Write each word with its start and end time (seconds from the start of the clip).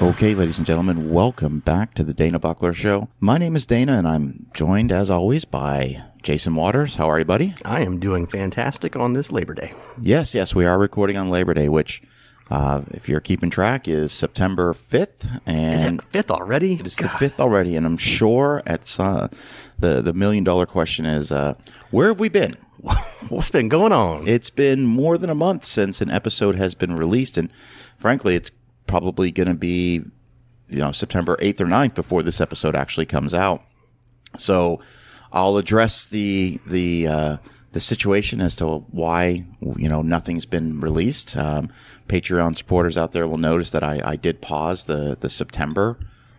Okay, 0.00 0.34
ladies 0.34 0.56
and 0.56 0.66
gentlemen, 0.66 1.10
welcome 1.10 1.58
back 1.58 1.92
to 1.94 2.02
the 2.02 2.14
Dana 2.14 2.38
Buckler 2.38 2.72
Show. 2.72 3.10
My 3.20 3.36
name 3.36 3.54
is 3.54 3.66
Dana, 3.66 3.98
and 3.98 4.08
I'm 4.08 4.46
joined, 4.54 4.90
as 4.90 5.10
always, 5.10 5.44
by 5.44 6.02
Jason 6.22 6.54
Waters. 6.54 6.94
How 6.94 7.10
are 7.10 7.18
you, 7.18 7.26
buddy? 7.26 7.54
I 7.66 7.80
am 7.82 8.00
doing 8.00 8.26
fantastic 8.26 8.96
on 8.96 9.12
this 9.12 9.30
Labor 9.30 9.52
Day. 9.52 9.74
Yes, 10.00 10.34
yes, 10.34 10.54
we 10.54 10.64
are 10.64 10.78
recording 10.78 11.18
on 11.18 11.28
Labor 11.28 11.52
Day, 11.52 11.68
which, 11.68 12.02
uh, 12.50 12.80
if 12.92 13.10
you're 13.10 13.20
keeping 13.20 13.50
track, 13.50 13.86
is 13.86 14.10
September 14.10 14.72
5th. 14.72 15.40
And 15.44 15.74
Is 15.74 15.84
it 15.84 16.02
fifth 16.10 16.30
already? 16.30 16.74
It's 16.76 16.96
the 16.96 17.10
fifth 17.10 17.38
already, 17.38 17.76
and 17.76 17.84
I'm 17.84 17.98
sure 17.98 18.62
at 18.64 18.98
uh, 18.98 19.28
the 19.78 20.00
the 20.00 20.14
million 20.14 20.44
dollar 20.44 20.64
question 20.64 21.04
is 21.04 21.30
uh, 21.30 21.54
where 21.90 22.08
have 22.08 22.20
we 22.20 22.30
been? 22.30 22.56
What's 23.28 23.50
been 23.50 23.68
going 23.68 23.92
on? 23.92 24.26
It's 24.26 24.48
been 24.48 24.86
more 24.86 25.18
than 25.18 25.28
a 25.28 25.34
month 25.34 25.66
since 25.66 26.00
an 26.00 26.10
episode 26.10 26.54
has 26.54 26.74
been 26.74 26.96
released, 26.96 27.36
and 27.36 27.52
frankly, 27.98 28.34
it's 28.34 28.50
probably 28.90 29.30
going 29.30 29.48
to 29.48 29.54
be 29.54 30.02
you 30.68 30.78
know 30.78 30.92
September 30.92 31.36
eighth 31.40 31.60
or 31.60 31.66
9th 31.66 31.94
before 31.94 32.22
this 32.22 32.40
episode 32.40 32.74
actually 32.74 33.06
comes 33.06 33.32
out. 33.32 33.62
So 34.36 34.80
I'll 35.32 35.56
address 35.56 36.06
the 36.06 36.60
the 36.66 37.06
uh, 37.06 37.36
the 37.72 37.80
situation 37.80 38.40
as 38.40 38.56
to 38.56 38.78
why 38.90 39.46
you 39.60 39.88
know 39.88 40.02
nothing's 40.02 40.46
been 40.46 40.80
released. 40.80 41.36
Um, 41.36 41.70
Patreon 42.08 42.56
supporters 42.56 42.96
out 42.96 43.12
there 43.12 43.28
will 43.28 43.38
notice 43.38 43.70
that 43.70 43.84
I, 43.84 44.00
I 44.04 44.16
did 44.16 44.42
pause 44.42 44.84
the 44.84 45.16
the 45.18 45.30
September. 45.30 45.98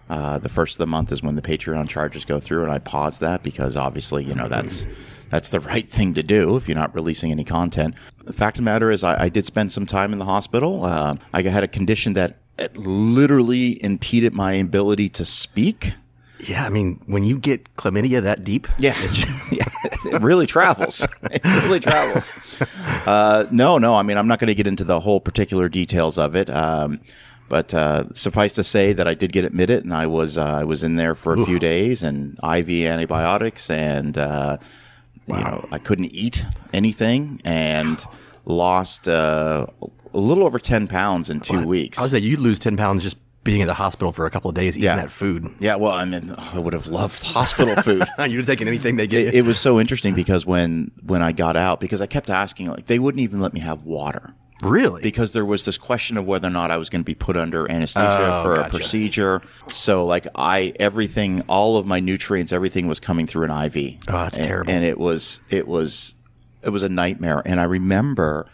Uh, 0.10 0.38
the 0.38 0.50
first 0.50 0.76
of 0.76 0.80
the 0.80 0.88
month 0.88 1.14
is 1.14 1.24
when 1.24 1.36
the 1.36 1.42
Patreon 1.42 1.88
charges 1.88 2.26
go 2.26 2.38
through, 2.38 2.64
and 2.64 2.72
I 2.72 2.80
paused 2.80 3.22
that 3.22 3.44
because 3.44 3.78
obviously 3.78 4.26
you 4.26 4.36
know 4.36 4.50
that's 4.50 4.86
that's 5.30 5.50
the 5.50 5.60
right 5.72 5.90
thing 5.90 6.14
to 6.16 6.24
do 6.24 6.58
if 6.58 6.68
you're 6.68 6.78
not 6.78 6.94
releasing 6.94 7.32
any 7.32 7.46
content. 7.46 7.96
The 8.26 8.34
fact 8.34 8.58
of 8.58 8.64
the 8.64 8.66
matter 8.66 8.92
is, 8.92 9.06
I, 9.06 9.24
I 9.24 9.30
did 9.30 9.46
spend 9.46 9.72
some 9.72 9.86
time 9.86 10.12
in 10.12 10.20
the 10.20 10.26
hospital. 10.26 10.84
Uh, 10.84 11.16
I 11.34 11.42
had 11.44 11.64
a 11.64 11.68
condition 11.68 12.12
that 12.14 12.41
it 12.58 12.78
literally 12.78 13.84
impeded 13.84 14.34
my 14.34 14.54
ability 14.54 15.10
to 15.10 15.26
speak. 15.26 15.94
yeah, 16.40 16.66
I 16.66 16.70
mean, 16.70 17.02
when 17.06 17.24
you 17.24 17.38
get 17.38 17.76
chlamydia 17.76 18.22
that 18.22 18.44
deep, 18.44 18.68
Yeah, 18.78 18.96
yeah 19.52 19.66
it 20.06 20.22
really 20.22 20.48
travels. 20.48 21.06
It 21.32 21.44
really 21.46 21.80
travels. 21.80 22.34
Uh, 23.06 23.46
no, 23.52 23.78
no. 23.78 23.96
I 23.96 24.04
mean, 24.04 24.18
I'm 24.18 24.28
not 24.28 24.40
going 24.40 24.50
to 24.50 24.56
get 24.56 24.68
into 24.68 24.84
the 24.84 25.00
whole 25.00 25.22
particular 25.22 25.70
details 25.70 26.18
of 26.18 26.36
it. 26.36 26.50
Um, 26.50 27.00
but 27.48 27.74
uh, 27.74 28.06
suffice 28.14 28.54
to 28.54 28.64
say 28.64 28.94
that 28.94 29.08
I 29.10 29.14
did 29.14 29.34
get 29.34 29.44
admitted, 29.44 29.84
and 29.84 29.94
I 29.94 30.08
was 30.08 30.38
uh, 30.38 30.46
I 30.46 30.64
was 30.64 30.84
in 30.86 30.96
there 30.96 31.16
for 31.16 31.34
a 31.34 31.46
few 31.46 31.60
days, 31.60 32.02
and 32.02 32.40
IV 32.42 32.70
antibiotics, 32.70 33.70
and 33.70 34.18
uh, 34.18 34.58
you 35.28 35.34
know 35.34 35.68
I 35.70 35.78
couldn't 35.78 36.14
eat 36.14 36.46
anything, 36.74 37.42
and 37.44 38.06
lost 38.46 39.08
uh, 39.08 39.66
a 40.14 40.18
little 40.18 40.46
over 40.46 40.60
ten 40.60 40.88
pounds 40.88 41.30
in 41.30 41.40
two 41.40 41.66
weeks. 41.66 41.98
I 42.00 42.04
was 42.04 42.14
like, 42.14 42.24
you'd 42.24 42.40
lose 42.40 42.60
10 42.60 42.78
pounds 42.78 43.04
just 43.04 43.18
being 43.44 43.62
at 43.64 43.66
the 43.68 43.74
hospital 43.74 44.12
for 44.12 44.26
a 44.28 44.30
couple 44.30 44.50
of 44.50 44.56
days 44.56 44.78
eating 44.78 44.86
Yeah. 44.86 44.98
that 44.98 45.10
food. 45.12 45.50
yeah, 45.60 45.76
well, 45.76 45.94
I 45.94 46.06
mean, 46.06 46.32
I 46.38 46.60
would 46.60 46.74
have 46.74 46.86
loved 46.88 47.24
hospital 47.24 47.76
food. 47.82 48.04
You'd 48.20 48.38
have 48.38 48.46
taken 48.46 48.68
anything 48.68 48.98
they 48.98 49.08
gave 49.08 49.30
it, 49.30 49.34
you. 49.34 49.40
it 49.40 49.46
was 49.46 49.58
so 49.60 49.80
interesting 49.80 50.14
because 50.14 50.46
when 50.46 50.92
when 51.04 51.22
I 51.24 51.32
got 51.32 51.58
out, 51.58 51.80
because 51.80 52.02
I 52.02 52.06
kept 52.06 52.30
asking, 52.30 52.68
like 52.68 52.86
they 52.86 53.00
wouldn't 53.00 53.22
even 53.22 53.40
let 53.42 53.54
me 53.54 53.60
have 53.62 53.84
water 53.84 54.36
really? 54.62 55.02
because 55.02 55.34
there 55.34 55.44
was 55.44 55.66
this 55.66 55.76
question 55.80 56.18
of 56.18 56.26
whether 56.28 56.48
or 56.48 56.52
not 56.52 56.70
I 56.70 56.78
was 56.78 56.88
going 56.92 57.02
to 57.02 57.06
be 57.06 57.16
put 57.16 57.36
under 57.36 57.68
anesthesia 57.72 58.28
Oh, 58.32 58.44
for 58.44 58.56
a 58.58 58.70
procedure. 58.70 59.42
So 59.70 60.06
like 60.06 60.28
I 60.36 60.74
everything, 60.80 61.42
all 61.48 61.78
of 61.78 61.88
my 61.88 62.00
nutrients, 62.00 62.52
everything 62.52 62.86
was 62.88 63.00
coming 63.00 63.26
through 63.26 63.46
an 63.46 63.52
IV. 63.66 63.98
Oh, 64.08 64.12
that's 64.12 64.38
and, 64.38 64.46
terrible. 64.46 64.72
And 64.72 64.86
it 64.86 65.00
was 65.00 65.40
it 65.50 65.68
was 65.68 66.14
it 66.64 66.70
was 66.70 66.84
a 66.84 66.90
nightmare. 66.90 67.42
And 67.46 67.60
I 67.60 67.64
remember, 67.64 68.48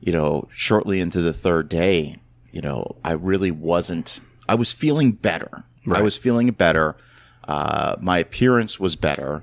you 0.00 0.12
know, 0.12 0.48
shortly 0.54 1.00
into 1.00 1.20
the 1.20 1.32
third 1.32 1.68
day, 1.68 2.16
you 2.50 2.60
know, 2.60 2.96
I 3.04 3.12
really 3.12 3.50
wasn't. 3.50 4.20
I 4.48 4.54
was 4.54 4.72
feeling 4.72 5.12
better. 5.12 5.64
I 5.90 6.02
was 6.02 6.16
feeling 6.16 6.50
better. 6.50 6.96
Uh, 7.44 7.96
my 8.00 8.18
appearance 8.18 8.78
was 8.78 8.94
better, 8.94 9.42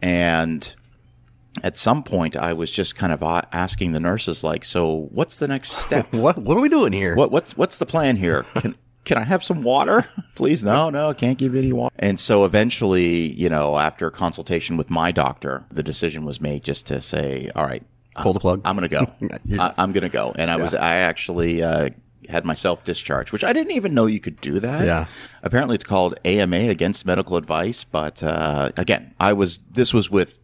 and 0.00 0.74
at 1.62 1.76
some 1.76 2.02
point, 2.02 2.36
I 2.36 2.52
was 2.52 2.70
just 2.70 2.94
kind 2.94 3.12
of 3.12 3.22
asking 3.52 3.92
the 3.92 4.00
nurses, 4.00 4.44
like, 4.44 4.64
"So, 4.64 5.08
what's 5.10 5.36
the 5.38 5.48
next 5.48 5.72
step? 5.72 6.12
what 6.14 6.38
What 6.38 6.56
are 6.56 6.60
we 6.60 6.68
doing 6.68 6.92
here? 6.92 7.14
what 7.16 7.30
what's 7.30 7.56
what's 7.56 7.78
the 7.78 7.86
plan 7.86 8.16
here? 8.16 8.44
Can 8.56 8.74
can 9.04 9.18
I 9.18 9.24
have 9.24 9.42
some 9.42 9.62
water, 9.62 10.06
please? 10.34 10.62
No, 10.62 10.90
no, 10.90 11.10
I 11.10 11.14
can't 11.14 11.38
give 11.38 11.54
you 11.54 11.60
any 11.60 11.72
water. 11.72 11.94
And 11.98 12.18
so 12.18 12.44
eventually, 12.44 13.26
you 13.32 13.48
know, 13.48 13.78
after 13.78 14.10
consultation 14.10 14.76
with 14.76 14.90
my 14.90 15.12
doctor, 15.12 15.64
the 15.70 15.82
decision 15.82 16.24
was 16.24 16.40
made 16.40 16.62
just 16.62 16.86
to 16.86 17.00
say, 17.00 17.50
"All 17.54 17.64
right, 17.64 17.82
Pull 18.16 18.34
the 18.34 18.40
plug. 18.40 18.60
I'm 18.64 18.76
going 18.76 18.88
to 18.88 18.94
go. 18.94 19.38
I, 19.62 19.74
I'm 19.78 19.92
going 19.92 20.02
to 20.02 20.08
go." 20.08 20.32
And 20.36 20.50
I 20.50 20.56
was 20.56 20.74
I 20.74 20.96
actually 20.96 21.62
uh, 21.62 21.90
had 22.28 22.44
myself 22.44 22.84
discharged, 22.84 23.32
which 23.32 23.44
I 23.44 23.52
didn't 23.52 23.72
even 23.72 23.94
know 23.94 24.06
you 24.06 24.20
could 24.20 24.40
do 24.40 24.60
that. 24.60 24.84
Yeah. 24.84 25.06
Apparently, 25.42 25.74
it's 25.74 25.84
called 25.84 26.18
AMA 26.24 26.56
against 26.56 27.06
medical 27.06 27.36
advice. 27.36 27.84
But 27.84 28.22
uh, 28.22 28.70
again, 28.76 29.14
I 29.18 29.32
was 29.32 29.60
this 29.70 29.92
was 29.92 30.10
with 30.10 30.38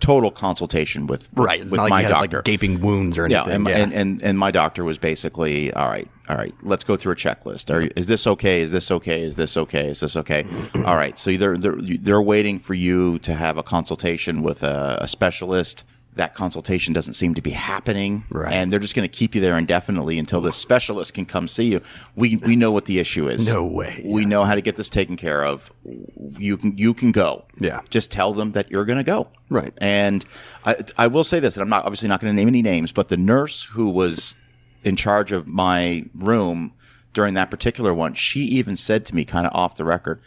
total 0.00 0.30
consultation 0.30 1.06
with 1.06 1.28
right. 1.34 1.60
With 1.60 1.72
like 1.72 1.90
my 1.90 2.02
had 2.02 2.08
doctor. 2.10 2.36
like 2.38 2.44
gaping 2.44 2.80
wounds 2.80 3.16
or 3.18 3.28
Yeah, 3.28 3.42
anything. 3.44 3.54
and, 3.56 3.68
yeah. 3.68 3.76
And, 3.78 3.92
and 3.92 4.22
and 4.22 4.38
my 4.38 4.50
doctor 4.50 4.84
was 4.84 4.98
basically, 4.98 5.72
all 5.74 5.88
right, 5.88 6.08
all 6.28 6.36
right, 6.36 6.54
let's 6.62 6.84
go 6.84 6.96
through 6.96 7.12
a 7.12 7.16
checklist. 7.16 7.72
Are, 7.72 7.82
is 7.96 8.06
this 8.06 8.26
okay? 8.26 8.60
Is 8.62 8.70
this 8.72 8.90
okay? 8.90 9.22
Is 9.22 9.36
this 9.36 9.56
okay? 9.56 9.88
Is 9.88 10.00
this 10.00 10.16
okay? 10.16 10.44
all 10.84 10.96
right, 10.96 11.18
so 11.18 11.36
they're 11.36 11.56
they're 11.56 11.76
they're 11.80 12.22
waiting 12.22 12.58
for 12.58 12.74
you 12.74 13.18
to 13.20 13.34
have 13.34 13.56
a 13.56 13.62
consultation 13.62 14.42
with 14.42 14.62
a, 14.62 14.98
a 15.00 15.08
specialist. 15.08 15.84
That 16.16 16.34
consultation 16.34 16.92
doesn't 16.94 17.14
seem 17.14 17.34
to 17.34 17.42
be 17.42 17.50
happening, 17.50 18.24
Right. 18.30 18.52
and 18.52 18.72
they're 18.72 18.78
just 18.78 18.94
going 18.94 19.08
to 19.08 19.12
keep 19.12 19.34
you 19.34 19.40
there 19.40 19.58
indefinitely 19.58 20.16
until 20.18 20.40
the 20.40 20.52
specialist 20.52 21.12
can 21.14 21.26
come 21.26 21.48
see 21.48 21.64
you. 21.66 21.80
We 22.14 22.36
we 22.36 22.54
know 22.54 22.70
what 22.70 22.84
the 22.84 23.00
issue 23.00 23.28
is. 23.28 23.48
No 23.52 23.64
way, 23.64 24.00
We 24.04 24.24
know 24.24 24.44
how 24.44 24.54
to 24.54 24.60
get 24.60 24.76
this 24.76 24.88
taken 24.88 25.16
care 25.16 25.44
of. 25.44 25.72
You 26.38 26.56
can 26.56 26.78
you 26.78 26.94
can 26.94 27.10
go. 27.10 27.44
Yeah. 27.58 27.80
Just 27.90 28.12
tell 28.12 28.32
them 28.32 28.52
that 28.52 28.70
you're 28.70 28.84
going 28.84 28.98
to 28.98 29.02
go. 29.04 29.28
Right. 29.48 29.72
And 29.78 30.24
I, 30.64 30.76
I 30.96 31.06
will 31.08 31.24
say 31.24 31.40
this, 31.40 31.56
and 31.56 31.62
I'm 31.62 31.68
not 31.68 31.84
obviously 31.84 32.08
not 32.08 32.20
going 32.20 32.32
to 32.32 32.36
name 32.36 32.48
any 32.48 32.62
names, 32.62 32.92
but 32.92 33.08
the 33.08 33.16
nurse 33.16 33.64
who 33.72 33.88
was 33.90 34.36
in 34.84 34.94
charge 34.96 35.32
of 35.32 35.46
my 35.48 36.04
room 36.14 36.72
during 37.12 37.34
that 37.34 37.50
particular 37.50 37.92
one, 37.94 38.14
she 38.14 38.40
even 38.40 38.76
said 38.76 39.04
to 39.06 39.14
me, 39.14 39.24
kind 39.24 39.46
of 39.46 39.52
off 39.54 39.76
the 39.76 39.84
record, 39.84 40.20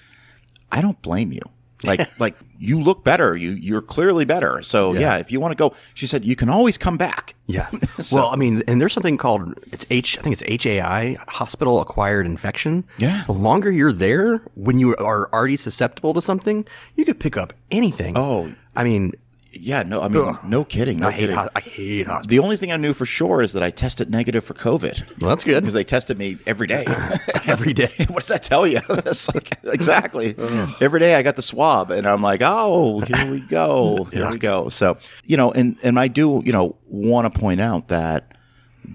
"I 0.71 0.81
don't 0.81 1.01
blame 1.01 1.31
you. 1.31 1.41
Like, 1.83 2.19
like 2.19 2.35
you 2.59 2.79
look 2.79 3.03
better. 3.03 3.35
You 3.35 3.51
you're 3.51 3.81
clearly 3.81 4.25
better. 4.25 4.61
So 4.63 4.93
yeah, 4.93 5.17
if 5.17 5.31
you 5.31 5.39
want 5.39 5.51
to 5.51 5.55
go, 5.55 5.75
she 5.93 6.07
said 6.07 6.25
you 6.25 6.35
can 6.35 6.49
always 6.49 6.77
come 6.77 6.97
back. 6.97 7.33
Yeah. 7.49 7.69
well, 8.11 8.27
I 8.27 8.35
mean, 8.35 8.61
and 8.67 8.81
there's 8.81 8.91
something 8.91 9.15
called 9.15 9.57
it's 9.71 9.85
H. 9.89 10.19
I 10.19 10.21
think 10.21 10.37
it's 10.37 10.65
HAI, 10.65 11.17
hospital 11.29 11.79
acquired 11.79 12.25
infection. 12.25 12.83
Yeah. 12.97 13.23
The 13.25 13.31
longer 13.31 13.71
you're 13.71 13.93
there, 13.93 14.41
when 14.55 14.79
you 14.79 14.97
are 14.97 15.31
already 15.31 15.55
susceptible 15.55 16.13
to 16.15 16.21
something, 16.21 16.67
you 16.97 17.05
could 17.05 17.21
pick 17.21 17.37
up 17.37 17.53
anything. 17.71 18.17
Oh. 18.17 18.53
I 18.75 18.83
mean, 18.83 19.13
Yeah, 19.61 19.83
no, 19.83 20.01
I 20.01 20.07
mean, 20.07 20.37
no 20.45 20.63
kidding, 20.63 20.99
no 20.99 21.07
I 21.07 21.11
hate. 21.11 21.19
kidding. 21.21 21.35
Ho- 21.35 21.49
I 21.55 21.59
hate 21.61 22.07
hospitals. 22.07 22.27
the 22.27 22.39
only 22.39 22.57
thing 22.57 22.71
I 22.71 22.77
knew 22.77 22.93
for 22.93 23.05
sure 23.05 23.41
is 23.41 23.53
that 23.53 23.63
I 23.63 23.69
tested 23.69 24.09
negative 24.09 24.43
for 24.43 24.53
COVID 24.53 25.19
Well, 25.21 25.29
that's 25.29 25.43
good. 25.43 25.61
because 25.61 25.73
they 25.73 25.83
tested 25.83 26.17
me 26.17 26.37
every 26.45 26.67
day. 26.67 26.85
Every 27.45 27.73
day. 27.73 27.91
what 28.09 28.19
does 28.19 28.27
that 28.29 28.43
tell 28.43 28.67
you? 28.67 28.79
It's 28.89 29.33
like, 29.33 29.57
exactly. 29.65 30.35
Every 30.81 30.99
day 30.99 31.15
I 31.15 31.21
got 31.23 31.35
the 31.37 31.41
swab 31.41 31.91
and 31.91 32.05
I'm 32.05 32.21
like, 32.21 32.41
oh, 32.43 32.99
here 33.01 33.31
we 33.31 33.39
go. 33.39 34.07
Here 34.11 34.29
we 34.29 34.37
go. 34.37 34.67
So, 34.69 34.97
you 35.25 35.37
know, 35.37 35.51
and, 35.53 35.77
and 35.83 35.97
I 35.97 36.07
do, 36.09 36.41
you 36.45 36.51
know, 36.51 36.75
want 36.87 37.31
to 37.33 37.39
point 37.39 37.61
out 37.61 37.87
that 37.87 38.33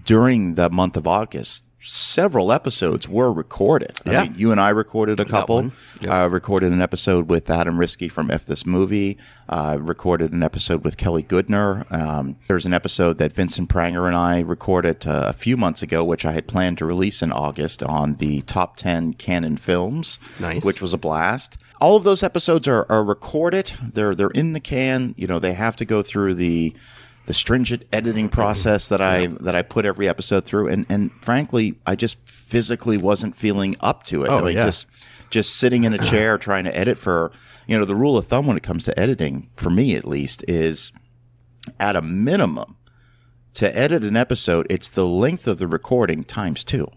during 0.04 0.54
the 0.54 0.68
month 0.70 0.96
of 0.96 1.06
August, 1.06 1.64
several 1.84 2.53
episodes 2.53 3.09
were 3.09 3.32
recorded. 3.32 3.98
Yeah. 4.04 4.20
I 4.20 4.25
mean, 4.25 4.34
you 4.37 4.53
and 4.53 4.60
I 4.60 4.70
recorded 4.70 5.19
a 5.20 5.25
couple. 5.25 5.70
Yep. 6.00 6.10
Uh, 6.10 6.28
recorded 6.31 6.72
an 6.72 6.81
episode 6.81 7.28
with 7.28 7.50
Adam 7.50 7.76
Riske 7.76 8.10
from 8.10 8.31
F 8.31 8.47
This 8.47 8.65
Movie. 8.66 9.19
Uh, 9.48 9.78
recorded 9.81 10.32
an 10.32 10.42
episode 10.42 10.84
with 10.84 10.97
Kelly 10.97 11.22
Goodner. 11.22 11.91
Um, 11.92 12.37
there's 12.48 12.66
an 12.66 12.72
episode 12.75 13.19
that 13.19 13.32
Vincent 13.32 13.69
Pranger 13.69 14.06
and 14.06 14.16
I 14.16 14.41
recorded 14.41 15.06
uh, 15.06 15.24
a 15.27 15.33
few 15.33 15.56
months 15.56 15.83
ago, 15.83 16.03
which 16.04 16.24
I 16.24 16.33
had 16.33 16.47
planned 16.47 16.78
to 16.78 16.84
release 16.86 17.22
in 17.22 17.33
August 17.33 17.83
on 17.83 18.15
the 18.16 18.41
top 18.42 18.77
10 18.77 19.15
Cannon 19.15 19.56
films, 19.56 20.18
Nice. 20.41 20.65
which 20.65 20.80
was 20.80 20.92
a 20.92 20.98
blast. 20.98 21.59
All 21.80 21.97
of 21.97 22.04
those 22.04 22.22
episodes 22.22 22.68
are, 22.68 22.86
are 22.91 23.03
recorded. 23.04 23.72
They're 23.83 24.15
they're 24.15 24.30
in 24.30 24.53
the 24.53 24.60
can. 24.60 25.15
You 25.18 25.27
know, 25.27 25.39
they 25.41 25.54
have 25.54 25.74
to 25.77 25.84
go 25.84 26.03
through 26.03 26.34
the 26.34 26.74
the 27.27 27.34
stringent 27.34 27.84
editing 27.92 28.28
process 28.41 28.89
that 28.89 29.01
I 29.01 29.27
that 29.27 29.54
I 29.54 29.63
put 29.63 29.84
every 29.84 30.09
episode 30.09 30.45
through, 30.45 30.69
and 30.69 30.86
and 30.89 31.13
frankly, 31.22 31.78
I 31.86 31.97
just 31.97 32.19
physically 32.28 32.97
wasn't 32.97 33.36
feeling 33.36 33.77
up 33.80 34.04
to 34.04 34.24
it. 34.24 34.28
Oh, 34.28 34.39
I 34.39 34.42
mean, 34.42 34.57
yeah. 34.57 34.65
just 34.65 34.86
just 35.30 35.57
sitting 35.57 35.84
in 35.84 35.95
a 35.95 35.98
chair 35.98 36.39
trying 36.39 36.65
to 36.65 36.77
edit 36.77 36.98
for 36.98 37.33
you 37.66 37.78
know 37.78 37.84
the 37.84 37.95
rule 37.95 38.16
of 38.16 38.27
thumb 38.27 38.47
when 38.47 38.57
it 38.57 38.63
comes 38.63 38.84
to 38.84 38.98
editing 38.98 39.48
for 39.57 39.71
me 39.71 39.95
at 39.97 40.04
least 40.04 40.45
is 40.48 40.92
at 41.80 41.97
a 41.97 42.03
minimum 42.03 42.77
to 43.54 43.77
edit 43.77 44.03
an 44.03 44.16
episode 44.16 44.66
it's 44.68 44.91
the 44.91 45.07
length 45.07 45.47
of 45.47 45.59
the 45.59 45.66
recording 45.66 46.25
times 46.25 46.65
two 46.65 46.89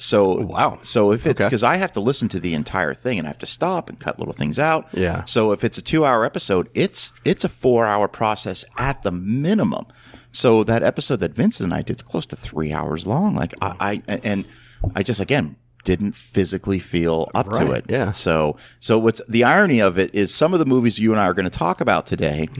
so 0.00 0.40
oh, 0.40 0.46
Wow. 0.46 0.78
so 0.82 1.12
if 1.12 1.26
it's 1.26 1.38
Okay. 1.40 1.44
because 1.44 1.62
i 1.62 1.76
have 1.76 1.92
to 1.92 2.00
listen 2.00 2.28
to 2.30 2.40
the 2.40 2.54
entire 2.54 2.94
thing 2.94 3.18
and 3.18 3.26
i 3.26 3.30
have 3.30 3.38
to 3.38 3.46
stop 3.46 3.88
and 3.88 3.98
cut 4.00 4.18
little 4.18 4.34
things 4.34 4.58
out 4.58 4.88
Yeah. 4.92 5.24
so 5.24 5.52
if 5.52 5.62
it's 5.62 5.78
a 5.78 5.82
two 5.82 6.04
hour 6.04 6.24
episode 6.24 6.68
it's 6.74 7.12
it's 7.24 7.44
a 7.44 7.48
four 7.48 7.86
hour 7.86 8.08
process 8.08 8.64
at 8.78 9.02
the 9.02 9.10
minimum 9.12 9.86
so 10.32 10.64
that 10.64 10.82
episode 10.82 11.16
that 11.20 11.32
vincent 11.34 11.64
and 11.66 11.74
i 11.74 11.82
did 11.82 11.96
is 11.98 12.02
close 12.02 12.24
to 12.26 12.36
three 12.36 12.72
hours 12.72 13.06
long 13.06 13.34
like 13.34 13.52
i, 13.60 14.02
I 14.08 14.18
and 14.24 14.44
i 14.94 15.02
just 15.02 15.20
again 15.20 15.56
didn't 15.84 16.12
physically 16.14 16.78
feel 16.78 17.30
up 17.34 17.50
to 17.52 17.72
it. 17.72 17.86
yeah. 17.88 18.10
So, 18.10 18.56
so 18.80 18.98
what's 18.98 19.20
the 19.28 19.44
irony 19.44 19.80
of 19.80 19.98
it 19.98 20.14
is 20.14 20.34
some 20.34 20.52
of 20.52 20.58
the 20.58 20.66
movies 20.66 20.98
you 20.98 21.10
and 21.12 21.20
I 21.20 21.24
are 21.24 21.34
going 21.34 21.44
to 21.50 21.58
talk 21.58 21.80
about 21.80 22.06
today. 22.06 22.48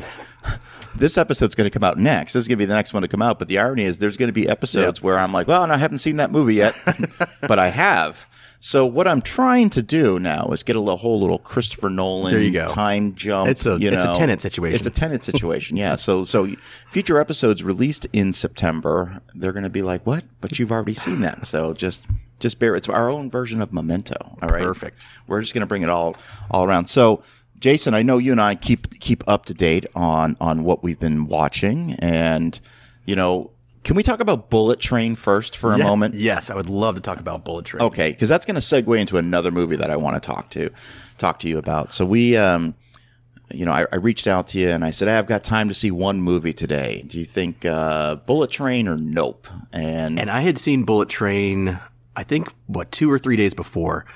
This 0.92 1.16
episode's 1.16 1.54
going 1.54 1.70
to 1.70 1.72
come 1.72 1.84
out 1.84 1.98
next. 1.98 2.32
This 2.32 2.42
is 2.42 2.48
going 2.48 2.58
to 2.58 2.62
be 2.62 2.66
the 2.66 2.74
next 2.74 2.92
one 2.92 3.02
to 3.02 3.08
come 3.08 3.22
out. 3.22 3.38
But 3.38 3.46
the 3.46 3.58
irony 3.60 3.84
is, 3.84 3.98
there's 3.98 4.16
going 4.16 4.28
to 4.28 4.32
be 4.32 4.48
episodes 4.48 5.00
where 5.00 5.18
I'm 5.20 5.32
like, 5.32 5.46
well, 5.46 5.62
and 5.62 5.72
I 5.72 5.76
haven't 5.76 5.98
seen 5.98 6.16
that 6.16 6.32
movie 6.32 6.56
yet, 6.56 6.74
but 7.42 7.60
I 7.60 7.68
have. 7.68 8.26
So 8.58 8.84
what 8.84 9.06
I'm 9.06 9.22
trying 9.22 9.70
to 9.70 9.82
do 9.82 10.18
now 10.18 10.48
is 10.48 10.62
get 10.64 10.74
a 10.74 10.80
whole 10.80 11.20
little 11.20 11.38
Christopher 11.38 11.90
Nolan 11.90 12.32
There 12.32 12.42
you 12.42 12.50
go. 12.50 12.66
time 12.66 13.14
jump. 13.14 13.48
It's 13.48 13.64
a- 13.66 13.78
you 13.78 13.90
it's 13.90 14.02
a 14.02 14.08
know. 14.08 14.14
Tenet 14.14 14.40
situation. 14.40 14.76
It's 14.76 14.86
a 14.86 14.90
Tenet 14.90 15.22
situation. 15.22 15.76
Yeah. 15.76 15.94
So 15.94 16.24
so 16.24 16.48
future 16.90 17.20
episodes 17.20 17.62
released 17.62 18.06
in 18.12 18.32
September, 18.32 19.22
they're 19.34 19.52
going 19.52 19.62
to 19.62 19.70
be 19.70 19.82
like, 19.82 20.04
what? 20.04 20.24
But 20.40 20.58
you've 20.58 20.72
already 20.72 20.94
seen 20.94 21.20
that. 21.20 21.46
So 21.46 21.72
just 21.72 22.02
just 22.40 22.58
bear. 22.58 22.74
It's 22.74 22.88
our 22.88 23.10
own 23.10 23.30
version 23.30 23.62
of 23.62 23.72
Memento. 23.72 24.16
All 24.42 24.48
right. 24.48 24.62
Perfect. 24.62 25.06
We're 25.26 25.40
just 25.40 25.54
going 25.54 25.60
to 25.62 25.66
bring 25.66 25.82
it 25.82 25.90
all 25.90 26.16
all 26.50 26.64
around. 26.64 26.86
So. 26.86 27.22
Jason, 27.58 27.92
I 27.92 28.00
know 28.00 28.16
you 28.16 28.32
and 28.32 28.40
I 28.40 28.54
keep 28.54 29.00
keep 29.00 29.22
up 29.28 29.44
to 29.44 29.52
date 29.52 29.84
on 29.94 30.34
on 30.40 30.64
what 30.64 30.82
we've 30.82 30.98
been 30.98 31.26
watching, 31.26 31.92
and 31.98 32.58
you 33.04 33.14
know, 33.14 33.50
can 33.84 33.96
we 33.96 34.02
talk 34.02 34.18
about 34.20 34.48
Bullet 34.48 34.80
Train 34.80 35.14
first 35.14 35.58
for 35.58 35.74
a 35.74 35.76
Yeah, 35.76 35.84
moment? 35.84 36.14
Yes, 36.14 36.48
I 36.48 36.54
would 36.54 36.70
love 36.70 36.94
to 36.94 37.02
talk 37.02 37.20
about 37.20 37.44
Bullet 37.44 37.66
Train. 37.66 37.82
Okay, 37.82 38.12
because 38.12 38.30
that's 38.30 38.46
going 38.46 38.54
to 38.54 38.62
segue 38.62 38.98
into 38.98 39.18
another 39.18 39.50
movie 39.50 39.76
that 39.76 39.90
I 39.90 39.96
want 39.96 40.16
to 40.16 40.26
talk 40.26 40.48
to 40.52 40.70
talk 41.18 41.38
to 41.40 41.48
you 41.50 41.58
about. 41.58 41.92
So 41.92 42.06
we, 42.06 42.34
um, 42.34 42.74
you 43.52 43.66
know, 43.66 43.72
I, 43.72 43.84
I 43.92 43.96
reached 43.96 44.26
out 44.26 44.46
to 44.48 44.58
you 44.58 44.70
and 44.70 44.82
I 44.82 44.88
said, 44.90 45.08
hey, 45.08 45.18
I've 45.18 45.26
got 45.26 45.44
time 45.44 45.68
to 45.68 45.74
see 45.74 45.90
one 45.90 46.22
movie 46.22 46.54
today. 46.54 47.04
Do 47.06 47.18
you 47.18 47.26
think 47.26 47.66
uh, 47.66 48.14
Bullet 48.14 48.48
Train 48.50 48.88
or 48.88 48.96
Nope? 48.96 49.48
And, 49.70 50.18
And 50.18 50.30
I 50.30 50.40
had 50.40 50.56
seen 50.56 50.84
Bullet 50.84 51.10
Train, 51.10 51.78
I 52.16 52.24
think, 52.24 52.52
what, 52.66 52.90
two 52.90 53.10
or 53.10 53.18
three 53.18 53.36
days 53.36 53.54
before. 53.54 54.06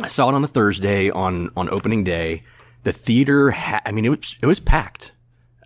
I 0.00 0.08
saw 0.08 0.28
it 0.28 0.34
on 0.34 0.42
a 0.42 0.48
Thursday 0.48 1.10
on, 1.10 1.50
on 1.56 1.68
opening 1.70 2.02
day. 2.04 2.44
The 2.82 2.92
theater, 2.92 3.50
ha- 3.50 3.82
I 3.84 3.92
mean, 3.92 4.04
it 4.04 4.08
was, 4.08 4.38
it 4.40 4.46
was 4.46 4.58
packed. 4.58 5.12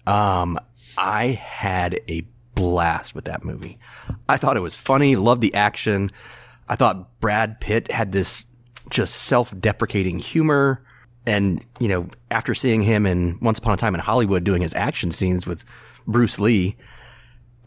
Um, 0.07 0.59
I 0.99 1.27
had 1.27 2.01
a 2.09 2.27
blast 2.55 3.15
with 3.15 3.27
that 3.27 3.45
movie. 3.45 3.79
I 4.29 4.37
thought 4.37 4.57
it 4.57 4.61
was 4.61 4.77
funny, 4.77 5.15
loved 5.15 5.43
the 5.43 5.55
action. 5.55 6.11
I 6.69 6.77
thought 6.77 7.21
Brad 7.21 7.61
Pitt 7.61 7.91
had 7.91 8.13
this 8.13 8.45
just 8.91 9.15
self-deprecating 9.15 10.19
humor. 10.19 10.83
And, 11.27 11.65
you 11.81 11.89
know, 11.89 12.09
after 12.31 12.55
seeing 12.55 12.83
him 12.83 13.07
in 13.07 13.39
Once 13.41 13.59
Upon 13.59 13.75
a 13.75 13.77
Time 13.77 13.95
in 13.95 14.01
Hollywood 14.01 14.45
doing 14.45 14.63
his 14.63 14.75
action 14.75 15.11
scenes 15.11 15.47
with 15.47 15.65
Bruce 16.07 16.39
Lee, 16.39 16.77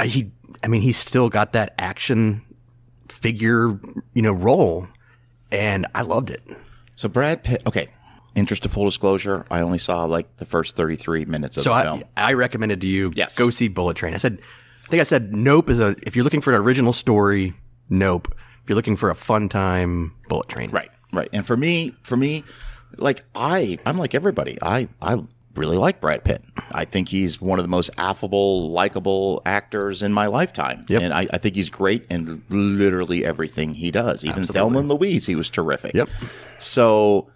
he, 0.04 0.32
I 0.64 0.68
mean, 0.68 0.82
he's 0.82 0.98
still 0.98 1.30
got 1.30 1.54
that 1.54 1.74
action 1.78 2.42
figure, 3.22 3.80
you 4.14 4.22
know, 4.22 4.32
role. 4.34 4.88
And 5.52 5.88
I 5.96 6.04
loved 6.04 6.30
it. 6.30 6.44
so 6.96 7.10
Brad 7.10 7.44
Pitt, 7.44 7.64
okay, 7.68 7.88
interest 8.36 8.66
of 8.66 8.72
full 8.72 8.86
disclosure, 8.86 9.46
I 9.50 9.62
only 9.62 9.78
saw 9.80 10.06
like 10.06 10.38
the 10.38 10.46
first 10.46 10.76
33 10.76 11.26
minutes 11.26 11.58
of 11.58 11.64
So 11.64 11.70
the 11.72 11.76
I, 11.76 11.84
film. 11.84 12.04
I 12.16 12.34
recommended 12.34 12.82
to 12.82 12.88
you 12.88 13.12
Yes. 13.16 13.36
go 13.38 13.50
see 13.50 13.68
Bullet 13.68 13.98
Train. 13.98 14.14
I 14.14 14.18
said, 14.18 14.40
I 14.86 14.90
think 14.90 15.02
I 15.02 15.04
said 15.04 15.36
Nope 15.36 15.70
is 15.70 15.80
a 15.80 15.96
if 16.04 16.16
you're 16.16 16.24
looking 16.24 16.42
for 16.42 16.54
an 16.54 16.62
original 16.62 16.94
story, 16.94 17.54
Nope. 17.90 18.28
If 18.64 18.70
you're 18.70 18.76
looking 18.76 18.96
for 18.96 19.10
a 19.10 19.16
fun 19.16 19.50
time, 19.50 20.14
Bullet 20.28 20.48
Train. 20.48 20.70
Right, 20.70 20.92
right. 21.12 21.28
And 21.34 21.46
for 21.48 21.58
me, 21.58 21.94
for 22.04 22.16
me, 22.16 22.44
like 22.98 23.24
I, 23.34 23.80
I'm 23.86 23.98
like 23.98 24.14
everybody. 24.14 24.58
I, 24.62 24.88
I 25.02 25.24
really 25.56 25.78
like 25.78 26.00
Brad 26.00 26.24
Pitt. 26.24 26.44
I 26.72 26.86
think 26.86 27.10
he's 27.10 27.42
one 27.42 27.60
of 27.60 27.66
the 27.66 27.70
most 27.70 27.90
affable, 27.98 28.70
likable 28.70 29.42
actors 29.46 30.04
in 30.04 30.14
my 30.14 30.28
lifetime. 30.28 30.86
Yep. 30.88 31.02
And 31.02 31.14
I, 31.14 31.28
I 31.34 31.38
think 31.38 31.56
he's 31.56 31.70
great 31.70 32.06
in 32.10 32.44
literally 32.50 33.26
everything 33.26 33.76
he 33.76 33.92
does. 33.92 34.24
Even 34.24 34.46
Thelma 34.46 34.80
and 34.80 34.90
Louise, 34.90 35.26
he 35.26 35.36
was 35.36 35.50
terrific. 35.50 35.94
Yep. 35.94 36.10
So 36.58 37.30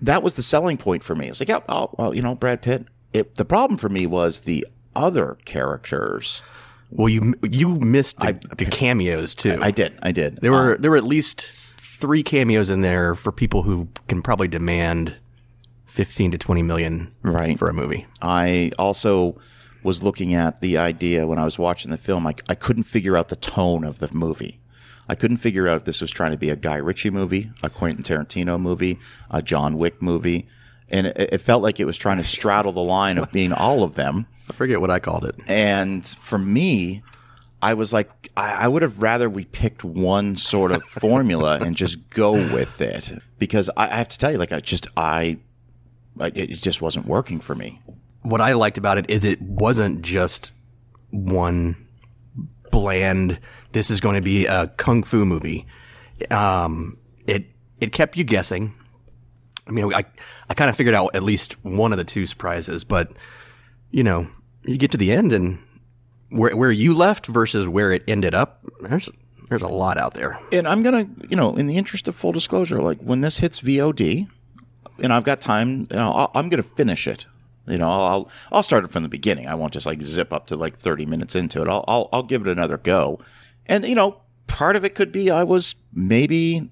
that 0.00 0.22
was 0.22 0.34
the 0.34 0.42
selling 0.42 0.76
point 0.76 1.02
for 1.02 1.14
me. 1.14 1.28
It's 1.28 1.40
like, 1.40 1.48
yeah, 1.48 1.60
oh, 1.68 1.90
well, 1.98 2.14
you 2.14 2.22
know, 2.22 2.34
Brad 2.34 2.62
Pitt. 2.62 2.86
It, 3.12 3.36
the 3.36 3.44
problem 3.44 3.78
for 3.78 3.88
me 3.88 4.06
was 4.06 4.40
the 4.40 4.66
other 4.94 5.38
characters. 5.44 6.42
Well, 6.90 7.08
you 7.08 7.34
you 7.42 7.68
missed 7.76 8.18
the, 8.18 8.40
the 8.56 8.64
cameos 8.64 9.34
too. 9.34 9.58
I 9.60 9.70
did, 9.70 9.98
I 10.02 10.12
did. 10.12 10.38
there 10.40 10.52
were 10.52 10.74
uh, 10.74 10.76
there 10.78 10.90
were 10.90 10.96
at 10.96 11.04
least 11.04 11.52
three 11.78 12.22
cameos 12.22 12.70
in 12.70 12.80
there 12.80 13.14
for 13.14 13.30
people 13.30 13.62
who 13.62 13.88
can 14.08 14.22
probably 14.22 14.48
demand 14.48 15.16
fifteen 15.88 16.30
to 16.30 16.38
twenty 16.38 16.62
million 16.62 17.12
Right. 17.22 17.58
for 17.58 17.68
a 17.68 17.74
movie. 17.74 18.06
I 18.22 18.70
also 18.78 19.38
was 19.82 20.02
looking 20.02 20.34
at 20.34 20.60
the 20.60 20.76
idea 20.78 21.26
when 21.26 21.38
I 21.38 21.44
was 21.44 21.58
watching 21.58 21.90
the 21.90 21.96
film. 21.98 22.26
I, 22.26 22.34
I 22.48 22.54
couldn't 22.54 22.84
figure 22.84 23.16
out 23.16 23.28
the 23.28 23.36
tone 23.36 23.84
of 23.84 23.98
the 23.98 24.08
movie. 24.12 24.60
I 25.08 25.14
couldn't 25.14 25.38
figure 25.38 25.66
out 25.68 25.76
if 25.78 25.84
this 25.84 26.00
was 26.00 26.10
trying 26.10 26.32
to 26.32 26.36
be 26.36 26.50
a 26.50 26.56
Guy 26.56 26.76
Ritchie 26.76 27.10
movie, 27.10 27.50
a 27.62 27.70
Quentin 27.70 28.04
Tarantino 28.04 28.60
movie, 28.60 28.98
a 29.30 29.40
John 29.40 29.78
Wick 29.78 30.02
movie. 30.02 30.46
And 30.90 31.06
it, 31.06 31.16
it 31.34 31.38
felt 31.40 31.62
like 31.62 31.80
it 31.80 31.84
was 31.86 31.96
trying 31.96 32.18
to 32.18 32.24
straddle 32.24 32.72
the 32.72 32.82
line 32.82 33.16
of 33.18 33.30
being 33.32 33.52
all 33.52 33.82
of 33.82 33.94
them. 33.94 34.26
I 34.50 34.52
forget 34.52 34.80
what 34.80 34.90
I 34.90 34.98
called 34.98 35.24
it. 35.24 35.36
And 35.46 36.06
for 36.06 36.38
me, 36.38 37.02
I 37.62 37.74
was 37.74 37.92
like, 37.92 38.30
I, 38.36 38.52
I 38.52 38.68
would 38.68 38.82
have 38.82 39.00
rather 39.00 39.30
we 39.30 39.44
picked 39.46 39.84
one 39.84 40.36
sort 40.36 40.72
of 40.72 40.82
formula 40.84 41.58
and 41.60 41.74
just 41.76 42.10
go 42.10 42.32
with 42.32 42.80
it 42.80 43.12
because 43.38 43.70
I, 43.76 43.86
I 43.90 43.96
have 43.96 44.08
to 44.08 44.18
tell 44.18 44.32
you, 44.32 44.38
like, 44.38 44.52
I 44.52 44.60
just, 44.60 44.86
I, 44.96 45.38
it 46.20 46.46
just 46.48 46.80
wasn't 46.82 47.06
working 47.06 47.40
for 47.40 47.54
me. 47.54 47.78
what 48.22 48.40
I 48.40 48.52
liked 48.52 48.78
about 48.78 48.98
it 48.98 49.08
is 49.08 49.24
it 49.24 49.40
wasn't 49.40 50.02
just 50.02 50.52
one 51.10 51.76
bland. 52.70 53.38
This 53.72 53.90
is 53.90 54.00
going 54.00 54.14
to 54.16 54.20
be 54.20 54.46
a 54.46 54.68
kung 54.76 55.02
fu 55.02 55.24
movie. 55.24 55.66
Um, 56.30 56.98
it 57.26 57.46
it 57.80 57.92
kept 57.92 58.16
you 58.16 58.24
guessing. 58.24 58.74
I 59.66 59.70
mean, 59.70 59.92
I 59.94 60.04
I 60.48 60.54
kind 60.54 60.70
of 60.70 60.76
figured 60.76 60.94
out 60.94 61.14
at 61.14 61.22
least 61.22 61.62
one 61.64 61.92
of 61.92 61.98
the 61.98 62.04
two 62.04 62.26
surprises, 62.26 62.84
but 62.84 63.12
you 63.90 64.02
know, 64.02 64.28
you 64.64 64.76
get 64.76 64.90
to 64.92 64.98
the 64.98 65.12
end 65.12 65.32
and 65.32 65.58
where 66.30 66.56
where 66.56 66.72
you 66.72 66.94
left 66.94 67.26
versus 67.26 67.68
where 67.68 67.92
it 67.92 68.02
ended 68.08 68.34
up. 68.34 68.64
There's 68.80 69.08
there's 69.48 69.62
a 69.62 69.68
lot 69.68 69.96
out 69.96 70.14
there. 70.14 70.38
and 70.52 70.68
I'm 70.68 70.82
gonna, 70.82 71.06
you 71.30 71.36
know, 71.36 71.56
in 71.56 71.66
the 71.68 71.76
interest 71.78 72.08
of 72.08 72.14
full 72.16 72.32
disclosure, 72.32 72.82
like 72.82 72.98
when 73.00 73.22
this 73.22 73.38
hits 73.38 73.60
VOD, 73.60 74.28
and 75.00 75.12
I've 75.12 75.24
got 75.24 75.40
time, 75.40 75.86
you 75.90 75.96
know, 75.96 76.10
I'll, 76.12 76.30
I'm 76.34 76.48
gonna 76.48 76.62
finish 76.62 77.06
it. 77.06 77.26
You 77.66 77.78
know, 77.78 77.90
I'll 77.90 78.30
I'll 78.50 78.62
start 78.62 78.84
it 78.84 78.90
from 78.90 79.02
the 79.02 79.08
beginning. 79.08 79.46
I 79.46 79.54
won't 79.54 79.72
just 79.72 79.86
like 79.86 80.02
zip 80.02 80.32
up 80.32 80.46
to 80.48 80.56
like 80.56 80.78
30 80.78 81.06
minutes 81.06 81.34
into 81.34 81.60
it. 81.62 81.68
I'll 81.68 81.84
I'll, 81.86 82.08
I'll 82.12 82.22
give 82.22 82.42
it 82.46 82.48
another 82.48 82.78
go, 82.78 83.20
and 83.66 83.84
you 83.86 83.94
know, 83.94 84.20
part 84.46 84.74
of 84.76 84.84
it 84.84 84.94
could 84.94 85.12
be 85.12 85.30
I 85.30 85.44
was 85.44 85.74
maybe. 85.92 86.70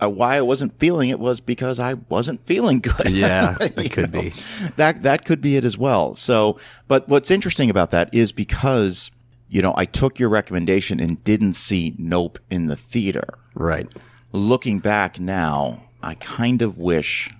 Uh, 0.00 0.08
why 0.08 0.36
I 0.36 0.42
wasn't 0.42 0.78
feeling 0.78 1.10
it 1.10 1.18
was 1.18 1.40
because 1.40 1.80
I 1.80 1.94
wasn't 1.94 2.46
feeling 2.46 2.78
good. 2.78 3.08
Yeah, 3.10 3.56
it 3.60 3.90
could 3.90 4.12
know, 4.12 4.22
be. 4.22 4.32
that 4.76 5.02
that 5.02 5.24
could 5.24 5.40
be 5.40 5.56
it 5.56 5.64
as 5.64 5.76
well. 5.76 6.14
So, 6.14 6.56
but 6.86 7.08
what's 7.08 7.32
interesting 7.32 7.68
about 7.68 7.90
that 7.90 8.08
is 8.14 8.30
because 8.30 9.10
you 9.48 9.60
know 9.60 9.74
I 9.76 9.86
took 9.86 10.20
your 10.20 10.28
recommendation 10.28 11.00
and 11.00 11.22
didn't 11.24 11.54
see 11.54 11.96
Nope 11.98 12.38
in 12.48 12.66
the 12.66 12.76
theater. 12.76 13.38
Right. 13.54 13.88
Looking 14.30 14.78
back 14.78 15.18
now, 15.18 15.87
I 16.02 16.14
kind 16.14 16.62
of 16.62 16.78
wish 16.78 17.30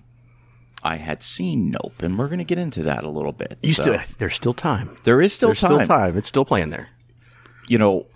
I 0.83 0.97
had 0.97 1.23
seen 1.23 1.71
Nope, 1.71 2.03
and 2.03 2.19
we're 2.19 2.27
going 2.29 2.39
to 2.39 2.45
get 2.45 2.59
into 2.59 2.83
that 2.85 3.05
a 3.05 3.09
little 3.09 3.33
bit. 3.33 3.59
You 3.63 3.75
So, 3.75 3.83
still 3.83 4.01
there's 4.19 4.35
still 4.35 4.55
time. 4.55 4.97
there 5.05 5.21
is 5.21 5.33
still 5.33 5.49
There's 5.51 5.61
time. 5.61 5.75
still 5.77 5.87
time. 5.87 6.17
It's 6.17 6.29
still 6.29 6.45
playing 6.45 6.71
there. 6.71 6.89
You 7.67 7.79
know, 7.79 8.07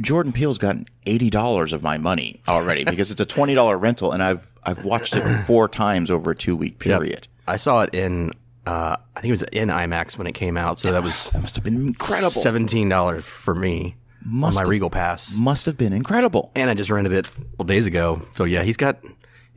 Jordan 0.00 0.32
Peele's 0.32 0.58
gotten 0.58 0.86
eighty 1.06 1.30
dollars 1.30 1.72
of 1.72 1.82
my 1.82 1.98
money 1.98 2.40
already 2.48 2.84
because 2.90 3.10
it's 3.10 3.20
a 3.20 3.26
twenty 3.26 3.54
dollar 3.54 3.76
rental, 3.78 4.12
and 4.12 4.22
I've 4.22 4.46
I've 4.64 4.84
watched 4.84 5.14
it 5.16 5.22
four 5.46 5.68
times 5.68 6.10
over 6.10 6.30
a 6.32 6.36
two 6.36 6.56
week 6.56 6.78
period. 6.78 7.28
I 7.46 7.56
saw 7.56 7.82
it 7.82 7.94
in 7.94 8.30
uh, 8.66 8.96
I 9.16 9.20
think 9.20 9.30
it 9.30 9.32
was 9.32 9.42
in 9.42 9.68
IMAX 9.68 10.16
when 10.16 10.26
it 10.26 10.32
came 10.34 10.56
out, 10.56 10.78
so 10.78 10.92
that 10.92 11.02
was 11.02 11.24
That 11.30 11.42
must 11.42 11.56
have 11.56 11.64
been 11.64 11.88
incredible. 11.88 12.42
seventeen 12.42 12.88
dollars 12.88 13.24
for 13.24 13.54
me 13.54 13.96
Must 14.24 14.52
on 14.52 14.54
my 14.54 14.60
have- 14.62 14.68
Regal 14.68 14.90
Pass, 14.90 15.34
Must 15.34 15.66
have 15.66 15.76
been 15.76 15.92
incredible. 15.92 16.50
and 16.54 16.70
I 16.70 16.74
just 16.74 16.90
rented 16.90 17.12
it 17.12 17.26
a 17.26 17.30
couple 17.50 17.64
days 17.66 17.86
ago. 17.86 18.22
So 18.36 18.44
yeah, 18.44 18.62
he's 18.62 18.76
got 18.76 18.98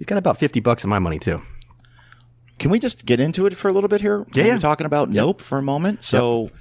he's 0.04 0.08
got 0.10 0.18
about 0.18 0.38
fifty 0.38 0.60
bucks 0.60 0.84
of 0.84 0.90
my 0.90 1.00
money 1.00 1.18
too. 1.18 1.42
Can 2.60 2.70
we 2.72 2.78
just 2.78 3.06
get 3.06 3.22
into 3.22 3.46
it 3.46 3.56
for 3.56 3.70
a 3.70 3.72
little 3.74 3.88
bit 3.88 4.02
here? 4.02 4.26
Yeah, 4.34 4.54
We're 4.56 4.60
talking 4.60 4.86
about 4.86 5.10
Nope 5.10 5.42
for 5.42 5.58
a 5.58 5.62
moment. 5.62 6.04
So, 6.04 6.52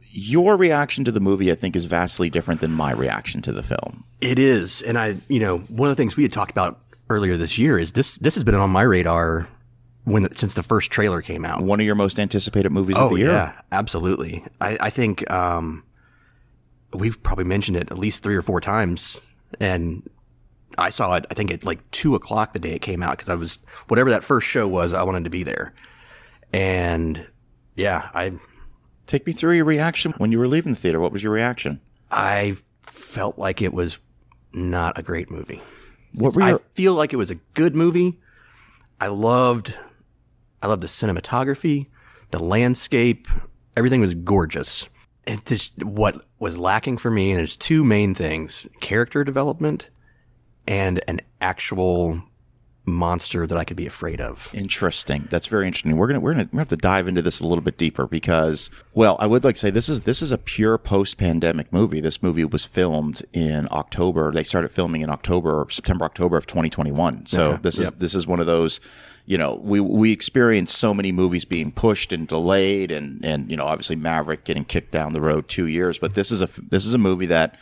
your 0.00 0.56
reaction 0.56 1.04
to 1.04 1.12
the 1.12 1.20
movie, 1.20 1.50
I 1.52 1.54
think, 1.54 1.76
is 1.76 1.84
vastly 1.84 2.28
different 2.28 2.60
than 2.60 2.72
my 2.72 2.90
reaction 2.92 3.40
to 3.42 3.52
the 3.52 3.62
film. 3.62 4.04
It 4.20 4.38
is, 4.40 4.82
and 4.82 4.98
I 4.98 5.16
you 5.28 5.38
know 5.38 5.58
one 5.58 5.88
of 5.88 5.96
the 5.96 6.00
things 6.00 6.16
we 6.16 6.24
had 6.24 6.32
talked 6.32 6.50
about 6.50 6.80
earlier 7.08 7.36
this 7.36 7.56
year 7.56 7.78
is 7.78 7.92
this 7.92 8.16
this 8.16 8.34
has 8.34 8.42
been 8.42 8.54
on 8.56 8.70
my 8.70 8.82
radar 8.82 9.46
when 10.04 10.34
since 10.34 10.54
the 10.54 10.62
first 10.64 10.90
trailer 10.90 11.22
came 11.22 11.44
out. 11.44 11.62
One 11.62 11.78
of 11.78 11.86
your 11.86 11.94
most 11.94 12.18
anticipated 12.18 12.70
movies 12.72 12.96
of 12.96 13.04
Oh 13.04 13.08
the 13.10 13.20
year. 13.20 13.30
yeah, 13.30 13.52
absolutely. 13.70 14.44
I, 14.60 14.76
I 14.80 14.90
think 14.90 15.30
um, 15.30 15.84
we've 16.92 17.22
probably 17.22 17.44
mentioned 17.44 17.76
it 17.76 17.90
at 17.92 17.98
least 17.98 18.22
three 18.24 18.34
or 18.34 18.42
four 18.42 18.60
times, 18.60 19.20
and 19.60 20.08
I 20.78 20.90
saw 20.90 21.14
it. 21.14 21.26
I 21.30 21.34
think 21.34 21.50
at 21.50 21.64
like 21.64 21.90
two 21.90 22.14
o'clock 22.14 22.52
the 22.52 22.58
day 22.58 22.72
it 22.72 22.82
came 22.82 23.02
out 23.02 23.18
because 23.18 23.28
I 23.28 23.34
was 23.34 23.58
whatever 23.88 24.10
that 24.10 24.24
first 24.24 24.46
show 24.46 24.66
was. 24.66 24.92
I 24.92 25.02
wanted 25.02 25.24
to 25.24 25.30
be 25.30 25.42
there, 25.42 25.74
and 26.52 27.26
yeah, 27.76 28.10
I 28.14 28.32
Take 29.06 29.26
me 29.26 29.32
through 29.32 29.56
your 29.56 29.64
reaction 29.64 30.12
when 30.18 30.32
you 30.32 30.38
were 30.38 30.48
leaving 30.48 30.72
the 30.72 30.78
theater. 30.78 31.00
What 31.00 31.12
was 31.12 31.22
your 31.22 31.32
reaction? 31.32 31.80
I 32.10 32.56
felt 32.82 33.38
like 33.38 33.60
it 33.60 33.72
was 33.72 33.98
not 34.52 34.98
a 34.98 35.02
great 35.02 35.30
movie. 35.30 35.60
What 36.14 36.34
were 36.34 36.42
I 36.42 36.58
feel 36.74 36.94
like 36.94 37.12
it 37.12 37.16
was 37.16 37.30
a 37.30 37.36
good 37.54 37.74
movie. 37.74 38.20
I 39.00 39.08
loved, 39.08 39.74
I 40.62 40.66
loved 40.66 40.82
the 40.82 40.86
cinematography, 40.86 41.88
the 42.30 42.38
landscape. 42.38 43.28
Everything 43.76 44.00
was 44.00 44.14
gorgeous. 44.14 44.88
And 45.26 45.44
just 45.46 45.82
what 45.84 46.16
was 46.38 46.58
lacking 46.58 46.98
for 46.98 47.10
me, 47.10 47.30
and 47.30 47.38
there's 47.38 47.56
two 47.56 47.84
main 47.84 48.14
things: 48.14 48.66
character 48.80 49.24
development 49.24 49.90
and 50.66 51.02
an 51.08 51.20
actual 51.40 52.22
monster 52.84 53.46
that 53.46 53.56
I 53.56 53.64
could 53.64 53.76
be 53.76 53.86
afraid 53.86 54.20
of. 54.20 54.50
Interesting. 54.52 55.28
That's 55.30 55.46
very 55.46 55.66
interesting. 55.66 55.96
We're 55.96 56.08
gonna 56.08 56.20
we're 56.20 56.32
gonna 56.32 56.48
we 56.52 56.58
have 56.58 56.68
to 56.70 56.76
dive 56.76 57.06
into 57.06 57.22
this 57.22 57.40
a 57.40 57.46
little 57.46 57.62
bit 57.62 57.78
deeper 57.78 58.06
because, 58.06 58.70
well, 58.94 59.16
I 59.20 59.26
would 59.26 59.44
like 59.44 59.54
to 59.54 59.60
say 59.60 59.70
this 59.70 59.88
is 59.88 60.02
this 60.02 60.22
is 60.22 60.32
a 60.32 60.38
pure 60.38 60.78
post 60.78 61.16
pandemic 61.16 61.72
movie. 61.72 62.00
This 62.00 62.22
movie 62.22 62.44
was 62.44 62.64
filmed 62.64 63.22
in 63.32 63.68
October. 63.70 64.32
They 64.32 64.44
started 64.44 64.70
filming 64.72 65.02
in 65.02 65.10
October, 65.10 65.66
September, 65.70 66.04
October 66.04 66.36
of 66.36 66.46
2021. 66.46 67.26
So 67.26 67.56
this 67.56 67.78
is 67.78 67.92
this 67.92 68.14
is 68.14 68.26
one 68.26 68.40
of 68.40 68.46
those. 68.46 68.80
You 69.24 69.38
know, 69.38 69.54
we 69.62 69.78
we 69.78 70.10
experienced 70.10 70.76
so 70.76 70.92
many 70.92 71.12
movies 71.12 71.44
being 71.44 71.70
pushed 71.70 72.12
and 72.12 72.26
delayed, 72.26 72.90
and 72.90 73.24
and 73.24 73.48
you 73.48 73.56
know, 73.56 73.66
obviously 73.66 73.94
Maverick 73.94 74.42
getting 74.44 74.64
kicked 74.64 74.90
down 74.90 75.12
the 75.12 75.20
road 75.20 75.48
two 75.48 75.68
years. 75.68 75.98
But 75.98 76.14
this 76.14 76.32
is 76.32 76.42
a 76.42 76.48
this 76.60 76.84
is 76.84 76.92
a 76.92 76.98
movie 76.98 77.26
that, 77.26 77.56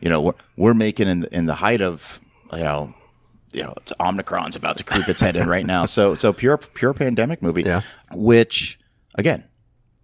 you 0.00 0.10
know, 0.10 0.20
we're, 0.20 0.34
we're 0.58 0.74
making 0.74 1.08
in 1.08 1.20
the, 1.20 1.34
in 1.34 1.46
the 1.46 1.54
height 1.54 1.80
of 1.80 2.20
you 2.52 2.62
know 2.62 2.94
you 3.52 3.62
know, 3.62 3.72
it's 3.78 3.92
Omicron's 3.98 4.54
about 4.54 4.76
to 4.76 4.84
creep 4.84 5.08
its 5.08 5.20
head 5.20 5.36
in 5.36 5.48
right 5.48 5.64
now. 5.64 5.86
So, 5.86 6.14
so 6.14 6.32
pure, 6.32 6.58
pure 6.58 6.92
pandemic 6.92 7.40
movie. 7.40 7.62
Yeah. 7.62 7.80
Which, 8.12 8.78
again, 9.14 9.44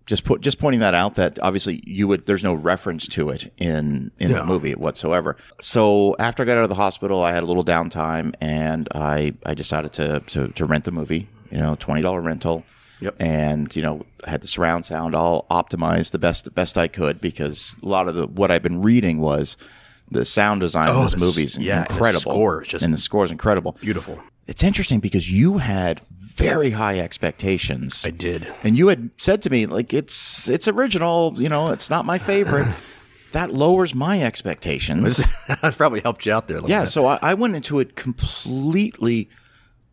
just 0.06 0.24
put 0.24 0.40
just 0.40 0.58
pointing 0.58 0.80
that 0.80 0.94
out 0.94 1.14
that 1.14 1.38
obviously 1.40 1.82
you 1.86 2.08
would 2.08 2.26
there's 2.26 2.42
no 2.42 2.54
reference 2.54 3.06
to 3.06 3.30
it 3.30 3.52
in 3.56 4.10
in 4.18 4.32
the 4.32 4.44
movie 4.44 4.72
whatsoever. 4.72 5.36
So 5.60 6.16
after 6.18 6.42
I 6.42 6.46
got 6.46 6.58
out 6.58 6.64
of 6.64 6.70
the 6.70 6.74
hospital, 6.74 7.22
I 7.22 7.32
had 7.32 7.44
a 7.44 7.46
little 7.46 7.64
downtime 7.64 8.34
and 8.40 8.88
I 8.94 9.34
I 9.46 9.54
decided 9.54 9.92
to 9.94 10.20
to, 10.20 10.48
to 10.48 10.64
rent 10.64 10.84
the 10.84 10.92
movie. 10.92 11.28
You 11.50 11.58
know, 11.58 11.76
twenty 11.76 12.02
dollar 12.02 12.20
rental. 12.20 12.64
Yep. 13.00 13.16
And 13.20 13.76
you 13.76 13.82
know, 13.82 14.04
I 14.26 14.30
had 14.30 14.40
the 14.40 14.48
surround 14.48 14.86
sound 14.86 15.14
all 15.14 15.46
optimized 15.50 16.10
the 16.10 16.18
best 16.18 16.44
the 16.44 16.50
best 16.50 16.76
I 16.76 16.88
could 16.88 17.20
because 17.20 17.76
a 17.82 17.86
lot 17.86 18.08
of 18.08 18.16
the 18.16 18.26
what 18.26 18.50
I've 18.50 18.62
been 18.62 18.82
reading 18.82 19.18
was 19.18 19.56
the 20.12 20.24
sound 20.24 20.60
design 20.60 20.88
Oh, 20.88 21.02
of 21.02 21.10
this 21.10 21.20
movie 21.20 21.44
is 21.44 21.58
yeah, 21.58 21.78
and 21.80 21.86
the 21.88 21.92
incredible. 21.92 22.20
score 22.32 22.62
is 22.62 22.68
just- 22.68 22.84
and 22.84 22.92
the 22.94 22.98
score 22.98 23.24
is 23.24 23.30
incredible. 23.30 23.76
Beautiful. 23.80 24.18
It's 24.46 24.62
interesting 24.64 24.98
because 25.00 25.30
you 25.32 25.58
had 25.58 26.00
very 26.10 26.70
high 26.70 26.98
expectations. 26.98 28.04
I 28.04 28.10
did. 28.10 28.52
And 28.64 28.76
you 28.76 28.88
had 28.88 29.10
said 29.16 29.40
to 29.42 29.50
me, 29.50 29.66
like, 29.66 29.94
it's 29.94 30.48
it's 30.48 30.66
original, 30.66 31.34
you 31.36 31.48
know, 31.48 31.68
it's 31.68 31.88
not 31.90 32.04
my 32.04 32.18
favorite. 32.18 32.68
that 33.32 33.52
lowers 33.52 33.94
my 33.94 34.20
expectations. 34.22 35.22
That's 35.62 35.76
probably 35.76 36.00
helped 36.00 36.26
you 36.26 36.32
out 36.32 36.48
there 36.48 36.56
a 36.56 36.60
little 36.60 36.70
yeah, 36.70 36.82
bit. 36.82 36.90
so 36.90 37.06
I, 37.06 37.18
I 37.22 37.34
went 37.34 37.54
into 37.56 37.78
it 37.80 37.94
completely 37.96 39.28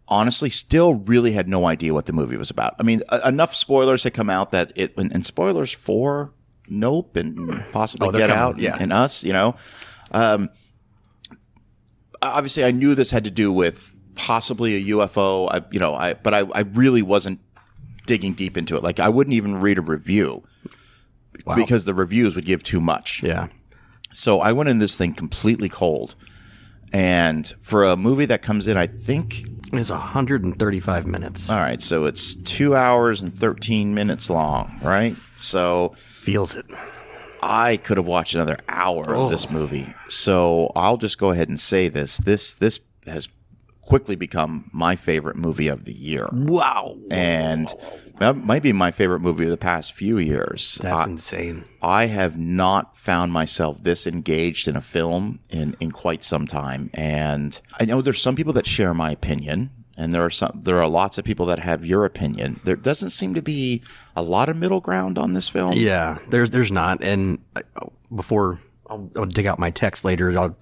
honestly 0.07 0.49
still 0.49 0.95
really 0.95 1.33
had 1.33 1.47
no 1.47 1.67
idea 1.67 1.93
what 1.93 2.07
the 2.07 2.13
movie 2.13 2.35
was 2.35 2.49
about. 2.49 2.73
I 2.79 2.83
mean, 2.83 3.03
a, 3.09 3.27
enough 3.29 3.53
spoilers 3.53 4.03
had 4.03 4.13
come 4.15 4.29
out 4.29 4.51
that 4.51 4.71
it 4.75 4.97
and, 4.97 5.11
and 5.13 5.23
spoilers 5.25 5.71
for 5.71 6.33
Nope 6.67 7.15
and 7.15 7.63
possibly 7.71 8.07
Oh, 8.07 8.11
Get 8.11 8.21
coming, 8.29 8.35
Out 8.35 8.59
yeah. 8.59 8.75
and 8.79 8.91
Us, 8.91 9.23
you 9.23 9.33
know. 9.33 9.55
Um, 10.11 10.49
obviously 12.21 12.63
I 12.65 12.71
knew 12.71 12.95
this 12.95 13.11
had 13.11 13.23
to 13.25 13.31
do 13.31 13.51
with 13.51 13.95
possibly 14.15 14.75
a 14.75 14.95
UFO. 14.95 15.49
I, 15.51 15.63
you 15.71 15.79
know, 15.79 15.95
I 15.95 16.13
but 16.13 16.33
I, 16.33 16.39
I 16.53 16.61
really 16.61 17.01
wasn't 17.01 17.39
digging 18.05 18.33
deep 18.33 18.57
into 18.57 18.75
it. 18.75 18.83
Like 18.83 18.99
I 18.99 19.09
wouldn't 19.09 19.33
even 19.35 19.59
read 19.61 19.77
a 19.77 19.81
review 19.81 20.43
Wow. 21.45 21.55
because 21.55 21.85
the 21.85 21.93
reviews 21.93 22.35
would 22.35 22.45
give 22.45 22.63
too 22.63 22.81
much. 22.81 23.23
yeah. 23.23 23.47
So 24.11 24.39
I 24.41 24.51
went 24.51 24.69
in 24.69 24.79
this 24.79 24.97
thing 24.97 25.13
completely 25.13 25.69
cold. 25.69 26.15
And 26.91 27.47
for 27.61 27.83
a 27.85 27.95
movie 27.95 28.25
that 28.25 28.41
comes 28.41 28.67
in, 28.67 28.75
I 28.75 28.87
think, 28.87 29.45
It's 29.71 29.91
135 29.91 31.05
minutes. 31.07 31.47
all 31.49 31.57
right, 31.59 31.79
so 31.81 32.05
it's 32.05 32.33
two 32.35 32.75
hours 32.75 33.21
and 33.21 33.33
13 33.33 33.93
minutes 33.93 34.29
long, 34.29 34.79
right? 34.83 35.15
So 35.37 35.93
Feels 36.11 36.55
it. 36.55 36.65
I 37.41 37.77
could 37.77 37.97
have 37.97 38.05
watched 38.05 38.35
another 38.35 38.57
hour 38.67 39.15
of 39.15 39.31
this 39.31 39.47
oh. 39.49 39.53
movie. 39.53 39.87
So 40.09 40.71
I'll 40.75 40.97
just 40.97 41.17
go 41.17 41.31
ahead 41.31 41.49
and 41.49 41.59
say 41.59 41.87
this. 41.87 42.17
This, 42.17 42.55
this 42.55 42.79
has 43.05 43.27
quickly 43.81 44.15
become 44.15 44.69
my 44.71 44.95
favorite 44.95 45.35
movie 45.35 45.67
of 45.67 45.85
the 45.85 45.93
year. 45.93 46.27
Wow. 46.31 46.95
And 47.09 47.73
that 48.19 48.37
might 48.37 48.61
be 48.61 48.71
my 48.71 48.91
favorite 48.91 49.19
movie 49.19 49.45
of 49.45 49.49
the 49.49 49.57
past 49.57 49.93
few 49.93 50.19
years. 50.19 50.77
That's 50.81 51.01
I- 51.01 51.05
insane. 51.05 51.65
I 51.81 52.05
have 52.05 52.37
not 52.37 52.95
found 52.97 53.31
myself 53.33 53.81
this 53.81 54.05
engaged 54.05 54.67
in 54.67 54.75
a 54.75 54.81
film 54.81 55.39
in, 55.49 55.75
in 55.79 55.91
quite 55.91 56.23
some 56.23 56.45
time. 56.45 56.91
And 56.93 57.59
I 57.79 57.85
know 57.85 58.01
there's 58.01 58.21
some 58.21 58.35
people 58.35 58.53
that 58.53 58.67
share 58.67 58.93
my 58.93 59.11
opinion, 59.11 59.71
and 59.99 60.15
there 60.15 60.23
are 60.23 60.29
some 60.29 60.61
there 60.63 60.81
are 60.81 60.87
lots 60.87 61.17
of 61.17 61.25
people 61.25 61.45
that 61.47 61.59
have 61.59 61.85
your 61.85 62.05
opinion. 62.05 62.61
There 62.63 62.77
doesn't 62.77 63.09
seem 63.09 63.33
to 63.33 63.41
be 63.41 63.83
a 64.15 64.23
lot 64.23 64.47
of 64.47 64.55
middle 64.55 64.79
ground 64.79 65.17
on 65.17 65.33
this 65.33 65.49
film. 65.49 65.73
Yeah, 65.73 66.19
there's 66.29 66.51
there's 66.51 66.71
not. 66.71 67.03
And 67.03 67.39
before 68.15 68.59
I'll, 68.89 69.11
I'll 69.17 69.25
dig 69.25 69.45
out 69.45 69.59
my 69.59 69.71
text 69.71 70.05
later, 70.05 70.39
I'll 70.39 70.57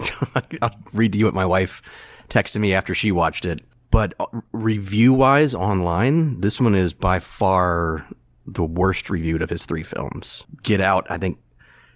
I'll 0.60 0.76
read 0.92 1.12
to 1.12 1.18
you 1.18 1.26
what 1.26 1.34
my 1.34 1.46
wife 1.46 1.80
texted 2.28 2.58
me 2.60 2.74
after 2.74 2.94
she 2.94 3.12
watched 3.12 3.44
it. 3.44 3.60
But 3.92 4.14
uh, 4.18 4.26
review 4.52 5.14
wise 5.14 5.54
online, 5.54 6.40
this 6.40 6.60
one 6.60 6.74
is 6.74 6.92
by 6.92 7.20
far 7.20 8.06
the 8.44 8.64
worst 8.64 9.08
reviewed 9.08 9.40
of 9.40 9.50
his 9.50 9.66
three 9.66 9.84
films. 9.84 10.44
Get 10.64 10.80
Out, 10.80 11.06
I 11.08 11.16
think 11.16 11.38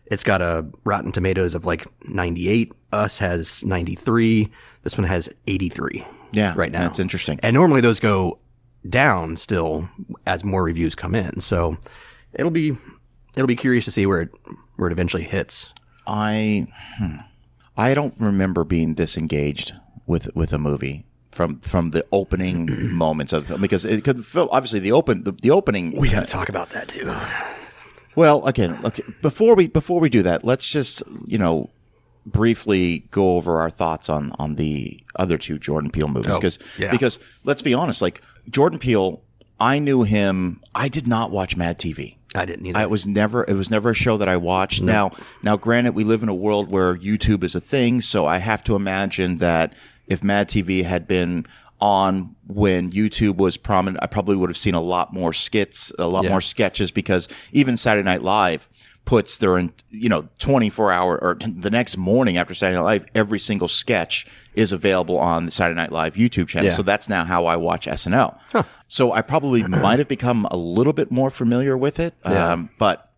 it's 0.07 0.25
got 0.25 0.40
a 0.40 0.64
Rotten 0.85 1.11
Tomatoes 1.11 1.57
of 1.57 1.66
like 1.66 1.87
98. 2.09 2.73
Us 2.92 3.19
has 3.19 3.64
93. 3.64 4.49
This 4.85 4.97
one 4.97 5.07
has 5.07 5.28
83. 5.47 6.04
Yeah, 6.32 6.54
right 6.56 6.72
now. 6.72 6.80
that's 6.80 6.98
interesting. 6.98 7.38
And 7.42 7.54
normally 7.54 7.80
those 7.80 8.00
go 8.00 8.38
down 8.88 9.36
still 9.36 9.88
as 10.26 10.44
more 10.44 10.62
reviews 10.62 10.94
come 10.94 11.14
in. 11.14 11.40
So 11.40 11.76
it'll 12.32 12.50
be 12.50 12.76
it'll 13.34 13.46
be 13.46 13.56
curious 13.56 13.84
to 13.86 13.90
see 13.90 14.06
where 14.06 14.22
it 14.22 14.30
where 14.76 14.88
it 14.88 14.92
eventually 14.92 15.24
hits. 15.24 15.72
I 16.06 16.66
hmm, 16.98 17.16
I 17.76 17.94
don't 17.94 18.14
remember 18.18 18.64
being 18.64 18.94
disengaged 18.94 19.74
with 20.06 20.34
with 20.34 20.52
a 20.52 20.58
movie 20.58 21.04
from 21.30 21.60
from 21.60 21.90
the 21.90 22.04
opening 22.12 22.68
moments 22.96 23.32
of 23.32 23.42
the 23.42 23.48
film 23.48 23.60
because 23.60 23.84
it 23.84 24.04
could 24.04 24.24
obviously 24.34 24.80
the 24.80 24.92
open 24.92 25.24
the, 25.24 25.32
the 25.32 25.50
opening 25.50 25.96
We 25.96 26.08
got 26.08 26.26
to 26.26 26.30
talk 26.30 26.48
about 26.48 26.70
that 26.70 26.88
too. 26.88 27.14
Well, 28.14 28.46
again, 28.46 28.78
okay. 28.84 29.04
Before 29.22 29.54
we 29.54 29.68
before 29.68 30.00
we 30.00 30.10
do 30.10 30.22
that, 30.22 30.44
let's 30.44 30.68
just 30.68 31.02
you 31.26 31.38
know 31.38 31.70
briefly 32.24 33.00
go 33.10 33.36
over 33.36 33.60
our 33.60 33.70
thoughts 33.70 34.08
on 34.08 34.32
on 34.38 34.54
the 34.56 35.02
other 35.16 35.38
two 35.38 35.58
Jordan 35.58 35.90
Peele 35.90 36.08
movies 36.08 36.30
oh, 36.30 36.38
because 36.38 36.58
yeah. 36.78 36.90
because 36.90 37.18
let's 37.44 37.62
be 37.62 37.74
honest, 37.74 38.02
like 38.02 38.22
Jordan 38.48 38.78
Peele, 38.78 39.22
I 39.60 39.78
knew 39.78 40.02
him. 40.02 40.60
I 40.74 40.88
did 40.88 41.06
not 41.06 41.30
watch 41.30 41.56
Mad 41.56 41.78
TV. 41.78 42.16
I 42.34 42.46
didn't 42.46 42.66
either. 42.66 42.78
I 42.78 42.86
was 42.86 43.06
never 43.06 43.44
it 43.44 43.54
was 43.54 43.70
never 43.70 43.90
a 43.90 43.94
show 43.94 44.16
that 44.16 44.28
I 44.28 44.36
watched. 44.36 44.82
Now 44.82 45.10
now 45.42 45.56
granted 45.56 45.94
we 45.94 46.04
live 46.04 46.22
in 46.22 46.28
a 46.28 46.34
world 46.34 46.70
where 46.70 46.96
YouTube 46.96 47.44
is 47.44 47.54
a 47.54 47.60
thing, 47.60 48.00
so 48.00 48.26
I 48.26 48.38
have 48.38 48.64
to 48.64 48.76
imagine 48.76 49.38
that 49.38 49.74
if 50.06 50.22
Mad 50.24 50.48
TV 50.48 50.84
had 50.84 51.06
been 51.06 51.46
on 51.80 52.36
when 52.46 52.92
YouTube 52.92 53.36
was 53.36 53.56
prominent, 53.56 54.02
I 54.02 54.06
probably 54.06 54.36
would 54.36 54.48
have 54.48 54.56
seen 54.56 54.74
a 54.74 54.80
lot 54.80 55.12
more 55.12 55.32
skits, 55.32 55.92
a 55.98 56.06
lot 56.06 56.22
Yeah. 56.24 56.30
more 56.30 56.40
sketches 56.40 56.92
because 56.92 57.28
even 57.52 57.76
Saturday 57.76 58.04
Night 58.04 58.22
Live 58.22 58.68
puts 59.04 59.37
their 59.37 59.59
you 59.90 60.09
know 60.09 60.26
24 60.38 60.92
hour 60.92 61.18
or 61.21 61.35
t- 61.35 61.50
the 61.50 61.71
next 61.71 61.97
morning 61.97 62.37
after 62.37 62.54
Saturday 62.54 62.76
Night 62.76 62.85
Live 62.85 63.06
every 63.14 63.38
single 63.38 63.68
sketch 63.68 64.26
is 64.54 64.73
available 64.73 65.18
on 65.18 65.44
the 65.44 65.50
Saturday 65.50 65.76
Night 65.76 65.92
Live 65.92 66.14
YouTube 66.14 66.49
channel. 66.49 66.71
Yeah. 66.71 66.76
So 66.76 66.82
that's 66.82 67.09
now 67.09 67.25
how 67.25 67.47
I 67.47 67.56
watch 67.56 67.87
SNL. 67.87 68.38
So 68.88 69.12
I 69.12 69.23
probably 69.23 69.62
might 69.68 69.99
have 69.99 70.09
become 70.09 70.47
a 70.50 70.56
little 70.56 70.92
bit 70.92 71.11
more 71.11 71.30
familiar 71.30 71.76
with 71.76 71.99
it. 71.99 72.14
Yeah. 72.25 72.52
Um, 72.52 72.71
but 72.78 73.11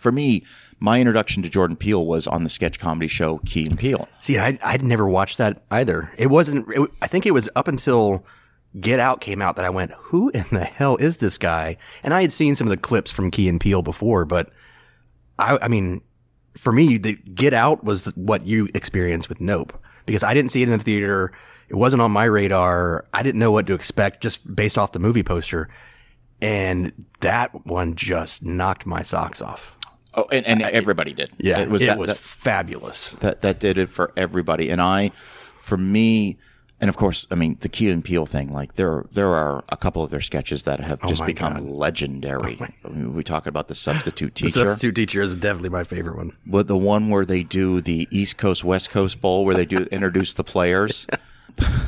for 0.00 0.12
me, 0.12 0.44
my 0.80 1.00
introduction 1.00 1.42
to 1.42 1.48
Jordan 1.48 1.76
Peele 1.76 2.06
was 2.06 2.26
on 2.26 2.44
the 2.44 2.48
sketch 2.50 2.78
comedy 2.78 3.08
show 3.08 3.38
Key 3.44 3.66
and 3.66 3.78
Peele. 3.78 4.08
See, 4.20 4.38
I 4.38 4.58
I'd 4.62 4.84
never 4.84 5.08
watched 5.08 5.38
that 5.38 5.62
either. 5.70 6.12
It 6.16 6.28
wasn't. 6.28 6.68
It, 6.70 6.90
I 7.02 7.06
think 7.06 7.26
it 7.26 7.32
was 7.32 7.48
up 7.56 7.68
until 7.68 8.24
Get 8.78 9.00
Out 9.00 9.20
came 9.20 9.42
out 9.42 9.56
that 9.56 9.64
I 9.64 9.70
went, 9.70 9.92
"Who 9.92 10.30
in 10.30 10.44
the 10.52 10.64
hell 10.64 10.96
is 10.96 11.18
this 11.18 11.36
guy?" 11.38 11.76
And 12.02 12.14
I 12.14 12.20
had 12.20 12.32
seen 12.32 12.54
some 12.54 12.66
of 12.66 12.70
the 12.70 12.76
clips 12.76 13.10
from 13.10 13.30
Key 13.30 13.48
and 13.48 13.60
Peele 13.60 13.82
before, 13.82 14.24
but 14.24 14.50
I, 15.38 15.58
I 15.62 15.68
mean, 15.68 16.02
for 16.56 16.72
me, 16.72 16.98
the 16.98 17.14
Get 17.14 17.54
Out 17.54 17.84
was 17.84 18.06
what 18.16 18.46
you 18.46 18.68
experienced 18.74 19.28
with 19.28 19.40
Nope 19.40 19.78
because 20.06 20.22
I 20.22 20.34
didn't 20.34 20.50
see 20.50 20.62
it 20.62 20.68
in 20.68 20.78
the 20.78 20.82
theater. 20.84 21.32
It 21.68 21.74
wasn't 21.74 22.02
on 22.02 22.10
my 22.10 22.24
radar. 22.24 23.06
I 23.12 23.22
didn't 23.22 23.38
know 23.38 23.52
what 23.52 23.66
to 23.66 23.74
expect 23.74 24.22
just 24.22 24.54
based 24.54 24.78
off 24.78 24.92
the 24.92 24.98
movie 24.98 25.22
poster, 25.22 25.68
and 26.40 26.92
that 27.20 27.66
one 27.66 27.94
just 27.94 28.42
knocked 28.42 28.86
my 28.86 29.02
socks 29.02 29.42
off. 29.42 29.76
Oh, 30.14 30.26
and, 30.32 30.46
and 30.46 30.62
everybody 30.62 31.12
did. 31.12 31.30
Yeah, 31.38 31.60
it 31.60 31.68
was 31.68 31.82
that, 31.82 31.98
was 31.98 32.08
that, 32.08 32.16
fabulous. 32.16 33.12
that 33.20 33.42
that 33.42 33.60
did 33.60 33.76
it 33.78 33.90
for 33.90 34.12
everybody. 34.16 34.70
And 34.70 34.80
I, 34.80 35.12
for 35.60 35.76
me, 35.76 36.38
and 36.80 36.88
of 36.88 36.96
course, 36.96 37.26
I 37.30 37.34
mean 37.34 37.56
the 37.60 37.68
Key 37.68 37.90
and 37.90 38.04
Peele 38.04 38.26
thing. 38.26 38.52
Like 38.52 38.74
there, 38.74 39.04
there 39.10 39.34
are 39.34 39.64
a 39.68 39.76
couple 39.76 40.02
of 40.02 40.10
their 40.10 40.20
sketches 40.20 40.62
that 40.64 40.80
have 40.80 41.00
oh 41.02 41.08
just 41.08 41.22
Oh 41.22 41.24
my 41.24 41.26
become 41.26 41.54
God. 41.54 41.62
Oh 41.64 41.72
legendary. 41.74 42.58
I 42.84 42.88
mean, 42.88 43.14
we 43.14 43.24
talk 43.24 43.46
about 43.46 43.68
the 43.68 43.74
substitute 43.74 44.34
teacher. 44.34 44.60
The 44.60 44.66
substitute 44.70 44.94
teacher 44.94 45.22
is 45.22 45.34
definitely 45.34 45.70
my 45.70 45.84
favorite 45.84 46.16
one. 46.16 46.32
but 46.46 46.66
the 46.66 46.76
one 46.76 47.08
where 47.08 47.24
they 47.24 47.42
do 47.42 47.80
the 47.80 48.06
East 48.10 48.36
Coast 48.38 48.64
West 48.64 48.90
Coast 48.90 49.20
Bowl, 49.20 49.44
where 49.44 49.54
they 49.54 49.64
do 49.64 49.86
introduce 49.90 50.34
the 50.34 50.44
players. 50.44 51.06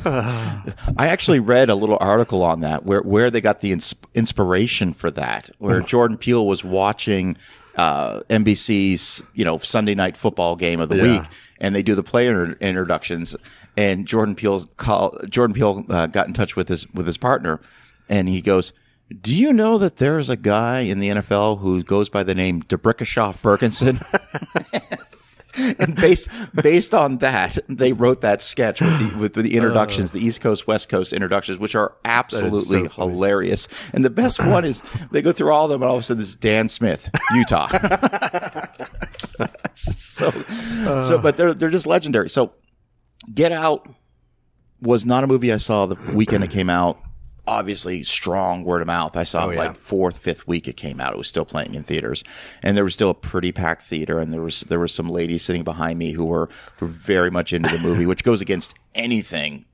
I 0.05 0.73
actually 0.97 1.39
read 1.39 1.69
a 1.69 1.75
little 1.75 1.97
article 2.01 2.43
on 2.43 2.59
that 2.61 2.85
where 2.85 3.01
where 3.01 3.31
they 3.31 3.41
got 3.41 3.61
the 3.61 3.71
ins- 3.71 3.95
inspiration 4.13 4.93
for 4.93 5.09
that, 5.11 5.49
where 5.59 5.77
oh. 5.77 5.85
Jordan 5.85 6.17
Peele 6.17 6.45
was 6.45 6.63
watching 6.63 7.37
uh, 7.75 8.21
NBC's 8.29 9.23
you 9.33 9.45
know 9.45 9.57
Sunday 9.59 9.95
night 9.95 10.17
football 10.17 10.55
game 10.55 10.79
of 10.79 10.89
the 10.89 10.97
Yeah. 10.97 11.03
week, 11.03 11.23
and 11.59 11.73
they 11.75 11.83
do 11.83 11.95
the 11.95 12.03
player 12.03 12.53
introductions, 12.59 13.35
and 13.77 14.05
Jordan 14.07 14.35
Peele's 14.35 14.67
call 14.77 15.17
Jordan 15.29 15.53
Peele 15.53 15.85
uh, 15.89 16.07
got 16.07 16.27
in 16.27 16.33
touch 16.33 16.55
with 16.55 16.67
his 16.69 16.87
with 16.93 17.05
his 17.07 17.17
partner, 17.17 17.59
and 18.09 18.27
he 18.29 18.41
goes. 18.41 18.73
Do 19.21 19.35
you 19.35 19.51
know 19.51 19.77
that 19.77 19.97
there's 19.97 20.29
a 20.29 20.37
guy 20.37 20.79
in 20.79 20.99
the 20.99 21.09
NFL 21.09 21.59
who 21.59 21.83
goes 21.83 22.07
by 22.07 22.23
the 22.23 22.33
name 22.33 22.61
D'Brickashaw 22.61 23.35
Ferguson? 23.35 23.99
and 25.79 25.95
based 25.95 26.29
based 26.53 26.93
on 26.93 27.17
that, 27.17 27.57
they 27.67 27.93
wrote 27.93 28.21
that 28.21 28.41
sketch 28.41 28.81
with 28.81 28.99
the 28.99 29.17
with 29.17 29.33
the 29.33 29.55
introductions, 29.55 30.11
the 30.11 30.23
East 30.23 30.41
Coast 30.41 30.67
West 30.67 30.89
Coast 30.89 31.13
introductions, 31.13 31.59
which 31.59 31.75
are 31.75 31.95
absolutely 32.05 32.83
so 32.83 32.89
hilarious. 32.89 33.67
And 33.93 34.05
the 34.05 34.09
best 34.09 34.43
one 34.43 34.65
is 34.65 34.83
they 35.11 35.21
go 35.21 35.31
through 35.31 35.51
all 35.51 35.65
of 35.65 35.71
them, 35.71 35.81
and 35.81 35.89
all 35.89 35.97
of 35.97 36.01
a 36.01 36.03
sudden, 36.03 36.19
there's 36.19 36.35
Dan 36.35 36.69
Smith, 36.69 37.09
Utah. 37.33 37.67
so, 39.75 40.31
so, 41.01 41.17
but 41.17 41.37
they're 41.37 41.53
they're 41.53 41.69
just 41.69 41.87
legendary. 41.87 42.29
So, 42.29 42.53
Get 43.33 43.51
Out 43.51 43.87
was 44.81 45.05
not 45.05 45.23
a 45.23 45.27
movie 45.27 45.51
I 45.53 45.57
saw 45.57 45.85
the 45.85 45.95
weekend 46.13 46.43
it 46.43 46.49
came 46.49 46.69
out. 46.69 46.99
Obviously, 47.47 48.03
strong 48.03 48.63
word 48.63 48.81
of 48.81 48.87
mouth. 48.87 49.17
I 49.17 49.23
saw 49.23 49.45
Oh, 49.45 49.49
it 49.49 49.53
yeah. 49.55 49.59
like 49.61 49.77
fourth, 49.77 50.19
fifth 50.19 50.47
week 50.47 50.67
it 50.67 50.77
came 50.77 51.01
out. 51.01 51.13
It 51.13 51.17
was 51.17 51.27
still 51.27 51.43
playing 51.45 51.73
in 51.73 51.83
theaters, 51.83 52.23
and 52.61 52.77
there 52.77 52.83
was 52.83 52.93
still 52.93 53.09
a 53.09 53.15
pretty 53.15 53.51
packed 53.51 53.83
theater. 53.83 54.19
And 54.19 54.31
there 54.31 54.41
was 54.41 54.61
there 54.61 54.77
were 54.79 54.87
some 54.87 55.07
ladies 55.09 55.43
sitting 55.43 55.63
behind 55.63 55.97
me 55.97 56.11
who 56.11 56.25
were 56.25 56.49
were 56.79 56.87
very 56.87 57.31
much 57.31 57.51
into 57.51 57.69
the 57.69 57.79
movie, 57.79 58.05
which 58.05 58.23
goes 58.23 58.41
against 58.41 58.75
anything 58.93 59.65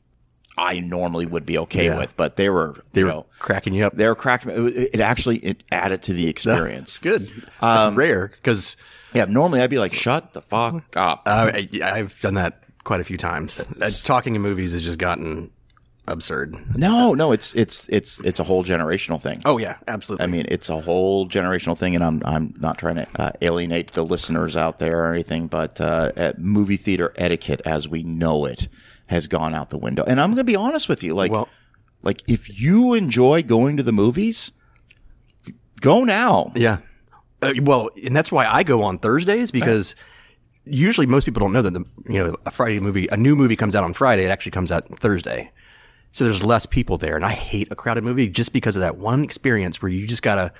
I 0.57 0.79
normally 0.79 1.25
would 1.27 1.45
be 1.45 1.57
okay 1.59 1.85
Yeah. 1.85 1.97
with. 1.99 2.15
But 2.17 2.35
they 2.37 2.49
were, 2.49 2.83
They 2.93 3.01
you 3.01 3.05
were 3.07 3.11
know, 3.11 3.25
cracking 3.37 3.73
you 3.75 3.85
up. 3.85 3.95
they 3.95 4.07
were 4.07 4.15
cracking. 4.15 4.49
It, 4.69 4.95
it 4.95 4.99
actually 5.01 5.37
it 5.39 5.61
added 5.71 6.01
to 6.03 6.13
the 6.13 6.27
experience. 6.29 6.87
It's 6.87 6.97
good. 6.97 7.29
Um, 7.61 7.89
it's 7.89 7.97
rare 7.97 8.27
because 8.29 8.75
Yeah, 9.13 9.25
normally 9.25 9.59
I'd 9.61 9.69
be 9.69 9.77
like, 9.77 9.93
"Shut 9.93 10.33
the 10.33 10.41
fuck 10.41 10.95
up." 10.95 11.23
uh, 11.27 11.51
I, 11.53 11.67
I've 11.83 12.19
done 12.21 12.35
that 12.35 12.63
quite 12.85 13.01
a 13.01 13.03
few 13.03 13.17
times. 13.17 13.59
Uh, 13.81 13.89
talking 14.05 14.35
in 14.35 14.41
movies 14.41 14.71
has 14.71 14.83
just 14.83 14.97
gotten 14.99 15.51
absurd. 16.07 16.55
no, 16.77 17.13
no, 17.13 17.31
it's 17.31 17.53
it's 17.55 17.87
it's 17.89 18.19
it's 18.21 18.39
a 18.39 18.43
whole 18.43 18.63
generational 18.63 19.21
thing. 19.21 19.41
Oh 19.45 19.57
yeah, 19.57 19.77
absolutely. 19.87 20.23
I 20.23 20.27
mean, 20.27 20.45
it's 20.49 20.69
a 20.69 20.81
whole 20.81 21.27
generational 21.27 21.77
thing, 21.77 21.95
and 21.95 22.03
I'm 22.03 22.21
I'm 22.25 22.53
not 22.59 22.77
trying 22.77 22.95
to 22.95 23.07
uh, 23.15 23.31
alienate 23.41 23.91
the 23.93 24.03
listeners 24.05 24.55
out 24.57 24.79
there 24.79 25.05
or 25.05 25.13
anything, 25.13 25.47
but 25.47 25.79
uh, 25.81 26.33
movie 26.37 26.77
theater 26.77 27.13
etiquette 27.17 27.61
as 27.65 27.87
we 27.87 28.03
know 28.03 28.45
it 28.45 28.67
has 29.07 29.27
gone 29.27 29.53
out 29.53 29.69
the 29.69 29.77
window. 29.77 30.03
And 30.05 30.19
I'm 30.19 30.29
going 30.29 30.37
to 30.37 30.43
be 30.43 30.55
honest 30.55 30.89
with 30.89 31.01
you, 31.03 31.13
like, 31.13 31.31
Well- 31.31 31.47
like 32.03 32.23
if 32.27 32.61
you 32.61 32.93
enjoy 32.93 33.41
going 33.43 33.75
to 33.77 33.83
the 33.83 33.91
movies, 33.91 34.51
go 35.81 36.03
now. 36.03 36.51
Yeah. 36.55 36.77
Uh, 37.41 37.53
well, 37.61 37.89
and 38.03 38.15
that's 38.15 38.31
why 38.31 38.45
I 38.47 38.63
go 38.63 38.83
on 38.83 38.97
Thursdays 38.99 39.51
because 39.51 39.95
usually 40.65 41.05
most 41.07 41.25
people 41.25 41.39
don't 41.39 41.53
know 41.53 41.61
that 41.61 41.73
the 41.73 41.85
you 42.07 42.23
know 42.23 42.35
a 42.45 42.51
Friday 42.51 42.79
movie, 42.79 43.07
a 43.07 43.17
new 43.17 43.35
movie 43.35 43.55
comes 43.55 43.75
out 43.75 43.83
on 43.83 43.93
Friday. 43.93 44.25
It 44.25 44.29
actually 44.29 44.51
comes 44.51 44.71
out 44.71 44.87
Thursday, 44.99 45.51
so 46.11 46.23
there's 46.23 46.43
less 46.43 46.65
people 46.65 46.97
there. 46.97 47.15
And 47.15 47.25
I 47.25 47.33
hate 47.33 47.67
a 47.71 47.75
crowded 47.75 48.03
movie 48.03 48.27
just 48.27 48.53
because 48.53 48.75
of 48.75 48.81
that 48.81 48.97
one 48.97 49.23
experience 49.23 49.81
where 49.81 49.91
you 49.91 50.07
just 50.07 50.21
gotta 50.23 50.51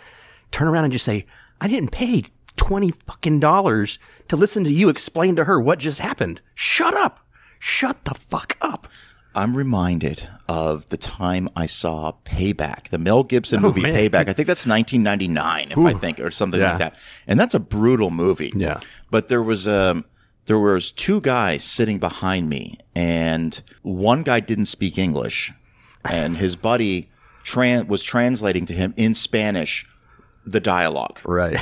turn 0.52 0.68
around 0.68 0.84
and 0.86 0.94
just 0.94 1.06
say, 1.06 1.26
"I 1.62 1.68
didn't 1.68 1.92
pay 1.92 2.26
twenty 2.56 2.92
fucking 2.92 3.40
dollars 3.40 4.00
to 4.30 4.36
listen 4.36 4.64
to 4.66 4.72
you 4.72 4.90
explain 4.90 5.36
to 5.36 5.44
her 5.46 5.60
what 5.60 5.80
just 5.80 6.00
happened. 6.00 6.42
Shut 6.56 6.94
up, 6.96 7.26
shut 7.60 8.04
the 8.06 8.14
fuck 8.14 8.58
up." 8.62 8.88
I'm 9.36 9.56
reminded 9.56 10.28
of 10.50 10.88
the 10.90 10.98
time 10.98 11.48
I 11.56 11.68
saw 11.68 12.14
Payback, 12.26 12.90
the 12.90 12.98
Mel 12.98 13.24
Gibson 13.24 13.62
movie 13.62 13.82
Oh. 13.86 13.90
Payback. 13.94 14.28
I 14.30 14.34
think 14.34 14.48
that's 14.48 14.66
1999, 14.66 15.72
if 15.74 15.78
I 15.78 15.94
think, 15.94 16.20
or 16.20 16.32
something 16.32 16.60
Yeah. 16.60 16.70
like 16.72 16.80
that. 16.80 16.96
And 17.28 17.40
that's 17.40 17.54
a 17.54 17.60
brutal 17.60 18.10
movie. 18.10 18.52
Yeah. 18.56 18.80
But 19.12 19.28
there 19.28 19.44
was 19.44 19.68
um, 19.68 20.06
there 20.48 20.60
was 20.60 20.92
two 20.92 21.22
guys 21.22 21.64
sitting 21.64 22.00
behind 22.00 22.50
me, 22.50 22.78
and 22.96 23.62
one 23.84 24.24
guy 24.24 24.40
didn't 24.40 24.66
speak 24.66 24.98
English, 24.98 25.54
and 26.04 26.38
his 26.38 26.56
buddy 26.56 27.10
was 27.88 28.04
translating 28.04 28.66
to 28.66 28.74
him 28.74 28.94
in 28.98 29.14
Spanish 29.16 29.86
the 30.46 30.60
dialogue 30.60 31.20
Right. 31.26 31.60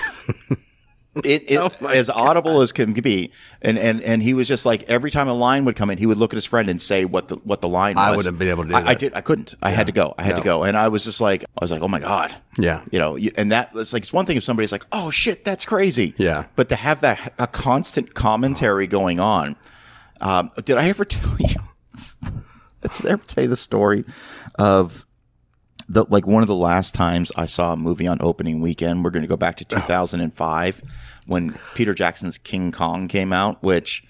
it, 1.23 1.49
it 1.49 1.57
Oh 1.81 1.87
as 1.87 2.09
audible 2.09 2.61
as 2.61 2.71
can 2.71 2.93
be. 2.93 3.31
And, 3.61 3.77
and 3.77 4.01
and 4.01 4.21
he 4.21 4.33
was 4.33 4.47
just 4.47 4.65
like 4.65 4.83
every 4.89 5.11
time 5.11 5.27
a 5.27 5.33
line 5.33 5.65
would 5.65 5.75
come 5.75 5.89
in 5.89 5.97
he 5.97 6.05
would 6.05 6.17
look 6.17 6.33
at 6.33 6.35
his 6.35 6.45
friend 6.45 6.69
and 6.69 6.81
say 6.81 7.05
what 7.05 7.29
the 7.29 7.35
what 7.37 7.61
the 7.61 7.69
line 7.69 7.95
was. 7.95 8.03
I 8.05 8.15
wouldn't 8.15 8.39
be 8.39 8.49
able 8.49 8.63
to 8.63 8.69
do 8.69 8.75
I, 8.75 8.89
I 8.89 8.93
did 8.93 9.13
i 9.13 9.21
couldn't. 9.21 9.55
I 9.61 9.71
had 9.71 9.87
to 9.87 9.93
go. 9.93 10.13
I 10.17 10.23
had 10.23 10.35
to 10.35 10.41
go. 10.41 10.63
And 10.63 10.75
i 10.75 10.87
was 10.87 11.03
just 11.03 11.21
like 11.21 11.43
i 11.43 11.63
was 11.63 11.71
like 11.71 11.81
oh 11.81 11.87
my 11.87 11.99
god. 11.99 12.35
Yeah. 12.57 12.83
you 12.91 12.99
know 12.99 13.15
you, 13.15 13.31
and 13.35 13.51
that 13.51 13.71
it's 13.75 13.93
like 13.93 14.03
it's 14.03 14.13
one 14.13 14.25
thing 14.25 14.37
if 14.37 14.43
somebody's 14.43 14.71
like 14.71 14.85
oh 14.91 15.09
shit 15.09 15.45
that's 15.45 15.65
crazy. 15.65 16.13
Yeah. 16.17 16.45
but 16.55 16.69
to 16.69 16.75
have 16.75 17.01
that 17.01 17.33
a 17.37 17.47
constant 17.47 18.13
commentary 18.13 18.87
going 18.87 19.19
on 19.19 19.55
um, 20.21 20.49
did 20.63 20.77
i 20.77 20.87
ever 20.87 21.05
tell 21.05 21.35
you 21.39 21.55
did 22.81 23.05
i 23.05 23.11
ever 23.11 23.23
tell 23.25 23.43
you 23.43 23.49
the 23.49 23.57
story 23.57 24.05
of 24.55 25.05
the 25.87 26.05
like 26.09 26.25
one 26.25 26.41
of 26.41 26.47
the 26.47 26.55
last 26.55 26.93
times 26.93 27.31
I 27.35 27.45
saw 27.45 27.73
a 27.73 27.77
movie 27.77 28.07
on 28.07 28.17
opening 28.21 28.61
weekend. 28.61 29.03
We're 29.03 29.11
going 29.11 29.23
to 29.23 29.27
go 29.27 29.37
back 29.37 29.57
to 29.57 29.65
2005 29.65 30.81
when 31.25 31.57
Peter 31.73 31.93
Jackson's 31.93 32.37
King 32.37 32.71
Kong 32.71 33.07
came 33.07 33.31
out. 33.31 33.61
Which 33.63 34.03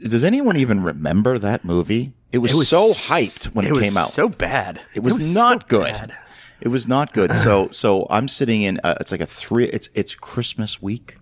does 0.00 0.24
anyone 0.24 0.56
even 0.56 0.82
remember 0.82 1.38
that 1.38 1.64
movie? 1.64 2.12
It 2.32 2.38
was, 2.38 2.52
It 2.52 2.56
was 2.56 2.68
so 2.68 2.92
hyped 2.92 3.46
when 3.46 3.66
it, 3.66 3.72
was 3.72 3.82
came 3.82 3.96
out. 3.96 4.12
So 4.12 4.28
bad. 4.28 4.80
it 4.94 5.02
was, 5.02 5.14
so 5.14 5.32
not 5.32 5.68
good. 5.68 5.92
bad. 5.92 6.16
It 6.60 6.68
was 6.68 6.86
not 6.86 7.12
good. 7.12 7.34
So 7.34 7.68
so 7.72 8.06
I'm 8.10 8.28
sitting 8.28 8.62
in. 8.62 8.80
Uh, 8.84 8.94
it's 9.00 9.12
like 9.12 9.20
a 9.20 9.26
three. 9.26 9.66
It's 9.66 9.88
it's 9.94 10.14
Christmas 10.14 10.80
week. 10.80 11.16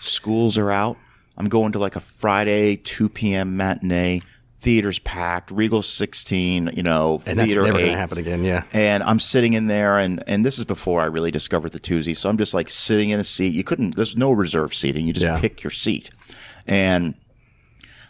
Schools 0.00 0.56
are 0.58 0.70
out. 0.70 0.96
I'm 1.36 1.48
going 1.48 1.72
to 1.72 1.78
like 1.78 1.96
a 1.96 2.00
Friday 2.00 2.76
2 2.76 3.08
p.m. 3.08 3.56
matinee. 3.56 4.20
Theater's 4.60 4.98
packed. 4.98 5.50
Regal 5.50 5.82
16. 5.82 6.70
You 6.74 6.82
know, 6.82 7.22
And 7.26 7.38
that's 7.38 7.46
theater 7.46 7.62
never 7.62 7.78
gonna 7.78 7.96
happen 7.96 8.18
again. 8.18 8.44
Yeah. 8.44 8.64
and 8.72 9.02
I'm 9.02 9.18
sitting 9.20 9.54
in 9.54 9.66
there, 9.68 9.98
and 9.98 10.22
and 10.26 10.44
this 10.44 10.58
is 10.58 10.64
before 10.64 11.00
I 11.00 11.06
really 11.06 11.30
discovered 11.30 11.72
the 11.72 11.80
twosy. 11.80 12.14
So 12.14 12.28
I'm 12.28 12.36
just 12.38 12.52
like 12.54 12.68
sitting 12.68 13.10
in 13.10 13.18
a 13.20 13.24
seat. 13.24 13.54
You 13.54 13.64
couldn't. 13.64 13.96
There's 13.96 14.16
no 14.16 14.30
reserve 14.32 14.74
seating. 14.74 15.06
You 15.06 15.12
just 15.14 15.24
Yeah. 15.24 15.40
pick 15.40 15.62
your 15.64 15.70
seat, 15.70 16.10
and 16.66 17.14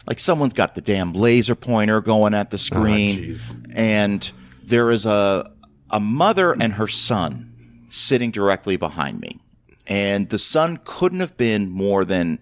like 0.07 0.19
someone's 0.19 0.55
got 0.55 0.75
the 0.75 0.81
damn 0.81 1.13
laser 1.13 1.55
pointer 1.55 2.01
going 2.01 2.35
at 2.35 2.51
the 2.51 2.57
oh, 2.57 2.59
screen, 2.59 3.21
jeez. 3.21 3.73
and 3.75 4.31
there 4.65 4.91
is 4.91 5.07
a 5.07 5.45
a 5.91 6.01
mother 6.01 6.53
and 6.53 6.73
her 6.75 6.89
son 6.89 7.53
sitting 7.91 8.31
directly 8.33 8.77
behind 8.77 9.21
me, 9.21 9.39
and 9.87 10.29
the 10.31 10.39
son 10.39 10.81
couldn't 10.85 11.21
have 11.21 11.37
been 11.37 11.71
more 11.71 12.05
than 12.05 12.39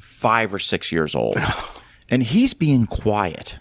five 0.00 0.52
or 0.54 0.58
six 0.58 0.90
years 0.92 1.14
old, 1.14 1.36
and 2.12 2.22
he's 2.22 2.54
being 2.54 2.86
quiet. 2.86 3.58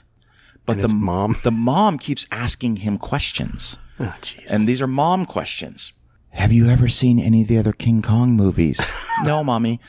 But 0.66 0.82
the 0.82 0.88
mom? 0.88 1.38
the 1.44 1.52
mom 1.52 1.98
keeps 1.98 2.28
asking 2.32 2.78
him 2.78 2.98
questions. 2.98 3.78
Oh. 4.00 4.14
And 4.50 4.68
these 4.68 4.82
are 4.82 4.88
mom 4.88 5.26
questions. 5.26 5.94
Have 6.30 6.54
you 6.54 6.68
ever 6.70 6.88
seen 6.88 7.20
any 7.20 7.42
of 7.42 7.48
the 7.48 7.58
other 7.58 7.74
King 7.74 8.02
Kong 8.02 8.32
movies? 8.32 8.80
no, 9.24 9.44
mommy. 9.44 9.80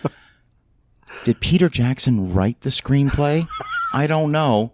Did 1.25 1.41
Peter 1.41 1.69
Jackson 1.69 2.33
write 2.33 2.63
the 2.63 2.71
screenplay? 2.71 3.47
I 3.93 4.07
don't 4.07 4.33
know. 4.33 4.73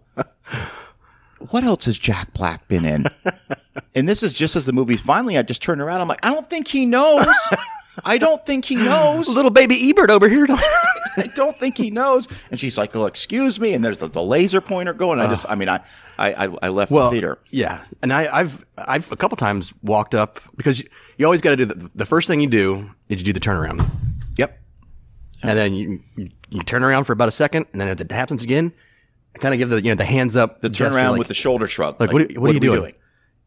What 1.49 1.63
else 1.63 1.85
has 1.85 1.97
Jack 1.97 2.33
Black 2.33 2.67
been 2.67 2.85
in? 2.85 3.05
And 3.95 4.07
this 4.07 4.23
is 4.23 4.33
just 4.33 4.55
as 4.55 4.65
the 4.65 4.73
movie's 4.73 5.01
finally, 5.01 5.37
I 5.37 5.41
just 5.41 5.61
turned 5.61 5.81
around. 5.81 6.01
I'm 6.01 6.07
like, 6.07 6.25
I 6.25 6.29
don't 6.31 6.49
think 6.49 6.67
he 6.67 6.85
knows. 6.85 7.25
I 8.05 8.17
don't 8.17 8.45
think 8.45 8.65
he 8.65 8.75
knows. 8.75 9.27
Little 9.35 9.51
baby 9.51 9.89
Ebert 9.89 10.09
over 10.09 10.27
here. 10.29 10.45
I 10.49 11.29
don't 11.35 11.55
think 11.57 11.77
he 11.77 11.91
knows. 11.91 12.27
And 12.51 12.59
she's 12.59 12.77
like, 12.77 12.93
well, 12.93 13.05
excuse 13.05 13.59
me. 13.59 13.73
And 13.73 13.83
there's 13.83 13.97
the, 13.97 14.07
the 14.07 14.21
laser 14.23 14.61
pointer 14.61 14.93
going. 14.93 15.19
I 15.19 15.27
just, 15.27 15.45
I 15.49 15.55
mean, 15.55 15.69
I, 15.69 15.81
I, 16.17 16.47
I- 16.61 16.69
left 16.69 16.91
the 16.91 17.09
theater. 17.09 17.39
Yeah, 17.49 17.83
and 18.01 18.13
I, 18.13 18.27
I've 18.33 18.65
I've 18.77 19.11
a 19.11 19.15
couple 19.15 19.35
times 19.37 19.73
walked 19.83 20.15
up 20.15 20.39
because 20.55 20.79
you, 20.79 20.87
you 21.17 21.25
always 21.25 21.41
got 21.41 21.51
to 21.51 21.55
do 21.57 21.65
the, 21.65 21.91
the 21.95 22.05
first 22.05 22.27
thing 22.27 22.39
you 22.41 22.49
do 22.49 22.89
is 23.09 23.19
you 23.19 23.25
do 23.25 23.33
the 23.33 23.39
turnaround, 23.39 23.89
Yep. 24.37 24.57
and 25.43 25.57
then 25.57 25.73
you, 25.73 26.01
you 26.15 26.29
you 26.49 26.61
turn 26.63 26.83
around 26.83 27.03
for 27.05 27.13
about 27.13 27.27
a 27.29 27.31
second, 27.33 27.65
and 27.73 27.81
then 27.81 27.89
if 27.89 27.99
it 28.01 28.11
happens 28.11 28.43
again, 28.43 28.71
I 29.35 29.39
kind 29.39 29.53
of 29.53 29.57
give 29.59 29.69
the 29.69 29.81
you 29.81 29.89
know 29.91 29.95
the 29.95 30.05
hands 30.05 30.35
up, 30.35 30.61
The 30.61 30.69
turnaround 30.69 31.11
like- 31.11 31.19
with 31.19 31.27
the 31.27 31.33
shoulder 31.33 31.67
shrug. 31.67 31.99
like, 31.99 32.11
what, 32.13 32.31
what, 32.37 32.49
are 32.51 32.53
you 32.53 32.59
we 32.59 32.59
doing? 32.59 32.93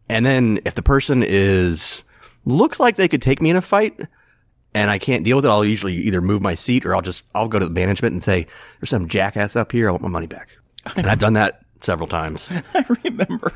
And 0.08 0.26
then 0.26 0.60
if 0.64 0.74
the 0.74 0.82
person 0.82 1.22
is 1.22 2.04
looks 2.44 2.78
like 2.80 2.96
they 2.96 3.08
could 3.08 3.22
take 3.22 3.40
me 3.40 3.50
in 3.50 3.56
a 3.56 3.62
fight, 3.62 4.00
and 4.74 4.90
I 4.90 4.98
can't 4.98 5.24
deal 5.24 5.36
with 5.36 5.44
it, 5.44 5.50
I'll 5.50 5.64
usually 5.64 5.94
either 5.94 6.20
move 6.20 6.42
my 6.42 6.54
seat 6.54 6.86
or 6.86 6.94
I'll 6.94 7.02
just 7.02 7.24
I'll 7.34 7.48
go 7.48 7.58
to 7.58 7.66
the 7.66 7.70
management 7.70 8.12
and 8.12 8.22
say, 8.22 8.46
"There's 8.80 8.90
some 8.90 9.08
jackass 9.08 9.56
up 9.56 9.72
here. 9.72 9.88
I 9.88 9.90
want 9.92 10.02
my 10.02 10.08
money 10.08 10.26
back." 10.26 10.48
And 10.96 11.06
I've 11.06 11.18
done 11.18 11.34
that 11.34 11.60
several 11.80 12.08
times. 12.08 12.48
I 12.74 12.84
remember. 13.04 13.52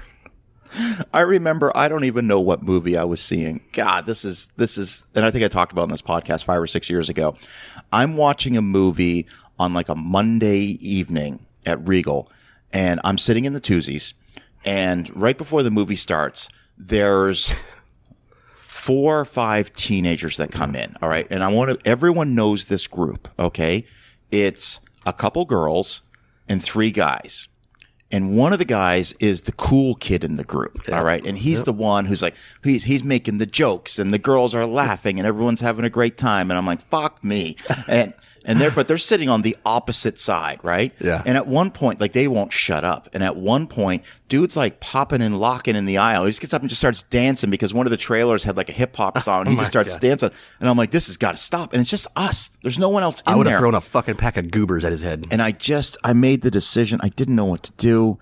I 1.12 1.20
remember. 1.20 1.72
I 1.74 1.88
don't 1.88 2.04
even 2.04 2.26
know 2.26 2.40
what 2.40 2.62
movie 2.62 2.96
I 2.96 3.04
was 3.04 3.20
seeing. 3.20 3.62
God, 3.72 4.06
this 4.06 4.24
is 4.24 4.50
this 4.56 4.76
is, 4.76 5.06
and 5.14 5.24
I 5.24 5.30
think 5.30 5.44
I 5.44 5.48
talked 5.48 5.72
about 5.72 5.84
in 5.84 5.90
this 5.90 6.02
podcast 6.02 6.44
five 6.44 6.60
or 6.60 6.66
six 6.66 6.90
years 6.90 7.08
ago. 7.08 7.36
I'm 7.92 8.16
watching 8.16 8.56
a 8.56 8.62
movie 8.62 9.26
on 9.58 9.72
like 9.72 9.88
a 9.88 9.94
Monday 9.94 10.76
evening 10.80 11.46
at 11.64 11.86
Regal, 11.86 12.30
and 12.72 13.00
I'm 13.04 13.18
sitting 13.18 13.44
in 13.46 13.54
the 13.54 13.60
twosies, 13.60 14.12
and 14.64 15.14
right 15.16 15.38
before 15.38 15.62
the 15.62 15.70
movie 15.70 15.96
starts, 15.96 16.48
there's 16.76 17.54
four 18.86 19.18
or 19.18 19.24
five 19.24 19.72
teenagers 19.72 20.36
that 20.36 20.52
come 20.52 20.76
in. 20.76 20.94
All 21.02 21.08
right. 21.08 21.26
And 21.28 21.42
I 21.42 21.48
want 21.48 21.70
to, 21.72 21.88
everyone 21.88 22.36
knows 22.36 22.66
this 22.66 22.86
group. 22.86 23.26
Okay. 23.36 23.84
It's 24.30 24.78
a 25.04 25.12
couple 25.12 25.44
girls 25.44 26.02
and 26.48 26.62
three 26.62 26.92
guys. 26.92 27.48
And 28.12 28.36
one 28.36 28.52
of 28.52 28.60
the 28.60 28.64
guys 28.64 29.12
is 29.18 29.42
the 29.42 29.50
cool 29.50 29.96
kid 29.96 30.22
in 30.22 30.36
the 30.36 30.44
group. 30.44 30.88
All 30.92 31.02
right. 31.02 31.26
And 31.26 31.36
he's 31.36 31.64
the 31.64 31.72
one 31.72 32.06
who's 32.06 32.22
like, 32.22 32.36
he's, 32.62 32.84
he's 32.84 33.02
making 33.02 33.38
the 33.38 33.46
jokes 33.46 33.98
and 33.98 34.14
the 34.14 34.20
girls 34.20 34.54
are 34.54 34.64
laughing 34.64 35.18
and 35.18 35.26
everyone's 35.26 35.60
having 35.60 35.84
a 35.84 35.90
great 35.90 36.16
time. 36.16 36.48
And 36.52 36.56
I'm 36.56 36.66
like, 36.66 36.82
fuck 36.82 37.24
me. 37.24 37.56
And, 37.88 38.14
and 38.46 38.58
they're, 38.58 38.70
but 38.74 38.88
they're 38.88 38.96
sitting 38.96 39.28
on 39.28 39.42
the 39.42 39.54
opposite 39.66 40.18
side, 40.18 40.60
right? 40.62 40.94
Yeah. 40.98 41.22
And 41.26 41.36
at 41.36 41.46
one 41.46 41.70
point, 41.70 42.00
like 42.00 42.12
they 42.12 42.28
won't 42.28 42.52
shut 42.52 42.84
up. 42.84 43.08
And 43.12 43.22
at 43.22 43.36
one 43.36 43.66
point, 43.66 44.04
dude's 44.28 44.56
like 44.56 44.80
popping 44.80 45.20
and 45.20 45.38
locking 45.38 45.76
in 45.76 45.84
the 45.84 45.98
aisle. 45.98 46.24
He 46.24 46.30
just 46.30 46.40
gets 46.40 46.54
up 46.54 46.62
and 46.62 46.68
just 46.70 46.80
starts 46.80 47.02
dancing 47.02 47.50
because 47.50 47.74
one 47.74 47.86
of 47.86 47.90
the 47.90 47.96
trailers 47.98 48.44
had 48.44 48.56
like 48.56 48.70
a 48.70 48.72
hip 48.72 48.96
hop 48.96 49.14
oh 49.16 49.20
song. 49.20 49.40
and 49.42 49.50
He 49.50 49.56
just 49.56 49.70
starts 49.70 49.92
God. 49.94 50.00
dancing. 50.00 50.30
And 50.60 50.68
I'm 50.70 50.78
like, 50.78 50.92
this 50.92 51.08
has 51.08 51.16
got 51.18 51.32
to 51.32 51.36
stop. 51.36 51.72
And 51.74 51.80
it's 51.82 51.90
just 51.90 52.06
us. 52.16 52.48
There's 52.62 52.78
no 52.78 52.88
one 52.88 53.02
else 53.02 53.20
in 53.20 53.32
I 53.32 53.36
would 53.36 53.46
have 53.46 53.58
thrown 53.58 53.74
a 53.74 53.80
fucking 53.82 54.14
pack 54.16 54.38
of 54.38 54.50
goobers 54.50 54.84
at 54.84 54.92
his 54.92 55.02
head. 55.02 55.26
and 55.30 55.42
I 55.42 55.50
just, 55.50 55.98
I 56.02 56.14
made 56.14 56.40
the 56.42 56.50
decision. 56.50 57.00
I 57.02 57.08
didn't 57.08 57.36
know 57.36 57.44
what 57.44 57.62
to 57.64 57.72
do. 57.72 58.18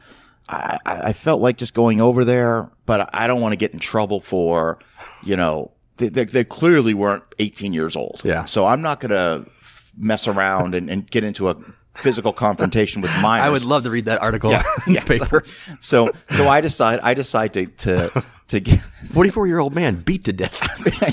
I, 0.49 0.79
I 0.85 1.01
I 1.09 1.13
felt 1.13 1.41
like 1.41 1.57
just 1.57 1.75
going 1.75 2.01
over 2.01 2.25
there, 2.25 2.71
but 2.87 3.09
I 3.15 3.27
don't 3.27 3.41
want 3.41 3.53
to 3.53 3.57
get 3.57 3.73
in 3.73 3.79
trouble 3.79 4.21
for, 4.21 4.79
you 5.23 5.37
know, 5.37 5.71
they, 5.97 6.09
they, 6.09 6.25
they 6.25 6.45
clearly 6.45 6.93
weren't 6.93 7.23
18 7.39 7.73
years 7.73 7.95
old. 7.97 8.21
Yeah. 8.25 8.45
So 8.45 8.67
I'm 8.67 8.83
not 8.83 9.01
going 9.01 9.11
to 9.13 9.49
mess 9.97 10.27
around 10.27 10.75
and, 10.75 10.91
and 10.91 11.11
get 11.11 11.25
into 11.25 11.49
a 11.49 11.57
physical 11.97 12.33
confrontation 12.33 13.01
with 13.03 13.11
minors. 13.21 13.47
I 13.47 13.51
would 13.51 13.65
love 13.65 13.85
to 13.85 13.91
read 13.91 14.07
that 14.07 14.21
article 14.21 14.51
Yeah, 14.51 14.65
in 14.87 14.95
yeah. 14.95 15.05
the 15.05 15.19
paper. 15.19 15.45
So, 15.81 16.11
so 16.31 16.49
I 16.49 16.61
decide, 16.61 17.01
I 17.01 17.15
decide 17.15 17.55
to, 17.55 17.67
to, 17.67 18.25
to 18.49 18.61
get, 18.61 18.81
44 19.13 19.47
year 19.47 19.59
old 19.59 19.75
man 19.75 19.97
beat 19.97 20.25
to 20.25 20.33
death. 20.33 20.55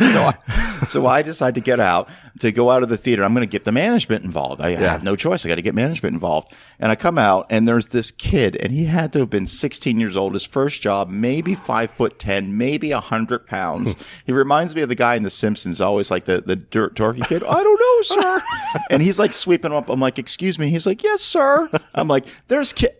so 0.00 0.22
I, 0.22 0.84
so 0.86 1.06
I 1.06 1.22
decide 1.22 1.54
to 1.54 1.60
get 1.60 1.80
out 1.80 2.08
to 2.40 2.52
go 2.52 2.70
out 2.70 2.82
of 2.82 2.88
the 2.88 2.96
theater. 2.96 3.24
I'm 3.24 3.34
going 3.34 3.46
to 3.46 3.50
get 3.50 3.64
the 3.64 3.72
management 3.72 4.24
involved. 4.24 4.60
I 4.60 4.70
have 4.70 5.02
no 5.02 5.16
choice. 5.16 5.44
I 5.44 5.48
got 5.48 5.54
to 5.56 5.62
get 5.62 5.74
management 5.74 6.14
involved. 6.14 6.52
And 6.78 6.90
I 6.90 6.96
come 6.96 7.18
out 7.18 7.46
and 7.50 7.66
there's 7.66 7.88
this 7.88 8.10
kid 8.10 8.56
and 8.56 8.72
he 8.72 8.86
had 8.86 9.12
to 9.14 9.20
have 9.20 9.30
been 9.30 9.46
16 9.46 9.98
years 9.98 10.16
old. 10.16 10.34
His 10.34 10.44
first 10.44 10.82
job, 10.82 11.08
maybe 11.08 11.54
five 11.54 11.90
foot 11.90 12.18
10, 12.18 12.56
maybe 12.56 12.90
a 12.90 13.00
hundred 13.00 13.46
pounds. 13.46 13.94
he 14.26 14.32
reminds 14.32 14.74
me 14.74 14.82
of 14.82 14.88
the 14.88 14.94
guy 14.94 15.14
in 15.14 15.22
The 15.22 15.30
Simpsons, 15.30 15.80
always 15.80 16.10
like 16.10 16.24
the, 16.24 16.40
the 16.40 16.56
dir- 16.56 16.90
dorky 16.90 17.26
kid. 17.26 17.42
I 17.44 17.62
don't 17.62 17.80
know, 17.80 18.22
sir. 18.22 18.42
and 18.90 19.02
he's 19.02 19.18
like 19.18 19.32
sweeping 19.32 19.70
him 19.70 19.78
up. 19.78 19.88
I'm 19.88 20.00
like, 20.00 20.18
excuse 20.18 20.58
me. 20.58 20.68
He's 20.70 20.86
like, 20.86 21.02
yes, 21.02 21.22
sir. 21.22 21.70
I'm 21.94 22.08
like, 22.08 22.26
there's 22.48 22.72
kid. 22.72 22.94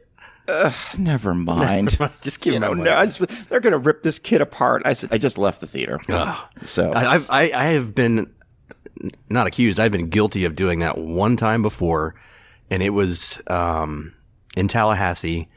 Ugh, 0.48 0.98
never 0.98 1.32
mind. 1.34 1.98
Just 2.22 2.40
give 2.40 2.52
you 2.52 2.56
him 2.56 2.62
know, 2.62 2.74
no, 2.74 2.94
I 2.96 3.06
just, 3.06 3.48
they're 3.48 3.60
going 3.60 3.72
to 3.72 3.78
rip 3.78 4.02
this 4.02 4.18
kid 4.18 4.40
apart. 4.40 4.82
I 4.84 4.92
said, 4.92 5.10
I 5.12 5.18
just 5.18 5.38
left 5.38 5.60
the 5.60 5.66
theater. 5.66 5.98
So 6.64 6.92
I, 6.92 7.14
I've, 7.14 7.30
I, 7.30 7.42
I 7.54 7.64
have 7.72 7.94
been 7.94 8.32
not 9.28 9.46
accused. 9.46 9.80
I've 9.80 9.92
been 9.92 10.08
guilty 10.08 10.44
of 10.44 10.54
doing 10.54 10.78
that 10.80 10.98
one 10.98 11.36
time 11.36 11.62
before, 11.62 12.14
and 12.70 12.82
it 12.82 12.90
was 12.90 13.40
um, 13.48 14.14
in 14.56 14.68
Tallahassee, 14.68 15.48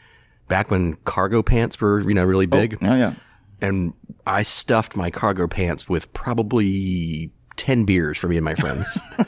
back 0.47 0.71
when 0.71 0.95
cargo 1.05 1.43
pants 1.43 1.79
were 1.79 1.99
you 2.01 2.13
know 2.13 2.23
really 2.25 2.45
big, 2.47 2.77
Oh 2.81 2.95
yeah. 2.95 3.13
and 3.61 3.93
I 4.25 4.43
stuffed 4.43 4.95
my 4.97 5.11
cargo 5.11 5.47
pants 5.47 5.87
with 5.87 6.11
probably 6.13 7.31
ten 7.57 7.85
beers 7.85 8.17
for 8.17 8.27
me 8.27 8.37
and 8.37 8.45
my 8.45 8.55
friends. 8.55 8.97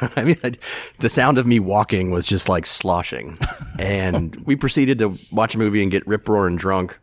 I 0.16 0.24
mean, 0.24 0.38
I, 0.44 0.52
the 0.98 1.08
sound 1.08 1.38
of 1.38 1.46
me 1.46 1.60
walking 1.60 2.10
was 2.10 2.26
just 2.26 2.48
like 2.48 2.66
sloshing, 2.66 3.38
and 3.78 4.36
we 4.46 4.56
proceeded 4.56 4.98
to 5.00 5.18
watch 5.30 5.54
a 5.54 5.58
movie 5.58 5.82
and 5.82 5.90
get 5.90 6.06
rip 6.06 6.28
roaring 6.28 6.56
drunk, 6.56 6.98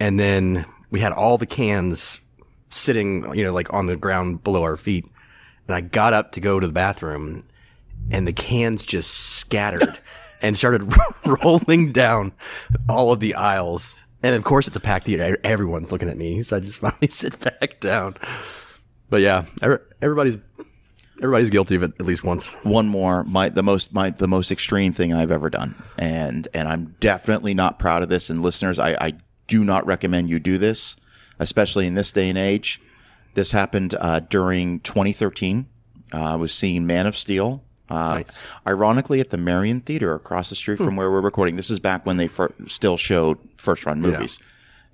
and 0.00 0.18
then 0.18 0.64
we 0.90 1.00
had 1.00 1.12
all 1.12 1.38
the 1.38 1.46
cans 1.46 2.20
sitting, 2.70 3.34
you 3.34 3.44
know, 3.44 3.52
like 3.52 3.72
on 3.72 3.86
the 3.86 3.96
ground 3.96 4.42
below 4.42 4.62
our 4.62 4.76
feet. 4.76 5.06
And 5.66 5.76
I 5.76 5.80
got 5.80 6.12
up 6.12 6.32
to 6.32 6.40
go 6.40 6.58
to 6.58 6.66
the 6.66 6.72
bathroom 6.72 7.42
and 8.10 8.26
the 8.26 8.32
cans 8.32 8.84
just 8.84 9.10
scattered 9.10 9.98
and 10.42 10.56
started 10.56 10.92
rolling 11.26 11.92
down 11.92 12.32
all 12.88 13.12
of 13.12 13.20
the 13.20 13.34
aisles. 13.34 13.96
And 14.22 14.34
of 14.34 14.44
course, 14.44 14.66
it's 14.66 14.76
a 14.76 14.80
packed 14.80 15.06
theater. 15.06 15.38
Everyone's 15.44 15.92
looking 15.92 16.08
at 16.08 16.16
me. 16.16 16.42
So 16.42 16.56
I 16.56 16.60
just 16.60 16.78
finally 16.78 17.08
sit 17.08 17.38
back 17.40 17.80
down. 17.80 18.16
But 19.08 19.20
yeah, 19.20 19.44
everybody's, 20.00 20.36
everybody's 21.22 21.50
guilty 21.50 21.76
of 21.76 21.82
it 21.82 21.92
at 22.00 22.06
least 22.06 22.24
once. 22.24 22.52
One 22.64 22.88
more, 22.88 23.24
my 23.24 23.48
the 23.48 23.62
most 23.62 23.94
my 23.94 24.10
the 24.10 24.28
most 24.28 24.50
extreme 24.50 24.92
thing 24.92 25.14
I've 25.14 25.30
ever 25.30 25.48
done, 25.48 25.80
and 25.96 26.48
and 26.52 26.68
I'm 26.68 26.96
definitely 27.00 27.54
not 27.54 27.78
proud 27.78 28.02
of 28.02 28.08
this. 28.08 28.28
And 28.28 28.42
listeners, 28.42 28.78
I, 28.78 28.92
I 29.00 29.12
do 29.46 29.64
not 29.64 29.86
recommend 29.86 30.28
you 30.30 30.38
do 30.38 30.58
this, 30.58 30.96
especially 31.38 31.86
in 31.86 31.94
this 31.94 32.10
day 32.10 32.28
and 32.28 32.36
age. 32.38 32.80
This 33.34 33.52
happened 33.52 33.94
uh, 33.98 34.20
during 34.20 34.80
2013. 34.80 35.66
Uh, 36.12 36.18
I 36.18 36.34
was 36.36 36.52
seeing 36.52 36.86
Man 36.86 37.06
of 37.06 37.16
Steel. 37.16 37.62
Uh, 37.88 38.22
Ironically, 38.66 39.20
at 39.20 39.30
the 39.30 39.36
Marion 39.36 39.80
Theater 39.80 40.14
across 40.14 40.48
the 40.48 40.54
street 40.56 40.78
from 40.78 40.96
where 40.96 41.10
we're 41.10 41.20
recording. 41.20 41.56
This 41.56 41.68
is 41.70 41.78
back 41.78 42.06
when 42.06 42.16
they 42.16 42.26
fir- 42.26 42.52
still 42.66 42.96
showed 42.96 43.38
first 43.56 43.84
run 43.84 44.00
movies. 44.00 44.38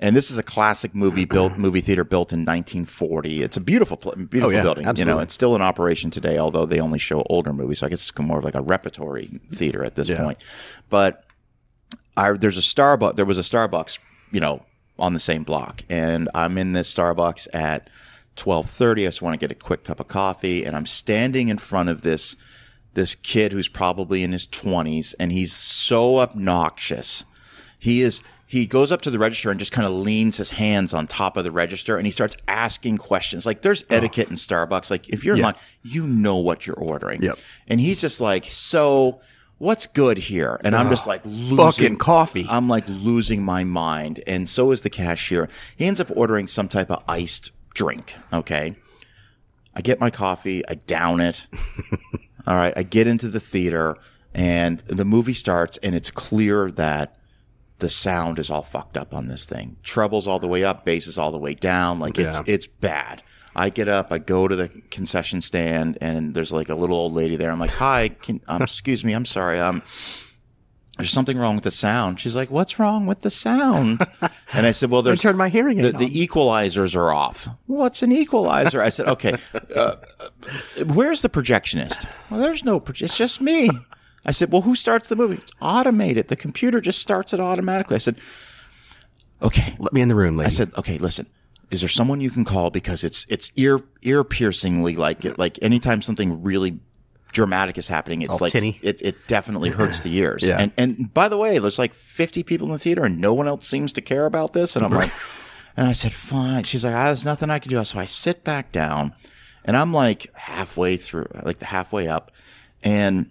And 0.00 0.14
this 0.14 0.30
is 0.30 0.38
a 0.38 0.42
classic 0.44 0.94
movie 0.94 1.24
built 1.24 1.58
movie 1.58 1.80
theater 1.80 2.04
built 2.04 2.32
in 2.32 2.40
1940. 2.40 3.42
It's 3.42 3.56
a 3.56 3.60
beautiful, 3.60 3.96
beautiful 3.96 4.46
Oh, 4.46 4.48
yeah, 4.50 4.62
building. 4.62 4.86
You 4.96 5.04
know, 5.04 5.18
it's 5.18 5.34
still 5.34 5.56
in 5.56 5.62
operation 5.62 6.10
today, 6.10 6.38
although 6.38 6.66
they 6.66 6.78
only 6.80 6.98
show 7.00 7.22
older 7.28 7.52
movies. 7.52 7.80
So 7.80 7.86
I 7.86 7.90
guess 7.90 8.08
it's 8.08 8.18
more 8.18 8.38
of 8.38 8.44
like 8.44 8.54
a 8.54 8.62
repertory 8.62 9.40
theater 9.50 9.84
at 9.84 9.96
this 9.96 10.08
Yeah. 10.08 10.22
point. 10.22 10.38
But 10.88 11.24
I, 12.16 12.32
there's 12.32 12.58
a 12.58 12.60
Starbucks. 12.60 13.16
There 13.16 13.24
was 13.24 13.38
a 13.38 13.42
Starbucks, 13.42 13.98
you 14.30 14.38
know, 14.40 14.62
on 15.00 15.14
the 15.14 15.20
same 15.20 15.42
block, 15.44 15.82
and 15.88 16.28
I'm 16.34 16.58
in 16.58 16.72
this 16.72 16.92
Starbucks 16.92 17.48
at 17.54 17.88
12:30. 18.36 19.02
I 19.02 19.06
just 19.06 19.22
want 19.22 19.34
to 19.34 19.38
get 19.38 19.50
a 19.52 19.54
quick 19.58 19.84
cup 19.84 20.00
of 20.00 20.08
coffee, 20.08 20.64
and 20.64 20.76
I'm 20.76 20.86
standing 20.86 21.48
in 21.48 21.58
front 21.58 21.88
of 21.88 22.02
this 22.02 22.34
this 22.94 23.14
kid 23.14 23.52
who's 23.52 23.68
probably 23.68 24.22
in 24.24 24.32
his 24.32 24.46
20s, 24.48 25.14
and 25.20 25.30
he's 25.30 25.52
so 25.52 26.18
obnoxious. 26.18 27.24
He 27.78 28.02
is. 28.02 28.22
He 28.50 28.66
goes 28.66 28.90
up 28.90 29.02
to 29.02 29.10
the 29.10 29.18
register 29.18 29.50
and 29.50 29.58
just 29.60 29.72
kind 29.72 29.86
of 29.86 29.92
leans 29.92 30.38
his 30.38 30.50
hands 30.52 30.94
on 30.94 31.06
top 31.06 31.36
of 31.36 31.44
the 31.44 31.52
register 31.52 31.98
and 31.98 32.06
he 32.06 32.10
starts 32.10 32.34
asking 32.48 32.96
questions. 32.96 33.44
Like 33.44 33.60
there's 33.60 33.84
etiquette 33.90 34.30
in 34.30 34.36
Starbucks. 34.36 34.90
Like 34.90 35.06
if 35.10 35.22
you're 35.22 35.34
in 35.34 35.40
Yeah. 35.40 35.46
line, 35.48 35.54
you 35.82 36.06
know 36.06 36.36
what 36.36 36.66
you're 36.66 36.74
ordering. 36.76 37.22
Yep. 37.22 37.38
And 37.66 37.78
he's 37.78 38.00
just 38.00 38.22
like, 38.22 38.46
so 38.46 39.20
what's 39.58 39.86
good 39.86 40.16
here? 40.16 40.58
And 40.64 40.74
I'm 40.74 40.88
just 40.88 41.06
like 41.06 41.20
losing 41.26 41.56
Fucking 41.58 41.98
coffee. 41.98 42.46
I'm 42.48 42.68
like 42.68 42.84
losing 42.88 43.42
my 43.42 43.64
mind. 43.64 44.22
And 44.26 44.48
so 44.48 44.70
is 44.70 44.80
the 44.80 44.88
cashier. 44.90 45.50
He 45.76 45.84
ends 45.84 46.00
up 46.00 46.10
ordering 46.16 46.46
some 46.46 46.68
type 46.68 46.90
of 46.90 47.04
iced 47.06 47.50
drink. 47.74 48.14
Okay. 48.32 48.76
I 49.74 49.82
get 49.82 50.00
my 50.00 50.08
coffee, 50.08 50.66
I 50.66 50.74
down 50.76 51.20
it. 51.20 51.46
All 52.46 52.54
right. 52.54 52.72
I 52.74 52.82
get 52.82 53.06
into 53.06 53.28
the 53.28 53.40
theater 53.40 53.98
and 54.34 54.78
the 54.80 55.04
movie 55.04 55.34
starts 55.34 55.76
and 55.82 55.94
it's 55.94 56.10
clear 56.10 56.70
that 56.70 57.14
the 57.78 57.88
sound 57.88 58.38
is 58.38 58.50
all 58.50 58.62
fucked 58.62 58.96
up 58.96 59.14
on 59.14 59.28
this 59.28 59.46
thing. 59.46 59.76
Treble's 59.84 60.26
all 60.26 60.38
the 60.38 60.48
way 60.48 60.64
up, 60.64 60.84
bass 60.84 61.06
is 61.06 61.18
all 61.18 61.30
the 61.32 61.38
way 61.38 61.54
down. 61.54 62.00
Like 62.00 62.18
it's 62.18 62.36
Yeah. 62.38 62.44
it's 62.46 62.66
bad. 62.66 63.22
I 63.56 63.70
get 63.70 63.88
up, 63.88 64.12
I 64.12 64.18
go 64.18 64.46
to 64.46 64.54
the 64.54 64.68
concession 64.90 65.40
stand, 65.40 65.98
and 66.00 66.34
there's 66.34 66.52
like 66.52 66.68
a 66.68 66.74
little 66.74 66.96
old 66.96 67.12
lady 67.14 67.34
there. 67.36 67.50
I'm 67.50 67.58
like, 67.58 67.70
"Hi, 67.70 68.08
can, 68.10 68.40
um, 68.46 68.62
excuse 68.62 69.04
me, 69.04 69.12
I'm 69.14 69.24
sorry. 69.24 69.58
Um, 69.58 69.82
there's 70.96 71.10
something 71.10 71.36
wrong 71.38 71.54
with 71.56 71.64
the 71.64 71.70
sound." 71.72 72.20
She's 72.20 72.36
like, 72.36 72.50
"What's 72.50 72.78
wrong 72.78 73.06
with 73.06 73.22
the 73.22 73.30
sound?" 73.30 74.04
And 74.54 74.64
I 74.66 74.72
said, 74.72 74.90
"Well, 74.90 75.02
I 75.02 75.04
there's 75.04 75.20
turned 75.20 75.36
my 75.36 75.50
hearing 75.50 75.76
the, 75.76 75.92
the 75.92 76.08
equalizers 76.08 76.96
are 76.96 77.12
off. 77.12 77.48
What's 77.66 78.02
an 78.02 78.12
equalizer? 78.12 78.80
I 78.80 78.88
said, 78.88 79.06
okay. 79.06 79.34
Uh, 79.76 79.96
where's 80.86 81.20
the 81.20 81.28
projectionist? 81.28 82.08
Well, 82.30 82.40
there's 82.40 82.64
no. 82.64 82.80
Proje- 82.80 83.02
it's 83.02 83.16
just 83.18 83.42
me. 83.42 83.68
I 84.28 84.30
said, 84.30 84.52
well, 84.52 84.60
who 84.60 84.74
starts 84.74 85.08
the 85.08 85.16
movie? 85.16 85.36
It's 85.36 85.52
automated. 85.58 86.28
The 86.28 86.36
computer 86.36 86.82
just 86.82 86.98
starts 86.98 87.32
it 87.32 87.40
automatically. 87.40 87.94
I 87.94 87.98
said, 87.98 88.18
okay. 89.40 89.74
Let 89.78 89.94
me 89.94 90.02
in 90.02 90.08
the 90.08 90.14
room, 90.14 90.36
lady. 90.36 90.48
I 90.48 90.50
said, 90.50 90.70
okay, 90.76 90.98
listen. 90.98 91.26
Is 91.70 91.80
there 91.80 91.88
someone 91.88 92.20
you 92.20 92.28
can 92.28 92.44
call 92.44 92.70
because 92.70 93.04
it's 93.04 93.24
it's 93.30 93.52
ear 93.56 93.82
ear 94.02 94.24
piercingly 94.24 94.96
like 94.96 95.24
it 95.24 95.38
like 95.38 95.58
anytime 95.62 96.02
something 96.02 96.42
really 96.42 96.78
dramatic 97.32 97.78
is 97.78 97.88
happening, 97.88 98.20
it's 98.20 98.30
all 98.30 98.38
like 98.38 98.52
tinny. 98.52 98.78
it 98.82 99.00
it 99.00 99.26
definitely 99.28 99.70
hurts 99.70 100.00
the 100.02 100.14
ears. 100.16 100.42
Yeah. 100.42 100.58
And 100.58 100.72
and 100.76 101.12
by 101.14 101.28
the 101.28 101.38
way, 101.38 101.58
there's 101.58 101.78
like 101.78 101.94
50 101.94 102.42
people 102.42 102.66
in 102.66 102.74
the 102.74 102.78
theater 102.78 103.04
and 103.04 103.18
no 103.18 103.32
one 103.32 103.48
else 103.48 103.66
seems 103.66 103.94
to 103.94 104.02
care 104.02 104.26
about 104.26 104.52
this. 104.52 104.76
And 104.76 104.84
I'm 104.84 104.92
like, 104.92 105.12
and 105.76 105.86
I 105.86 105.92
said, 105.94 106.12
fine. 106.12 106.64
She's 106.64 106.84
like, 106.84 106.94
ah, 106.94 107.06
there's 107.06 107.24
nothing 107.24 107.48
I 107.48 107.60
can 107.60 107.70
do. 107.70 107.82
So 107.84 107.98
I 107.98 108.04
sit 108.04 108.44
back 108.44 108.72
down, 108.72 109.14
and 109.64 109.74
I'm 109.74 109.94
like 109.94 110.30
halfway 110.34 110.98
through, 110.98 111.28
like 111.44 111.60
the 111.60 111.66
halfway 111.66 112.08
up, 112.08 112.30
and 112.82 113.30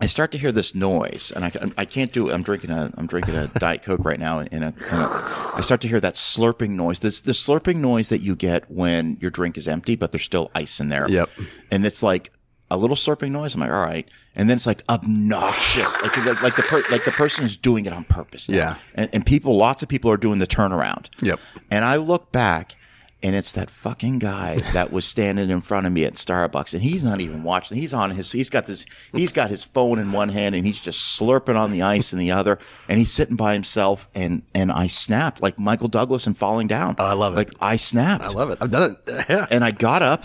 I 0.00 0.06
start 0.06 0.30
to 0.32 0.38
hear 0.38 0.52
this 0.52 0.74
noise, 0.74 1.32
and 1.34 1.44
I, 1.44 1.52
I 1.76 1.84
can't 1.84 2.12
do. 2.12 2.30
I'm 2.30 2.42
drinking 2.42 2.70
a 2.70 2.92
I'm 2.96 3.06
drinking 3.06 3.34
a 3.34 3.48
diet 3.58 3.82
coke 3.82 4.04
right 4.04 4.20
now, 4.20 4.38
and, 4.38 4.64
a, 4.64 4.66
and 4.66 4.74
a, 5.02 5.08
I 5.56 5.60
start 5.62 5.80
to 5.82 5.88
hear 5.88 6.00
that 6.00 6.14
slurping 6.14 6.70
noise. 6.70 7.00
This 7.00 7.20
the 7.20 7.32
slurping 7.32 7.76
noise 7.76 8.08
that 8.10 8.20
you 8.20 8.36
get 8.36 8.70
when 8.70 9.16
your 9.20 9.30
drink 9.30 9.58
is 9.58 9.66
empty, 9.66 9.96
but 9.96 10.12
there's 10.12 10.24
still 10.24 10.50
ice 10.54 10.78
in 10.80 10.88
there. 10.88 11.10
Yep. 11.10 11.30
and 11.70 11.84
it's 11.84 12.02
like 12.02 12.30
a 12.70 12.76
little 12.76 12.96
slurping 12.96 13.32
noise. 13.32 13.54
I'm 13.54 13.60
like, 13.60 13.70
all 13.70 13.84
right, 13.84 14.08
and 14.36 14.48
then 14.48 14.56
it's 14.56 14.66
like 14.66 14.82
obnoxious, 14.88 16.00
like 16.00 16.16
like, 16.18 16.42
like 16.42 16.56
the 16.56 16.62
per, 16.62 16.82
like 16.90 17.04
the 17.04 17.10
person 17.12 17.44
is 17.44 17.56
doing 17.56 17.86
it 17.86 17.92
on 17.92 18.04
purpose. 18.04 18.48
now. 18.48 18.56
Yeah. 18.56 18.76
and, 18.94 19.10
and 19.12 19.26
people, 19.26 19.56
lots 19.56 19.82
of 19.82 19.88
people 19.88 20.10
are 20.12 20.16
doing 20.16 20.38
the 20.38 20.46
turnaround. 20.46 21.08
Yep. 21.22 21.40
And 21.70 21.84
I 21.84 21.96
look 21.96 22.30
back 22.30 22.76
and 23.22 23.34
it's 23.34 23.52
that 23.52 23.70
fucking 23.70 24.18
guy 24.20 24.58
that 24.72 24.92
was 24.92 25.04
standing 25.04 25.50
in 25.50 25.60
front 25.60 25.86
of 25.86 25.92
me 25.92 26.04
at 26.04 26.14
Starbucks 26.14 26.72
and 26.72 26.82
he's 26.82 27.02
not 27.04 27.20
even 27.20 27.42
watching. 27.42 27.76
He's 27.76 27.92
on 27.92 28.10
his 28.10 28.30
he's 28.32 28.50
got 28.50 28.66
this 28.66 28.86
he's 29.12 29.32
got 29.32 29.50
his 29.50 29.64
phone 29.64 29.98
in 29.98 30.12
one 30.12 30.28
hand 30.28 30.54
and 30.54 30.64
he's 30.64 30.80
just 30.80 31.18
slurping 31.18 31.56
on 31.56 31.72
the 31.72 31.82
ice 31.82 32.12
in 32.12 32.18
the 32.18 32.30
other 32.30 32.58
and 32.88 32.98
he's 32.98 33.12
sitting 33.12 33.36
by 33.36 33.54
himself 33.54 34.08
and 34.14 34.42
and 34.54 34.70
I 34.70 34.86
snapped 34.86 35.42
like 35.42 35.58
Michael 35.58 35.88
Douglas 35.88 36.26
and 36.26 36.36
falling 36.38 36.68
down. 36.68 36.94
Oh, 36.98 37.04
I 37.04 37.12
love 37.14 37.32
it. 37.34 37.36
Like 37.36 37.52
I 37.60 37.76
snapped. 37.76 38.24
I 38.24 38.28
love 38.28 38.50
it. 38.50 38.58
I've 38.60 38.70
done 38.70 38.96
it. 39.06 39.24
Yeah. 39.28 39.46
And 39.50 39.64
I 39.64 39.72
got 39.72 40.00
up 40.00 40.24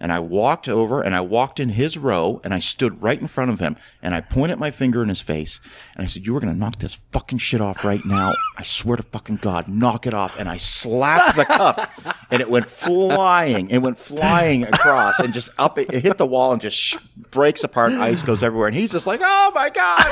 and 0.00 0.12
I 0.12 0.18
walked 0.20 0.68
over 0.68 1.02
and 1.02 1.14
I 1.14 1.20
walked 1.20 1.58
in 1.60 1.70
his 1.70 1.98
row 1.98 2.40
and 2.44 2.54
I 2.54 2.58
stood 2.58 3.02
right 3.02 3.20
in 3.20 3.26
front 3.26 3.50
of 3.50 3.60
him 3.60 3.76
and 4.02 4.14
I 4.14 4.20
pointed 4.20 4.58
my 4.58 4.70
finger 4.70 5.02
in 5.02 5.08
his 5.08 5.20
face 5.20 5.60
and 5.94 6.04
I 6.04 6.06
said, 6.06 6.24
You 6.26 6.34
were 6.34 6.40
going 6.40 6.52
to 6.52 6.58
knock 6.58 6.78
this 6.78 6.94
fucking 7.12 7.38
shit 7.38 7.60
off 7.60 7.84
right 7.84 8.04
now. 8.04 8.32
I 8.56 8.62
swear 8.62 8.96
to 8.96 9.02
fucking 9.02 9.36
God, 9.36 9.68
knock 9.68 10.06
it 10.06 10.14
off. 10.14 10.38
And 10.38 10.48
I 10.48 10.56
slapped 10.56 11.36
the 11.36 11.44
cup 11.44 11.90
and 12.30 12.40
it 12.40 12.50
went 12.50 12.66
flying. 12.68 13.70
It 13.70 13.78
went 13.78 13.98
flying 13.98 14.64
across 14.64 15.18
and 15.18 15.34
just 15.34 15.50
up. 15.58 15.78
It, 15.78 15.92
it 15.92 16.02
hit 16.02 16.18
the 16.18 16.26
wall 16.26 16.52
and 16.52 16.60
just 16.60 16.76
sh- 16.76 16.96
breaks 17.30 17.64
apart. 17.64 17.92
Ice 17.92 18.22
goes 18.22 18.42
everywhere. 18.42 18.68
And 18.68 18.76
he's 18.76 18.92
just 18.92 19.06
like, 19.06 19.20
Oh 19.22 19.52
my 19.54 19.70
God. 19.70 20.04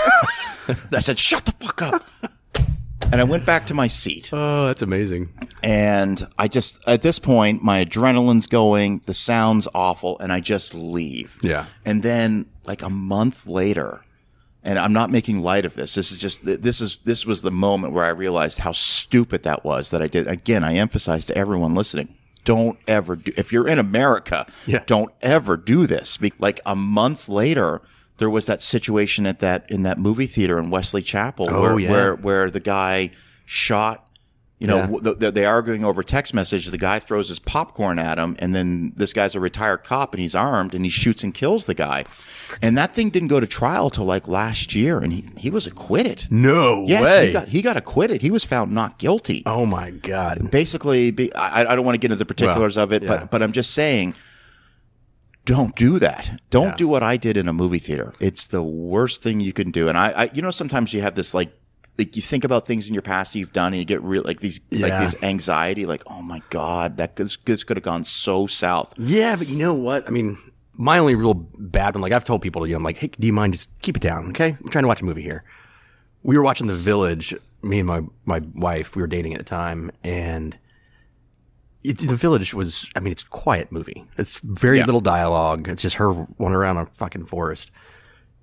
I 0.92 1.00
said, 1.00 1.18
Shut 1.18 1.44
the 1.46 1.52
fuck 1.52 1.82
up. 1.82 2.04
And 3.12 3.20
I 3.20 3.24
went 3.24 3.46
back 3.46 3.66
to 3.68 3.74
my 3.74 3.86
seat. 3.86 4.30
Oh, 4.32 4.66
that's 4.66 4.82
amazing. 4.82 5.28
And 5.62 6.26
I 6.38 6.48
just, 6.48 6.86
at 6.88 7.02
this 7.02 7.18
point, 7.18 7.62
my 7.62 7.84
adrenaline's 7.84 8.46
going, 8.46 9.00
the 9.06 9.14
sound's 9.14 9.68
awful, 9.74 10.18
and 10.18 10.32
I 10.32 10.40
just 10.40 10.74
leave. 10.74 11.38
Yeah. 11.40 11.66
And 11.84 12.02
then, 12.02 12.46
like 12.64 12.82
a 12.82 12.90
month 12.90 13.46
later, 13.46 14.02
and 14.64 14.78
I'm 14.78 14.92
not 14.92 15.10
making 15.10 15.40
light 15.40 15.64
of 15.64 15.74
this. 15.74 15.94
This 15.94 16.10
is 16.10 16.18
just, 16.18 16.44
this 16.44 16.80
is, 16.80 16.98
this 17.04 17.24
was 17.24 17.42
the 17.42 17.52
moment 17.52 17.92
where 17.94 18.04
I 18.04 18.08
realized 18.10 18.58
how 18.58 18.72
stupid 18.72 19.44
that 19.44 19.64
was 19.64 19.90
that 19.90 20.02
I 20.02 20.08
did. 20.08 20.26
Again, 20.26 20.64
I 20.64 20.74
emphasize 20.74 21.24
to 21.26 21.38
everyone 21.38 21.74
listening. 21.74 22.14
Don't 22.44 22.78
ever 22.88 23.16
do, 23.16 23.32
if 23.36 23.52
you're 23.52 23.68
in 23.68 23.78
America, 23.78 24.46
Yeah. 24.66 24.82
don't 24.84 25.12
ever 25.22 25.56
do 25.56 25.86
this. 25.86 26.18
Like 26.38 26.60
a 26.66 26.74
month 26.76 27.28
later, 27.28 27.82
there 28.18 28.30
was 28.30 28.46
that 28.46 28.62
situation 28.62 29.26
at 29.26 29.38
that, 29.40 29.64
in 29.70 29.82
that 29.82 29.98
movie 29.98 30.26
theater 30.26 30.58
in 30.58 30.70
Wesley 30.70 31.02
Chapel 31.02 31.48
Oh, 31.50 31.60
where, 31.60 31.78
yeah. 31.78 31.90
where, 31.90 32.14
where 32.16 32.50
the 32.50 32.60
guy 32.60 33.10
shot 33.44 34.02
you 34.58 34.66
know, 34.66 34.98
Yeah. 35.04 35.28
they're 35.32 35.50
arguing 35.50 35.84
over 35.84 36.02
text 36.02 36.32
message. 36.32 36.64
The 36.68 36.78
guy 36.78 36.98
throws 36.98 37.28
his 37.28 37.38
popcorn 37.38 37.98
at 37.98 38.16
him, 38.16 38.36
and 38.38 38.54
then 38.54 38.94
this 38.96 39.12
guy's 39.12 39.34
a 39.34 39.38
retired 39.40 39.84
cop, 39.84 40.14
and 40.14 40.20
he's 40.22 40.34
armed, 40.34 40.74
and 40.74 40.82
he 40.82 40.88
shoots 40.90 41.22
and 41.22 41.34
kills 41.34 41.66
the 41.66 41.74
guy. 41.74 42.06
And 42.62 42.78
that 42.78 42.94
thing 42.94 43.10
didn't 43.10 43.28
go 43.28 43.38
to 43.38 43.46
trial 43.46 43.90
till 43.90 44.06
like 44.06 44.26
last 44.26 44.74
year, 44.74 44.98
and 44.98 45.12
he, 45.12 45.26
he 45.36 45.50
was 45.50 45.66
acquitted. 45.66 46.24
No 46.30 46.86
Yes, 46.88 47.02
way. 47.04 47.26
he 47.26 47.32
got 47.34 47.48
he 47.48 47.60
got 47.60 47.76
acquitted. 47.76 48.22
He 48.22 48.30
was 48.30 48.46
found 48.46 48.72
not 48.72 48.96
guilty. 48.96 49.42
oh 49.44 49.66
my 49.66 49.90
god. 49.90 50.50
Basically, 50.50 51.10
be, 51.10 51.30
I, 51.34 51.70
I 51.70 51.76
don't 51.76 51.84
want 51.84 51.96
to 51.96 51.98
get 52.00 52.10
into 52.10 52.16
the 52.18 52.24
particulars 52.24 52.76
Well, 52.76 52.84
of 52.84 52.92
it, 52.94 53.02
yeah. 53.02 53.08
but 53.08 53.30
but 53.30 53.42
I'm 53.42 53.52
just 53.52 53.72
saying, 53.74 54.14
don't 55.46 55.74
do 55.74 55.98
that. 56.00 56.38
Don't 56.50 56.68
Yeah. 56.68 56.74
do 56.76 56.88
what 56.88 57.02
I 57.02 57.16
did 57.16 57.38
in 57.38 57.48
a 57.48 57.52
movie 57.54 57.78
theater. 57.78 58.12
It's 58.20 58.46
the 58.48 58.62
worst 58.62 59.22
thing 59.22 59.40
you 59.40 59.54
can 59.54 59.70
do. 59.70 59.88
And 59.88 59.96
I, 59.96 60.10
I 60.10 60.30
you 60.34 60.42
know, 60.42 60.50
sometimes 60.50 60.92
you 60.92 61.00
have 61.00 61.14
this 61.14 61.32
like. 61.32 61.50
Like 61.98 62.14
you 62.14 62.20
think 62.20 62.44
about 62.44 62.66
things 62.66 62.88
in 62.88 62.92
your 62.92 63.00
past 63.00 63.34
you've 63.34 63.54
done, 63.54 63.72
and 63.72 63.78
you 63.78 63.86
get 63.86 64.02
real 64.02 64.22
like 64.22 64.40
these 64.40 64.60
like 64.70 64.92
this 64.98 65.14
anxiety, 65.22 65.86
like 65.86 66.02
oh 66.06 66.20
my 66.20 66.42
god, 66.50 66.98
that 66.98 67.16
could, 67.16 67.34
this 67.46 67.64
could 67.64 67.78
have 67.78 67.84
gone 67.84 68.04
so 68.04 68.46
south. 68.46 68.92
Yeah, 68.98 69.34
but 69.34 69.48
you 69.48 69.56
know 69.56 69.72
what? 69.72 70.06
I 70.06 70.10
mean, 70.10 70.36
my 70.74 70.98
only 70.98 71.14
real 71.14 71.32
bad 71.32 71.94
one, 71.94 72.02
like 72.02 72.12
I've 72.12 72.22
told 72.22 72.42
people, 72.42 72.66
you 72.66 72.74
know, 72.74 72.76
I'm 72.76 72.82
like, 72.82 72.98
hey, 72.98 73.08
do 73.18 73.26
you 73.26 73.32
mind 73.32 73.54
just 73.54 73.70
keep 73.80 73.96
it 73.96 74.02
down, 74.02 74.28
okay? 74.28 74.58
I'm 74.62 74.68
trying 74.68 74.82
to 74.84 74.88
watch 74.88 75.00
a 75.00 75.06
movie 75.06 75.22
here. 75.22 75.42
We 76.22 76.36
were 76.36 76.44
watching 76.44 76.66
The 76.66 76.76
Village, 76.76 77.34
me 77.62 77.78
and 77.78 77.88
my 77.88 78.02
my 78.26 78.42
wife, 78.54 78.94
we 78.94 79.00
were 79.00 79.08
dating 79.08 79.32
at 79.32 79.38
the 79.38 79.44
time, 79.46 79.90
and 80.04 80.54
it, 81.90 81.98
The 81.98 82.16
Village 82.16 82.54
was, 82.54 82.88
I 82.96 83.00
mean, 83.00 83.12
it's 83.12 83.22
a 83.22 83.26
quiet 83.26 83.70
movie. 83.72 84.04
It's 84.18 84.38
very 84.40 84.78
Yeah. 84.78 84.84
little 84.86 85.00
dialogue. 85.00 85.68
It's 85.68 85.82
just 85.82 85.96
her 85.96 86.12
wandering 86.12 86.54
around 86.54 86.76
a 86.78 86.86
fucking 86.94 87.26
forest. 87.26 87.70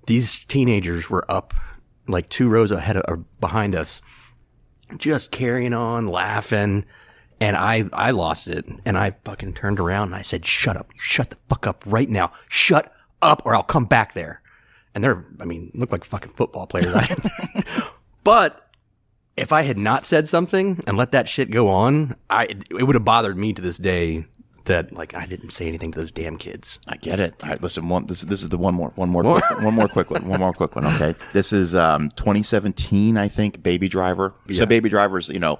These 0.06 0.44
teenagers 0.44 1.08
were 1.10 1.24
up 1.30 1.54
like 2.06 2.28
two 2.28 2.48
rows 2.48 2.70
ahead 2.70 2.96
of, 2.96 3.04
or 3.08 3.24
behind 3.40 3.74
us, 3.74 4.02
just 4.98 5.30
carrying 5.30 5.72
on, 5.72 6.06
laughing. 6.08 6.84
And 7.40 7.56
I, 7.56 7.84
I 7.92 8.10
lost 8.12 8.46
it. 8.46 8.64
And 8.84 8.96
I 8.98 9.14
fucking 9.24 9.54
turned 9.54 9.80
around 9.80 10.08
and 10.08 10.14
I 10.14 10.22
said, 10.22 10.44
shut 10.46 10.76
up. 10.76 10.90
You 10.94 11.00
shut 11.00 11.30
the 11.30 11.36
fuck 11.48 11.66
up 11.66 11.82
right 11.86 12.08
now. 12.08 12.32
Shut 12.48 12.92
up 13.22 13.42
or 13.44 13.54
I'll 13.54 13.62
come 13.62 13.86
back 13.86 14.14
there. 14.14 14.40
And 14.94 15.02
they're, 15.02 15.24
I 15.40 15.44
mean, 15.44 15.70
look 15.74 15.90
like 15.90 16.04
fucking 16.04 16.32
football 16.32 16.66
players. 16.66 16.94
but 18.24 18.63
if 19.36 19.52
I 19.52 19.62
had 19.62 19.78
not 19.78 20.04
said 20.04 20.28
something 20.28 20.80
and 20.86 20.96
let 20.96 21.10
that 21.12 21.28
shit 21.28 21.50
go 21.50 21.68
on, 21.68 22.16
I, 22.30 22.44
it 22.70 22.84
would 22.86 22.94
have 22.94 23.04
bothered 23.04 23.36
me 23.36 23.52
to 23.52 23.60
this 23.62 23.78
day 23.78 24.26
that 24.66 24.92
like 24.94 25.12
I 25.14 25.26
didn't 25.26 25.50
say 25.50 25.66
anything 25.68 25.92
to 25.92 25.98
those 26.00 26.10
damn 26.12 26.38
kids. 26.38 26.78
I 26.88 26.96
get 26.96 27.20
it. 27.20 27.34
All 27.42 27.50
right, 27.50 27.62
listen. 27.62 27.88
One, 27.88 28.06
this 28.06 28.22
this 28.22 28.42
is 28.42 28.48
the 28.48 28.56
one 28.58 28.74
more, 28.74 28.92
one 28.94 29.10
more, 29.10 29.22
quick, 29.22 29.60
one 29.62 29.74
more 29.74 29.88
quick 29.88 30.10
one, 30.10 30.26
one 30.26 30.40
more 30.40 30.52
quick 30.54 30.74
one. 30.74 30.86
Okay, 30.86 31.14
this 31.32 31.52
is 31.52 31.74
um 31.74 32.10
2017, 32.16 33.16
I 33.18 33.28
think. 33.28 33.62
Baby 33.62 33.88
Driver. 33.88 34.34
So 34.52 34.64
Baby 34.66 34.88
Driver's, 34.88 35.28
you 35.28 35.38
know, 35.38 35.58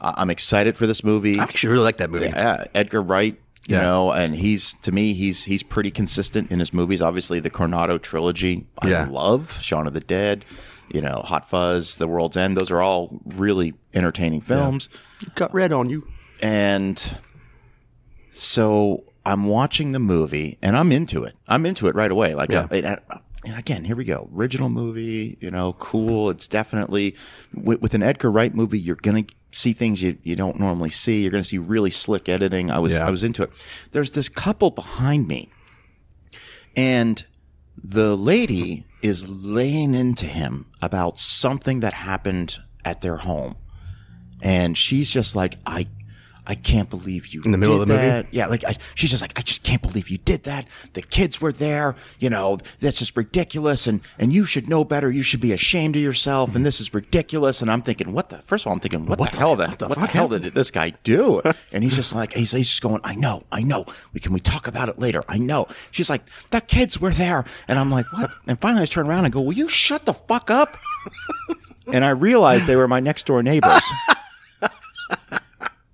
I'm 0.00 0.30
excited 0.30 0.76
for 0.76 0.86
this 0.88 1.04
movie. 1.04 1.38
I 1.38 1.42
actually 1.44 1.70
really 1.72 1.84
like 1.84 1.98
that 1.98 2.10
movie. 2.10 2.26
Yeah, 2.26 2.64
Edgar 2.74 3.02
Wright. 3.02 3.38
You 3.68 3.76
Yeah. 3.76 3.82
know, 3.82 4.10
and 4.10 4.34
he's 4.34 4.72
to 4.82 4.90
me, 4.90 5.12
he's 5.12 5.44
he's 5.44 5.62
pretty 5.62 5.92
consistent 5.92 6.50
in 6.50 6.58
his 6.58 6.72
movies. 6.72 7.00
Obviously, 7.00 7.38
the 7.38 7.50
Cornetto 7.50 8.02
trilogy, 8.02 8.66
I 8.80 8.88
Yeah. 8.88 9.06
love. 9.08 9.60
Shaun 9.62 9.86
of 9.86 9.92
the 9.92 10.00
Dead, 10.00 10.44
you 10.92 11.00
know, 11.00 11.22
Hot 11.24 11.48
Fuzz, 11.48 11.96
The 11.96 12.06
World's 12.06 12.36
End. 12.36 12.56
Those 12.56 12.70
are 12.70 12.80
all 12.82 13.20
really 13.24 13.74
entertaining 13.94 14.40
films. 14.40 14.88
Got 15.34 15.52
red 15.54 15.72
on 15.72 15.88
you. 15.90 16.06
And 16.42 17.16
so 18.30 19.04
I'm 19.24 19.44
watching 19.46 19.92
the 19.92 19.98
movie 19.98 20.58
and 20.62 20.76
I'm 20.76 20.92
into 20.92 21.24
it. 21.24 21.36
I'm 21.48 21.66
into 21.66 21.86
it 21.88 21.94
right 21.94 22.10
away. 22.10 22.34
Like, 22.34 22.50
Yeah. 22.50 22.66
uh, 22.70 22.74
and, 22.74 23.00
and 23.44 23.58
again, 23.58 23.84
here 23.84 23.96
we 23.96 24.04
go. 24.04 24.28
Original 24.34 24.68
movie, 24.68 25.36
you 25.40 25.50
know, 25.50 25.74
cool. 25.74 26.30
It's 26.30 26.48
definitely 26.48 27.14
with, 27.54 27.80
with 27.80 27.94
an 27.94 28.02
Edgar 28.02 28.30
Wright 28.30 28.54
movie, 28.54 28.78
you're 28.80 28.96
going 28.96 29.24
to 29.24 29.34
see 29.52 29.72
things 29.72 30.02
you, 30.02 30.16
you 30.22 30.34
don't 30.36 30.58
normally 30.58 30.90
see. 30.90 31.22
You're 31.22 31.30
going 31.30 31.42
to 31.42 31.48
see 31.48 31.58
really 31.58 31.90
slick 31.90 32.28
editing. 32.28 32.70
I 32.70 32.78
was, 32.78 32.94
Yeah. 32.94 33.06
I 33.06 33.10
was 33.10 33.22
into 33.22 33.42
it. 33.44 33.50
There's 33.92 34.12
this 34.12 34.28
couple 34.28 34.70
behind 34.70 35.28
me 35.28 35.50
and 36.76 37.24
the 37.82 38.16
lady 38.16 38.86
is 39.02 39.28
laying 39.28 39.94
into 39.94 40.26
him 40.26 40.66
about 40.80 41.18
something 41.18 41.80
that 41.80 41.92
happened 41.92 42.58
at 42.84 43.00
their 43.00 43.18
home. 43.18 43.56
And 44.40 44.76
she's 44.76 45.10
just 45.10 45.36
like, 45.36 45.58
I, 45.66 45.88
I 46.46 46.54
can't 46.56 46.90
believe 46.90 47.28
you 47.28 47.42
In 47.44 47.52
the 47.52 47.58
middle 47.58 47.76
did 47.76 47.82
of 47.82 47.88
the 47.88 47.94
movie? 47.94 48.06
that. 48.06 48.26
Yeah, 48.32 48.46
like 48.46 48.64
I, 48.64 48.74
she's 48.94 49.10
just 49.10 49.22
like, 49.22 49.38
I 49.38 49.42
just 49.42 49.62
can't 49.62 49.80
believe 49.80 50.08
you 50.08 50.18
did 50.18 50.42
that. 50.44 50.66
The 50.94 51.02
kids 51.02 51.40
were 51.40 51.52
there. 51.52 51.94
You 52.18 52.30
know, 52.30 52.58
that's 52.80 52.98
just 52.98 53.16
ridiculous. 53.16 53.86
And 53.86 54.00
and 54.18 54.32
you 54.32 54.44
should 54.44 54.68
know 54.68 54.84
better. 54.84 55.10
You 55.10 55.22
should 55.22 55.40
be 55.40 55.52
ashamed 55.52 55.94
of 55.96 56.02
yourself. 56.02 56.54
And 56.56 56.66
this 56.66 56.80
is 56.80 56.92
ridiculous. 56.92 57.62
And 57.62 57.70
I'm 57.70 57.82
thinking, 57.82 58.12
what 58.12 58.30
the? 58.30 58.38
First 58.38 58.64
of 58.64 58.68
all, 58.68 58.72
I'm 58.72 58.80
thinking, 58.80 59.06
what, 59.06 59.18
the, 59.18 59.36
hell? 59.36 59.56
That 59.56 59.80
what 59.80 59.98
the, 59.98 60.06
hell 60.06 60.28
did 60.28 60.42
this 60.42 60.70
guy 60.70 60.94
do? 61.04 61.40
And 61.72 61.82
he's 61.82 61.96
just 61.96 62.14
like, 62.14 62.34
he's, 62.34 62.50
he's 62.50 62.68
just 62.68 62.82
going, 62.82 63.00
I 63.04 63.14
know, 63.14 63.44
I 63.50 63.62
know. 63.62 63.86
We 64.12 64.20
can 64.20 64.32
we 64.32 64.40
talk 64.40 64.66
about 64.66 64.88
it 64.88 64.98
later? 64.98 65.22
I 65.28 65.38
know. 65.38 65.68
She's 65.90 66.10
like, 66.10 66.22
the 66.50 66.60
kids 66.60 67.00
were 67.00 67.10
there. 67.12 67.44
And 67.66 67.78
I'm 67.78 67.90
like, 67.90 68.04
what? 68.12 68.30
And 68.46 68.60
finally, 68.60 68.82
I 68.82 68.86
turn 68.86 69.06
around 69.08 69.24
and 69.24 69.32
go, 69.32 69.40
will 69.40 69.54
you 69.54 69.68
shut 69.68 70.04
the 70.04 70.12
fuck 70.12 70.50
up? 70.50 70.68
and 71.92 72.04
I 72.04 72.10
realized 72.10 72.66
they 72.66 72.76
were 72.76 72.88
my 72.88 73.00
next 73.00 73.26
door 73.26 73.42
neighbors. 73.42 73.82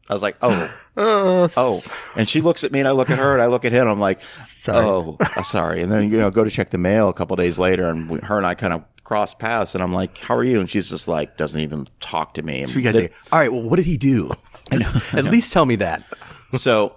I 0.08 0.12
was 0.14 0.22
like, 0.22 0.36
oh, 0.42 0.70
oh. 0.96 1.82
And 2.16 2.28
she 2.28 2.40
looks 2.40 2.64
at 2.64 2.72
me 2.72 2.78
and 2.78 2.88
I 2.88 2.92
look 2.92 3.10
at 3.10 3.18
her 3.18 3.32
and 3.34 3.42
I 3.42 3.46
look 3.46 3.64
at 3.64 3.72
him. 3.72 3.86
I'm 3.86 4.00
like, 4.00 4.20
oh, 4.68 5.16
uh, 5.20 5.42
sorry. 5.42 5.82
And 5.82 5.92
then, 5.92 6.10
you 6.10 6.18
know, 6.18 6.30
go 6.30 6.44
to 6.44 6.50
check 6.50 6.70
the 6.70 6.78
mail 6.78 7.08
a 7.08 7.12
couple 7.12 7.36
days 7.36 7.58
later 7.58 7.88
and 7.88 8.08
we, 8.08 8.18
her 8.20 8.36
and 8.38 8.46
I 8.46 8.54
kind 8.54 8.72
of 8.72 8.84
cross 9.04 9.34
paths 9.34 9.74
and 9.74 9.82
I'm 9.82 9.92
like, 9.92 10.16
how 10.18 10.34
are 10.36 10.44
you? 10.44 10.60
And 10.60 10.68
she's 10.68 10.90
just 10.90 11.08
like, 11.08 11.36
doesn't 11.36 11.60
even 11.60 11.86
talk 12.00 12.34
to 12.34 12.42
me. 12.42 12.62
And 12.62 12.74
You 12.74 12.80
guys 12.82 12.94
say, 12.94 13.10
all 13.32 13.38
right, 13.38 13.52
well, 13.52 13.62
what 13.62 13.76
did 13.76 13.86
he 13.86 13.96
do? 13.96 14.30
At 14.70 15.24
least 15.24 15.52
tell 15.52 15.64
me 15.66 15.76
that. 15.76 16.02
so, 16.52 16.96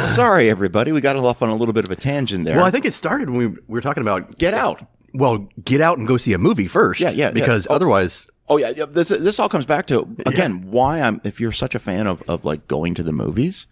sorry, 0.00 0.50
everybody. 0.50 0.92
We 0.92 1.00
got 1.00 1.16
off 1.16 1.42
on 1.42 1.48
a 1.48 1.54
little 1.56 1.72
bit 1.74 1.84
of 1.84 1.90
a 1.90 1.96
tangent 1.96 2.44
there. 2.44 2.56
Well, 2.56 2.64
I 2.64 2.70
think 2.70 2.84
it 2.84 2.94
started 2.94 3.30
when 3.30 3.38
we, 3.38 3.46
we 3.48 3.58
were 3.68 3.80
talking 3.80 4.02
about 4.02 4.38
Get 4.38 4.54
out. 4.54 4.86
Well, 5.12 5.48
get 5.64 5.80
out 5.80 5.98
and 5.98 6.08
go 6.08 6.16
see 6.16 6.32
a 6.32 6.38
movie 6.38 6.66
first. 6.66 7.00
Yeah, 7.00 7.10
yeah, 7.10 7.26
yeah. 7.26 7.30
Because 7.30 7.68
Oh. 7.70 7.74
otherwise, 7.74 8.26
Oh 8.48 8.58
yeah, 8.58 8.70
yeah, 8.76 8.84
this 8.86 9.08
this 9.08 9.38
all 9.38 9.48
comes 9.48 9.64
back 9.66 9.86
to 9.86 10.06
again 10.26 10.70
why 10.70 11.00
I'm 11.00 11.20
if 11.24 11.40
you're 11.40 11.52
such 11.52 11.74
a 11.74 11.78
fan 11.78 12.06
of 12.06 12.22
of 12.28 12.44
like 12.44 12.68
going 12.68 12.94
to 12.94 13.02
the 13.02 13.12
movies, 13.12 13.66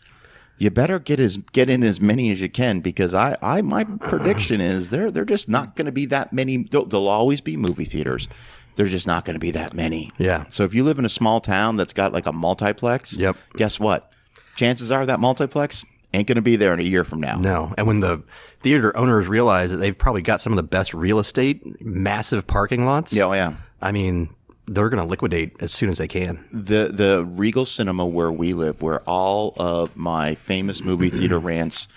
you 0.58 0.70
better 0.70 0.98
get 0.98 1.20
as 1.20 1.36
get 1.36 1.68
in 1.68 1.82
as 1.82 2.00
many 2.00 2.30
as 2.30 2.40
you 2.40 2.48
can 2.48 2.80
because 2.80 3.12
I, 3.14 3.36
I 3.42 3.60
my 3.62 3.84
prediction 3.84 4.60
is 4.74 4.90
there 4.90 5.10
they're 5.10 5.24
just 5.24 5.48
not 5.48 5.76
going 5.76 5.86
to 5.86 5.92
be 5.92 6.06
that 6.06 6.32
many. 6.32 6.64
There'll, 6.64 6.86
there'll 6.86 7.08
always 7.08 7.40
be 7.40 7.56
movie 7.56 7.84
theaters. 7.84 8.28
There's 8.74 8.90
just 8.90 9.06
not 9.06 9.26
going 9.26 9.34
to 9.34 9.40
be 9.40 9.50
that 9.50 9.74
many. 9.74 10.10
Yeah. 10.16 10.46
So 10.48 10.64
if 10.64 10.72
you 10.72 10.82
live 10.84 10.98
in 10.98 11.04
a 11.04 11.10
small 11.10 11.40
town 11.42 11.76
that's 11.76 11.92
got 11.92 12.14
like 12.14 12.24
a 12.24 12.32
multiplex, 12.32 13.12
Yep. 13.14 13.36
Guess 13.56 13.78
what? 13.78 14.10
Chances 14.56 14.90
are 14.90 15.04
that 15.04 15.20
multiplex 15.20 15.84
ain't 16.14 16.26
going 16.26 16.36
to 16.36 16.42
be 16.42 16.56
there 16.56 16.72
in 16.72 16.80
a 16.80 16.84
year 16.84 17.04
from 17.04 17.20
now. 17.20 17.36
No. 17.36 17.74
And 17.76 17.86
when 17.86 18.00
the 18.00 18.22
theater 18.62 18.96
owners 18.96 19.26
realize 19.28 19.70
that 19.70 19.76
they've 19.78 19.96
probably 19.96 20.22
got 20.22 20.40
some 20.40 20.52
of 20.52 20.56
the 20.56 20.62
best 20.62 20.94
real 20.94 21.18
estate, 21.18 21.82
massive 21.82 22.46
parking 22.46 22.86
lots, 22.86 23.12
Yeah, 23.12 23.24
oh, 23.24 23.32
yeah. 23.34 23.54
I 23.82 23.92
mean, 23.92 24.30
they're 24.66 24.88
going 24.88 25.02
to 25.02 25.08
liquidate 25.08 25.56
as 25.60 25.72
soon 25.72 25.90
as 25.90 25.98
they 25.98 26.08
can. 26.08 26.44
the 26.52 26.88
the 26.92 27.24
Regal 27.24 27.66
Cinema 27.66 28.06
where 28.06 28.32
we 28.32 28.52
live, 28.52 28.82
where 28.82 29.00
all 29.00 29.54
of 29.56 29.96
my 29.96 30.34
famous 30.34 30.82
movie 30.82 31.10
theater 31.18 31.38
rants. 31.38 31.88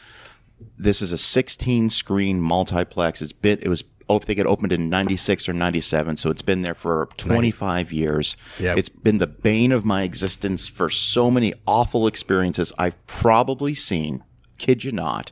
This 0.77 1.01
is 1.01 1.11
a 1.11 1.17
16 1.17 1.89
screen 1.89 2.39
multiplex. 2.39 3.21
It's 3.21 3.33
been 3.33 3.59
it 3.61 3.67
was 3.67 3.83
oh, 4.09 4.17
I 4.17 4.19
think 4.19 4.39
it 4.39 4.45
opened 4.45 4.71
in 4.71 4.89
96 4.89 5.49
or 5.49 5.53
97, 5.53 6.17
so 6.17 6.29
it's 6.29 6.41
been 6.41 6.61
there 6.61 6.75
for 6.75 7.09
25 7.17 7.91
years. 7.91 8.37
Yeah. 8.59 8.75
It's 8.77 8.89
been 8.89 9.17
the 9.17 9.27
bane 9.27 9.71
of 9.71 9.83
my 9.83 10.03
existence 10.03 10.67
for 10.67 10.89
so 10.89 11.31
many 11.31 11.53
awful 11.65 12.07
experiences 12.07 12.71
I've 12.77 13.05
probably 13.07 13.73
seen. 13.73 14.23
Kid 14.57 14.83
you 14.83 14.91
not. 14.91 15.31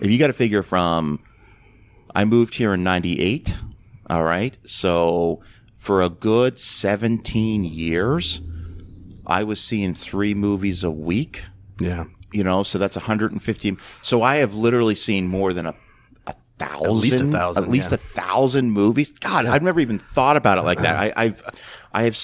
If 0.00 0.10
you 0.10 0.18
got 0.18 0.28
to 0.28 0.32
figure 0.32 0.62
from 0.62 1.20
I 2.14 2.24
moved 2.24 2.56
here 2.56 2.74
in 2.74 2.82
98. 2.82 3.56
All 4.10 4.24
right. 4.24 4.56
So 4.64 5.40
for 5.88 6.02
a 6.02 6.10
good 6.10 6.60
17 6.60 7.64
years, 7.64 8.42
I 9.26 9.42
was 9.42 9.58
seeing 9.58 9.94
three 9.94 10.34
movies 10.34 10.84
a 10.84 10.90
week, 10.90 11.44
Yeah. 11.80 12.04
you 12.30 12.44
know, 12.44 12.62
so 12.62 12.76
that's 12.76 12.94
150. 12.94 13.74
So 14.02 14.20
I 14.20 14.36
have 14.36 14.54
literally 14.54 14.94
seen 14.94 15.28
more 15.28 15.54
than 15.54 15.64
a, 15.64 15.74
a 16.26 16.34
thousand, 16.58 17.00
least 17.00 17.20
a 17.22 17.26
thousand, 17.26 17.64
at 17.64 17.70
least 17.70 17.90
yeah. 17.90 17.94
a 17.94 17.96
thousand 17.96 18.70
movies. 18.72 19.12
God, 19.12 19.46
I've 19.46 19.62
never 19.62 19.80
even 19.80 19.98
thought 19.98 20.36
about 20.36 20.58
it 20.58 20.62
like 20.64 20.82
that. 20.82 20.94
Uh-huh. 20.96 21.12
I, 21.16 21.24
I've, 21.24 21.42
I 21.94 22.02
have, 22.02 22.18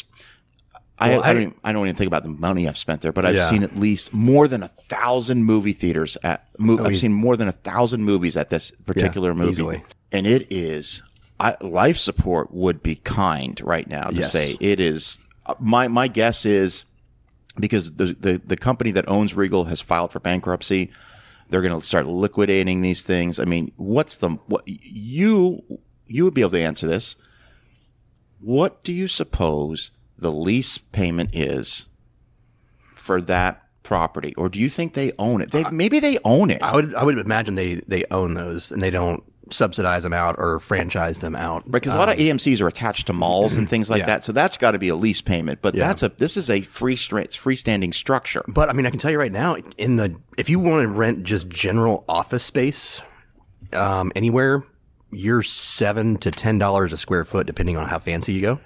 I, 0.99 1.09
Well, 1.09 1.25
I, 1.25 1.33
don't 1.33 1.43
even, 1.43 1.55
I 1.65 1.73
don't 1.73 1.87
even 1.87 1.97
think 1.97 2.09
about 2.09 2.25
the 2.25 2.29
money 2.29 2.69
I've 2.69 2.77
spent 2.77 3.01
there, 3.01 3.13
but 3.13 3.25
I've 3.25 3.37
Yeah. 3.37 3.49
seen 3.49 3.63
at 3.63 3.77
least 3.77 4.13
more 4.13 4.47
than 4.47 4.63
a 4.63 4.69
thousand 4.91 5.43
movie 5.45 5.73
theaters 5.73 6.19
at. 6.23 6.47
Mo- 6.59 6.77
oh, 6.81 6.85
I've 6.85 6.99
seen 6.99 7.15
more 7.15 7.35
than 7.39 7.49
a 7.49 7.53
thousand 7.53 8.05
movies 8.05 8.37
at 8.37 8.51
this 8.51 8.73
particular 8.85 9.33
movie, 9.35 9.53
easily. 9.53 9.85
and 10.13 10.27
it 10.27 10.53
is. 10.53 11.03
I, 11.41 11.57
life 11.61 11.97
support 11.99 12.53
would 12.55 12.83
be 12.83 12.97
kind 12.97 13.61
right 13.63 13.89
now 13.89 14.09
to 14.11 14.17
Yes. 14.17 14.31
say 14.33 14.57
it 14.61 14.79
is. 14.81 15.19
uh, 15.47 15.55
My 15.59 15.89
my 15.89 16.09
guess 16.09 16.47
is 16.47 16.85
because 17.59 17.93
the, 17.95 18.07
the 18.07 18.41
the 18.45 18.57
company 18.57 18.91
that 18.93 19.09
owns 19.09 19.35
Regal 19.35 19.65
has 19.67 19.81
filed 19.81 20.13
for 20.13 20.21
bankruptcy. 20.21 20.91
They're 21.51 21.61
going 21.63 21.79
to 21.79 21.85
start 21.87 22.07
liquidating 22.07 22.81
these 22.83 23.03
things. 23.03 23.39
I 23.39 23.45
mean, 23.45 23.73
what's 23.77 24.17
the 24.17 24.31
what 24.47 24.63
you 24.67 25.63
you 26.07 26.25
would 26.25 26.35
be 26.35 26.41
able 26.41 26.51
to 26.53 26.63
answer 26.63 26.87
this? 26.87 27.17
What 28.41 28.83
do 28.85 28.93
you 28.93 29.09
suppose 29.09 29.91
the 30.19 30.33
lease 30.33 30.79
payment 30.79 31.35
is 31.35 31.87
for 32.95 33.21
that 33.23 33.63
property, 33.83 34.35
or 34.37 34.49
do 34.49 34.59
you 34.59 34.69
think 34.71 34.95
they 34.95 35.13
own 35.19 35.41
it? 35.43 35.51
They 35.51 35.65
maybe 35.71 36.01
they 36.01 36.19
own 36.25 36.51
it. 36.51 36.63
I 36.63 36.75
would 36.75 36.95
I 36.95 37.05
would 37.05 37.19
imagine 37.19 37.55
they 37.55 37.77
they 37.87 38.05
own 38.11 38.35
those 38.35 38.71
and 38.73 38.83
they 38.83 38.91
don't 38.91 39.23
subsidize 39.51 40.03
them 40.03 40.13
out 40.13 40.37
or 40.39 40.59
franchise 40.61 41.21
them 41.21 41.37
out. 41.37 41.71
Because 41.71 41.95
a 41.95 41.99
lot 41.99 42.09
of 42.09 42.17
AMC's 42.17 42.61
are 42.61 42.67
attached 42.69 43.07
to 43.09 43.13
malls 43.13 43.57
and 43.57 43.69
things 43.69 43.91
like 43.91 44.01
Yeah. 44.01 44.07
that, 44.07 44.25
so 44.25 44.33
that's 44.33 44.57
got 44.57 44.73
to 44.73 44.79
be 44.79 44.89
a 44.89 44.95
lease 44.97 45.21
payment. 45.21 45.61
But 45.63 45.75
that's 45.75 46.03
a 46.03 46.11
this 46.19 46.37
is 46.37 46.49
a 46.51 46.63
free 46.63 46.97
freestanding 46.97 47.93
structure. 47.95 48.43
But 48.49 48.69
I 48.71 48.73
mean, 48.73 48.87
I 48.87 48.91
can 48.91 48.99
tell 48.99 49.11
you 49.11 49.19
right 49.19 49.33
now, 49.33 49.57
in 49.79 49.97
the 49.97 50.17
if 50.39 50.49
you 50.49 50.59
want 50.59 50.83
to 50.83 50.89
rent 50.89 51.25
just 51.25 51.49
general 51.49 52.05
office 52.09 52.45
space 52.45 53.03
um, 53.73 54.13
anywhere, 54.15 54.65
you're 55.11 55.43
seven 55.43 56.17
to 56.19 56.31
ten 56.31 56.59
dollars 56.59 56.93
a 56.93 56.97
square 56.97 57.25
foot, 57.25 57.47
depending 57.47 57.77
on 57.77 57.89
how 57.89 57.99
fancy 57.99 58.33
you 58.33 58.41
go. 58.41 58.61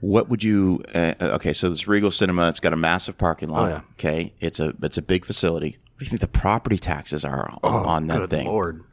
What 0.00 0.28
would 0.28 0.44
you? 0.44 0.80
Uh, 0.94 1.14
okay, 1.20 1.52
so 1.52 1.68
this 1.70 1.88
Regal 1.88 2.10
Cinema, 2.12 2.48
it's 2.48 2.60
got 2.60 2.72
a 2.72 2.76
massive 2.76 3.18
parking 3.18 3.48
lot. 3.48 3.64
Oh, 3.66 3.68
yeah. 3.68 3.80
Okay, 3.94 4.32
it's 4.40 4.60
a 4.60 4.72
it's 4.82 4.96
a 4.98 5.02
big 5.02 5.24
facility. 5.24 5.76
What 5.94 5.98
do 6.00 6.04
you 6.04 6.10
think 6.10 6.20
the 6.20 6.28
property 6.28 6.78
taxes 6.78 7.24
are 7.24 7.50
on, 7.64 7.86
on 7.86 8.06
that 8.06 8.22
Oh, 8.22 8.26
thing? 8.28 8.46
lord, 8.46 8.84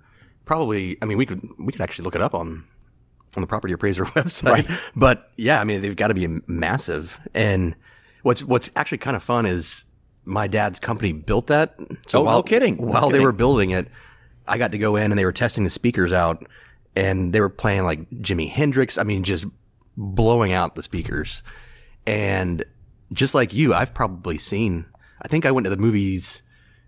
probably. 0.46 0.98
I 1.02 1.06
mean, 1.06 1.18
we 1.18 1.26
could 1.26 1.42
we 1.60 1.72
could 1.72 1.82
actually 1.82 2.06
look 2.06 2.16
it 2.16 2.22
up 2.22 2.34
on 2.34 2.64
on 3.36 3.42
the 3.42 3.48
property 3.48 3.74
appraiser 3.74 4.06
website. 4.16 4.70
But 4.96 5.32
yeah, 5.38 5.60
I 5.60 5.64
mean, 5.64 5.82
they've 5.82 5.96
got 5.96 6.08
to 6.10 6.14
be 6.14 6.28
massive. 6.48 7.20
And 7.34 7.76
what's 8.24 8.44
what's 8.44 8.72
actually 8.76 9.00
kind 9.00 9.16
of 9.16 9.24
fun 9.24 9.46
is 9.46 9.84
my 10.24 10.48
dad's 10.48 10.80
company 10.80 11.12
built 11.12 11.48
that. 11.48 11.76
So 12.08 12.20
Oh, 12.20 12.22
no 12.22 12.26
while, 12.26 12.44
kidding. 12.44 12.78
No 12.78 12.84
While 12.86 13.02
they 13.10 13.14
kidding. 13.14 13.24
were 13.24 13.32
building 13.32 13.72
it, 13.72 13.88
I 14.48 14.58
got 14.58 14.72
to 14.72 14.78
go 14.78 14.96
in 14.96 15.12
and 15.12 15.20
they 15.20 15.26
were 15.26 15.32
testing 15.34 15.64
the 15.64 15.70
speakers 15.70 16.12
out, 16.14 16.46
and 16.96 17.34
they 17.34 17.40
were 17.42 17.50
playing 17.50 17.84
like 17.84 18.10
Jimi 18.12 18.50
Hendrix. 18.50 18.98
I 18.98 19.04
mean, 19.04 19.24
just 19.24 19.46
blowing 19.98 20.52
out 20.54 20.76
the 20.76 20.84
speakers. 20.84 21.44
And 22.08 22.64
just 23.14 23.34
like 23.36 23.54
you, 23.54 23.74
I've 23.74 23.94
probably 23.94 24.38
seen. 24.38 24.86
I 25.22 25.28
think 25.28 25.46
I 25.46 25.52
went 25.52 25.66
to 25.66 25.70
the 25.70 25.78
movies 25.78 26.42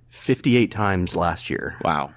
fifty-eight 0.09 0.71
times 0.71 1.15
last 1.15 1.49
year. 1.49 1.77
Wow. 1.83 2.13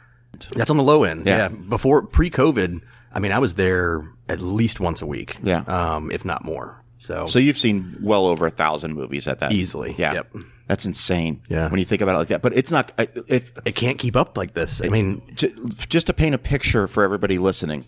That's 0.54 0.70
on 0.70 0.76
the 0.76 0.82
low 0.82 1.04
end. 1.04 1.26
Yeah. 1.26 1.36
Yeah. 1.36 1.48
Before 1.48 2.02
pre-COVID, 2.02 2.80
I 3.12 3.18
mean, 3.18 3.32
I 3.32 3.38
was 3.38 3.54
there 3.54 4.08
at 4.28 4.40
least 4.40 4.80
once 4.80 5.02
a 5.02 5.06
week. 5.06 5.36
Yeah. 5.42 5.60
Um, 5.62 6.10
if 6.10 6.24
not 6.24 6.44
more. 6.44 6.76
So, 6.98 7.26
So 7.26 7.38
you've 7.38 7.58
seen 7.58 7.96
well 8.02 8.26
over 8.26 8.46
a 8.46 8.50
thousand 8.50 8.94
movies 8.94 9.26
at 9.26 9.38
that 9.40 9.52
Easily. 9.52 9.94
Yeah, 9.98 10.12
Yep. 10.12 10.34
that's 10.66 10.84
insane. 10.84 11.40
Yeah. 11.48 11.68
when 11.68 11.78
you 11.80 11.86
think 11.86 12.02
about 12.02 12.14
it 12.14 12.18
like 12.18 12.28
that. 12.28 12.42
But 12.42 12.56
it's 12.56 12.70
not. 12.70 12.92
If 12.98 13.52
it 13.64 13.74
can't 13.74 13.98
keep 13.98 14.16
up 14.16 14.36
like 14.36 14.52
this. 14.54 14.82
I 14.82 14.88
mean, 14.88 15.22
just 15.34 16.06
to 16.08 16.12
paint 16.12 16.34
a 16.34 16.38
picture 16.38 16.86
for 16.86 17.02
everybody 17.02 17.38
listening, 17.38 17.86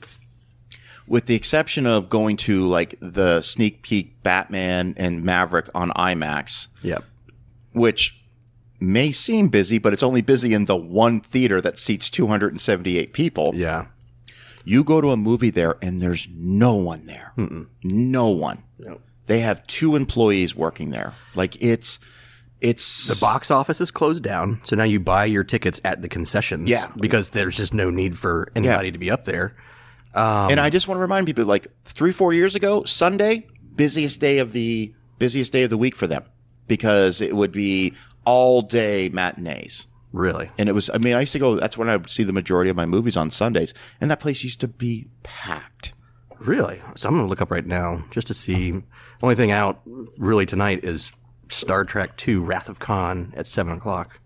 with 1.06 1.26
the 1.26 1.34
exception 1.34 1.86
of 1.86 2.08
going 2.08 2.38
to 2.38 2.66
like 2.66 2.96
the 3.00 3.42
sneak 3.42 3.82
peek 3.82 4.22
Batman 4.22 4.94
and 4.96 5.22
Maverick 5.22 5.68
on 5.74 5.90
IMAX, 5.90 6.68
yep. 6.82 7.04
which 7.72 8.18
may 8.82 9.12
seem 9.12 9.48
busy, 9.48 9.78
but 9.78 9.92
it's 9.92 10.02
only 10.02 10.20
busy 10.20 10.52
in 10.52 10.66
the 10.66 10.76
one 10.76 11.20
theater 11.20 11.60
that 11.60 11.78
seats 11.78 12.10
278 12.10 13.12
people. 13.12 13.52
Yeah. 13.54 13.86
You 14.64 14.84
go 14.84 15.00
to 15.00 15.10
a 15.10 15.16
movie 15.16 15.50
there 15.50 15.76
and 15.82 16.00
there's 16.00 16.28
no 16.34 16.74
one 16.74 17.06
there. 17.06 17.32
No 17.82 18.28
one. 18.28 18.62
Yep. 18.78 19.00
They 19.26 19.40
have 19.40 19.66
two 19.66 19.96
employees 19.96 20.54
working 20.54 20.90
there. 20.90 21.14
Like 21.34 21.60
it's, 21.62 21.98
it's 22.60 23.08
The 23.08 23.20
box 23.24 23.50
office 23.50 23.80
is 23.80 23.90
closed 23.90 24.22
down. 24.22 24.60
So 24.64 24.76
now 24.76 24.84
you 24.84 25.00
buy 25.00 25.24
your 25.24 25.44
tickets 25.44 25.80
at 25.84 26.02
the 26.02 26.08
concessions. 26.08 26.68
Yeah. 26.68 26.90
Because 26.96 27.30
there's 27.30 27.56
just 27.56 27.74
no 27.74 27.90
need 27.90 28.18
for 28.18 28.52
anybody 28.54 28.92
to 28.92 28.98
be 28.98 29.10
up 29.10 29.24
there. 29.24 29.56
Um, 30.14 30.50
and 30.50 30.60
I 30.60 30.70
just 30.70 30.88
want 30.88 30.98
to 30.98 31.02
remind 31.02 31.26
people, 31.26 31.44
like 31.44 31.68
three, 31.84 32.12
four 32.12 32.32
years 32.32 32.54
ago, 32.54 32.84
Sunday, 32.84 33.46
busiest 33.74 34.20
day 34.20 34.38
of 34.38 34.52
the 34.52 34.94
busiest 35.18 35.52
day 35.52 35.62
of 35.62 35.70
the 35.70 35.78
week 35.78 35.96
for 35.96 36.06
them 36.06 36.24
because 36.68 37.20
it 37.20 37.34
would 37.34 37.52
be 37.52 37.94
all 38.24 38.62
day 38.62 39.08
matinees. 39.08 39.86
Really. 40.12 40.50
And 40.58 40.68
it 40.68 40.72
was, 40.72 40.90
I 40.90 40.98
mean, 40.98 41.14
I 41.14 41.20
used 41.20 41.32
to 41.32 41.38
go, 41.38 41.56
that's 41.56 41.78
when 41.78 41.88
I 41.88 41.96
would 41.96 42.10
see 42.10 42.22
the 42.22 42.32
majority 42.32 42.70
of 42.70 42.76
my 42.76 42.84
movies 42.86 43.16
on 43.16 43.30
Sundays. 43.30 43.72
And 44.00 44.10
that 44.10 44.20
place 44.20 44.44
used 44.44 44.60
to 44.60 44.68
be 44.68 45.06
packed. 45.22 45.94
Really? 46.38 46.82
So 46.96 47.08
I'm 47.08 47.14
going 47.14 47.24
to 47.24 47.30
look 47.30 47.40
up 47.40 47.50
right 47.50 47.66
now 47.66 48.04
just 48.10 48.26
to 48.26 48.34
see. 48.34 48.70
The 48.72 48.82
Only 49.22 49.34
thing 49.36 49.52
out 49.52 49.80
really 50.18 50.44
tonight 50.44 50.84
is 50.84 51.12
Star 51.48 51.84
Trek 51.84 52.20
II 52.26 52.36
Wrath 52.36 52.68
of 52.68 52.78
Khan 52.78 53.32
at 53.36 53.46
7 53.46 53.72
o'clock. 53.72 54.20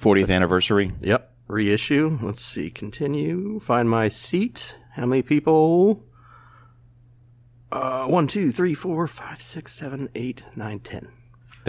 40th 0.00 0.30
anniversary. 0.30 0.92
Yep. 1.00 1.32
Reissue. 1.48 2.18
Let's 2.22 2.44
see. 2.44 2.70
Continue. 2.70 3.58
Find 3.58 3.88
my 3.90 4.08
seat. 4.08 4.76
How 4.94 5.06
many 5.06 5.22
people? 5.22 6.04
Uh, 7.72 8.06
one, 8.06 8.28
two, 8.28 8.52
three, 8.52 8.74
four, 8.74 9.06
five, 9.08 9.42
six, 9.42 9.74
seven, 9.74 10.08
eight, 10.14 10.42
nine, 10.54 10.78
ten. 10.78 11.08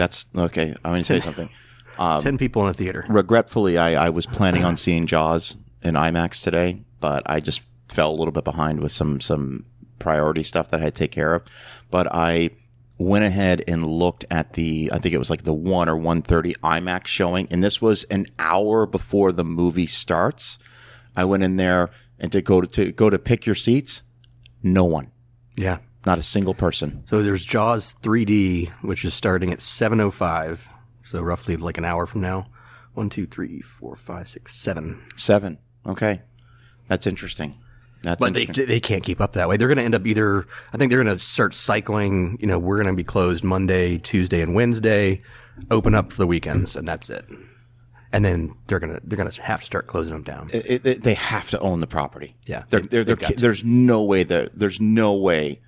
That's 0.00 0.24
okay. 0.34 0.74
I'm 0.82 0.92
going 0.92 1.02
to 1.02 1.04
say 1.04 1.20
something. 1.20 1.50
Um, 1.98 2.22
Ten 2.22 2.38
people 2.38 2.62
in 2.64 2.70
a 2.70 2.72
theater. 2.72 3.04
Regretfully, 3.10 3.76
I, 3.76 4.06
I 4.06 4.08
was 4.08 4.24
planning 4.24 4.64
on 4.64 4.78
seeing 4.78 5.06
Jaws 5.06 5.56
in 5.82 5.96
IMAX 5.96 6.42
today, 6.42 6.80
but 6.98 7.22
I 7.26 7.40
just 7.40 7.60
fell 7.90 8.10
a 8.10 8.16
little 8.16 8.32
bit 8.32 8.44
behind 8.44 8.80
with 8.80 8.90
some 8.90 9.20
some 9.20 9.66
priority 9.98 10.42
stuff 10.42 10.70
that 10.70 10.80
I 10.80 10.84
had 10.84 10.94
to 10.94 10.98
take 10.98 11.10
care 11.10 11.34
of. 11.34 11.42
But 11.90 12.06
I 12.10 12.50
went 12.96 13.26
ahead 13.26 13.62
and 13.68 13.84
looked 13.86 14.24
at 14.30 14.54
the 14.54 14.88
I 14.94 14.98
think 14.98 15.14
it 15.14 15.18
was 15.18 15.28
like 15.28 15.44
the 15.44 15.52
one 15.52 15.90
or 15.90 15.96
one 15.96 16.22
thirty 16.22 16.54
IMAX 16.64 17.06
showing, 17.06 17.46
and 17.50 17.62
this 17.62 17.82
was 17.82 18.04
an 18.04 18.28
hour 18.38 18.86
before 18.86 19.30
the 19.30 19.44
movie 19.44 19.86
starts. 19.86 20.58
I 21.14 21.26
went 21.26 21.42
in 21.42 21.56
there 21.56 21.90
and 22.18 22.32
to 22.32 22.40
go 22.40 22.62
to, 22.62 22.66
to 22.66 22.92
go 22.92 23.10
to 23.10 23.18
pick 23.18 23.44
your 23.44 23.56
seats, 23.56 24.00
no 24.62 24.84
one, 24.84 25.10
Yeah. 25.54 25.78
Not 26.06 26.18
a 26.18 26.22
single 26.22 26.54
person. 26.54 27.02
So 27.06 27.22
there's 27.22 27.44
Jaws 27.44 27.94
3D, 28.02 28.70
which 28.82 29.04
is 29.04 29.14
starting 29.14 29.52
at 29.52 29.58
7:05. 29.60 30.60
So 31.04 31.20
roughly 31.20 31.56
like 31.56 31.78
an 31.78 31.84
hour 31.84 32.06
from 32.06 32.20
now. 32.20 32.46
One, 32.94 33.08
two, 33.10 33.26
three, 33.26 33.60
four, 33.60 33.96
five, 33.96 34.28
six, 34.28 34.56
seven. 34.56 35.02
Seven. 35.16 35.58
Okay, 35.86 36.22
that's 36.88 37.06
interesting. 37.06 37.56
That's 38.02 38.18
But 38.20 38.32
they 38.34 38.42
interesting. 38.42 38.66
they 38.66 38.80
can't 38.80 39.02
keep 39.04 39.20
up 39.20 39.32
that 39.34 39.48
way. 39.48 39.56
They're 39.56 39.68
going 39.68 39.78
to 39.78 39.84
end 39.84 39.94
up 39.94 40.06
either. 40.06 40.46
I 40.72 40.76
think 40.76 40.90
they're 40.90 41.02
going 41.02 41.16
to 41.18 41.22
start 41.22 41.54
cycling. 41.54 42.38
You 42.40 42.46
know, 42.46 42.58
we're 42.58 42.76
going 42.82 42.86
to 42.94 42.96
be 42.96 43.04
closed 43.04 43.44
Monday, 43.44 43.98
Tuesday, 43.98 44.40
and 44.40 44.54
Wednesday. 44.54 45.20
Open 45.70 45.94
up 45.94 46.10
for 46.12 46.16
the 46.18 46.26
weekends, 46.26 46.74
and 46.76 46.88
that's 46.88 47.10
it. 47.10 47.26
and 48.12 48.24
then 48.24 48.54
they're 48.66 48.80
gonna 48.80 48.98
they're 49.04 49.18
gonna 49.18 49.30
have 49.42 49.60
to 49.60 49.66
start 49.66 49.86
closing 49.86 50.12
them 50.14 50.22
down. 50.22 50.48
It, 50.52 50.84
it, 50.86 51.02
they 51.02 51.14
have 51.14 51.50
to 51.50 51.60
own 51.60 51.80
the 51.80 51.86
property. 51.86 52.34
Yeah, 52.46 52.64
they're, 52.70 52.80
they- 52.80 53.02
they're, 53.04 53.16
they're, 53.16 53.30
there's 53.36 53.62
no 53.62 54.02
way 54.02 54.22
that 54.24 54.58
there's 54.58 54.80
no 54.80 55.14
way 55.14 55.60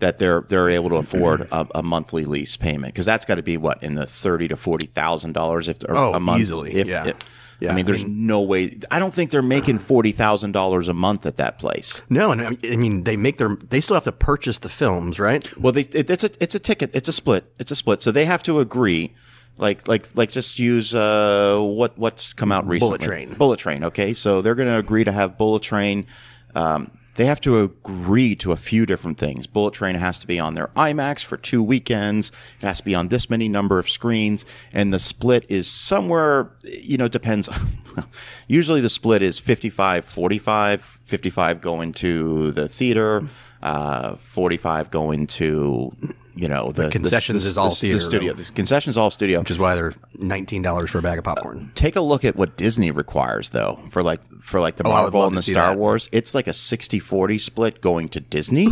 that 0.00 0.18
they're 0.18 0.42
they're 0.42 0.68
able 0.68 0.90
to 0.90 0.96
afford 0.96 1.42
a, 1.52 1.66
a 1.76 1.82
monthly 1.82 2.24
lease 2.24 2.56
payment 2.56 2.92
because 2.92 3.06
that's 3.06 3.24
got 3.24 3.36
to 3.36 3.42
be 3.42 3.56
what 3.56 3.82
in 3.82 3.94
the 3.94 4.06
thirty 4.06 4.48
to 4.48 4.56
forty 4.56 4.86
thousand 4.86 5.32
dollars 5.32 5.68
if 5.68 5.78
Oh, 5.88 6.12
a 6.14 6.20
month 6.20 6.40
easily, 6.40 6.74
If, 6.74 6.86
yeah. 6.86 7.06
if- 7.08 7.16
Yeah, 7.60 7.72
I 7.72 7.74
mean, 7.74 7.84
I 7.84 7.88
there's 7.88 8.04
no 8.06 8.40
way. 8.40 8.78
I 8.90 8.98
don't 8.98 9.12
think 9.12 9.30
they're 9.30 9.42
making 9.42 9.78
forty 9.80 10.12
thousand 10.12 10.52
dollars 10.52 10.88
a 10.88 10.94
month 10.94 11.26
at 11.26 11.36
that 11.36 11.58
place. 11.58 12.00
No, 12.08 12.32
and 12.32 12.40
I 12.40 12.56
I 12.64 12.76
mean 12.76 13.04
they 13.04 13.16
make 13.18 13.36
their 13.36 13.54
they 13.56 13.80
still 13.82 13.94
have 13.96 14.04
to 14.04 14.12
purchase 14.12 14.58
the 14.60 14.70
films, 14.70 15.18
right? 15.18 15.44
Well, 15.58 15.72
they, 15.72 15.82
it, 15.82 16.08
it's 16.10 16.24
a 16.24 16.30
it's 16.42 16.54
a 16.54 16.58
ticket. 16.58 16.90
It's 16.94 17.08
a 17.08 17.12
split. 17.12 17.44
It's 17.58 17.70
a 17.70 17.76
split. 17.76 18.00
So 18.02 18.10
they 18.12 18.24
have 18.24 18.42
to 18.44 18.60
agree. 18.60 19.12
Like 19.58 19.86
like 19.86 20.06
like 20.16 20.30
just 20.30 20.58
use 20.58 20.94
uh 20.94 21.58
what 21.60 21.98
what's 21.98 22.32
come 22.32 22.50
out 22.50 22.66
recently. 22.66 22.96
Bullet 22.96 23.06
Train. 23.06 23.34
Bullet 23.34 23.58
Train. 23.60 23.84
Okay, 23.84 24.14
so 24.14 24.40
they're 24.40 24.54
going 24.54 24.70
to 24.70 24.78
agree 24.78 25.04
to 25.04 25.12
have 25.12 25.36
Bullet 25.36 25.62
Train. 25.62 26.06
Um, 26.54 26.90
they 27.20 27.26
have 27.26 27.40
to 27.42 27.60
agree 27.60 28.34
to 28.36 28.50
a 28.50 28.56
few 28.56 28.86
different 28.86 29.18
things. 29.18 29.46
Bullet 29.46 29.74
Train 29.74 29.94
has 29.96 30.18
to 30.20 30.26
be 30.26 30.40
on 30.40 30.54
their 30.54 30.68
IMAX 30.68 31.22
for 31.22 31.36
two 31.36 31.62
weekends. 31.62 32.32
It 32.62 32.64
has 32.64 32.78
to 32.78 32.84
be 32.86 32.94
on 32.94 33.08
this 33.08 33.28
many 33.28 33.46
number 33.46 33.78
of 33.78 33.90
screens, 33.90 34.46
and 34.72 34.90
the 34.90 34.98
split 34.98 35.44
is 35.50 35.68
somewhere. 35.68 36.50
You 36.64 36.96
know, 36.96 37.08
depends. 37.08 37.50
Usually, 38.48 38.80
the 38.80 38.88
split 38.88 39.20
is 39.20 39.38
55 39.38 40.06
45 40.06 41.00
55 41.04 41.60
going 41.60 41.92
to 41.92 42.52
the 42.52 42.66
theater, 42.68 43.28
uh, 43.62 44.16
45 44.16 44.90
going 44.90 45.26
to, 45.26 45.94
you 46.40 46.48
know, 46.48 46.72
the, 46.72 46.88
concessions 46.90 47.44
the, 47.44 47.50
is 47.50 47.58
all 47.58 47.70
the, 47.70 47.76
theater, 47.76 47.98
The 47.98 48.04
studio. 48.04 48.32
though. 48.32 48.42
The 48.42 48.52
concessions 48.52 48.96
all 48.96 49.10
studio. 49.10 49.40
Which 49.40 49.50
is 49.50 49.58
why 49.58 49.74
they're 49.74 49.94
nineteen 50.18 50.62
dollars 50.62 50.90
for 50.90 50.98
a 50.98 51.02
bag 51.02 51.18
of 51.18 51.24
popcorn. 51.24 51.68
Uh, 51.70 51.72
take 51.74 51.96
a 51.96 52.00
look 52.00 52.24
at 52.24 52.34
what 52.36 52.56
Disney 52.56 52.90
requires 52.90 53.50
though 53.50 53.78
for 53.90 54.02
like 54.02 54.20
for 54.42 54.58
like 54.60 54.76
the 54.76 54.86
Oh, 54.86 54.90
Marvel 54.90 55.26
and 55.26 55.36
the 55.36 55.42
Star 55.42 55.70
that. 55.72 55.78
Wars. 55.78 56.08
It's 56.12 56.34
like 56.34 56.46
a 56.46 56.52
60-40 56.52 57.38
split 57.40 57.80
going 57.82 58.08
to 58.08 58.20
Disney, 58.20 58.68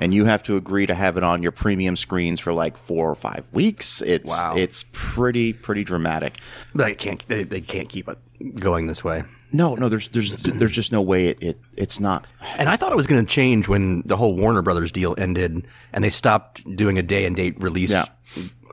and 0.00 0.12
you 0.12 0.24
have 0.24 0.42
to 0.42 0.56
agree 0.56 0.86
to 0.86 0.94
have 0.94 1.16
it 1.16 1.22
on 1.22 1.42
your 1.42 1.52
premium 1.52 1.94
screens 1.96 2.40
for 2.40 2.52
like 2.52 2.76
four 2.76 3.10
or 3.10 3.14
five 3.14 3.44
weeks. 3.52 4.02
It's 4.02 4.28
Wow. 4.30 4.54
it's 4.56 4.84
pretty 4.92 5.52
pretty 5.52 5.84
dramatic. 5.84 6.38
But 6.74 6.86
they 6.86 6.94
can't 6.94 7.28
they, 7.28 7.44
they 7.44 7.60
can't 7.60 7.88
keep 7.88 8.08
it 8.08 8.18
going 8.56 8.86
this 8.86 9.02
way. 9.04 9.24
No, 9.52 9.74
no, 9.76 9.88
there's 9.88 10.08
there's 10.08 10.32
there's 10.32 10.72
just 10.72 10.90
no 10.92 11.00
way 11.00 11.26
it, 11.28 11.42
it 11.42 11.60
it's 11.76 12.00
not. 12.00 12.26
And 12.58 12.68
I 12.68 12.76
thought 12.76 12.90
it 12.92 12.96
was 12.96 13.06
going 13.06 13.24
to 13.24 13.30
change 13.30 13.68
when 13.68 14.02
the 14.04 14.16
whole 14.16 14.36
Warner 14.36 14.62
Brothers 14.62 14.90
deal 14.90 15.14
ended 15.18 15.66
and 15.92 16.04
they 16.04 16.10
stopped 16.10 16.62
doing 16.76 16.98
a 16.98 17.02
day 17.02 17.24
and 17.24 17.36
date 17.36 17.60
release 17.62 17.90
Yeah. 17.90 18.06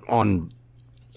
on 0.10 0.50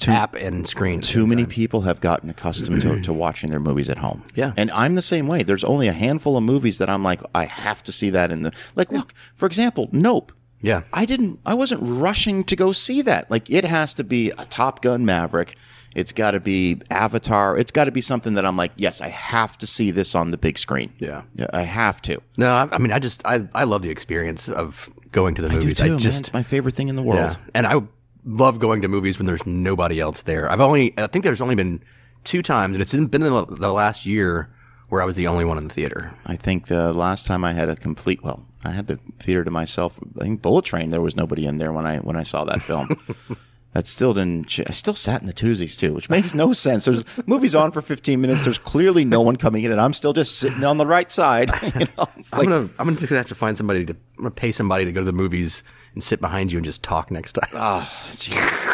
app 0.06 0.34
and 0.34 0.68
screen. 0.68 1.00
Too 1.00 1.26
many 1.26 1.46
people 1.46 1.82
have 1.82 2.00
gotten 2.00 2.28
accustomed 2.28 2.82
to, 2.82 3.00
to 3.02 3.12
watching 3.12 3.48
their 3.50 3.60
movies 3.60 3.88
at 3.88 3.96
home. 3.98 4.22
Yeah. 4.34 4.52
And 4.56 4.70
I'm 4.72 4.96
the 4.96 5.02
same 5.02 5.26
way. 5.28 5.42
There's 5.44 5.64
only 5.64 5.88
a 5.88 5.92
handful 5.92 6.36
of 6.36 6.42
movies 6.42 6.76
that 6.78 6.90
I'm 6.90 7.02
like, 7.02 7.22
I 7.34 7.44
have 7.46 7.82
to 7.84 7.92
see 7.92 8.10
that 8.10 8.30
in 8.30 8.42
the 8.42 8.52
like 8.76 8.92
look, 8.92 9.14
for 9.34 9.46
example, 9.46 9.88
Nope. 9.92 10.32
Yeah. 10.60 10.82
I 10.92 11.04
didn't 11.06 11.40
I 11.46 11.54
wasn't 11.54 11.80
rushing 11.82 12.44
to 12.44 12.56
go 12.56 12.72
see 12.72 13.00
that. 13.02 13.30
Like 13.30 13.50
it 13.50 13.64
has 13.64 13.94
to 13.94 14.04
be 14.04 14.30
a 14.30 14.44
Top 14.46 14.82
Gun 14.82 15.04
Maverick. 15.06 15.56
It's 15.94 16.12
got 16.12 16.32
to 16.32 16.40
be 16.40 16.80
Avatar. 16.90 17.56
It's 17.56 17.70
got 17.70 17.84
to 17.84 17.92
be 17.92 18.00
something 18.00 18.34
that 18.34 18.44
I'm 18.44 18.56
like, 18.56 18.72
yes, 18.76 19.00
I 19.00 19.08
have 19.08 19.56
to 19.58 19.66
see 19.66 19.90
this 19.90 20.14
on 20.14 20.30
the 20.32 20.36
big 20.36 20.58
screen. 20.58 20.92
Yeah. 20.98 21.22
Yeah, 21.36 21.46
I 21.52 21.62
have 21.62 22.02
to. 22.02 22.20
No, 22.36 22.52
I, 22.52 22.68
I 22.72 22.78
mean, 22.78 22.92
I 22.92 22.98
just 22.98 23.24
I, 23.24 23.46
I 23.54 23.64
love 23.64 23.82
the 23.82 23.90
experience 23.90 24.48
of 24.48 24.92
going 25.12 25.34
to 25.36 25.42
the 25.42 25.48
movies. 25.48 25.80
I 25.80 25.86
too, 25.86 25.92
man. 25.92 26.00
just 26.00 26.20
It's 26.20 26.32
my 26.32 26.42
favorite 26.42 26.74
thing 26.74 26.88
in 26.88 26.96
the 26.96 27.02
world. 27.02 27.18
yeah, 27.18 27.36
and 27.54 27.66
I 27.66 27.80
love 28.24 28.58
going 28.58 28.82
to 28.82 28.88
movies 28.88 29.18
when 29.18 29.26
there's 29.26 29.46
nobody 29.46 30.00
else 30.00 30.22
there. 30.22 30.50
I've 30.50 30.60
only 30.60 30.94
I 30.98 31.06
think 31.06 31.24
there's 31.24 31.40
only 31.40 31.54
been 31.54 31.82
two 32.24 32.42
times, 32.42 32.74
and 32.74 32.82
it's 32.82 32.92
been 32.92 33.22
in 33.22 33.32
the, 33.32 33.46
the 33.46 33.72
last 33.72 34.04
year 34.04 34.50
where 34.88 35.00
I 35.00 35.04
was 35.04 35.16
the 35.16 35.26
only 35.26 35.44
one 35.44 35.58
in 35.58 35.68
the 35.68 35.74
theater. 35.74 36.12
I 36.26 36.36
think 36.36 36.66
the 36.66 36.92
last 36.92 37.26
time 37.26 37.44
I 37.44 37.52
had 37.52 37.68
a 37.68 37.76
complete 37.76 38.22
well, 38.22 38.44
I 38.64 38.70
had 38.70 38.86
the 38.86 38.98
theater 39.18 39.44
to 39.44 39.50
myself. 39.50 39.98
I 40.20 40.24
think 40.24 40.42
Bullet 40.42 40.64
Train 40.64 40.90
there 40.90 41.00
was 41.00 41.16
nobody 41.16 41.46
in 41.46 41.56
there 41.56 41.72
when 41.72 41.86
I 41.86 41.98
when 41.98 42.16
I 42.16 42.24
saw 42.24 42.44
that 42.44 42.62
film. 42.62 42.88
that 43.74 43.86
still 43.86 44.14
didn't. 44.14 44.58
I 44.66 44.72
still 44.72 44.94
sat 44.94 45.20
in 45.20 45.26
the 45.26 45.32
twosies 45.34 45.76
too, 45.76 45.92
which 45.92 46.08
makes 46.08 46.32
no 46.32 46.52
sense. 46.52 46.86
There's 46.86 47.04
movies 47.26 47.54
on 47.54 47.70
for 47.72 47.82
15 47.82 48.20
minutes. 48.20 48.44
There's 48.44 48.56
clearly 48.58 49.04
no 49.04 49.20
one 49.20 49.36
coming 49.36 49.64
in, 49.64 49.72
and 49.72 49.80
I'm 49.80 49.92
still 49.92 50.12
just 50.12 50.38
sitting 50.38 50.64
on 50.64 50.78
the 50.78 50.86
right 50.86 51.10
side. 51.10 51.50
You 51.74 51.86
know, 51.96 52.06
I'm 52.32 52.38
like, 52.38 52.48
gonna 52.48 52.68
I'm 52.78 52.86
gonna 52.86 52.96
just 52.96 53.12
have 53.12 53.28
to 53.28 53.34
find 53.34 53.56
somebody 53.56 53.84
to 53.84 53.92
I'm 53.92 54.24
gonna 54.24 54.30
pay 54.30 54.52
somebody 54.52 54.84
to 54.84 54.92
go 54.92 55.00
to 55.00 55.04
the 55.04 55.12
movies 55.12 55.62
and 55.94 56.02
sit 56.02 56.20
behind 56.20 56.52
you 56.52 56.58
and 56.58 56.64
just 56.64 56.82
talk 56.82 57.10
next 57.10 57.32
time. 57.34 57.48
oh, 57.54 58.10
Jesus. 58.16 58.66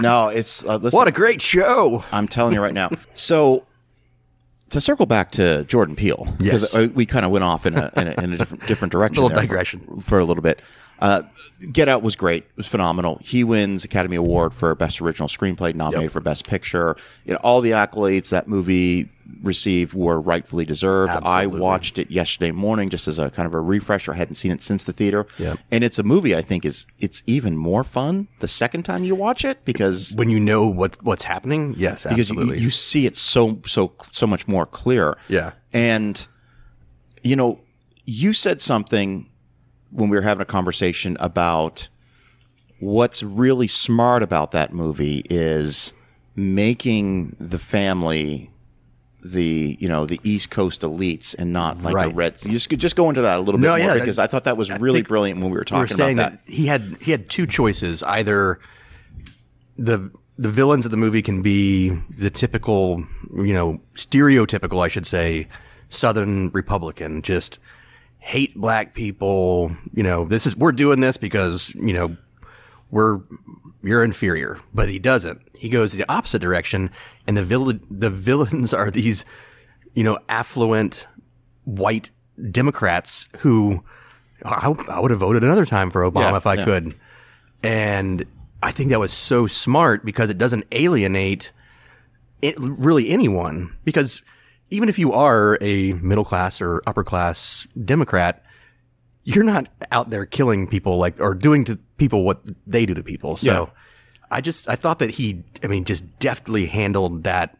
No, 0.00 0.28
it's 0.28 0.64
uh, 0.64 0.76
listen, 0.76 0.96
what 0.96 1.08
a 1.08 1.12
great 1.12 1.42
show! 1.42 2.04
I'm 2.12 2.28
telling 2.28 2.54
you 2.54 2.60
right 2.60 2.74
now. 2.74 2.90
So 3.14 3.64
to 4.70 4.80
circle 4.80 5.06
back 5.06 5.32
to 5.32 5.64
Jordan 5.64 5.96
Peele, 5.96 6.26
because 6.38 6.72
uh, 6.74 6.88
we 6.94 7.06
kind 7.06 7.24
of 7.24 7.32
went 7.32 7.44
off 7.44 7.66
in 7.66 7.76
a, 7.76 7.90
in 7.96 8.08
a, 8.08 8.22
in 8.22 8.32
a 8.34 8.36
different 8.36 8.66
different 8.66 8.92
direction. 8.92 9.22
Little 9.22 9.30
there 9.30 9.38
for- 9.38 9.48
digression. 9.48 10.00
for, 10.00 10.18
a 10.18 10.24
little 10.24 10.42
bit. 10.42 10.60
Uh, 11.00 11.22
Get 11.72 11.88
Out 11.88 12.02
was 12.02 12.14
great. 12.16 12.44
It 12.44 12.56
was 12.56 12.66
phenomenal. 12.68 13.18
He 13.22 13.42
wins 13.44 13.84
Academy 13.84 14.16
Award 14.16 14.54
for 14.54 14.74
Best 14.74 15.00
Original 15.00 15.28
Screenplay, 15.28 15.74
nominated 15.74 16.04
Yep. 16.04 16.12
for 16.12 16.20
Best 16.20 16.46
Picture. 16.48 16.96
You 17.24 17.32
know, 17.34 17.40
all 17.42 17.60
the 17.60 17.72
accolades 17.72 18.28
that 18.30 18.46
movie 18.48 19.08
received 19.42 19.92
were 19.92 20.20
rightfully 20.20 20.64
deserved. 20.64 21.12
I 21.12 21.46
watched 21.46 21.98
it 21.98 22.10
yesterday 22.10 22.50
morning 22.50 22.88
just 22.90 23.06
as 23.08 23.18
a 23.18 23.28
kind 23.30 23.46
of 23.46 23.54
a 23.54 23.60
refresher. 23.60 24.12
I 24.14 24.16
hadn't 24.16 24.36
seen 24.36 24.52
it 24.52 24.62
since 24.62 24.84
the 24.84 24.92
theater. 24.92 25.26
Yep. 25.38 25.58
And 25.70 25.84
it's 25.84 25.98
a 25.98 26.02
movie 26.02 26.34
I 26.34 26.42
think 26.42 26.64
is 26.64 26.86
it's 26.98 27.22
even 27.26 27.56
more 27.56 27.84
fun 27.84 28.28
the 28.40 28.48
second 28.48 28.84
time 28.84 29.04
you 29.04 29.14
watch 29.14 29.44
it 29.44 29.64
because 29.64 30.14
When 30.16 30.30
you 30.30 30.40
know 30.40 30.66
what 30.66 31.02
what's 31.04 31.24
happening, 31.24 31.74
yes, 31.76 32.04
because 32.04 32.30
you, 32.30 32.36
absolutely. 32.36 32.58
you 32.60 32.70
see 32.70 33.04
it 33.06 33.16
so 33.16 33.60
so 33.66 33.92
so 34.12 34.26
much 34.26 34.48
more 34.48 34.64
clear. 34.64 35.16
Yeah. 35.28 35.52
And 35.72 36.26
you 37.22 37.36
know, 37.36 37.60
you 38.06 38.32
said 38.32 38.60
something 38.62 39.28
when 39.90 40.08
we 40.10 40.16
were 40.16 40.22
having 40.22 40.42
a 40.42 40.46
conversation 40.46 41.16
about 41.20 41.88
what's 42.80 43.22
really 43.22 43.66
smart 43.66 44.22
about 44.22 44.52
that 44.52 44.72
movie 44.72 45.24
is 45.30 45.92
making 46.36 47.34
the 47.40 47.58
family 47.58 48.50
the 49.24 49.76
you 49.80 49.88
know 49.88 50.06
the 50.06 50.20
East 50.22 50.48
Coast 50.50 50.82
elites 50.82 51.34
and 51.36 51.52
not 51.52 51.78
like 51.82 51.92
the 51.92 51.96
Right. 51.96 52.14
red. 52.14 52.44
You 52.44 52.52
just 52.52 52.70
just 52.70 52.94
go 52.94 53.08
into 53.08 53.20
that 53.22 53.38
a 53.38 53.40
little 53.42 53.58
bit 53.60 53.66
No, 53.66 53.70
more 53.76 53.78
yeah, 53.78 53.94
because 53.94 54.18
I 54.18 54.28
thought 54.28 54.44
that 54.44 54.56
was 54.56 54.70
really 54.78 55.02
brilliant 55.02 55.40
when 55.40 55.46
we 55.50 55.54
were 55.54 55.56
we 55.56 55.60
were 55.60 55.64
talking 55.64 55.96
saying 55.96 56.18
about 56.20 56.32
that. 56.32 56.46
that. 56.46 56.52
he 56.52 56.66
had 56.66 56.96
he 57.00 57.10
had 57.10 57.28
two 57.28 57.46
choices. 57.46 58.02
Either 58.04 58.60
the 59.76 60.10
the 60.38 60.48
villains 60.48 60.84
of 60.84 60.92
the 60.92 60.96
movie 60.96 61.20
can 61.20 61.42
be 61.42 61.88
the 62.16 62.30
typical, 62.30 63.02
you 63.34 63.52
know, 63.52 63.80
stereotypical, 63.96 64.84
I 64.84 64.86
should 64.88 65.06
say, 65.06 65.48
Southern 65.88 66.50
Republican, 66.50 67.22
just 67.22 67.58
hate 68.18 68.54
black 68.56 68.94
people. 68.94 69.74
You 69.92 70.02
know, 70.02 70.24
this 70.24 70.46
is 70.46 70.56
we're 70.56 70.72
doing 70.72 71.00
this 71.00 71.16
because 71.16 71.74
you 71.74 71.92
know 71.92 72.16
we're 72.90 73.20
you're 73.82 74.04
inferior, 74.04 74.58
but 74.74 74.88
he 74.88 74.98
doesn't. 74.98 75.40
He 75.54 75.68
goes 75.68 75.92
the 75.92 76.04
opposite 76.08 76.40
direction, 76.40 76.90
and 77.26 77.36
the 77.36 77.42
villain 77.42 77.80
the 77.90 78.10
villains 78.10 78.72
are 78.74 78.90
these, 78.90 79.24
you 79.94 80.04
know, 80.04 80.18
affluent 80.28 81.06
white 81.64 82.10
Democrats 82.50 83.26
who 83.38 83.82
I, 84.44 84.74
I 84.88 85.00
would 85.00 85.10
have 85.10 85.20
voted 85.20 85.42
another 85.44 85.66
time 85.66 85.90
for 85.90 86.02
Obama 86.02 86.30
Yeah, 86.32 86.36
if 86.36 86.46
I 86.46 86.54
yeah. 86.54 86.64
could, 86.64 86.94
and 87.62 88.24
I 88.62 88.72
think 88.72 88.90
that 88.90 89.00
was 89.00 89.12
so 89.12 89.46
smart 89.46 90.04
because 90.04 90.30
it 90.30 90.38
doesn't 90.38 90.64
alienate 90.72 91.52
it, 92.42 92.54
really 92.58 93.10
anyone 93.10 93.76
because 93.84 94.22
even 94.70 94.88
if 94.88 94.98
you 94.98 95.12
are 95.12 95.58
a 95.60 95.92
middle 95.94 96.24
class 96.24 96.60
or 96.60 96.82
upper 96.86 97.04
class 97.04 97.66
Democrat, 97.84 98.44
you're 99.24 99.44
not 99.44 99.68
out 99.90 100.10
there 100.10 100.26
killing 100.26 100.66
people 100.66 100.96
like 100.98 101.20
or 101.20 101.34
doing 101.34 101.64
to 101.64 101.76
people 101.96 102.24
what 102.24 102.40
they 102.66 102.86
do 102.86 102.94
to 102.94 103.02
people. 103.02 103.36
So 103.36 103.46
Yeah. 103.46 103.66
I 104.30 104.40
just 104.40 104.68
I 104.68 104.76
thought 104.76 104.98
that 105.00 105.10
he 105.10 105.42
I 105.62 105.66
mean 105.68 105.84
just 105.84 106.04
deftly 106.18 106.66
handled 106.66 107.24
that 107.24 107.56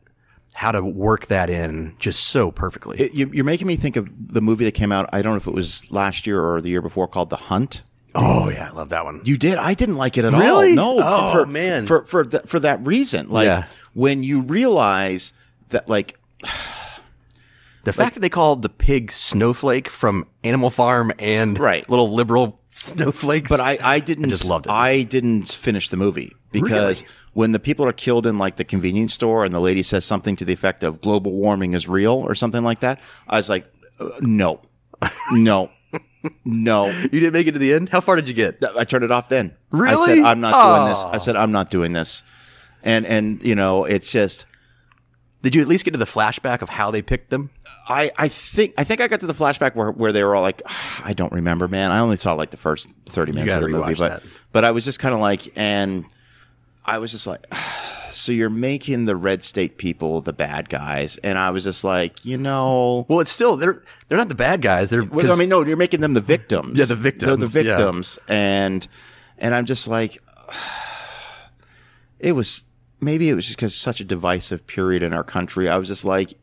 how 0.55 0.73
to 0.73 0.83
work 0.83 1.27
that 1.29 1.49
in 1.51 1.95
just 1.99 2.25
so 2.25 2.51
perfectly. 2.51 2.99
It- 2.99 3.15
you- 3.15 3.31
you're 3.33 3.45
making 3.45 3.67
me 3.69 3.77
think 3.77 3.97
of 3.97 4.09
the 4.33 4.41
movie 4.41 4.65
that 4.65 4.73
came 4.75 4.91
out. 4.91 5.09
I 5.13 5.23
don't 5.23 5.33
know 5.33 5.37
if 5.37 5.47
it 5.47 5.55
was 5.55 5.89
last 5.91 6.27
year 6.27 6.43
or 6.45 6.61
the 6.61 6.69
year 6.71 6.83
before 6.83 7.07
called 7.07 7.31
The 7.31 7.37
Hunt. 7.37 7.83
oh 8.15 8.49
yeah, 8.51 8.69
I 8.71 8.75
love 8.75 8.89
that 8.89 9.05
one. 9.05 9.21
You 9.25 9.37
did. 9.37 9.57
I 9.57 9.75
didn't 9.75 9.97
like 9.97 10.19
it 10.19 10.25
at 10.25 10.33
Really? 10.33 10.77
all. 10.77 10.97
No. 10.97 11.05
Oh, 11.05 11.33
for, 11.33 11.45
for, 11.45 11.47
man. 11.47 11.87
For 11.87 12.05
for 12.07 12.25
th- 12.25 12.45
for 12.47 12.59
that 12.61 12.85
reason, 12.85 13.29
like 13.31 13.47
Yeah. 13.47 13.67
when 13.93 14.23
you 14.23 14.41
realize 14.41 15.33
that, 15.69 15.89
like, 15.89 16.19
The 17.89 17.93
fact 18.05 18.15
that 18.15 18.21
they 18.21 18.29
called 18.29 18.63
the 18.63 18.69
pig 18.69 19.11
Snowflake 19.13 19.89
from 19.89 20.27
Animal 20.45 20.71
Farm 20.71 21.13
and 21.19 21.59
Right. 21.59 21.89
little 21.91 22.13
liberal 22.15 22.61
snowflakes. 22.71 23.49
but 23.51 23.61
I 23.61 23.79
I 23.83 23.99
didn't. 24.01 24.29
just 24.29 24.45
loved 24.45 24.67
it. 24.67 24.71
I 24.73 25.03
didn't 25.03 25.49
finish 25.49 25.89
the 25.89 25.97
movie 25.97 26.33
because 26.53 27.03
Really? 27.03 27.13
when 27.33 27.53
the 27.53 27.59
people 27.59 27.85
are 27.87 27.93
killed 27.93 28.27
in 28.27 28.39
like 28.39 28.57
the 28.57 28.65
convenience 28.65 29.15
store 29.15 29.45
and 29.45 29.53
the 29.53 29.61
lady 29.61 29.83
says 29.83 30.05
something 30.05 30.37
to 30.37 30.45
the 30.45 30.53
effect 30.53 30.85
of 30.85 31.01
"global 31.01 31.33
warming 31.33 31.75
is 31.75 31.89
real" 31.89 32.13
or 32.15 32.35
something 32.35 32.63
like 32.63 32.79
that, 32.81 33.01
I 33.29 33.37
was 33.37 33.49
like, 33.49 33.67
uh, 34.01 34.11
no, 34.21 34.61
no, 35.33 35.71
no. 36.45 36.87
you 36.91 37.09
didn't 37.21 37.33
make 37.33 37.47
it 37.49 37.53
to 37.53 37.59
the 37.59 37.75
end. 37.75 37.89
How 37.89 38.01
far 38.01 38.17
did 38.17 38.29
you 38.29 38.35
get? 38.35 38.63
I 38.77 38.85
turned 38.85 39.05
it 39.05 39.11
off 39.11 39.29
then. 39.29 39.55
Really? 39.71 40.13
I 40.13 40.17
said 40.17 40.25
I'm 40.25 40.41
not 40.41 40.53
doing 40.77 40.89
this. 40.91 41.05
I 41.05 41.19
said 41.19 41.37
I'm 41.37 41.53
not 41.53 41.71
doing 41.71 41.93
this. 41.93 42.23
And 42.85 43.07
and 43.07 43.43
you 43.43 43.55
know, 43.57 43.85
it's 43.85 44.13
just 44.13 44.47
Did 45.43 45.55
you 45.57 45.63
at 45.63 45.69
least 45.69 45.85
get 45.85 45.93
to 45.93 45.99
the 45.99 46.05
flashback 46.05 46.63
of 46.63 46.69
how 46.69 46.91
they 46.93 47.03
picked 47.03 47.31
them? 47.31 47.51
I, 47.89 48.11
I 48.19 48.29
think 48.29 48.75
I 48.77 48.85
think 48.85 49.01
I 49.01 49.09
got 49.09 49.21
to 49.21 49.27
the 49.27 49.33
flashback 49.35 49.75
where, 49.75 49.91
where 49.91 50.13
they 50.13 50.23
were 50.23 50.37
all 50.37 50.43
like, 50.43 50.61
I 51.05 51.15
don't 51.15 51.33
remember, 51.33 51.69
man. 51.69 51.91
I 51.91 52.01
only 52.01 52.17
saw 52.17 52.35
like 52.35 52.51
the 52.51 52.59
first 52.59 52.87
thirty 53.07 53.33
minutes 53.33 53.55
of 53.55 53.63
the 53.63 53.69
movie, 53.69 53.95
but 53.95 54.23
that. 54.23 54.23
but 54.53 54.65
I 54.65 54.73
was 54.73 54.85
just 54.85 54.99
kind 54.99 55.15
of 55.15 55.21
like, 55.21 55.57
and 55.57 56.05
I 56.85 56.99
was 56.99 57.13
just 57.13 57.27
like, 57.27 57.47
so 58.11 58.31
you're 58.31 58.51
making 58.51 59.07
the 59.07 59.17
red 59.17 59.43
state 59.43 59.79
people 59.79 60.21
the 60.21 60.35
bad 60.35 60.69
guys, 60.69 61.17
and 61.19 61.39
I 61.39 61.49
was 61.51 61.65
just 61.65 61.83
like, 61.83 62.27
you 62.27 62.37
know, 62.37 63.07
Well, 63.09 63.21
it's 63.21 63.33
still 63.33 63.57
they're 63.57 63.83
they're 64.09 64.19
not 64.19 64.29
the 64.29 64.35
bad 64.35 64.61
guys. 64.61 64.91
They're 64.91 65.05
well, 65.05 65.33
I 65.33 65.37
mean, 65.37 65.49
no, 65.49 65.65
you're 65.65 65.79
making 65.79 66.01
them 66.03 66.13
the 66.13 66.21
victims. 66.21 66.79
Yeah, 66.79 66.85
the 66.85 66.95
victims. 66.95 67.29
They're 67.29 67.37
the 67.37 67.47
victims, 67.47 68.19
yeah. 68.29 68.35
and 68.35 68.89
and 69.39 69.55
I'm 69.55 69.65
just 69.65 69.89
like, 69.89 70.23
it 72.19 72.33
was 72.33 72.65
maybe 73.01 73.31
it 73.31 73.35
was 73.35 73.47
just 73.47 73.57
because 73.57 73.75
such 73.75 74.01
a 74.01 74.05
divisive 74.05 74.67
period 74.67 75.03
in 75.03 75.15
our 75.15 75.25
country. 75.25 75.71
I 75.71 75.79
was 75.79 75.89
just 75.89 76.05
like, 76.05 76.35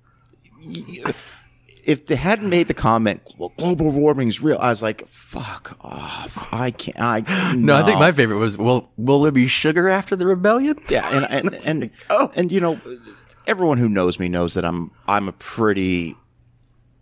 if 1.84 2.08
they 2.08 2.16
hadn't 2.16 2.50
made 2.50 2.68
the 2.68 2.74
comment, 2.74 3.22
well, 3.38 3.54
global 3.58 3.92
warming's 3.92 4.42
real, 4.42 4.58
I 4.60 4.70
was 4.70 4.82
like, 4.82 5.08
fuck 5.08 5.78
off. 5.82 6.52
I 6.54 6.72
can't. 6.72 7.00
I 7.00 7.54
no, 7.56 7.76
I 7.78 7.84
think 7.86 8.00
my 8.00 8.12
favorite 8.12 8.38
was 8.38 8.58
will 8.58 8.90
will 8.98 9.22
there 9.22 9.32
be 9.32 9.48
sugar 9.48 9.88
after 9.90 10.16
the 10.16 10.26
rebellion? 10.26 10.78
yeah, 10.90 11.08
and 11.12 11.26
and 11.30 11.54
and, 11.66 11.90
Oh. 12.10 12.32
and 12.36 12.52
you 12.52 12.60
know, 12.60 12.80
everyone 13.48 13.78
who 13.78 13.88
knows 13.90 14.20
me 14.20 14.30
knows 14.30 14.56
that 14.56 14.66
I'm 14.66 14.92
I'm 15.08 15.28
a 15.28 15.34
pretty 15.34 16.16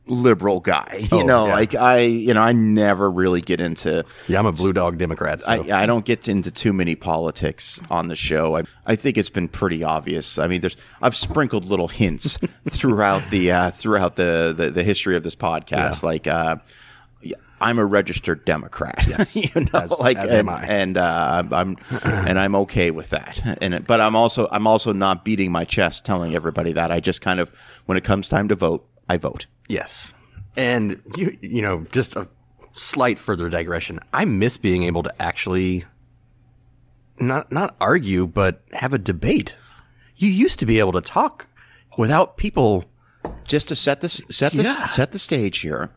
liberal 0.06 0.60
guy. 0.60 1.08
You 1.12 1.22
Oh, 1.22 1.26
know, 1.26 1.46
yeah. 1.48 1.54
like 1.54 1.76
I 1.76 2.00
you 2.00 2.34
know 2.34 2.42
I 2.42 2.52
never 2.52 3.10
really 3.10 3.42
get 3.42 3.62
into 3.62 4.04
Yeah, 4.28 4.40
I'm 4.40 4.46
a 4.46 4.52
blue 4.52 4.74
dog 4.74 4.98
Democrat. 4.98 5.42
So. 5.42 5.50
I, 5.52 5.84
I 5.84 5.86
don't 5.86 6.04
get 6.06 6.28
into 6.28 6.52
too 6.52 6.74
many 6.74 6.96
politics 6.96 7.82
on 7.90 8.08
the 8.10 8.16
show. 8.16 8.58
I, 8.58 8.64
I 8.86 8.96
think 8.96 9.18
it's 9.18 9.30
been 9.30 9.48
pretty 9.48 9.84
obvious. 9.84 10.38
I 10.38 10.48
mean, 10.48 10.62
there's 10.62 10.76
I've 11.02 11.16
sprinkled 11.16 11.66
little 11.66 11.88
hints 11.88 12.38
throughout 12.70 13.30
the 13.32 13.52
uh, 13.52 13.72
throughout 13.72 14.16
the, 14.18 14.54
the 14.56 14.70
the 14.72 14.84
history 14.84 15.16
of 15.16 15.24
this 15.24 15.36
podcast. 15.36 16.04
Like, 16.04 16.28
uh, 16.28 16.58
I'm 17.62 17.80
a 17.80 17.86
registered 17.86 18.44
Democrat. 18.44 19.06
you 19.36 19.50
know, 19.56 19.80
As- 19.80 19.98
like 20.00 20.18
as 20.18 20.32
and, 20.32 20.40
am 20.40 20.50
I. 20.50 20.66
and 20.66 20.98
uh, 20.98 21.44
I'm, 21.50 21.54
I'm 21.54 21.78
and 22.04 22.38
I'm 22.38 22.56
okay 22.56 22.92
with 22.92 23.12
that. 23.12 23.40
And 23.62 23.86
but 23.88 24.02
I'm 24.02 24.16
also 24.18 24.48
I'm 24.52 24.68
also 24.68 24.92
not 24.92 25.24
beating 25.24 25.52
my 25.52 25.64
chest 25.64 26.04
telling 26.04 26.36
everybody 26.36 26.74
that. 26.74 26.92
I 26.92 27.00
just 27.00 27.22
kind 27.22 27.40
of 27.40 27.52
when 27.86 27.98
it 27.98 28.04
comes 28.04 28.28
time 28.28 28.50
to 28.50 28.56
vote, 28.56 28.86
I 29.10 29.18
vote. 29.18 29.48
Yes. 29.68 30.14
And 30.56 31.02
you 31.18 31.38
you 31.42 31.62
know, 31.62 31.86
just 31.92 32.16
a 32.16 32.28
slight 32.74 33.20
further 33.20 33.50
digression. 33.50 34.00
I 34.14 34.26
miss 34.26 34.58
being 34.58 34.84
able 34.84 35.04
to 35.04 35.22
actually 35.22 35.86
not 37.20 37.52
not 37.52 37.76
argue 37.80 38.26
but 38.28 38.62
have 38.74 38.94
a 38.94 38.98
debate. 38.98 39.56
You 40.16 40.30
used 40.30 40.60
to 40.60 40.66
be 40.66 40.80
able 40.80 40.92
to 40.94 41.02
talk 41.02 41.48
without 41.98 42.38
people 42.38 42.86
just 43.46 43.68
to 43.70 43.76
set 43.76 44.02
this 44.02 44.22
set 44.30 44.54
this 44.54 44.68
Yeah. 44.68 44.86
set 44.88 45.12
the 45.12 45.20
stage 45.20 45.60
here. 45.60 45.90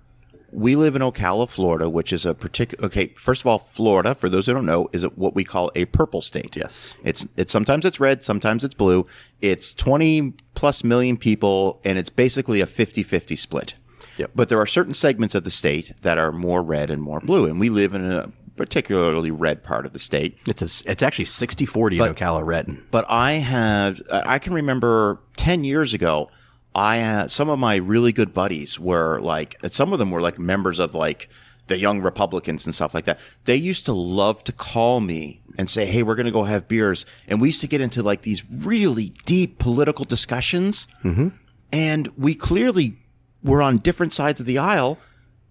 We 0.56 0.74
live 0.74 0.96
in 0.96 1.02
Ocala, 1.02 1.50
Florida, 1.50 1.90
which 1.90 2.14
is 2.14 2.24
a 2.24 2.34
particular. 2.34 2.86
Okay, 2.86 3.08
first 3.18 3.42
of 3.42 3.46
all, 3.46 3.68
Florida, 3.74 4.14
for 4.14 4.30
those 4.30 4.46
who 4.46 4.54
don't 4.54 4.64
know, 4.64 4.88
is 4.90 5.02
what 5.14 5.34
we 5.34 5.44
call 5.44 5.70
a 5.74 5.84
purple 5.84 6.22
state. 6.22 6.56
Yes. 6.56 6.94
it's 7.04 7.26
it's 7.36 7.52
sometimes 7.52 7.84
it's 7.84 8.00
red, 8.00 8.24
sometimes 8.24 8.64
it's 8.64 8.74
blue. 8.74 9.06
It's 9.42 9.74
twenty 9.74 10.32
plus 10.54 10.82
million 10.82 11.18
people, 11.18 11.78
and 11.84 11.98
it's 11.98 12.08
basically 12.08 12.62
a 12.62 12.66
50-50 12.66 13.36
split. 13.36 13.74
Yep. 14.16 14.30
But 14.34 14.48
there 14.48 14.58
are 14.58 14.66
certain 14.66 14.94
segments 14.94 15.34
of 15.34 15.44
the 15.44 15.50
state 15.50 15.92
that 16.00 16.16
are 16.16 16.32
more 16.32 16.62
red 16.62 16.90
and 16.90 17.02
more 17.02 17.20
blue, 17.20 17.44
and 17.44 17.60
we 17.60 17.68
live 17.68 17.94
in 17.94 18.10
a 18.10 18.32
particularly 18.56 19.30
red 19.30 19.62
part 19.62 19.84
of 19.84 19.92
the 19.92 19.98
state. 19.98 20.38
it's 20.46 20.62
a, 20.62 20.90
it's 20.90 21.02
actually 21.02 21.26
60-40 21.26 21.92
in 21.92 22.14
Ocala 22.14 22.42
red. 22.42 22.78
But 22.90 23.04
I 23.10 23.32
have, 23.32 24.00
I 24.10 24.38
can 24.38 24.54
remember 24.54 25.20
10 25.36 25.64
years 25.64 25.92
ago, 25.92 26.30
I 26.76 26.96
had 26.96 27.30
some 27.30 27.48
of 27.48 27.58
my 27.58 27.76
really 27.76 28.12
good 28.12 28.34
buddies 28.34 28.78
were 28.78 29.18
like, 29.20 29.56
and 29.62 29.72
some 29.72 29.94
of 29.94 29.98
them 29.98 30.10
were 30.10 30.20
like 30.20 30.38
members 30.38 30.78
of 30.78 30.94
like 30.94 31.30
the 31.68 31.78
young 31.78 32.02
Republicans 32.02 32.66
and 32.66 32.74
stuff 32.74 32.92
like 32.92 33.06
that. 33.06 33.18
They 33.46 33.56
used 33.56 33.86
to 33.86 33.94
love 33.94 34.44
to 34.44 34.52
call 34.52 35.00
me 35.00 35.40
and 35.56 35.70
say, 35.70 35.86
Hey, 35.86 36.02
we're 36.02 36.14
going 36.16 36.26
to 36.26 36.32
go 36.32 36.44
have 36.44 36.68
beers. 36.68 37.06
And 37.26 37.40
we 37.40 37.48
used 37.48 37.62
to 37.62 37.66
get 37.66 37.80
into 37.80 38.02
like 38.02 38.22
these 38.22 38.42
really 38.50 39.14
deep 39.24 39.58
political 39.58 40.04
discussions. 40.04 40.86
Mm-hmm. 41.02 41.28
And 41.72 42.08
we 42.18 42.34
clearly 42.34 42.98
were 43.42 43.62
on 43.62 43.78
different 43.78 44.12
sides 44.12 44.38
of 44.38 44.44
the 44.46 44.58
aisle. 44.58 44.98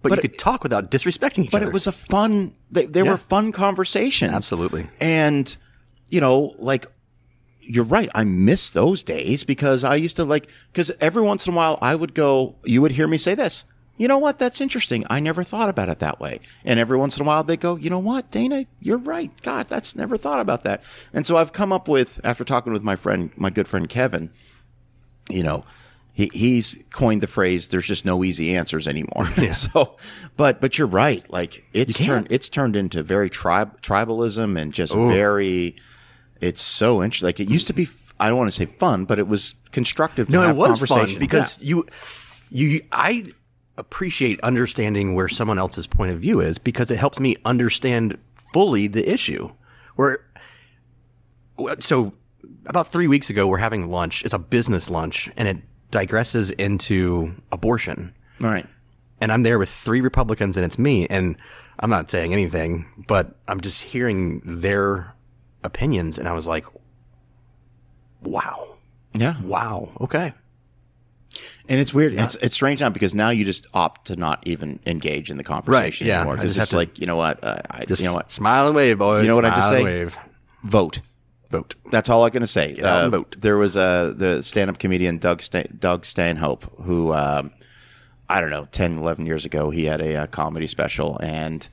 But, 0.03 0.09
But 0.09 0.23
you 0.23 0.29
could 0.29 0.37
talk 0.37 0.61
without 0.61 0.91
disrespecting 0.91 1.45
each 1.45 1.51
But 1.51 1.57
other. 1.63 1.65
But 1.65 1.69
it 1.71 1.73
was 1.73 1.87
a 1.87 1.91
fun, 1.91 2.53
they, 2.69 2.85
they 2.85 3.01
Yeah. 3.01 3.11
were 3.11 3.17
fun 3.17 3.51
conversations. 3.51 4.31
Absolutely. 4.31 4.87
And, 5.01 5.53
you 6.09 6.21
know, 6.21 6.53
like, 6.59 6.85
you're 7.67 7.83
right. 7.83 8.09
I 8.15 8.23
miss 8.23 8.69
those 8.69 9.03
days 9.03 9.43
because 9.43 9.83
I 9.83 9.95
used 9.95 10.15
to 10.17 10.25
like, 10.25 10.47
because 10.71 10.91
every 10.99 11.23
once 11.23 11.47
in 11.47 11.53
a 11.53 11.55
while 11.55 11.77
I 11.81 11.95
would 11.95 12.13
go, 12.13 12.55
you 12.63 12.81
would 12.81 12.93
hear 12.93 13.07
me 13.07 13.17
say 13.17 13.35
this. 13.35 13.63
You 13.97 14.09
know 14.09 14.17
what? 14.17 14.39
That's 14.39 14.59
interesting. 14.59 15.05
I 15.09 15.21
never 15.21 15.43
thought 15.43 15.69
about 15.69 15.87
it 15.87 15.99
that 15.99 16.19
way. 16.19 16.41
And 16.65 16.79
every 16.79 16.97
once 16.97 17.15
in 17.15 17.23
a 17.23 17.25
while 17.25 17.43
they 17.43 17.55
go, 17.55 17.77
you 17.77 17.89
know 17.89 17.99
what, 17.99 18.29
Dana, 18.29 18.65
you're 18.81 18.97
right. 18.97 19.31
God, 19.41 19.67
that's 19.67 19.95
never 19.95 20.17
thought 20.17 20.41
about 20.41 20.65
that. 20.65 20.83
And 21.13 21.25
so 21.25 21.37
I've 21.37 21.53
come 21.53 21.71
up 21.71 21.87
with, 21.87 22.19
after 22.23 22.43
talking 22.43 22.73
with 22.73 22.83
my 22.83 22.97
friend, 22.97 23.31
my 23.37 23.49
good 23.49 23.69
friend 23.69 23.87
Kevin, 23.87 24.31
you 25.29 25.43
know, 25.43 25.63
he, 26.15 26.29
he's 26.33 26.81
coined 26.91 27.21
the 27.21 27.27
phrase 27.27 27.67
"there's 27.67 27.85
just 27.85 28.05
no 28.05 28.23
easy 28.23 28.55
answers 28.55 28.87
anymore." 28.87 29.27
so, 29.53 29.97
but 30.37 30.61
but 30.61 30.77
you're 30.77 30.87
right. 30.87 31.29
Like 31.29 31.65
it's 31.73 31.97
turned 31.97 32.27
it's 32.29 32.47
turned 32.47 32.77
into 32.77 33.03
very 33.03 33.29
tribe 33.29 33.81
tribalism 33.81 34.57
and 34.59 34.73
just 34.73 34.93
very. 34.93 35.75
It's 36.41 36.61
so 36.61 37.03
interesting. 37.03 37.27
Like 37.27 37.39
it 37.39 37.49
used 37.49 37.67
to 37.67 37.73
be. 37.73 37.87
I 38.19 38.29
don't 38.29 38.37
want 38.37 38.47
to 38.49 38.55
say 38.55 38.65
fun, 38.65 39.05
but 39.05 39.19
it 39.19 39.27
was 39.27 39.55
constructive. 39.71 40.27
To 40.27 40.33
No, 40.33 40.41
have 40.41 40.51
it 40.51 40.59
was 40.59 40.69
conversation. 40.79 41.07
fun 41.15 41.19
because 41.19 41.59
you, 41.61 41.85
you, 42.49 42.81
I 42.91 43.31
appreciate 43.77 44.39
understanding 44.41 45.15
where 45.15 45.27
someone 45.27 45.59
else's 45.59 45.85
point 45.85 46.11
of 46.11 46.19
view 46.21 46.39
is 46.39 46.57
because 46.57 46.89
it 46.91 46.97
helps 46.97 47.19
me 47.19 47.35
understand 47.43 48.17
fully 48.53 48.87
the 48.87 49.09
issue. 49.11 49.51
Where, 49.95 50.19
so 51.79 52.13
about 52.65 52.91
three 52.91 53.07
weeks 53.07 53.29
ago, 53.29 53.47
we're 53.47 53.57
having 53.57 53.89
lunch. 53.89 54.23
It's 54.23 54.33
a 54.33 54.39
business 54.39 54.89
lunch, 54.89 55.29
and 55.37 55.47
it 55.47 55.57
digresses 55.91 56.51
into 56.57 57.33
abortion. 57.51 58.13
Yeah. 58.39 58.47
right. 58.53 58.65
And 59.21 59.31
I'm 59.31 59.43
there 59.43 59.57
with 59.57 59.69
three 59.69 60.01
Republicans, 60.01 60.57
and 60.57 60.65
it's 60.65 60.77
me. 60.77 61.07
And 61.07 61.37
I'm 61.79 61.89
not 61.89 62.11
saying 62.11 62.33
anything, 62.33 62.85
but 63.07 63.37
I'm 63.47 63.61
just 63.61 63.81
hearing 63.81 64.41
their 64.43 65.13
opinions, 65.65 66.17
and 66.17 66.27
I 66.27 66.33
was 66.33 66.47
like, 66.47 66.65
"Wow, 68.21 68.77
Yeah, 69.13 69.41
wow, 69.41 69.89
okay." 70.01 70.33
and 71.67 71.79
it's 71.79 71.93
weird. 71.93 72.13
It's 72.13 72.35
it's 72.35 72.55
strange 72.55 72.81
now 72.81 72.89
because 72.89 73.13
now 73.13 73.29
you 73.29 73.45
just 73.45 73.67
opt 73.73 74.07
to 74.07 74.15
not 74.15 74.45
even 74.45 74.79
engage 74.85 75.29
in 75.29 75.37
the 75.37 75.43
conversation 75.43 76.07
yeah. 76.07 76.17
anymore 76.17 76.35
because 76.35 76.55
just 76.55 76.71
it's 76.71 76.73
like 76.73 76.99
you 76.99 77.07
know 77.07 77.15
what, 77.15 77.43
uh, 77.43 77.61
I, 77.69 77.85
Just 77.85 78.01
you 78.01 78.07
know 78.07 78.13
what, 78.13 78.31
smile 78.31 78.67
and 78.67 78.75
wave, 78.75 78.97
boys. 78.97 79.23
You 79.23 79.27
know 79.27 79.35
what 79.35 79.45
I 79.45 79.55
just 79.55 79.69
say? 79.69 79.83
Wave. 79.83 80.17
vote. 80.63 81.01
Vote. 81.49 81.75
That's 81.91 82.09
all 82.09 82.25
I'm 82.25 82.31
going 82.31 82.41
to 82.41 82.47
say. 82.47 82.75
Uh, 82.79 83.09
vote. 83.09 83.35
there 83.39 83.57
was 83.57 83.75
a 83.75 84.13
the 84.15 84.41
stand-up 84.41 84.79
comedian 84.79 85.19
Doug 85.19 85.41
Stan- 85.41 85.77
Doug 85.79 86.05
Stanhope 86.05 86.65
who 86.81 87.13
um, 87.13 87.51
I 88.27 88.41
don't 88.41 88.49
know 88.49 88.65
10, 88.71 88.97
11 88.97 89.25
years 89.25 89.45
ago 89.45 89.69
he 89.69 89.85
had 89.85 90.01
a, 90.01 90.15
uh 90.15 90.27
comedy 90.27 90.67
special 90.67 91.19
and 91.21 91.67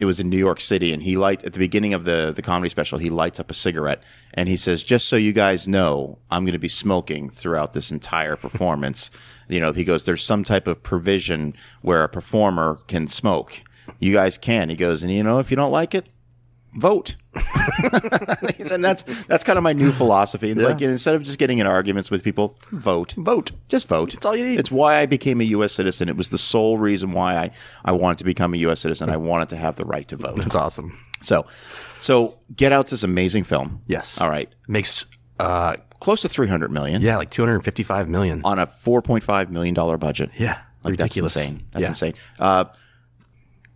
it 0.00 0.06
was 0.06 0.18
in 0.18 0.28
New 0.30 0.38
York 0.38 0.60
City 0.60 0.92
and 0.92 1.02
he 1.02 1.16
light 1.16 1.44
at 1.44 1.52
the 1.52 1.58
beginning 1.58 1.94
of 1.94 2.04
the 2.04 2.32
the 2.34 2.42
comedy 2.42 2.70
special 2.70 2.98
he 2.98 3.10
lights 3.10 3.38
up 3.38 3.50
a 3.50 3.54
cigarette 3.54 4.02
and 4.34 4.48
he 4.48 4.56
says 4.56 4.82
just 4.82 5.06
so 5.06 5.16
you 5.16 5.32
guys 5.32 5.68
know 5.68 6.18
I'm 6.30 6.44
going 6.44 6.54
to 6.54 6.58
be 6.58 6.68
smoking 6.68 7.28
throughout 7.30 7.74
this 7.74 7.90
entire 7.92 8.36
performance. 8.46 9.10
you 9.48 9.60
know 9.60 9.72
he 9.72 9.84
goes 9.84 10.04
there's 10.06 10.24
some 10.24 10.42
type 10.42 10.66
of 10.66 10.82
provision 10.82 11.54
where 11.82 12.02
a 12.02 12.08
performer 12.08 12.80
can 12.88 13.06
smoke. 13.08 13.62
You 13.98 14.12
guys 14.12 14.38
can. 14.38 14.70
He 14.70 14.76
goes 14.76 15.02
and 15.02 15.12
you 15.12 15.22
know 15.22 15.38
if 15.38 15.50
you 15.50 15.56
don't 15.56 15.72
like 15.72 15.94
it 15.94 16.08
vote. 16.74 17.16
and 18.70 18.84
that's 18.84 19.02
that's 19.26 19.44
kind 19.44 19.56
of 19.56 19.62
my 19.62 19.72
new 19.72 19.92
philosophy. 19.92 20.50
It's 20.50 20.62
like 20.62 20.80
you 20.80 20.86
know, 20.88 20.92
instead 20.92 21.14
of 21.14 21.22
just 21.22 21.38
getting 21.38 21.58
in 21.58 21.66
arguments 21.66 22.10
with 22.10 22.22
people, 22.22 22.58
vote. 22.72 23.12
Vote. 23.16 23.52
Just 23.68 23.88
vote. 23.88 24.12
That's 24.12 24.26
all 24.26 24.36
you 24.36 24.48
need. 24.48 24.60
It's 24.60 24.70
why 24.70 24.96
I 24.98 25.06
became 25.06 25.40
a 25.40 25.44
U.S. 25.44 25.72
citizen. 25.72 26.08
It 26.08 26.16
was 26.16 26.30
the 26.30 26.38
sole 26.38 26.78
reason 26.78 27.12
why 27.12 27.36
I, 27.36 27.50
I 27.84 27.92
wanted 27.92 28.18
to 28.18 28.24
become 28.24 28.54
a 28.54 28.58
U.S. 28.58 28.80
citizen. 28.80 29.10
I 29.10 29.16
wanted 29.16 29.48
to 29.50 29.56
have 29.56 29.76
the 29.76 29.84
right 29.84 30.06
to 30.08 30.16
vote. 30.16 30.36
That's 30.38 30.54
awesome. 30.54 30.92
So, 31.20 31.46
so 31.98 32.38
Get 32.56 32.72
Out's 32.72 32.90
this 32.90 33.02
amazing 33.02 33.44
film. 33.44 33.82
Yes. 33.86 34.20
All 34.20 34.28
right. 34.28 34.48
Makes 34.68 35.06
uh 35.38 35.76
Close 36.00 36.22
to 36.22 36.30
300 36.30 36.70
million 36.70 37.02
yeah, 37.02 37.18
like 37.18 37.28
255 37.28 38.08
million. 38.08 38.40
on 38.42 38.58
a 38.58 38.66
4.5 38.66 39.50
million 39.50 39.74
dollar 39.74 39.98
budget. 39.98 40.30
Yeah. 40.38 40.58
Like 40.82 40.92
ridiculous. 40.92 41.34
that's 41.34 41.46
insane. 41.46 41.66
That's 41.72 41.82
Yeah. 41.82 41.88
insane. 41.88 42.14
Uh, 42.38 42.64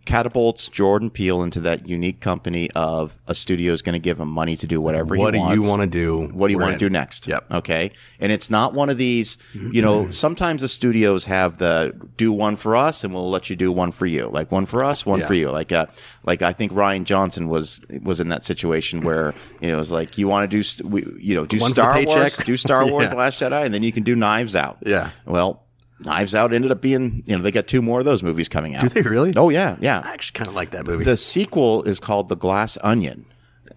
catapults 0.05 0.67
Jordan 0.67 1.09
Peele 1.09 1.41
into 1.43 1.59
that 1.61 1.87
unique 1.87 2.19
company 2.19 2.69
of 2.75 3.17
a 3.27 3.35
studio 3.35 3.73
is 3.73 3.81
going 3.81 3.93
to 3.93 3.99
give 3.99 4.19
him 4.19 4.29
money 4.29 4.55
to 4.55 4.67
do 4.67 4.79
whatever 4.79 5.15
What 5.17 5.33
he 5.33 5.39
wants. 5.39 5.49
What 5.49 5.55
do 5.55 5.61
you 5.61 5.67
want 5.69 5.81
to 5.81 5.87
do? 5.87 6.27
What 6.33 6.47
do 6.47 6.53
you 6.53 6.59
want 6.59 6.73
to 6.73 6.77
do 6.79 6.89
next? 6.89 7.27
Yep. 7.27 7.51
Okay. 7.51 7.91
And 8.19 8.31
it's 8.31 8.49
not 8.49 8.73
one 8.73 8.89
of 8.89 8.97
these, 8.97 9.37
you 9.53 9.81
know, 9.81 10.09
sometimes 10.11 10.61
the 10.61 10.69
studios 10.69 11.25
have 11.25 11.57
the 11.57 11.93
do 12.17 12.31
one 12.31 12.55
for 12.55 12.75
us 12.75 13.03
and 13.03 13.13
we'll 13.13 13.29
let 13.29 13.49
you 13.49 13.55
do 13.55 13.71
one 13.71 13.91
for 13.91 14.05
you. 14.05 14.27
Like 14.27 14.51
one 14.51 14.65
for 14.65 14.83
us, 14.83 15.05
one 15.05 15.19
Yeah. 15.21 15.27
for 15.27 15.33
you. 15.33 15.49
Like, 15.49 15.71
uh, 15.71 15.87
like 16.23 16.41
I 16.41 16.53
think 16.53 16.71
Rian 16.71 17.03
Johnson 17.03 17.49
was, 17.49 17.81
was 18.03 18.19
in 18.19 18.27
that 18.29 18.43
situation 18.43 19.01
where, 19.01 19.33
you 19.59 19.67
know, 19.69 19.73
it 19.73 19.77
was 19.77 19.91
like, 19.91 20.17
you 20.17 20.27
want 20.27 20.49
to 20.49 20.61
do, 20.61 20.87
we, 20.87 21.05
you 21.19 21.35
know, 21.35 21.45
do 21.45 21.57
One 21.59 21.71
for 21.71 21.75
the 21.75 21.81
Star 21.81 22.03
Wars, 22.05 22.37
do 22.37 22.57
Star 22.57 22.85
Wars, 22.91 23.09
Yeah. 23.09 23.15
Last 23.15 23.39
Jedi, 23.39 23.65
and 23.65 23.73
then 23.73 23.83
you 23.83 23.91
can 23.91 24.03
do 24.03 24.15
Knives 24.15 24.55
Out. 24.55 24.77
Yeah. 24.85 25.09
Well, 25.25 25.64
Knives 25.99 26.35
Out 26.35 26.53
ended 26.53 26.71
up 26.71 26.81
being, 26.81 27.23
you 27.25 27.35
know, 27.37 27.41
they 27.41 27.51
got 27.51 27.67
two 27.67 27.81
more 27.81 27.99
of 27.99 28.05
those 28.05 28.21
movies 28.21 28.49
coming 28.49 28.75
out. 28.75 28.81
Do 28.83 28.89
they 28.89 29.01
really? 29.01 29.33
Oh, 29.35 29.49
yeah. 29.49 29.77
Yeah. 29.79 30.01
I 30.03 30.11
actually 30.13 30.33
kind 30.37 30.47
of 30.49 30.53
like 30.53 30.71
that 30.71 30.85
movie. 30.85 31.03
The 31.05 31.15
sequel 31.17 31.83
is 31.83 31.99
called 31.99 32.27
The 32.29 32.35
Glass 32.35 32.77
Onion, 32.83 33.25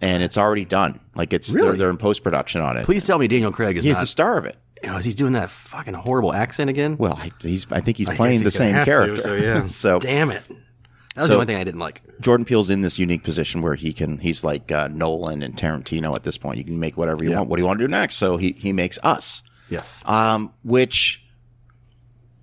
and 0.01 0.21
it's 0.21 0.37
already 0.37 0.65
done. 0.65 0.99
Like 1.15 1.31
it's 1.33 1.47
they're, 1.53 1.73
they're 1.73 1.89
in 1.89 1.97
post 1.97 2.23
production 2.23 2.59
on 2.61 2.75
it. 2.77 2.85
Please 2.85 3.05
tell 3.05 3.17
me 3.19 3.27
Daniel 3.27 3.51
Craig 3.51 3.77
is 3.77 3.83
He's 3.83 3.93
not. 3.95 4.01
the 4.01 4.07
star 4.07 4.37
of 4.37 4.45
it. 4.45 4.57
oh, 4.83 4.97
is 4.97 5.05
he 5.05 5.13
doing 5.13 5.33
that 5.33 5.49
fucking 5.49 5.93
horrible 5.93 6.33
accent 6.33 6.69
again? 6.69 6.97
Well, 6.97 7.13
I, 7.13 7.31
he's 7.41 7.71
I 7.71 7.79
think 7.81 7.97
he's 7.97 8.09
I 8.09 8.15
playing 8.15 8.39
the 8.39 8.45
he's 8.45 8.57
gonna 8.57 8.69
same 8.69 8.75
have 8.75 8.85
to, 8.85 8.91
character. 8.91 9.21
so 9.21 9.33
yeah. 9.35 9.67
so 9.69 9.99
damn 9.99 10.31
it. 10.31 10.43
That 11.15 11.21
was 11.21 11.27
So- 11.27 11.27
the 11.27 11.33
only 11.35 11.45
thing 11.47 11.55
I 11.57 11.63
didn't 11.63 11.79
like. 11.79 12.01
Jordan 12.21 12.45
Peele's 12.45 12.69
in 12.69 12.81
this 12.81 12.99
unique 12.99 13.23
position 13.23 13.61
where 13.61 13.75
he 13.75 13.93
can 13.93 14.17
he's 14.17 14.43
like 14.43 14.71
uh, 14.73 14.89
Nolan 14.89 15.41
and 15.41 15.55
Tarantino 15.55 16.13
at 16.15 16.23
this 16.23 16.37
point. 16.37 16.57
You 16.57 16.65
can 16.65 16.79
make 16.79 16.97
whatever 16.97 17.23
you 17.23 17.31
want. 17.31 17.47
What 17.47 17.55
do 17.55 17.61
you 17.61 17.65
want 17.65 17.79
to 17.79 17.83
do 17.85 17.89
next? 17.89 18.15
So 18.15 18.35
he 18.35 18.51
he 18.51 18.73
makes 18.73 18.99
us. 19.03 19.41
Yes. 19.69 20.01
um, 20.05 20.51
which 20.63 21.23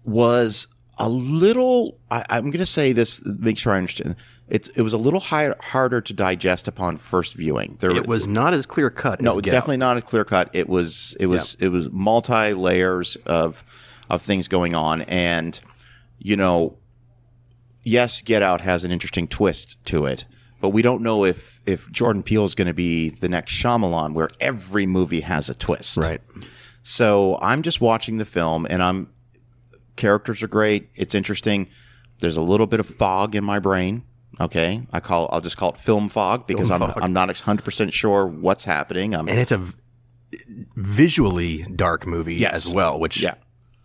was 0.06 0.68
a 0.98 1.08
little. 1.08 1.98
I, 2.10 2.24
I'm 2.30 2.44
going 2.44 2.58
to 2.60 2.66
say 2.66 2.92
this. 2.92 3.20
Make 3.26 3.58
sure 3.58 3.72
I 3.74 3.78
understand. 3.78 4.16
It's 4.48 4.68
it 4.70 4.82
was 4.82 4.92
a 4.92 4.98
little 4.98 5.20
high, 5.20 5.52
harder 5.60 6.00
to 6.00 6.12
digest 6.12 6.68
upon 6.68 6.98
first 6.98 7.34
viewing. 7.34 7.76
There, 7.80 7.90
It 7.90 8.06
was 8.06 8.26
not 8.28 8.54
as 8.54 8.64
clear 8.64 8.90
cut. 8.90 9.20
no, 9.20 9.36
as 9.38 9.42
definitely 9.42 9.76
not 9.78 9.96
a 9.96 10.02
clear 10.02 10.24
cut. 10.24 10.48
It 10.52 10.68
was 10.68 11.16
it 11.20 11.26
was 11.26 11.56
it 11.60 11.68
was 11.68 11.90
multi 11.90 12.52
layers 12.54 13.16
of 13.26 13.64
of 14.08 14.22
things 14.22 14.46
going 14.48 14.74
on, 14.74 15.02
and 15.02 15.60
you 16.18 16.36
know, 16.36 16.78
yes, 17.82 18.22
Get 18.22 18.42
Out 18.42 18.60
has 18.62 18.84
an 18.84 18.90
interesting 18.92 19.26
twist 19.28 19.76
to 19.86 20.06
it, 20.06 20.24
but 20.60 20.70
we 20.70 20.80
don't 20.82 21.02
know 21.02 21.24
if 21.24 21.60
if 21.66 21.90
Jordan 21.90 22.22
Peele 22.22 22.44
is 22.44 22.54
going 22.54 22.68
to 22.68 22.74
be 22.74 23.10
the 23.10 23.28
next 23.28 23.52
Shyamalan, 23.52 24.12
where 24.14 24.30
every 24.40 24.86
movie 24.86 25.20
has 25.22 25.48
a 25.50 25.54
twist, 25.54 25.96
Right. 25.96 26.20
so 26.84 27.36
I'm 27.42 27.62
just 27.62 27.80
watching 27.80 28.18
the 28.18 28.24
film 28.24 28.66
and 28.70 28.80
I'm 28.82 29.08
characters 29.96 30.42
are 30.42 30.48
great. 30.48 30.88
It's 30.94 31.14
interesting. 31.14 31.68
There's 32.20 32.36
a 32.36 32.42
little 32.42 32.66
bit 32.66 32.80
of 32.80 32.86
fog 32.86 33.34
in 33.34 33.44
my 33.44 33.58
brain. 33.58 34.04
Okay. 34.40 34.82
I 34.92 35.00
call 35.00 35.28
I'll 35.32 35.40
just 35.40 35.56
call 35.56 35.70
it 35.70 35.78
film 35.78 36.08
fog 36.08 36.46
because 36.46 36.68
Film 36.68 36.82
I'm 36.82 36.92
fog. 36.92 37.02
I'm 37.02 37.12
not 37.12 37.28
100% 37.28 37.92
sure 37.92 38.26
what's 38.26 38.64
happening. 38.64 39.14
I'm 39.14 39.28
And 39.28 39.38
it's 39.38 39.52
a 39.52 39.62
visually 40.76 41.62
dark 41.74 42.06
movie 42.06 42.34
Yes. 42.36 42.66
as 42.66 42.74
well, 42.74 42.98
which 42.98 43.20
Yeah. 43.20 43.34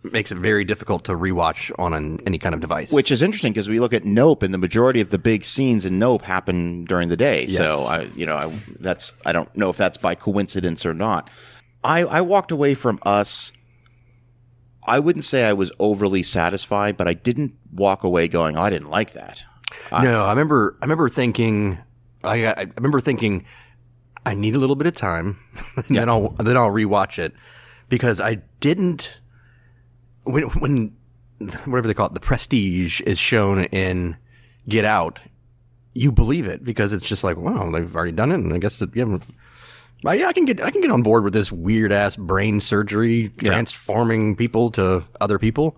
makes 0.02 0.32
it 0.32 0.38
very 0.38 0.64
difficult 0.64 1.04
to 1.04 1.12
rewatch 1.12 1.70
on 1.78 1.94
an, 1.94 2.20
any 2.26 2.38
kind 2.38 2.54
of 2.54 2.60
device. 2.60 2.90
which 2.92 3.10
is 3.12 3.22
interesting 3.22 3.52
because 3.52 3.68
we 3.68 3.78
look 3.80 3.92
at 3.94 4.04
Nope 4.04 4.42
and 4.42 4.52
the 4.52 4.58
majority 4.58 5.00
of 5.00 5.10
the 5.10 5.18
big 5.18 5.44
scenes 5.44 5.84
in 5.86 5.98
Nope 5.98 6.22
happen 6.22 6.84
during 6.84 7.08
the 7.08 7.16
day. 7.16 7.46
So 7.46 7.84
I 7.84 8.02
you 8.16 8.26
know, 8.26 8.36
I 8.36 8.52
that's 8.80 9.14
I 9.24 9.32
don't 9.32 9.54
know 9.56 9.70
if 9.70 9.76
that's 9.76 9.96
by 9.98 10.14
coincidence 10.14 10.84
or 10.84 10.92
not. 10.94 11.30
I 11.84 12.00
I 12.04 12.20
walked 12.20 12.50
away 12.50 12.74
from 12.74 12.98
us 13.04 13.52
I 14.86 14.98
wouldn't 14.98 15.24
say 15.24 15.44
I 15.44 15.52
was 15.52 15.70
overly 15.78 16.22
satisfied, 16.22 16.96
but 16.96 17.06
I 17.06 17.14
didn't 17.14 17.56
walk 17.72 18.02
away 18.02 18.28
going, 18.28 18.56
oh, 18.56 18.62
I 18.62 18.70
didn't 18.70 18.90
like 18.90 19.12
that. 19.12 19.44
no, 19.92 20.24
I 20.24 20.30
remember. 20.30 20.76
I 20.80 20.84
remember 20.84 21.08
thinking. 21.08 21.78
I, 22.24 22.46
I 22.46 22.66
remember 22.76 23.00
thinking. 23.00 23.44
I 24.24 24.34
need 24.34 24.54
a 24.54 24.58
little 24.58 24.76
bit 24.76 24.86
of 24.86 24.94
time, 24.94 25.38
and 25.76 25.96
then 25.96 26.08
I'll 26.08 26.30
then 26.30 26.56
I'll 26.56 26.70
rewatch 26.70 27.18
it 27.18 27.34
because 27.88 28.20
I 28.20 28.36
didn't. 28.60 29.18
When 30.24 30.44
when 30.44 30.96
whatever 31.64 31.88
they 31.88 31.94
call 31.94 32.06
it, 32.06 32.14
the 32.14 32.20
prestige 32.20 33.00
is 33.02 33.18
shown 33.18 33.64
in 33.64 34.16
Get 34.68 34.84
Out. 34.84 35.20
You 35.94 36.12
believe 36.12 36.46
it 36.46 36.64
because 36.64 36.92
it's 36.92 37.04
just 37.04 37.24
like, 37.24 37.36
wow, 37.36 37.70
they've 37.70 37.94
already 37.94 38.12
done 38.12 38.30
it, 38.30 38.36
and 38.36 38.52
I 38.52 38.58
guess 38.58 38.78
that 38.78 38.94
yeah. 38.94 39.18
But 40.02 40.18
yeah, 40.18 40.26
I 40.26 40.32
can 40.32 40.44
get 40.44 40.60
I 40.60 40.70
can 40.70 40.80
get 40.80 40.90
on 40.90 41.02
board 41.02 41.24
with 41.24 41.32
this 41.32 41.52
weird 41.52 41.92
ass 41.92 42.16
brain 42.16 42.60
surgery 42.60 43.30
transforming 43.38 44.36
people 44.36 44.70
to 44.72 45.04
other 45.20 45.38
people. 45.38 45.76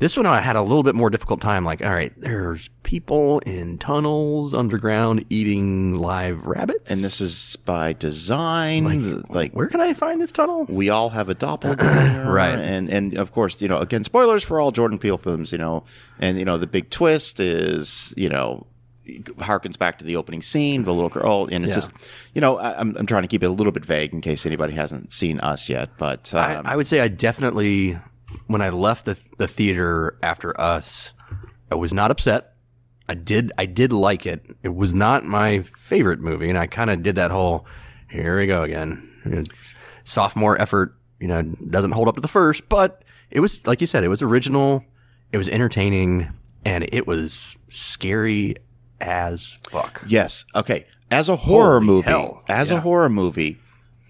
This 0.00 0.16
one 0.16 0.26
I 0.26 0.40
had 0.40 0.56
a 0.56 0.62
little 0.62 0.82
bit 0.82 0.96
more 0.96 1.08
difficult 1.08 1.40
time. 1.40 1.64
Like, 1.64 1.80
all 1.80 1.92
right, 1.94 2.12
there's 2.20 2.68
people 2.82 3.38
in 3.40 3.78
tunnels 3.78 4.52
underground 4.52 5.24
eating 5.30 5.94
live 5.94 6.46
rabbits, 6.46 6.90
And 6.90 7.00
this 7.00 7.20
is 7.20 7.56
by 7.64 7.92
design. 7.92 9.22
Like, 9.28 9.52
where 9.52 9.68
can 9.68 9.80
I 9.80 9.94
find 9.94 10.20
this 10.20 10.32
tunnel? 10.32 10.66
we 10.68 10.90
all 10.90 11.10
have 11.10 11.28
a 11.28 11.34
doppelganger, 11.34 12.24
Right. 12.30 12.58
And 12.58 12.88
and 12.88 13.16
of 13.16 13.30
course, 13.30 13.62
you 13.62 13.68
know, 13.68 13.78
again, 13.78 14.02
spoilers 14.02 14.42
for 14.42 14.60
all 14.60 14.72
Jordan 14.72 14.98
Peele 14.98 15.16
films, 15.18 15.52
you 15.52 15.58
know, 15.58 15.84
and 16.18 16.38
you 16.38 16.44
know, 16.44 16.58
the 16.58 16.66
big 16.66 16.90
twist 16.90 17.38
is, 17.38 18.12
you 18.16 18.28
know, 18.28 18.66
harkens 19.06 19.78
back 19.78 19.98
to 19.98 20.04
the 20.04 20.16
opening 20.16 20.42
scene, 20.42 20.82
the 20.84 20.94
little 20.94 21.10
girl, 21.10 21.48
and 21.50 21.64
it's 21.64 21.70
Yeah. 21.70 21.74
just, 21.74 21.90
you 22.34 22.40
know, 22.40 22.58
I, 22.58 22.78
I'm 22.80 22.96
I'm 22.96 23.06
trying 23.06 23.22
to 23.22 23.28
keep 23.28 23.42
it 23.42 23.46
a 23.46 23.50
little 23.50 23.72
bit 23.72 23.84
vague 23.84 24.12
in 24.12 24.20
case 24.20 24.46
anybody 24.46 24.74
hasn't 24.74 25.12
seen 25.12 25.40
us 25.40 25.68
yet, 25.68 25.90
but 25.98 26.32
um, 26.34 26.66
I, 26.66 26.72
I 26.72 26.76
would 26.76 26.86
say 26.86 27.00
I 27.00 27.08
definitely, 27.08 27.98
when 28.46 28.62
I 28.62 28.70
left 28.70 29.04
the 29.04 29.18
the 29.38 29.46
theater 29.48 30.18
after 30.22 30.58
us, 30.60 31.12
I 31.70 31.74
was 31.74 31.92
not 31.92 32.10
upset. 32.10 32.52
I 33.08 33.14
did 33.14 33.52
I 33.58 33.66
did 33.66 33.92
like 33.92 34.24
it. 34.24 34.44
It 34.62 34.74
was 34.74 34.94
not 34.94 35.24
my 35.24 35.60
favorite 35.76 36.20
movie, 36.20 36.48
and 36.48 36.58
I 36.58 36.66
kind 36.66 36.88
of 36.90 37.02
did 37.02 37.16
that 37.16 37.30
whole 37.30 37.66
here 38.08 38.38
we 38.38 38.46
go 38.46 38.62
again, 38.62 39.10
It's 39.24 39.50
sophomore 40.04 40.60
effort. 40.60 40.94
You 41.20 41.28
know, 41.28 41.42
doesn't 41.42 41.92
hold 41.92 42.08
up 42.08 42.14
to 42.16 42.20
the 42.20 42.28
first, 42.28 42.68
but 42.68 43.02
it 43.30 43.40
was 43.40 43.66
like 43.66 43.80
you 43.82 43.86
said, 43.86 44.04
it 44.04 44.08
was 44.08 44.22
original, 44.22 44.84
it 45.32 45.36
was 45.38 45.48
entertaining, 45.48 46.30
and 46.64 46.88
it 46.92 47.06
was 47.06 47.56
scary 47.70 48.56
as 49.04 49.58
fuck. 49.70 50.02
yes, 50.06 50.44
okay, 50.54 50.84
as 51.10 51.28
a 51.28 51.36
horror 51.36 51.74
Holy 51.80 51.86
movie, 51.86 52.08
hell. 52.08 52.42
as 52.48 52.70
a 52.70 52.80
horror 52.80 53.08
movie, 53.08 53.58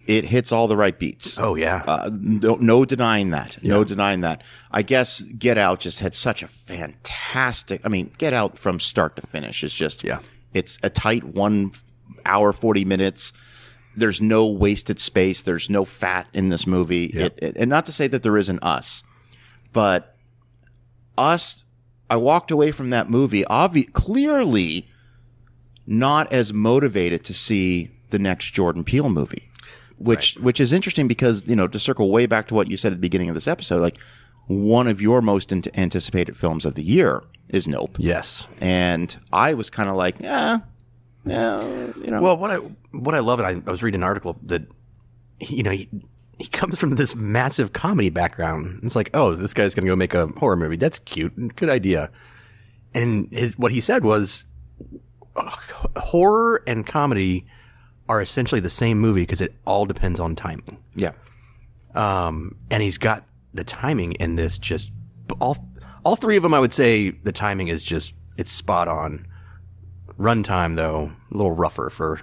it 0.07 0.26
hits 0.26 0.53
all 0.53 0.68
the 0.68 0.76
right 0.76 0.99
beats. 0.99 1.38
Oh 1.38 1.55
yeah, 1.55 1.82
Uh, 1.86 2.11
no, 2.12 2.57
no 2.57 2.84
denying 2.84 3.30
that. 3.30 3.59
No 3.62 3.84
denying 3.84 4.20
that. 4.20 4.42
I 4.70 4.82
guess 4.82 5.22
Get 5.22 5.57
Out 5.59 5.80
just 5.80 6.01
had 6.01 6.14
such 6.14 6.42
a 6.42 6.49
fantastic. 6.49 7.80
I 7.84 7.88
mean, 7.88 8.12
Get 8.18 8.32
Out 8.32 8.57
from 8.59 8.80
start 8.80 9.16
to 9.16 9.26
finish 9.26 9.64
is 9.64 9.72
just. 9.74 10.05
Yeah. 10.05 10.20
It's 10.53 10.78
a 10.82 10.90
tight 10.90 11.24
one 11.24 11.72
hour 12.24 12.53
forty 12.53 12.84
minutes. 12.84 13.32
There's 13.97 14.20
no 14.20 14.47
wasted 14.47 14.99
space. 15.01 15.42
There's 15.42 15.70
no 15.70 15.84
fat 15.84 16.26
in 16.32 16.49
this 16.49 16.66
movie. 16.66 17.07
It, 17.07 17.38
it, 17.40 17.57
and 17.57 17.70
not 17.70 17.86
to 17.86 17.92
say 17.92 18.07
that 18.09 18.22
there 18.22 18.36
isn't 18.36 18.62
us, 18.62 19.03
but 19.72 20.16
us. 21.16 21.64
I 22.15 22.17
walked 22.17 22.51
away 22.51 22.71
from 22.71 22.91
that 22.91 23.11
movie 23.11 23.43
obvi- 23.51 23.93
clearly 23.93 24.87
not 25.87 26.33
as 26.33 26.53
motivated 26.53 27.25
to 27.25 27.35
see 27.35 27.91
the 28.11 28.19
next 28.19 28.47
Jordan 28.53 28.85
Peele 28.85 29.09
movie 29.09 29.51
which 29.99 30.35
which 30.37 30.61
is 30.61 30.73
interesting 30.73 31.09
because 31.09 31.47
you 31.47 31.57
know 31.57 31.69
to 31.69 31.79
circle 31.79 32.11
way 32.11 32.27
back 32.27 32.49
to 32.49 32.55
what 32.55 32.69
you 32.71 32.77
said 32.77 32.93
at 32.93 32.97
the 32.97 33.01
beginning 33.09 33.29
of 33.29 33.35
this 33.35 33.49
episode, 33.49 33.81
like 33.81 33.99
one 34.47 34.87
of 34.89 35.01
your 35.01 35.23
most 35.23 35.53
ant- 35.53 35.69
anticipated 35.77 36.37
films 36.37 36.65
of 36.67 36.75
the 36.75 36.83
year 36.83 37.23
is 37.49 37.67
Nope, 37.69 37.97
yes. 37.99 38.47
and 38.61 39.17
I 39.33 39.55
was 39.55 39.71
kind 39.71 39.89
of 39.89 39.97
like, 39.97 40.21
yeah, 40.21 40.59
yeah, 41.25 41.62
you 41.97 42.11
know, 42.11 42.21
Well, 42.21 42.37
what 42.37 42.51
I 42.51 42.57
what 42.93 43.15
I 43.15 43.21
love, 43.21 43.41
and 43.41 43.47
I, 43.47 43.69
I 43.69 43.71
was 43.71 43.83
reading 43.83 44.01
an 44.01 44.05
article 44.05 44.37
that 44.47 44.62
you 45.41 45.62
know 45.62 45.71
he, 45.71 45.89
he 46.39 46.47
comes 46.47 46.78
from 46.78 46.97
this 46.97 47.14
massive 47.14 47.72
comedy 47.72 48.11
background. 48.11 48.80
It's 48.82 48.97
like, 48.97 49.11
oh, 49.14 49.35
this 49.35 49.55
guy's 49.55 49.74
going 49.74 49.85
to 49.85 49.91
go 49.91 49.97
make 49.97 50.14
a 50.14 50.26
horror 50.26 50.57
movie. 50.57 50.76
That's 50.76 50.99
cute, 51.01 51.57
good 51.57 51.68
idea. 51.70 52.11
And 52.93 53.32
his, 53.32 53.59
what 53.59 53.72
he 53.72 53.80
said 53.80 54.05
was, 54.05 54.45
horror 55.37 56.62
and 56.66 56.87
comedy 56.87 57.47
are 58.09 58.20
essentially 58.20 58.61
the 58.61 58.70
same 58.70 58.99
movie 58.99 59.22
because 59.22 59.41
it 59.41 59.55
all 59.64 59.87
depends 59.87 60.20
on 60.20 60.35
timing. 60.35 60.78
yeah, 60.95 61.12
Um, 61.95 62.57
and 62.70 62.82
he's 62.82 62.99
got 62.99 63.24
the 63.53 63.64
timing 63.64 64.12
in 64.12 64.37
this 64.37 64.59
just 64.59 64.93
all 65.41 65.57
all 66.05 66.16
three 66.16 66.37
of 66.37 66.43
them. 66.43 66.53
I 66.53 66.61
would 66.61 66.72
say 66.72 67.11
the 67.11 67.32
timing 67.32 67.68
is 67.68 67.82
just 67.82 68.12
it's 68.37 68.51
spot 68.51 68.89
on. 68.89 69.26
Runtime 70.18 70.76
though 70.76 71.12
a 71.32 71.37
little 71.37 71.53
rougher 71.53 71.91
for 71.91 72.20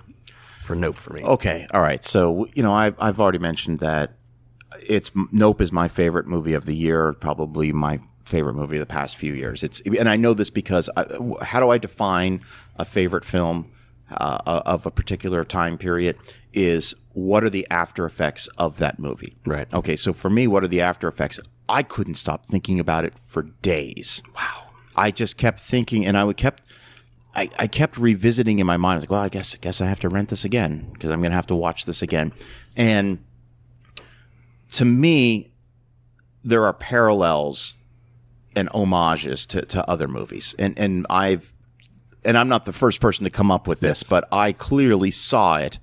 for 0.71 0.75
Nope 0.75 0.95
for 0.95 1.13
me. 1.13 1.21
okay, 1.23 1.67
all 1.73 1.81
right. 1.81 2.03
So 2.05 2.47
you 2.53 2.63
know, 2.63 2.73
I've 2.73 2.95
I've 2.97 3.19
already 3.19 3.39
mentioned 3.39 3.79
that 3.79 4.13
it's 4.87 5.11
Nope 5.31 5.59
is 5.61 5.71
my 5.71 5.87
favorite 5.87 6.27
movie 6.27 6.53
of 6.53 6.65
the 6.65 6.75
year, 6.75 7.13
probably 7.13 7.73
my 7.73 7.99
favorite 8.23 8.53
movie 8.53 8.77
of 8.77 8.79
the 8.79 8.85
past 8.85 9.17
few 9.17 9.33
years. 9.33 9.63
It's 9.63 9.81
and 9.81 10.07
I 10.07 10.15
know 10.15 10.33
this 10.33 10.49
because 10.49 10.89
I, 10.95 11.05
how 11.41 11.59
do 11.59 11.69
I 11.69 11.77
define 11.77 12.41
a 12.77 12.85
favorite 12.85 13.25
film 13.25 13.69
uh, 14.09 14.61
of 14.65 14.85
a 14.85 14.91
particular 14.91 15.43
time 15.43 15.77
period? 15.77 16.15
Is 16.53 16.95
what 17.11 17.43
are 17.43 17.49
the 17.49 17.67
after 17.69 18.05
effects 18.05 18.47
of 18.57 18.77
that 18.77 18.97
movie? 18.97 19.35
Right. 19.45 19.67
Okay, 19.73 19.97
so 19.97 20.13
for 20.13 20.29
me, 20.29 20.47
what 20.47 20.63
are 20.63 20.69
the 20.69 20.81
after 20.81 21.09
effects? 21.09 21.39
I 21.67 21.83
couldn't 21.83 22.15
stop 22.15 22.45
thinking 22.45 22.79
about 22.79 23.03
it 23.03 23.13
for 23.27 23.43
days. 23.43 24.23
Wow. 24.35 24.69
I 24.95 25.11
just 25.11 25.37
kept 25.37 25.59
thinking, 25.59 26.05
and 26.05 26.17
I 26.17 26.23
would 26.23 26.37
kept 26.37 26.63
I, 27.33 27.49
I 27.57 27.67
kept 27.67 27.97
revisiting 27.97 28.59
in 28.59 28.67
my 28.67 28.77
mind. 28.77 28.93
I 28.93 28.95
was 28.95 29.03
like, 29.03 29.11
well, 29.11 29.21
I 29.21 29.29
guess 29.29 29.55
I 29.55 29.57
guess 29.59 29.81
I 29.81 29.87
have 29.87 29.99
to 30.01 30.09
rent 30.09 30.29
this 30.29 30.43
again 30.43 30.89
because 30.93 31.11
I'm 31.11 31.21
going 31.21 31.31
to 31.31 31.35
have 31.35 31.47
to 31.47 31.55
watch 31.55 31.85
this 31.85 32.01
again. 32.01 32.33
And 32.75 33.23
to 34.73 34.85
me, 34.85 35.51
there 36.43 36.65
are 36.65 36.73
parallels 36.73 37.75
and 38.55 38.69
homages 38.69 39.45
to, 39.47 39.61
to 39.63 39.89
other 39.89 40.07
movies. 40.07 40.55
And 40.59 40.77
and 40.77 41.05
I've 41.09 41.53
and 42.23 42.37
I'm 42.37 42.49
not 42.49 42.65
the 42.65 42.73
first 42.73 42.99
person 43.01 43.23
to 43.23 43.29
come 43.29 43.49
up 43.49 43.67
with 43.67 43.79
this, 43.79 44.03
but 44.03 44.27
I 44.31 44.51
clearly 44.51 45.11
saw 45.11 45.57
it 45.57 45.79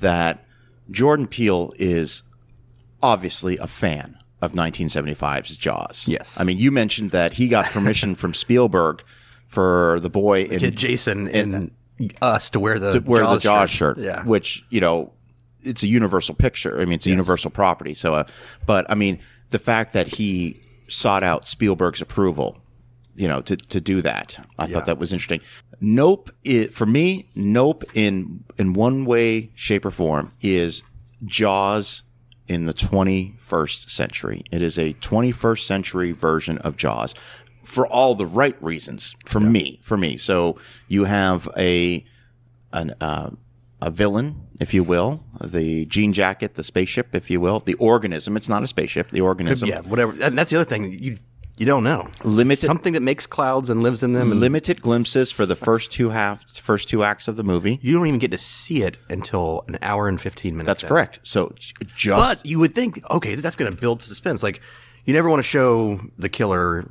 that 0.00 0.44
Jordan 0.90 1.26
Peele 1.26 1.72
is 1.76 2.22
obviously 3.02 3.58
a 3.58 3.66
fan 3.66 4.16
of 4.40 4.52
1975's 4.52 5.56
Jaws. 5.56 6.06
Yes. 6.08 6.38
I 6.38 6.44
mean, 6.44 6.58
you 6.58 6.70
mentioned 6.70 7.10
that 7.10 7.34
he 7.34 7.48
got 7.48 7.66
permission 7.66 8.14
from 8.14 8.32
Spielberg 8.32 9.02
for 9.48 9.98
the 10.00 10.10
boy 10.10 10.44
in 10.44 10.58
Get 10.60 10.74
Jason 10.76 11.28
and 11.28 11.70
us 12.22 12.48
to 12.50 12.60
wear 12.60 12.78
the 12.78 12.92
to 12.92 12.98
wear 13.00 13.22
the 13.22 13.38
Jaws 13.38 13.42
Jaws 13.42 13.70
shirt, 13.70 13.98
Yeah. 13.98 14.22
which 14.24 14.62
you 14.70 14.80
know, 14.80 15.12
it's 15.62 15.82
a 15.82 15.88
universal 15.88 16.34
picture. 16.34 16.80
I 16.80 16.84
mean, 16.84 16.94
it's 16.94 17.06
a 17.06 17.10
universal 17.10 17.50
property. 17.50 17.94
So, 17.94 18.14
uh, 18.14 18.24
but 18.66 18.88
I 18.90 18.94
mean, 18.94 19.18
the 19.50 19.58
fact 19.58 19.92
that 19.94 20.08
he 20.08 20.60
sought 20.88 21.22
out 21.24 21.48
Spielberg's 21.48 22.00
approval, 22.00 22.58
you 23.16 23.26
know, 23.26 23.40
to 23.42 23.56
to 23.56 23.80
do 23.80 24.00
that, 24.02 24.38
I 24.58 24.66
Yeah. 24.66 24.74
thought 24.74 24.86
that 24.86 24.98
was 24.98 25.12
interesting. 25.12 25.40
Nope, 25.80 26.30
it, 26.44 26.74
for 26.74 26.86
me, 26.86 27.28
Nope 27.34 27.84
in 27.94 28.44
in 28.58 28.72
one 28.74 29.04
way, 29.04 29.50
shape, 29.54 29.84
or 29.84 29.90
form 29.90 30.32
is 30.40 30.82
Jaws 31.24 32.02
in 32.46 32.64
the 32.64 32.72
21st 32.74 33.90
century. 33.90 34.42
It 34.50 34.62
is 34.62 34.78
a 34.78 34.94
21st 34.94 35.66
century 35.66 36.12
version 36.12 36.58
of 36.58 36.76
Jaws 36.76 37.14
for 37.68 37.86
all 37.86 38.14
the 38.14 38.24
right 38.26 38.56
reasons 38.62 39.14
for 39.26 39.40
me, 39.40 39.78
for 39.82 39.96
me. 39.98 40.16
So 40.16 40.56
you 40.88 41.04
have 41.04 41.48
a 41.56 42.02
an 42.72 42.94
uh, 43.00 43.30
a 43.82 43.90
villain, 43.90 44.46
if 44.58 44.72
you 44.72 44.82
will, 44.82 45.22
the 45.44 45.84
jean 45.84 46.12
jacket, 46.14 46.54
the 46.54 46.64
spaceship, 46.64 47.14
if 47.14 47.30
you 47.30 47.40
will, 47.40 47.60
the 47.60 47.74
organism. 47.74 48.36
It's 48.36 48.48
not 48.48 48.62
a 48.62 48.66
spaceship. 48.66 49.10
The 49.10 49.20
organism. 49.20 49.68
yeah, 49.68 49.82
whatever. 49.82 50.12
And 50.22 50.36
that's 50.36 50.50
the 50.50 50.56
other 50.56 50.64
thing 50.64 50.98
you 50.98 51.18
you 51.58 51.66
don't 51.66 51.84
know. 51.84 52.08
Limited- 52.24 52.66
something 52.66 52.92
that 52.94 53.02
makes 53.02 53.26
clouds 53.26 53.68
and 53.68 53.82
lives 53.82 54.02
in 54.02 54.12
them, 54.12 54.30
Limited 54.40 54.80
glimpses 54.80 55.30
for 55.32 55.44
the 55.44 55.56
first 55.56 55.90
two 55.90 56.10
half, 56.10 56.48
first 56.60 56.88
two 56.88 57.02
acts 57.04 57.28
of 57.28 57.36
the 57.36 57.42
movie. 57.42 57.78
you 57.82 57.92
don't 57.92 58.06
even 58.06 58.20
get 58.20 58.30
to 58.30 58.38
see 58.38 58.82
it 58.82 58.96
until 59.10 59.64
an 59.68 59.76
hour 59.82 60.08
and 60.08 60.20
fifteen 60.20 60.54
minutes. 60.56 60.68
That's 60.68 60.82
in. 60.84 60.88
correct. 60.88 61.18
So 61.24 61.52
just 61.94 62.08
But 62.40 62.46
you 62.46 62.58
would 62.60 62.74
think, 62.74 63.02
okay, 63.10 63.34
that's 63.34 63.56
going 63.56 63.70
to 63.74 63.78
build 63.80 64.02
suspense. 64.02 64.42
Like 64.42 64.60
you 65.04 65.12
never 65.14 65.28
want 65.28 65.40
to 65.40 65.48
show 65.48 66.00
the 66.18 66.28
killer. 66.28 66.90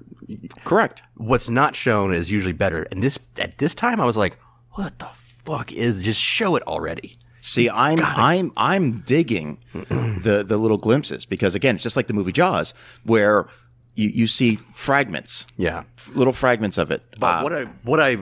correct. 0.65 1.03
What's 1.15 1.49
not 1.49 1.75
shown 1.75 2.13
is 2.13 2.29
usually 2.31 2.53
better. 2.53 2.83
And 2.91 3.01
this 3.03 3.17
at 3.37 3.57
this 3.57 3.73
time, 3.75 3.99
I 4.01 4.05
was 4.05 4.17
like, 4.17 4.37
what 4.71 4.99
the 4.99 5.05
fuck 5.45 5.71
is? 5.71 6.01
Just 6.01 6.21
show 6.21 6.55
it 6.55 6.63
already. 6.63 7.13
See, 7.39 7.69
I'm 7.69 7.99
I'm 8.01 8.51
I'm 8.57 8.99
digging 9.01 9.59
the 9.73 10.43
the 10.45 10.57
little 10.57 10.77
glimpses 10.77 11.25
because 11.25 11.55
again, 11.55 11.75
it's 11.75 11.83
just 11.83 11.95
like 11.95 12.07
the 12.07 12.13
movie 12.13 12.31
Jaws, 12.31 12.73
where 13.03 13.47
you, 13.95 14.09
you 14.09 14.27
see 14.27 14.55
fragments, 14.75 15.47
Yeah. 15.57 15.83
little 16.13 16.33
fragments 16.33 16.77
of 16.77 16.91
it. 16.91 17.03
But 17.19 17.39
Uh, 17.39 17.43
what 17.43 17.53
I 17.53 17.63
what 17.83 17.99
I 17.99 18.17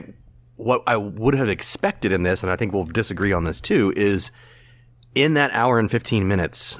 what 0.56 0.82
I 0.86 0.96
would 0.96 1.34
have 1.34 1.48
expected 1.48 2.12
in 2.12 2.22
this, 2.22 2.42
and 2.42 2.52
I 2.52 2.56
think 2.56 2.72
we'll 2.72 2.84
disagree 2.84 3.32
on 3.32 3.44
this 3.44 3.60
too, 3.60 3.92
is 3.96 4.30
in 5.14 5.34
that 5.34 5.50
hour 5.52 5.78
and 5.78 5.90
fifteen 5.90 6.28
minutes. 6.28 6.78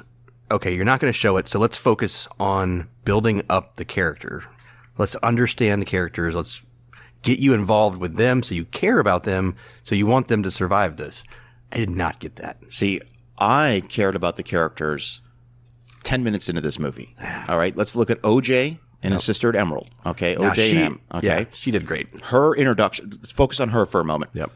Okay, 0.49 0.73
you're 0.73 0.85
not 0.85 0.99
going 0.99 1.11
to 1.11 1.17
show 1.17 1.37
it, 1.37 1.47
so 1.47 1.59
let's 1.59 1.77
focus 1.77 2.27
on 2.39 2.87
building 3.03 3.43
up 3.49 3.75
the 3.75 3.85
character. 3.85 4.43
Let's 4.97 5.15
understand 5.15 5.81
the 5.81 5.85
characters. 5.85 6.35
Let's 6.35 6.63
get 7.21 7.39
you 7.39 7.53
involved 7.53 7.97
with 7.97 8.15
them, 8.15 8.41
so 8.43 8.55
you 8.55 8.65
care 8.65 8.99
about 8.99 9.23
them, 9.23 9.55
so 9.83 9.93
you 9.93 10.05
want 10.05 10.29
them 10.29 10.43
to 10.43 10.51
survive 10.51 10.95
this. 10.95 11.23
I 11.71 11.77
did 11.77 11.89
not 11.89 12.19
get 12.19 12.37
that. 12.37 12.57
See, 12.69 13.01
I 13.37 13.83
cared 13.89 14.15
about 14.15 14.37
the 14.37 14.43
characters 14.43 15.21
10 16.03 16.23
minutes 16.23 16.47
into 16.47 16.61
this 16.61 16.79
movie. 16.79 17.15
All 17.49 17.57
right, 17.57 17.75
let's 17.75 17.95
look 17.95 18.09
at 18.09 18.21
OJ 18.21 18.79
and 19.03 19.13
his 19.13 19.23
sister 19.25 19.53
Emerald. 19.55 19.89
Okay, 20.05 20.35
Now, 20.35 20.51
OJ 20.51 20.55
she, 20.55 20.69
and 20.71 20.79
Em. 20.79 21.01
Okay. 21.15 21.27
yeah, 21.27 21.45
she 21.53 21.71
did 21.71 21.85
great. 21.85 22.09
Her 22.25 22.55
introduction, 22.55 23.09
let's 23.11 23.31
focus 23.31 23.59
on 23.59 23.69
her 23.69 23.85
for 23.85 23.99
a 23.99 24.05
moment. 24.05 24.31
Yep. 24.33 24.51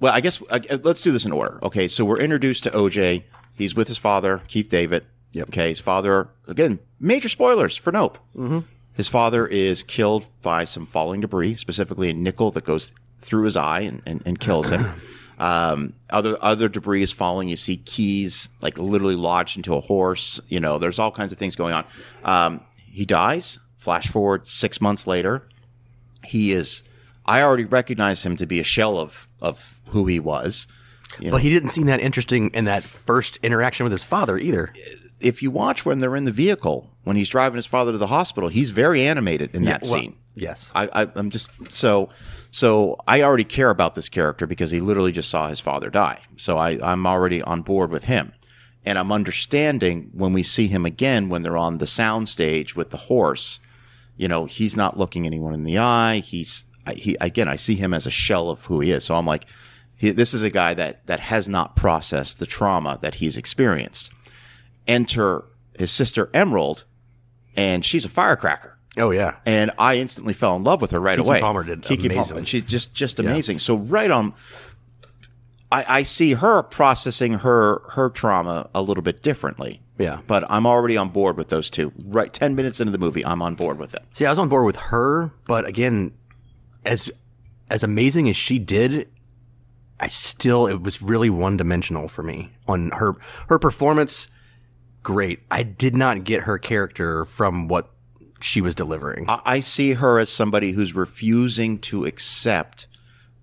Well, 0.00 0.12
I 0.12 0.20
guess 0.20 0.42
uh, 0.50 0.58
let's 0.82 1.02
do 1.02 1.12
this 1.12 1.24
in 1.24 1.32
order. 1.32 1.58
Okay, 1.62 1.86
so 1.88 2.04
we're 2.04 2.18
introduced 2.18 2.64
to 2.64 2.70
OJ. 2.70 3.22
He's 3.54 3.74
with 3.74 3.88
his 3.88 3.96
father, 3.96 4.42
Keith 4.48 4.68
David. 4.68 5.06
Yep. 5.36 5.48
Okay, 5.48 5.68
his 5.68 5.80
father, 5.80 6.30
again, 6.48 6.78
major 6.98 7.28
spoilers 7.28 7.76
for 7.76 7.92
Nope. 7.92 8.16
Mm-hmm. 8.34 8.60
His 8.94 9.08
father 9.08 9.46
is 9.46 9.82
killed 9.82 10.24
by 10.40 10.64
some 10.64 10.86
falling 10.86 11.20
debris, 11.20 11.56
specifically 11.56 12.08
a 12.08 12.14
nickel 12.14 12.50
that 12.52 12.64
goes 12.64 12.92
through 13.20 13.44
his 13.44 13.54
eye 13.54 13.80
and, 13.80 14.00
and, 14.06 14.22
and 14.24 14.40
kills 14.40 14.70
him. 14.70 14.92
Um, 15.38 15.92
other 16.08 16.38
other 16.40 16.66
debris 16.66 17.02
is 17.02 17.12
falling. 17.12 17.50
You 17.50 17.56
see 17.56 17.76
keys 17.76 18.48
like 18.62 18.78
literally 18.78 19.16
lodged 19.16 19.58
into 19.58 19.74
a 19.74 19.82
horse. 19.82 20.40
You 20.48 20.60
know, 20.60 20.78
there's 20.78 20.98
all 20.98 21.10
kinds 21.10 21.30
of 21.30 21.36
things 21.36 21.54
going 21.54 21.74
on. 21.74 21.84
Um, 22.24 22.62
he 22.86 23.04
dies. 23.04 23.58
Flash 23.76 24.08
forward 24.08 24.48
six 24.48 24.80
months 24.80 25.06
later, 25.06 25.46
he 26.24 26.52
is. 26.52 26.82
I 27.26 27.42
already 27.42 27.66
recognize 27.66 28.24
him 28.24 28.36
to 28.36 28.46
be 28.46 28.60
a 28.60 28.64
shell 28.64 28.98
of 28.98 29.28
of 29.42 29.78
who 29.88 30.06
he 30.06 30.18
was. 30.18 30.66
But 31.20 31.42
he 31.42 31.50
didn't 31.50 31.68
seem 31.68 31.84
that 31.88 32.00
interesting 32.00 32.50
in 32.54 32.64
that 32.64 32.82
first 32.82 33.38
interaction 33.42 33.84
with 33.84 33.92
his 33.92 34.04
father 34.04 34.38
either. 34.38 34.70
If 35.20 35.42
you 35.42 35.50
watch 35.50 35.86
when 35.86 36.00
they're 36.00 36.16
in 36.16 36.24
the 36.24 36.32
vehicle, 36.32 36.90
when 37.04 37.16
he's 37.16 37.28
driving 37.28 37.56
his 37.56 37.66
father 37.66 37.92
to 37.92 37.98
the 37.98 38.08
hospital, 38.08 38.48
he's 38.48 38.70
very 38.70 39.02
animated 39.02 39.54
in 39.54 39.62
that 39.64 39.82
well, 39.82 39.92
scene. 39.92 40.16
Yes. 40.34 40.70
I, 40.74 40.88
I, 40.92 41.08
I'm 41.14 41.30
just 41.30 41.48
so 41.70 42.10
so. 42.50 42.98
I 43.08 43.22
already 43.22 43.44
care 43.44 43.70
about 43.70 43.94
this 43.94 44.10
character 44.10 44.46
because 44.46 44.70
he 44.70 44.80
literally 44.80 45.12
just 45.12 45.30
saw 45.30 45.48
his 45.48 45.60
father 45.60 45.88
die. 45.88 46.20
So 46.36 46.58
I, 46.58 46.78
I'm 46.82 47.06
already 47.06 47.40
on 47.42 47.62
board 47.62 47.90
with 47.90 48.04
him, 48.04 48.34
and 48.84 48.98
I'm 48.98 49.10
understanding 49.10 50.10
when 50.12 50.34
we 50.34 50.42
see 50.42 50.66
him 50.66 50.84
again 50.84 51.30
when 51.30 51.40
they're 51.40 51.56
on 51.56 51.78
the 51.78 51.86
sound 51.86 52.28
stage 52.28 52.76
with 52.76 52.90
the 52.90 52.98
horse. 52.98 53.60
You 54.18 54.28
know, 54.28 54.44
he's 54.44 54.76
not 54.76 54.98
looking 54.98 55.24
anyone 55.24 55.54
in 55.54 55.64
the 55.64 55.78
eye. 55.78 56.18
He's 56.18 56.66
I- 56.86 56.94
he 56.94 57.16
again. 57.20 57.48
I 57.48 57.56
see 57.56 57.76
him 57.76 57.94
as 57.94 58.06
a 58.06 58.10
shell 58.10 58.50
of 58.50 58.66
who 58.66 58.80
he 58.80 58.90
is. 58.90 59.04
So 59.04 59.14
I'm 59.14 59.26
like, 59.26 59.46
he, 59.96 60.10
this 60.10 60.34
is 60.34 60.42
a 60.42 60.50
guy 60.50 60.74
that 60.74 61.06
that 61.06 61.20
has 61.20 61.48
not 61.48 61.76
processed 61.76 62.38
the 62.38 62.46
trauma 62.46 62.98
that 63.00 63.16
he's 63.16 63.38
experienced. 63.38 64.12
Enter 64.86 65.44
his 65.78 65.90
sister 65.90 66.30
Emerald, 66.32 66.84
and 67.56 67.84
she's 67.84 68.04
a 68.04 68.08
firecracker 68.08 68.78
Oh 68.98 69.10
yeah. 69.10 69.36
and 69.44 69.70
I 69.78 69.96
instantly 69.96 70.32
fell 70.32 70.56
in 70.56 70.64
love 70.64 70.80
with 70.80 70.90
her 70.92 71.00
right 71.00 71.18
Keke 71.18 71.22
away. 71.22 71.40
Palmer 71.40 71.64
did 71.64 71.82
Keke 71.82 72.06
amazing. 72.06 72.16
Palmer, 72.34 72.44
she's 72.46 72.62
just 72.62 72.94
just 72.94 73.18
amazing. 73.20 73.58
So 73.58 73.76
right 73.76 74.10
on, 74.10 74.32
I, 75.70 75.84
I 75.88 76.02
see 76.02 76.34
her 76.34 76.62
processing 76.62 77.34
her 77.34 77.82
her 77.90 78.08
trauma 78.08 78.70
a 78.74 78.80
little 78.82 79.02
bit 79.02 79.22
differently. 79.22 79.82
Yeah. 79.98 80.20
but 80.26 80.44
I'm 80.50 80.66
already 80.66 80.98
on 80.98 81.08
board 81.08 81.38
with 81.38 81.48
those 81.48 81.70
two. 81.70 81.90
Right, 82.04 82.30
ten 82.30 82.54
minutes 82.54 82.80
into 82.80 82.92
the 82.92 82.98
movie, 82.98 83.24
I'm 83.24 83.40
on 83.40 83.54
board 83.54 83.78
with 83.78 83.94
it. 83.94 84.02
See, 84.12 84.26
I 84.26 84.30
was 84.30 84.38
on 84.38 84.48
board 84.50 84.66
with 84.66 84.76
her, 84.76 85.30
but 85.46 85.66
again, 85.66 86.12
as 86.84 87.10
as 87.70 87.82
amazing 87.82 88.28
as 88.28 88.36
she 88.36 88.58
did, 88.58 89.08
I 89.98 90.08
still 90.08 90.66
it 90.66 90.82
was 90.82 91.00
really 91.02 91.30
one 91.30 91.56
dimensional 91.56 92.08
for 92.08 92.22
me 92.22 92.52
on 92.68 92.90
her 92.92 93.14
her 93.48 93.58
performance. 93.58 94.28
Great, 95.06 95.44
I 95.52 95.62
did 95.62 95.94
not 95.94 96.24
get 96.24 96.42
her 96.42 96.58
character 96.58 97.24
from 97.24 97.68
what 97.68 97.92
she 98.40 98.60
was 98.60 98.74
delivering. 98.74 99.26
I, 99.30 99.40
I 99.44 99.60
see 99.60 99.92
her 99.92 100.18
as 100.18 100.30
somebody 100.30 100.72
who's 100.72 100.96
refusing 100.96 101.78
to 101.82 102.04
accept 102.04 102.88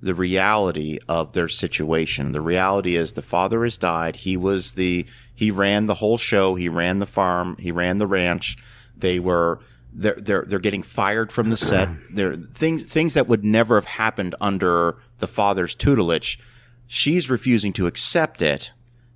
the 0.01 0.13
reality 0.13 0.99
of 1.07 1.31
their 1.31 1.47
situation. 1.47 2.33
The 2.33 2.41
reality 2.41 2.97
is 2.97 3.13
the 3.13 3.21
father 3.21 3.63
has 3.63 3.77
died. 3.77 4.17
He 4.17 4.35
was 4.35 4.73
the 4.73 5.05
he 5.33 5.51
ran 5.51 5.85
the 5.85 5.93
whole 5.93 6.17
show. 6.17 6.55
He 6.55 6.67
ran 6.67 6.99
the 6.99 7.05
farm. 7.05 7.55
He 7.57 7.71
ran 7.71 7.97
the 7.97 8.07
ranch. 8.07 8.57
They 8.97 9.21
were 9.21 9.61
they're 9.93 10.17
they're 10.19 10.43
they're 10.45 10.59
getting 10.59 10.83
fired 10.83 11.31
from 11.31 11.49
the 11.49 11.55
set. 11.55 11.87
They're 12.13 12.35
things 12.35 12.83
things 12.83 13.13
that 13.13 13.29
would 13.29 13.45
never 13.45 13.75
have 13.75 13.85
happened 13.85 14.35
under 14.41 14.97
the 15.19 15.29
father's 15.29 15.75
tutelage. 15.75 16.39
She's 16.87 17.29
refusing 17.29 17.71
to 17.71 17.87
accept 17.87 18.41
it. 18.41 18.73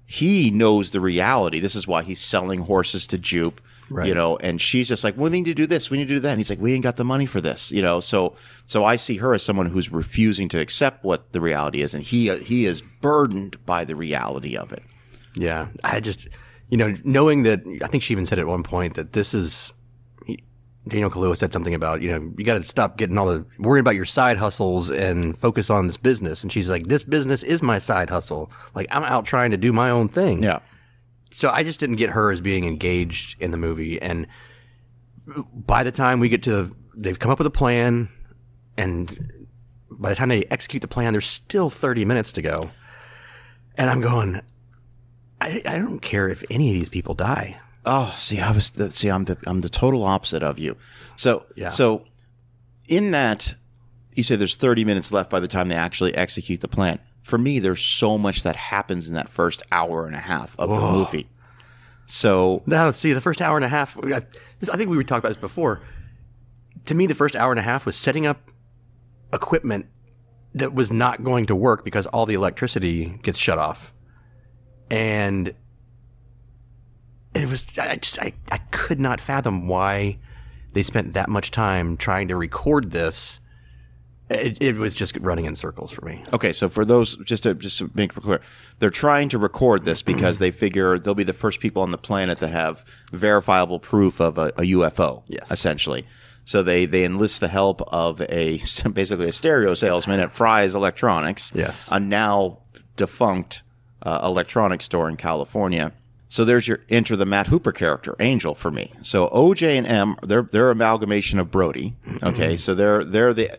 He 0.07 0.49
knows 0.49 0.91
the 0.91 1.01
reality. 1.01 1.59
This 1.59 1.75
is 1.75 1.85
why 1.85 2.01
he's 2.01 2.19
selling 2.19 2.61
horses 2.61 3.05
to 3.07 3.17
Jupe. 3.17 3.61
Right. 3.89 4.07
You 4.07 4.15
know, 4.15 4.35
and 4.37 4.59
she's 4.59 4.89
just 4.89 5.03
like, 5.03 5.15
we 5.15 5.29
need 5.29 5.45
to 5.45 5.53
do 5.53 5.65
this, 5.65 5.89
we 5.89 5.97
need 5.97 6.09
to 6.09 6.15
do 6.15 6.19
that. 6.19 6.31
And 6.31 6.39
he's 6.39 6.49
like, 6.49 6.59
we 6.59 6.73
ain't 6.73 6.83
got 6.83 6.97
the 6.97 7.05
money 7.05 7.25
for 7.25 7.39
this, 7.39 7.71
you 7.71 7.81
know. 7.81 8.01
So, 8.01 8.35
so 8.65 8.83
I 8.83 8.97
see 8.97 9.15
her 9.17 9.33
as 9.33 9.43
someone 9.43 9.67
who's 9.67 9.89
refusing 9.89 10.49
to 10.49 10.59
accept 10.59 11.05
what 11.05 11.31
the 11.31 11.39
reality 11.39 11.81
is, 11.81 11.93
and 11.93 12.03
he 12.03 12.35
he 12.39 12.65
is 12.65 12.81
burdened 12.81 13.65
by 13.65 13.85
the 13.85 13.95
reality 13.95 14.57
of 14.57 14.73
it. 14.73 14.83
Yeah, 15.35 15.67
I 15.85 16.01
just, 16.01 16.27
you 16.69 16.77
know, 16.77 16.95
knowing 17.05 17.43
that, 17.43 17.61
I 17.81 17.87
think 17.87 18.03
she 18.03 18.13
even 18.13 18.25
said 18.25 18.39
at 18.39 18.47
one 18.47 18.63
point 18.63 18.95
that 18.95 19.13
this 19.13 19.33
is, 19.33 19.71
Daniel 20.87 21.09
Kaluuya 21.09 21.37
said 21.37 21.53
something 21.53 21.73
about, 21.73 22.01
you 22.01 22.09
know, 22.09 22.33
you 22.37 22.45
got 22.45 22.61
to 22.61 22.63
stop 22.67 22.97
getting 22.97 23.17
all 23.17 23.27
the, 23.27 23.45
worrying 23.59 23.81
about 23.81 23.95
your 23.95 24.05
side 24.05 24.37
hustles 24.37 24.89
and 24.89 25.37
focus 25.37 25.69
on 25.69 25.87
this 25.87 25.97
business. 25.97 26.43
And 26.43 26.51
she's 26.51 26.69
like, 26.69 26.87
this 26.87 27.03
business 27.03 27.43
is 27.43 27.61
my 27.61 27.79
side 27.79 28.09
hustle. 28.09 28.51
Like, 28.75 28.87
I'm 28.91 29.03
out 29.03 29.25
trying 29.25 29.51
to 29.51 29.57
do 29.57 29.71
my 29.73 29.89
own 29.89 30.09
thing. 30.09 30.43
Yeah, 30.43 30.59
So 31.31 31.49
I 31.49 31.63
just 31.63 31.79
didn't 31.79 31.97
get 31.97 32.09
her 32.11 32.31
as 32.31 32.41
being 32.41 32.65
engaged 32.65 33.39
in 33.41 33.51
the 33.51 33.57
movie. 33.57 34.01
And 34.01 34.27
by 35.53 35.83
the 35.83 35.91
time 35.91 36.19
we 36.19 36.29
get 36.29 36.43
to, 36.43 36.51
the, 36.51 36.75
they've 36.95 37.19
come 37.19 37.31
up 37.31 37.37
with 37.37 37.47
a 37.47 37.51
plan 37.51 38.09
and 38.77 39.47
by 39.89 40.09
the 40.09 40.15
time 40.15 40.29
they 40.29 40.45
execute 40.45 40.81
the 40.81 40.87
plan, 40.87 41.13
there's 41.13 41.25
still 41.25 41.69
30 41.69 42.05
minutes 42.05 42.31
to 42.33 42.41
go. 42.41 42.69
And 43.75 43.89
I'm 43.89 44.01
going, 44.01 44.41
I, 45.41 45.61
I 45.65 45.77
don't 45.79 46.01
care 46.01 46.29
if 46.29 46.43
any 46.49 46.69
of 46.69 46.73
these 46.73 46.89
people 46.89 47.13
die. 47.13 47.59
Oh, 47.89 48.13
see, 48.17 48.39
I 48.41 48.51
was 48.51 48.71
the, 48.71 48.91
see, 48.91 49.09
I'm 49.09 49.23
the 49.25 49.37
I'm 49.47 49.61
the 49.61 49.69
total 49.69 50.03
opposite 50.03 50.43
of 50.43 50.59
you. 50.59 50.75
So, 51.15 51.45
Yeah. 51.55 51.69
so 51.69 52.03
in 52.89 53.11
that, 53.11 53.55
you 54.13 54.23
say 54.23 54.35
there's 54.35 54.55
30 54.55 54.83
minutes 54.85 55.11
left 55.11 55.29
by 55.29 55.39
the 55.39 55.47
time 55.47 55.69
they 55.69 55.75
actually 55.75 56.13
execute 56.15 56.61
the 56.61 56.67
plan. 56.67 56.99
For 57.21 57.37
me, 57.37 57.59
there's 57.59 57.81
so 57.81 58.17
much 58.17 58.43
that 58.43 58.55
happens 58.55 59.07
in 59.07 59.13
that 59.13 59.29
first 59.29 59.63
hour 59.71 60.05
and 60.05 60.15
a 60.15 60.19
half 60.19 60.55
of 60.59 60.69
the 60.69 60.79
movie. 60.91 61.29
So, 62.07 62.63
Now, 62.65 62.89
see, 62.91 63.13
the 63.13 63.21
first 63.21 63.41
hour 63.41 63.55
and 63.57 63.65
a 63.65 63.69
half, 63.69 63.97
I, 63.97 64.17
I 64.17 64.77
think 64.77 64.89
we 64.89 64.95
were 64.97 65.03
talking 65.03 65.19
about 65.19 65.29
this 65.29 65.37
before. 65.37 65.81
To 66.85 66.95
me, 66.95 67.05
the 67.05 67.15
first 67.15 67.35
hour 67.35 67.51
and 67.51 67.59
a 67.59 67.63
half 67.63 67.85
was 67.85 67.95
setting 67.97 68.25
up 68.25 68.49
equipment 69.33 69.87
that 70.53 70.73
was 70.73 70.89
not 70.91 71.23
going 71.23 71.45
to 71.47 71.55
work 71.55 71.83
because 71.83 72.05
all 72.07 72.25
the 72.25 72.33
electricity 72.33 73.19
gets 73.23 73.37
shut 73.37 73.59
off. 73.59 73.93
And 74.89 75.53
it 77.37 77.47
was, 77.49 77.77
I 77.77 77.95
just, 77.95 78.19
I, 78.19 78.33
I 78.51 78.57
could 78.71 78.99
not 78.99 79.19
fathom 79.21 79.67
why 79.67 80.17
they 80.73 80.83
spent 80.83 81.13
that 81.13 81.29
much 81.29 81.51
time 81.51 81.97
trying 81.97 82.27
to 82.27 82.35
record 82.35 82.91
this. 82.91 83.39
It, 84.29 84.61
it 84.61 84.75
was 84.75 84.93
just 84.93 85.15
running 85.21 85.45
in 85.45 85.55
circles 85.55 85.91
for 85.91 86.03
me. 86.05 86.21
okay, 86.33 86.51
so 86.51 86.67
for 86.67 86.83
those 86.83 87.15
just 87.23 87.43
to 87.43 87.53
just 87.53 87.77
to 87.77 87.89
make 87.93 88.11
it 88.11 88.21
clear, 88.21 88.41
they're 88.79 88.89
trying 88.89 89.29
to 89.29 89.37
record 89.37 89.85
this 89.85 90.01
because 90.01 90.39
they 90.39 90.51
figure 90.51 90.99
they'll 90.99 91.15
be 91.15 91.23
the 91.23 91.31
first 91.31 91.61
people 91.61 91.81
on 91.81 91.91
the 91.91 91.97
planet 91.97 92.39
that 92.39 92.49
have 92.49 92.83
verifiable 93.13 93.79
proof 93.79 94.19
of 94.19 94.37
a, 94.37 94.47
a 94.57 94.63
UFO. 94.63 95.23
Yes. 95.27 95.49
essentially. 95.49 96.05
So 96.43 96.61
they 96.61 96.85
they 96.85 97.05
enlist 97.05 97.39
the 97.39 97.47
help 97.47 97.81
of 97.87 98.19
a 98.21 98.57
basically 98.91 99.29
a 99.29 99.31
stereo 99.31 99.73
salesman 99.73 100.19
at 100.19 100.33
Fry's 100.33 100.75
Electronics. 100.75 101.51
Yes. 101.55 101.87
a 101.89 101.97
now 101.99 102.59
defunct 102.97 103.63
uh, 104.03 104.19
electronics 104.23 104.83
store 104.85 105.07
in 105.07 105.15
California. 105.15 105.93
So 106.29 106.43
there's 106.43 106.67
your 106.67 106.79
enter 106.89 107.15
the 107.15 107.25
Matt 107.25 107.47
Hooper 107.47 107.71
character, 107.71 108.15
Angel, 108.19 108.53
for 108.53 108.69
me. 108.69 108.91
So 109.01 109.29
OJ 109.29 109.77
and 109.77 109.87
Em, 109.87 110.15
they're 110.23 110.41
they're 110.43 110.69
amalgamation 110.71 111.39
of 111.39 111.49
Brody. 111.51 111.95
Okay, 112.21 112.57
so 112.57 112.75
they're 112.75 113.03
they're 113.05 113.33
the 113.33 113.51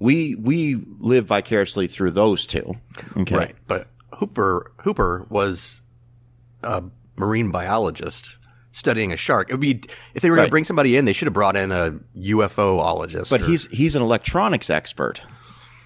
we 0.00 0.34
we 0.34 0.82
live 0.98 1.26
vicariously 1.26 1.86
through 1.86 2.10
those 2.10 2.46
two. 2.46 2.74
Okay, 3.16 3.36
Right. 3.36 3.56
But 3.68 3.86
Hooper 4.18 4.72
Hooper 4.82 5.26
was 5.28 5.80
a 6.64 6.82
marine 7.16 7.50
biologist 7.52 8.38
studying 8.72 9.12
a 9.12 9.16
shark. 9.16 9.48
It 9.50 9.54
would 9.54 9.60
be 9.60 9.82
if 10.14 10.22
they 10.22 10.30
were 10.30 10.36
going 10.36 10.44
Right. 10.44 10.48
to 10.48 10.50
bring 10.50 10.64
somebody 10.64 10.96
in, 10.96 11.04
they 11.04 11.12
should 11.12 11.26
have 11.26 11.32
brought 11.32 11.54
in 11.56 11.70
a 11.70 11.92
UFOologist. 12.16 13.30
but 13.30 13.42
or- 13.42 13.46
he's 13.46 13.66
he's 13.66 13.94
an 13.94 14.02
electronics 14.02 14.68
expert 14.70 15.22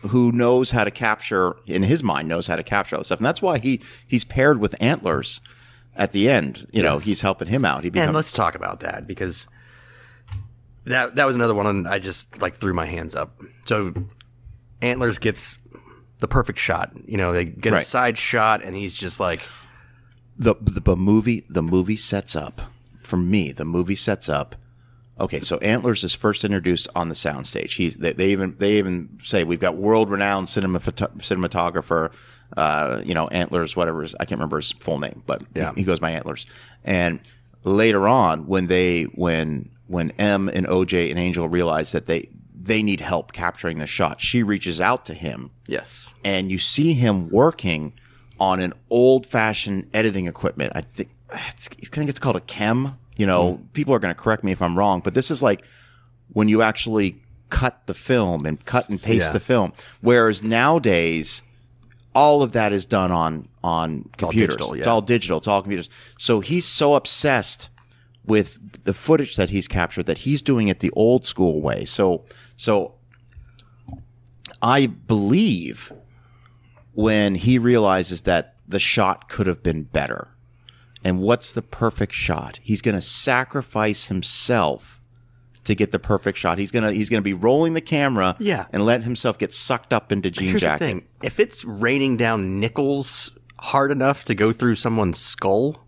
who 0.09 0.31
knows 0.33 0.71
how 0.71 0.85
to 0.85 0.91
capture 0.91 1.57
in 1.67 1.83
his 1.83 2.03
mind 2.03 2.29
knows 2.29 2.47
how 2.47 2.57
to 2.57 2.63
capture 2.63 2.97
all 2.97 3.01
this 3.01 3.09
stuff, 3.09 3.19
and 3.19 3.27
that's 3.27 3.43
why 3.43 3.59
he 3.59 3.81
he's 4.07 4.25
paired 4.25 4.59
with 4.61 4.75
Antlers 4.81 5.41
at 5.99 6.13
the 6.13 6.31
end. 6.31 6.67
You 6.73 6.83
know, 6.83 6.99
he's 6.99 7.21
helping 7.21 7.49
him 7.49 7.65
out. 7.65 7.85
He 7.85 7.91
and 7.95 8.15
let's 8.15 8.33
talk 8.33 8.55
about 8.55 8.81
that 8.81 9.07
because 9.07 9.47
that 10.85 11.17
that 11.17 11.27
was 11.27 11.37
another 11.37 11.55
one 11.55 11.67
and 11.67 11.87
I 11.87 11.99
just 11.99 12.41
like 12.41 12.57
threw 12.57 12.73
my 12.73 12.87
hands 12.87 13.15
up. 13.15 13.43
So 13.67 13.93
Antlers 14.81 15.19
gets 15.19 15.57
the 16.21 16.29
perfect 16.29 16.59
shot. 16.59 16.93
You 17.07 17.19
know, 17.19 17.33
they 17.33 17.45
get 17.45 17.75
a 17.75 17.85
side 17.85 18.17
shot 18.17 18.65
and 18.65 18.75
he's 18.75 18.97
just 18.97 19.21
like 19.21 19.43
the, 20.39 20.55
the 20.61 20.81
the 20.81 20.97
movie 20.97 21.45
the 21.51 21.63
movie 21.63 21.97
sets 21.97 22.37
up 22.37 22.63
for 23.03 23.17
me 23.17 23.53
the 23.53 23.65
movie 23.65 23.97
sets 23.97 24.29
up 24.29 24.55
okay 25.19 25.41
so 25.41 25.57
antlers 25.59 26.05
is 26.05 26.15
first 26.15 26.45
introduced 26.45 26.87
on 26.95 27.09
the 27.09 27.15
soundstage 27.15 27.77
he's 27.77 27.97
they, 27.97 28.13
they 28.13 28.29
even 28.29 28.55
they 28.59 28.79
even 28.79 29.19
say 29.25 29.43
we've 29.43 29.61
got 29.61 29.77
world 29.77 30.11
renowned 30.11 30.49
cinema 30.49 30.79
cinematographer 30.79 32.13
uh, 32.59 33.01
you 33.05 33.15
know 33.15 33.27
antlers 33.29 33.77
whatever 33.77 34.03
his, 34.03 34.15
i 34.17 34.25
can't 34.25 34.39
remember 34.39 34.57
his 34.57 34.73
full 34.73 34.99
name 34.99 35.23
but 35.27 35.43
Yeah. 35.55 35.73
he, 35.75 35.81
he 35.81 35.85
goes 35.85 36.01
by 36.01 36.11
antlers 36.11 36.45
and 36.85 37.21
later 37.65 38.09
on 38.09 38.47
when 38.47 38.67
they 38.67 39.05
when 39.05 39.71
when 39.87 40.11
m 40.19 40.49
and 40.49 40.67
oj 40.67 41.11
and 41.11 41.19
angel 41.19 41.49
realize 41.49 41.93
that 41.93 42.07
they 42.07 42.29
they 42.55 42.83
need 42.83 43.01
help 43.01 43.33
capturing 43.33 43.79
the 43.79 43.87
shot 43.87 44.21
she 44.21 44.43
reaches 44.43 44.81
out 44.81 45.05
to 45.07 45.15
him 45.15 45.51
yes. 45.67 46.11
and 46.25 46.51
you 46.51 46.59
see 46.59 46.93
him 46.95 47.29
working 47.31 47.93
on 48.41 48.61
an 48.61 48.73
old 48.91 49.27
fashioned 49.27 49.89
editing 49.93 50.27
equipment. 50.29 50.73
I 50.77 50.81
think 50.83 51.11
it's, 51.33 51.69
I 51.83 51.87
think 51.87 52.09
it's 52.09 52.21
called 52.21 52.37
a 52.37 52.41
KEM. 52.41 52.97
You 53.17 53.27
know, 53.27 53.61
people 53.73 53.93
are 53.95 53.99
going 53.99 54.15
to 54.15 54.21
correct 54.21 54.45
me 54.45 54.53
if 54.53 54.63
I'm 54.63 54.79
wrong, 54.79 55.01
but 55.01 55.15
this 55.15 55.29
is 55.33 55.43
like 55.43 55.65
when 56.33 56.47
you 56.49 56.63
actually 56.63 57.21
cut 57.51 57.85
the 57.87 57.95
film 57.95 58.47
and 58.47 58.65
cut 58.65 58.89
and 58.91 59.03
paste 59.03 59.27
Yeah. 59.31 59.33
the 59.33 59.41
film. 59.41 59.73
Whereas 60.03 60.41
nowadays, 60.45 61.43
all 62.19 62.43
of 62.43 62.51
that 62.51 62.73
is 62.73 62.85
done 62.85 63.13
on 63.13 63.49
on 63.63 64.11
computers. 64.17 64.57
digital, 64.57 64.75
It's 64.75 64.87
all 64.89 65.01
digital. 65.01 65.39
It's 65.39 65.47
all 65.47 65.63
computers. 65.63 65.89
So 66.19 66.41
he's 66.41 66.67
so 66.67 66.95
obsessed 66.95 67.71
with 68.25 68.83
the 68.85 68.93
footage 68.93 69.37
that 69.37 69.51
he's 69.51 69.69
captured 69.69 70.07
that 70.07 70.19
he's 70.19 70.43
doing 70.43 70.67
it 70.67 70.81
the 70.81 70.91
old 70.91 71.25
school 71.25 71.61
way. 71.61 71.85
So 71.85 72.25
so 72.57 72.95
I 74.61 74.87
believe 74.87 75.93
when 76.93 77.37
he 77.37 77.57
realizes 77.57 78.23
that 78.23 78.57
the 78.67 78.81
shot 78.81 79.29
could 79.29 79.47
have 79.47 79.63
been 79.63 79.85
better. 79.85 80.29
And 81.05 81.21
what's 81.21 81.53
the 81.53 81.63
perfect 81.63 82.13
shot? 82.13 82.59
He's 82.61 82.83
going 82.83 82.97
to 82.97 83.01
sacrifice 83.01 84.07
himself 84.07 84.98
to 85.69 85.75
get 85.75 85.93
the 85.93 85.99
perfect 85.99 86.37
shot. 86.37 86.59
He's 86.59 86.71
going 86.71 86.83
to 86.85 86.93
he's 86.93 87.09
to 87.09 87.21
be 87.23 87.33
rolling 87.33 87.73
the 87.75 87.81
camera 87.81 88.37
Yeah. 88.39 88.67
and 88.73 88.85
let 88.85 89.05
himself 89.05 89.39
get 89.39 89.55
sucked 89.55 89.93
up 89.93 90.13
into 90.13 90.31
jean 90.31 90.51
Here's 90.51 90.61
jacket. 90.61 90.79
the 90.85 90.87
thing: 90.87 91.09
if 91.23 91.41
it's 91.41 91.65
raining 91.65 92.17
down 92.19 92.61
nickels 92.61 93.31
hard 93.61 93.91
enough 93.91 94.25
to 94.25 94.35
go 94.35 94.53
through 94.53 94.75
someone's 94.75 95.19
skull, 95.19 95.87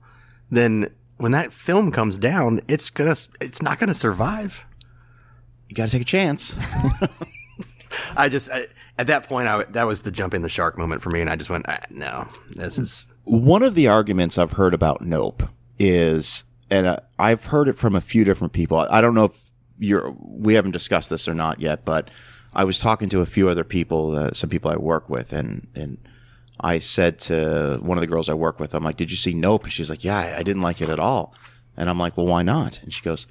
then 0.51 0.89
when 1.19 1.33
that 1.33 1.53
film 1.53 1.93
comes 1.93 2.17
down, 2.17 2.61
it's 2.69 2.89
gonna 2.89 3.17
it's 3.41 3.61
not 3.61 3.79
gonna 3.79 3.93
survive. 3.95 4.65
You 5.69 5.77
got 5.77 5.87
to 5.87 5.93
take 5.93 6.03
a 6.03 6.05
chance. 6.05 6.55
I 8.17 8.29
just 8.29 8.51
I, 8.51 8.67
at 8.99 9.07
that 9.09 9.29
point, 9.29 9.49
I, 9.49 9.63
that 9.65 9.87
was 9.87 10.03
the 10.03 10.11
jump 10.11 10.35
in 10.35 10.43
the 10.43 10.49
shark 10.49 10.77
moment 10.79 11.03
for 11.03 11.11
me, 11.11 11.21
and 11.21 11.31
I 11.31 11.37
just 11.37 11.51
went, 11.51 11.65
ah, 11.69 11.79
no, 11.91 12.29
this 12.51 12.79
is 12.79 13.07
One 13.25 13.63
of 13.63 13.75
the 13.75 13.89
arguments 13.89 14.37
I've 14.39 14.53
heard 14.53 14.75
about 14.75 15.01
Nope 15.01 15.45
is, 15.79 16.45
and 16.71 16.87
uh, 16.87 16.97
I've 17.19 17.47
heard 17.47 17.69
it 17.69 17.79
from 17.79 17.95
a 17.95 18.01
few 18.01 18.25
different 18.25 18.53
people. 18.53 18.79
I 18.91 19.01
don't 19.01 19.15
know 19.15 19.25
if 19.27 19.50
you're, 19.81 20.15
we 20.21 20.55
haven't 20.55 20.71
discussed 20.71 21.11
this 21.11 21.27
or 21.27 21.35
not 21.35 21.61
yet, 21.61 21.85
but 21.85 22.11
I 22.55 22.63
was 22.65 22.79
talking 22.79 23.09
to 23.09 23.21
a 23.21 23.27
few 23.27 23.49
other 23.49 23.65
people, 23.65 24.15
uh, 24.17 24.31
some 24.35 24.49
people 24.51 24.71
I 24.71 24.77
work 24.77 25.09
with, 25.09 25.33
and, 25.33 25.67
and 25.75 25.99
I 26.61 26.79
said 26.79 27.19
to 27.21 27.79
one 27.83 27.97
of 27.99 28.03
the 28.03 28.07
girls 28.07 28.29
I 28.29 28.35
work 28.35 28.61
with, 28.61 28.75
I'm 28.75 28.85
like, 28.85 28.97
did 28.97 29.11
you 29.11 29.17
see 29.17 29.33
Nope? 29.35 29.65
And 29.65 29.73
she's 29.73 29.91
like, 29.91 30.05
yeah, 30.05 30.19
I, 30.19 30.39
I 30.39 30.43
didn't 30.43 30.63
like 30.63 30.81
it 30.81 30.89
at 30.91 30.99
all. 30.99 31.35
And 31.77 31.89
I'm 31.89 31.99
like, 31.99 32.17
well, 32.17 32.27
why 32.27 32.43
not? 32.43 32.81
And 32.83 32.93
she 32.93 33.03
goes, 33.03 33.27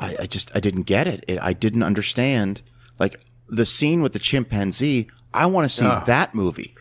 I, 0.00 0.16
I 0.20 0.26
just, 0.26 0.54
I 0.56 0.60
didn't 0.60 0.82
get 0.82 1.06
it. 1.08 1.24
it. 1.28 1.38
I 1.40 1.52
didn't 1.52 1.82
understand. 1.84 2.62
Like 2.98 3.20
the 3.48 3.64
scene 3.66 4.02
with 4.02 4.12
the 4.12 4.18
chimpanzee, 4.18 5.08
I 5.32 5.46
want 5.46 5.64
to 5.64 5.68
see 5.68 5.84
that 6.06 6.34
movie. 6.34 6.74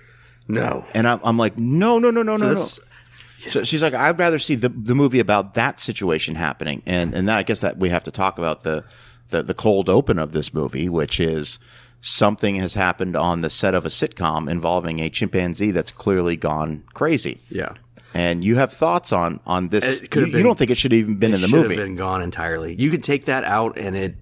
no. 0.48 0.86
And 0.94 1.08
I'm, 1.08 1.20
I'm 1.24 1.38
like, 1.38 1.58
no, 1.58 2.00
no, 2.00 2.10
no, 2.12 2.24
no, 2.24 2.38
no, 2.38 2.50
this- 2.54 2.80
So 3.40 3.64
she's 3.64 3.82
like, 3.82 3.94
I'd 3.94 4.18
rather 4.18 4.40
see 4.40 4.56
the, 4.56 4.70
the 4.70 4.96
movie 4.96 5.20
about 5.20 5.54
that 5.54 5.80
situation 5.80 6.36
happening. 6.36 6.82
And, 6.86 7.14
and 7.14 7.28
that, 7.28 7.38
I 7.38 7.44
guess 7.44 7.62
that 7.62 7.78
we 7.78 7.90
have 7.90 8.04
to 8.06 8.12
talk 8.12 8.38
about 8.38 8.64
the, 8.64 8.84
the, 9.30 9.44
the 9.44 9.54
cold 9.54 9.90
open 9.90 10.18
of 10.18 10.32
this 10.32 10.54
movie, 10.54 10.90
which 10.90 11.20
is 11.20 11.60
something 12.02 12.56
has 12.56 12.74
happened 12.74 13.16
on 13.16 13.42
the 13.42 13.50
set 13.50 13.74
of 13.76 13.86
a 13.86 13.90
sitcom 13.90 14.50
involving 14.50 15.00
a 15.00 15.10
chimpanzee 15.10 15.72
that's 15.72 15.92
clearly 15.92 16.36
gone 16.36 16.84
crazy. 16.94 17.40
Yeah, 17.50 17.74
And 18.14 18.44
you 18.44 18.56
have 18.56 18.74
thoughts 18.74 19.12
on, 19.12 19.40
on 19.46 19.70
this. 19.70 19.98
It 19.98 20.02
You, 20.04 20.08
could 20.10 20.28
you 20.28 20.34
been- 20.34 20.44
don't 20.44 20.58
think 20.58 20.72
it 20.72 20.78
should 20.78 20.92
have 20.92 21.00
even 21.00 21.16
been 21.18 21.34
in 21.34 21.42
the 21.42 21.48
should 21.48 21.62
movie. 21.62 21.76
have 21.76 21.86
been 21.86 21.96
gone 21.96 22.22
entirely. 22.24 22.76
You 22.80 22.90
could 22.90 23.04
take 23.04 23.26
that 23.26 23.44
out, 23.44 23.78
and 23.78 23.96
it, 23.96 24.16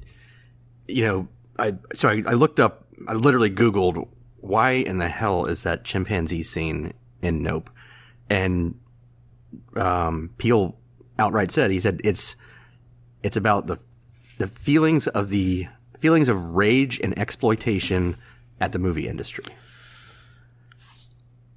you 0.87 1.03
know, 1.05 1.27
I 1.57 1.75
so 1.93 2.09
I, 2.09 2.21
I 2.27 2.33
looked 2.33 2.59
up, 2.59 2.85
I 3.07 3.13
literally 3.13 3.49
Googled 3.49 4.07
why 4.37 4.71
in 4.71 4.97
the 4.97 5.07
hell 5.07 5.45
is 5.45 5.63
that 5.63 5.83
chimpanzee 5.85 6.43
scene 6.43 6.93
in 7.21 7.41
Nope, 7.41 7.69
and 8.29 8.75
um, 9.75 10.31
Peele 10.37 10.75
outright 11.17 11.51
said 11.51 11.71
he 11.71 11.79
said 11.79 12.01
it's 12.03 12.35
it's 13.23 13.37
about 13.37 13.67
the 13.67 13.77
the 14.37 14.47
feelings 14.47 15.07
of 15.07 15.29
the 15.29 15.67
feelings 15.99 16.27
of 16.29 16.51
rage 16.55 16.99
and 16.99 17.17
exploitation 17.17 18.17
at 18.59 18.71
the 18.71 18.79
movie 18.79 19.07
industry. 19.07 19.45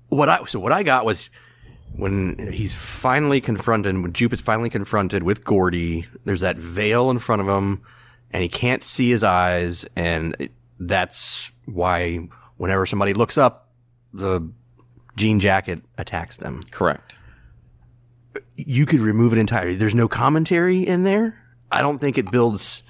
What 0.08 0.28
I 0.28 0.44
so 0.44 0.58
what 0.58 0.72
I 0.72 0.82
got 0.82 1.04
was 1.04 1.28
when 1.94 2.52
he's 2.52 2.74
finally 2.74 3.40
confronted, 3.40 4.00
when 4.00 4.12
Jupe 4.12 4.32
is 4.32 4.40
finally 4.40 4.70
confronted 4.70 5.22
with 5.22 5.44
Gordy, 5.44 6.06
there's 6.24 6.40
that 6.42 6.56
veil 6.56 7.10
in 7.10 7.18
front 7.18 7.42
of 7.42 7.48
him, 7.48 7.82
and 8.30 8.42
he 8.42 8.48
can't 8.48 8.82
see 8.82 9.10
his 9.10 9.24
eyes, 9.24 9.84
and 9.96 10.36
it- 10.38 10.52
that's 10.80 11.50
why 11.64 12.28
whenever 12.56 12.86
somebody 12.86 13.12
looks 13.14 13.36
up, 13.36 13.70
the 14.12 14.48
jean 15.16 15.40
jacket 15.40 15.82
attacks 15.96 16.36
them. 16.36 16.62
Correct. 16.70 17.16
You 18.56 18.86
could 18.86 19.00
remove 19.00 19.32
it 19.32 19.38
entirely. 19.38 19.74
There's 19.74 19.94
no 19.94 20.08
commentary 20.08 20.86
in 20.86 21.04
there. 21.04 21.42
I 21.70 21.82
don't 21.82 21.98
think 21.98 22.18
it 22.18 22.30
builds 22.30 22.82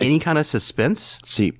any 0.00 0.18
kind 0.18 0.38
of 0.38 0.46
suspense. 0.46 1.18
See, 1.24 1.54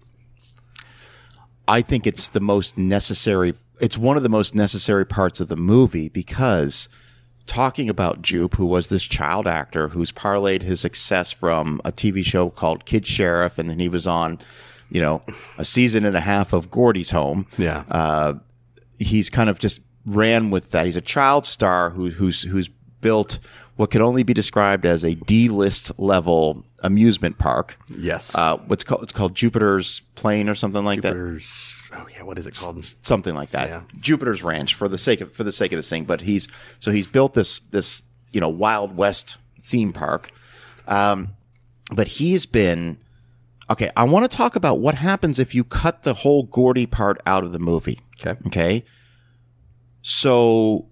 I 1.67 1.83
think 1.83 2.07
it's 2.07 2.29
the 2.29 2.41
most 2.41 2.77
necessary. 2.77 3.55
It's 3.81 3.99
one 3.99 4.17
of 4.17 4.23
the 4.23 4.29
most 4.29 4.55
necessary 4.55 5.05
parts 5.05 5.41
of 5.41 5.49
the 5.49 5.57
movie 5.57 6.09
because 6.09 6.89
talking 7.47 7.89
about 7.89 8.23
Jupe, 8.23 8.55
who 8.55 8.67
was 8.67 8.89
this 8.89 9.05
child 9.05 9.47
actor 9.47 9.89
who's 9.89 10.13
parlayed 10.13 10.63
his 10.63 10.81
success 10.81 11.33
from 11.33 11.81
a 11.85 11.93
TV 11.93 12.25
show 12.25 12.51
called 12.51 12.85
Kid 12.85 13.07
Sheriff, 13.07 13.59
and 13.59 13.71
then 13.71 13.79
he 13.79 13.89
was 13.89 14.07
on, 14.07 14.39
you 14.91 15.01
know, 15.01 15.23
a 15.59 15.65
season 15.65 16.05
and 16.05 16.17
a 16.17 16.21
half 16.21 16.53
of 16.53 16.71
Gordy's 16.71 17.11
Home. 17.11 17.47
Yeah. 17.57 17.85
Uh, 17.91 18.35
he's 18.99 19.31
kind 19.31 19.49
of 19.49 19.59
just 19.59 19.81
ran 20.05 20.51
with 20.51 20.71
that. 20.73 20.87
He's 20.87 20.97
a 20.97 21.01
child 21.01 21.47
star 21.47 21.91
who, 21.91 22.11
who's 22.11 22.43
who's 22.43 22.69
built 23.07 23.39
what 23.77 23.91
can 23.91 24.03
only 24.03 24.23
be 24.23 24.35
described 24.35 24.85
as 24.85 25.05
a 25.05 25.15
D-list 25.15 25.93
level 25.99 26.65
amusement 26.83 27.39
park. 27.39 27.79
yes. 27.89 28.35
Uh, 28.35 28.57
what's 28.67 28.85
called 28.85 29.03
it's 29.05 29.13
called 29.13 29.35
Jupiter's 29.35 30.01
Plane 30.15 30.49
or 30.49 30.55
something 30.55 30.85
like 30.85 31.03
that 31.03 31.15
oh 31.97 32.07
yeah, 32.13 32.23
what 32.23 32.39
is 32.39 32.47
it 32.47 32.55
called? 32.55 32.85
something 33.03 33.35
like 33.35 33.51
that. 33.51 33.69
Yeah. 33.69 33.83
Jupiter's 34.01 34.43
Ranch 34.43 34.75
for 34.75 34.89
the 34.89 34.99
sake 34.99 35.21
of 35.21 35.33
for 35.33 35.45
the 35.45 35.53
sake 35.53 35.73
of 35.73 35.79
this 35.79 35.89
thing. 35.89 36.05
But 36.05 36.23
he's 36.23 36.49
so 36.79 36.91
he's 36.91 37.07
built 37.07 37.35
this 37.35 37.61
this 37.71 38.03
you 38.33 38.41
know 38.41 38.49
Wild 38.49 38.97
West 38.97 39.39
theme 39.63 39.93
park. 39.93 40.31
Um, 40.87 41.31
but 41.95 42.09
he's 42.09 42.47
been 42.47 42.99
okay. 43.71 43.91
I 43.97 44.05
want 44.05 44.31
to 44.31 44.37
talk 44.37 44.57
about 44.57 44.79
what 44.79 44.97
happens 44.97 45.39
if 45.39 45.55
you 45.55 45.65
cut 45.65 46.03
the 46.03 46.15
whole 46.15 46.45
Gordy 46.45 46.87
part 46.87 47.21
out 47.27 47.45
of 47.45 47.53
the 47.53 47.59
movie. 47.59 48.01
Okay. 48.21 48.39
Okay. 48.47 48.85
So 50.03 50.87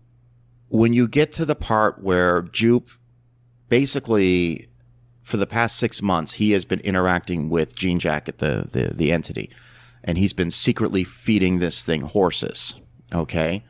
when 0.75 0.93
you 0.93 1.07
get 1.07 1.33
to 1.33 1.45
the 1.45 1.55
part 1.55 2.03
where 2.03 2.43
Jupe 2.43 2.91
basically 3.69 4.69
for 5.23 5.37
the 5.37 5.47
past 5.47 5.77
six 5.77 6.03
months 6.03 6.33
he 6.35 6.51
has 6.51 6.65
been 6.65 6.81
interacting 6.81 7.49
with 7.49 7.77
Jean 7.77 8.01
Jacket, 8.01 8.39
the, 8.39 8.69
the 8.73 8.93
the 8.93 9.13
entity, 9.13 9.51
and 10.03 10.19
he's 10.19 10.33
been 10.33 10.51
secretly 10.51 11.05
feeding 11.05 11.61
this 11.61 11.85
thing 11.85 12.01
horses. 12.01 12.75
Okay. 13.15 13.65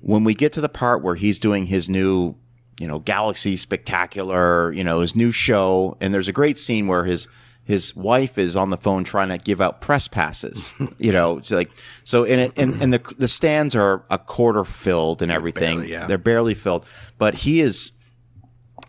When 0.00 0.24
we 0.24 0.34
get 0.34 0.52
to 0.54 0.60
the 0.60 0.68
part 0.68 1.04
where 1.04 1.14
he's 1.14 1.38
doing 1.38 1.66
his 1.66 1.88
new, 1.88 2.34
you 2.80 2.88
know, 2.88 2.98
Galaxy 2.98 3.56
Spectacular, 3.56 4.72
you 4.72 4.82
know, 4.82 5.00
his 5.00 5.14
new 5.14 5.30
show, 5.30 5.96
and 6.00 6.12
there's 6.12 6.26
a 6.26 6.32
great 6.32 6.58
scene 6.58 6.88
where 6.88 7.04
his 7.04 7.28
his 7.64 7.94
wife 7.94 8.38
is 8.38 8.56
on 8.56 8.70
the 8.70 8.76
phone 8.76 9.04
trying 9.04 9.28
to 9.28 9.38
give 9.38 9.60
out 9.60 9.80
press 9.80 10.08
passes. 10.08 10.74
you 10.98 11.12
know, 11.12 11.38
it's 11.38 11.50
like 11.50 11.70
so, 12.04 12.24
and 12.24 12.40
it, 12.40 12.52
and 12.56 12.80
and 12.82 12.92
the 12.92 13.14
the 13.18 13.28
stands 13.28 13.76
are 13.76 14.04
a 14.10 14.18
quarter 14.18 14.64
filled 14.64 15.22
and 15.22 15.30
everything. 15.30 15.78
barely, 15.78 15.92
yeah. 15.92 16.06
They're 16.06 16.18
barely 16.18 16.54
filled, 16.54 16.86
but 17.18 17.36
he 17.36 17.60
is. 17.60 17.92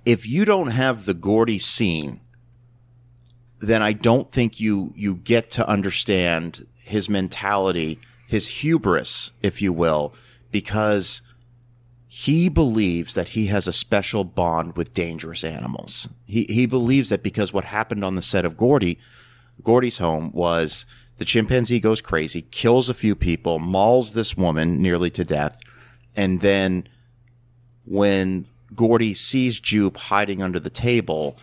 If 0.03 0.26
you 0.26 0.45
don't 0.45 0.72
have 0.72 1.05
the 1.05 1.13
Gordy 1.13 1.59
scene, 1.59 2.22
then 3.59 3.84
I 3.84 3.93
don't 3.93 4.32
think 4.32 4.59
you 4.59 4.93
you 4.95 5.15
get 5.15 5.51
to 5.51 5.67
understand 5.67 6.65
his 6.80 7.07
mentality, 7.07 7.99
his 8.28 8.47
hubris, 8.47 9.32
if 9.43 9.61
you 9.61 9.72
will, 9.72 10.13
because 10.51 11.22
he 12.14 12.49
believes 12.49 13.14
that 13.14 13.30
he 13.30 13.45
has 13.45 13.68
a 13.68 13.72
special 13.72 14.26
bond 14.26 14.76
with 14.76 14.93
dangerous 14.93 15.45
animals. 15.45 16.09
He 16.26 16.43
he 16.49 16.66
believes 16.66 17.07
that 17.07 17.24
because 17.24 17.53
what 17.53 17.64
happened 17.64 18.03
on 18.03 18.16
the 18.16 18.22
set 18.22 18.43
of 18.43 18.57
Gordy, 18.57 18.99
Gordy's 19.64 19.99
home 19.99 20.30
was 20.34 20.86
the 21.16 21.24
chimpanzee 21.24 21.80
goes 21.80 22.01
crazy, 22.01 22.41
kills 22.51 22.89
a 22.89 22.93
few 22.93 23.16
people, 23.16 23.59
mauls 23.59 24.12
this 24.12 24.36
woman 24.36 24.82
nearly 24.82 25.09
to 25.09 25.24
death, 25.24 25.57
and 26.14 26.41
then 26.41 26.89
when 27.86 28.45
Gordy 28.76 29.14
sees 29.14 29.62
Jupe 29.62 29.95
hiding 29.95 30.43
under 30.43 30.59
the 30.59 30.70
table, 30.70 31.38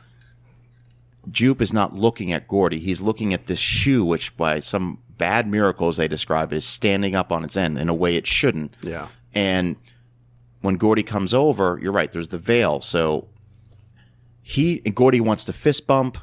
Jupe 1.31 1.63
is 1.63 1.73
not 1.73 1.95
looking 1.95 2.31
at 2.31 2.47
Gordy. 2.47 2.79
He's 2.79 3.01
looking 3.01 3.33
at 3.33 3.47
this 3.47 3.59
shoe, 3.59 4.05
which 4.05 4.37
by 4.37 4.61
some 4.61 4.99
bad 5.17 5.49
miracle, 5.49 5.89
as 5.89 5.97
they 5.97 6.09
describe 6.09 6.53
it, 6.53 6.57
is 6.57 6.67
standing 6.67 7.15
up 7.17 7.33
on 7.33 7.43
its 7.43 7.57
end 7.57 7.79
in 7.79 7.89
a 7.89 7.95
way 7.95 8.17
it 8.17 8.27
shouldn't. 8.27 8.75
Yeah. 8.83 9.09
And 9.35 9.77
when 10.61 10.77
Gordy 10.77 11.03
comes 11.03 11.33
over, 11.33 11.79
you're 11.83 11.93
right, 11.93 12.11
there's 12.11 12.29
the 12.29 12.39
veil. 12.39 12.81
So 12.81 13.29
he 14.43 14.81
Gordy 14.81 15.21
wants 15.21 15.45
to 15.45 15.53
fist 15.53 15.87
bump. 15.87 16.19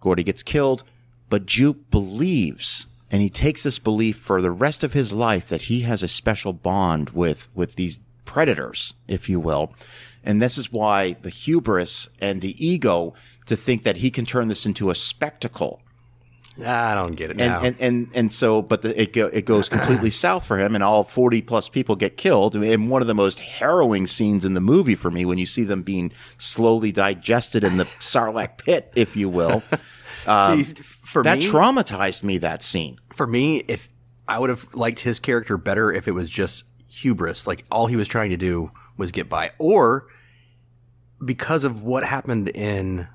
Gordy 0.00 0.22
gets 0.22 0.42
killed, 0.42 0.84
but 1.28 1.46
Jupe 1.46 1.90
believes 1.90 2.86
and 3.10 3.22
he 3.22 3.30
takes 3.30 3.62
this 3.62 3.78
belief 3.78 4.18
for 4.18 4.42
the 4.42 4.50
rest 4.50 4.84
of 4.84 4.92
his 4.92 5.12
life 5.12 5.48
that 5.48 5.62
he 5.62 5.80
has 5.82 6.02
a 6.02 6.08
special 6.08 6.52
bond 6.52 7.10
with 7.10 7.48
with 7.54 7.76
these 7.76 8.00
predators, 8.24 8.94
if 9.06 9.28
you 9.28 9.40
will. 9.40 9.72
And 10.22 10.42
this 10.42 10.58
is 10.58 10.70
why 10.70 11.14
the 11.22 11.30
hubris 11.30 12.08
and 12.20 12.40
the 12.40 12.54
ego 12.64 13.14
to 13.46 13.56
think 13.56 13.82
that 13.84 13.98
he 13.98 14.10
can 14.10 14.26
turn 14.26 14.48
this 14.48 14.66
into 14.66 14.90
a 14.90 14.94
spectacle 14.94 15.80
I 16.64 16.94
don't 16.94 17.14
get 17.14 17.30
it 17.30 17.40
and, 17.40 17.52
now. 17.52 17.60
and 17.62 17.80
and 17.80 18.10
and 18.14 18.32
so, 18.32 18.62
but 18.62 18.82
the, 18.82 19.00
it 19.00 19.12
go, 19.12 19.26
it 19.26 19.44
goes 19.44 19.68
completely 19.68 20.10
south 20.24 20.46
for 20.46 20.58
him, 20.58 20.74
and 20.74 20.82
all 20.82 21.04
forty 21.04 21.40
plus 21.40 21.68
people 21.68 21.94
get 21.94 22.16
killed. 22.16 22.56
And 22.56 22.90
one 22.90 23.00
of 23.00 23.06
the 23.08 23.14
most 23.14 23.40
harrowing 23.40 24.06
scenes 24.06 24.44
in 24.44 24.54
the 24.54 24.60
movie 24.60 24.94
for 24.94 25.10
me, 25.10 25.24
when 25.24 25.38
you 25.38 25.46
see 25.46 25.64
them 25.64 25.82
being 25.82 26.12
slowly 26.36 26.90
digested 26.90 27.62
in 27.62 27.76
the 27.76 27.84
Sarlacc 28.00 28.58
pit, 28.58 28.92
if 28.96 29.16
you 29.16 29.28
will, 29.28 29.62
See, 30.24 30.64
for 30.64 31.20
um, 31.20 31.24
that 31.24 31.38
me, 31.38 31.48
traumatized 31.48 32.22
me. 32.22 32.38
That 32.38 32.62
scene. 32.62 32.98
for 33.14 33.26
me, 33.26 33.58
if 33.68 33.88
I 34.26 34.38
would 34.38 34.50
have 34.50 34.74
liked 34.74 35.00
his 35.00 35.20
character 35.20 35.56
better 35.56 35.92
if 35.92 36.08
it 36.08 36.12
was 36.12 36.28
just 36.28 36.64
hubris, 36.88 37.46
like 37.46 37.64
all 37.70 37.86
he 37.86 37.96
was 37.96 38.08
trying 38.08 38.30
to 38.30 38.36
do 38.36 38.72
was 38.96 39.12
get 39.12 39.28
by, 39.28 39.52
or 39.58 40.08
because 41.24 41.64
of 41.64 41.82
what 41.82 42.04
happened 42.04 42.48
in 42.48 43.08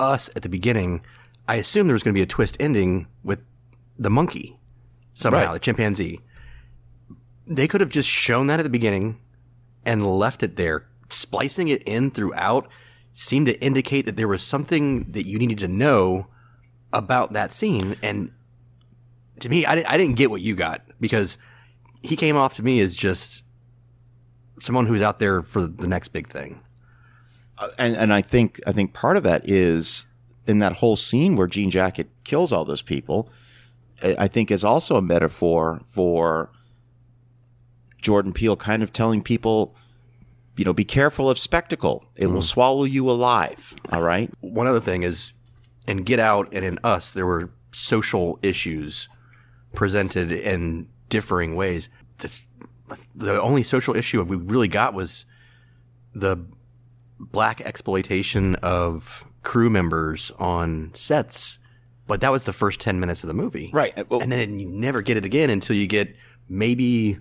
us 0.00 0.30
at 0.34 0.42
the 0.42 0.48
beginning, 0.48 1.02
I 1.48 1.54
assumed 1.56 1.88
there 1.90 1.94
was 1.94 2.02
going 2.02 2.12
to 2.14 2.18
be 2.18 2.22
a 2.22 2.26
twist 2.26 2.56
ending 2.60 3.08
with 3.24 3.40
the 3.98 4.10
monkey 4.10 4.58
somehow, 5.14 5.46
Right. 5.46 5.52
the 5.54 5.58
chimpanzee. 5.58 6.20
They 7.46 7.66
could 7.66 7.80
have 7.80 7.90
just 7.90 8.08
shown 8.08 8.46
that 8.48 8.60
at 8.60 8.62
the 8.64 8.68
beginning 8.70 9.18
and 9.84 10.06
left 10.06 10.42
it 10.42 10.56
there. 10.56 10.86
Splicing 11.08 11.68
it 11.68 11.82
in 11.84 12.10
throughout 12.10 12.68
seemed 13.14 13.46
to 13.46 13.58
indicate 13.60 14.04
that 14.04 14.16
there 14.16 14.28
was 14.28 14.42
something 14.42 15.10
that 15.12 15.26
you 15.26 15.38
needed 15.38 15.58
to 15.58 15.68
know 15.68 16.26
about 16.92 17.32
that 17.32 17.52
scene. 17.54 17.96
And 18.02 18.30
to 19.40 19.48
me, 19.48 19.64
I, 19.64 19.76
di- 19.76 19.84
I 19.86 19.96
didn't 19.96 20.16
get 20.16 20.30
what 20.30 20.42
you 20.42 20.54
got 20.54 20.82
because 21.00 21.38
he 22.02 22.14
came 22.14 22.36
off 22.36 22.54
to 22.56 22.62
me 22.62 22.80
as 22.80 22.94
just 22.94 23.42
someone 24.60 24.86
who's 24.86 25.02
out 25.02 25.18
there 25.18 25.40
for 25.42 25.66
the 25.66 25.86
next 25.86 26.08
big 26.08 26.28
thing. 26.28 26.60
Uh, 27.56 27.68
and 27.78 27.96
and 27.96 28.12
I 28.12 28.20
think 28.22 28.60
I 28.66 28.72
think 28.72 28.92
part 28.92 29.16
of 29.16 29.22
that 29.24 29.48
is 29.48 30.06
in 30.48 30.58
that 30.58 30.72
whole 30.74 30.96
scene 30.96 31.36
where 31.36 31.46
Jean 31.46 31.70
Jacket 31.70 32.08
kills 32.24 32.52
all 32.52 32.64
those 32.64 32.82
people. 32.82 33.30
I 34.02 34.26
think 34.28 34.50
is 34.50 34.64
also 34.64 34.96
a 34.96 35.02
metaphor 35.02 35.82
for 35.86 36.50
Jordan 38.00 38.32
Peele 38.32 38.56
kind 38.56 38.82
of 38.82 38.92
telling 38.92 39.22
people, 39.22 39.74
you 40.56 40.64
know, 40.64 40.72
be 40.72 40.84
careful 40.84 41.28
of 41.28 41.38
spectacle; 41.38 42.04
it 42.16 42.28
will 42.28 42.40
mm. 42.40 42.44
swallow 42.44 42.84
you 42.84 43.10
alive. 43.10 43.74
All 43.92 44.02
right. 44.02 44.30
One 44.40 44.66
other 44.66 44.80
thing 44.80 45.02
is 45.02 45.32
in 45.86 45.98
Get 45.98 46.20
Out 46.20 46.48
and 46.52 46.64
in 46.64 46.78
Us, 46.84 47.12
there 47.12 47.26
were 47.26 47.50
social 47.72 48.38
issues 48.42 49.08
presented 49.74 50.32
in 50.32 50.88
differing 51.08 51.56
ways. 51.56 51.88
This, 52.18 52.46
the 53.14 53.40
only 53.40 53.62
social 53.62 53.96
issue 53.96 54.22
we 54.22 54.36
really 54.36 54.68
got 54.68 54.94
was 54.94 55.24
the 56.14 56.38
black 57.18 57.60
exploitation 57.62 58.54
of 58.56 59.24
crew 59.48 59.70
members 59.70 60.30
on 60.38 60.92
sets. 60.94 61.58
But 62.06 62.20
that 62.20 62.30
was 62.30 62.44
the 62.44 62.52
first 62.52 62.80
10 62.80 63.00
minutes 63.00 63.24
of 63.24 63.28
the 63.28 63.34
movie. 63.34 63.70
Right. 63.72 63.96
Uh, 63.96 64.04
well- 64.06 64.20
and 64.20 64.30
then 64.30 64.60
you 64.60 64.68
never 64.68 65.00
get 65.00 65.16
it 65.16 65.24
again 65.24 65.48
until 65.48 65.74
you 65.74 65.86
get 65.86 66.14
maybe 66.50 67.18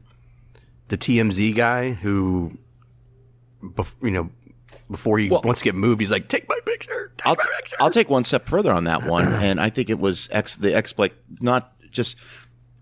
the 0.89 0.97
TMZ 0.97 1.55
guy 1.55 1.91
who, 1.93 2.57
bef- 3.63 3.95
you 4.03 4.11
know, 4.11 4.29
before 4.91 5.19
he 5.19 5.29
wants 5.29 5.59
to 5.61 5.63
get 5.63 5.73
moved, 5.75 6.01
he's 6.01 6.11
like, 6.11 6.27
take 6.27 6.49
my 6.49 6.59
picture. 6.65 7.13
Take 7.17 7.27
I'll, 7.27 7.35
my 7.35 7.45
picture. 7.61 7.75
I'll 7.79 7.91
take 7.91 8.09
one 8.09 8.25
step 8.25 8.45
further 8.49 8.73
on 8.73 8.83
that 8.83 9.05
one, 9.05 9.27
and 9.33 9.61
I 9.61 9.69
think 9.69 9.89
it 9.89 9.99
was 9.99 10.27
ex, 10.33 10.57
the 10.57 10.75
exploit, 10.75 11.13
not 11.39 11.73
just 11.91 12.17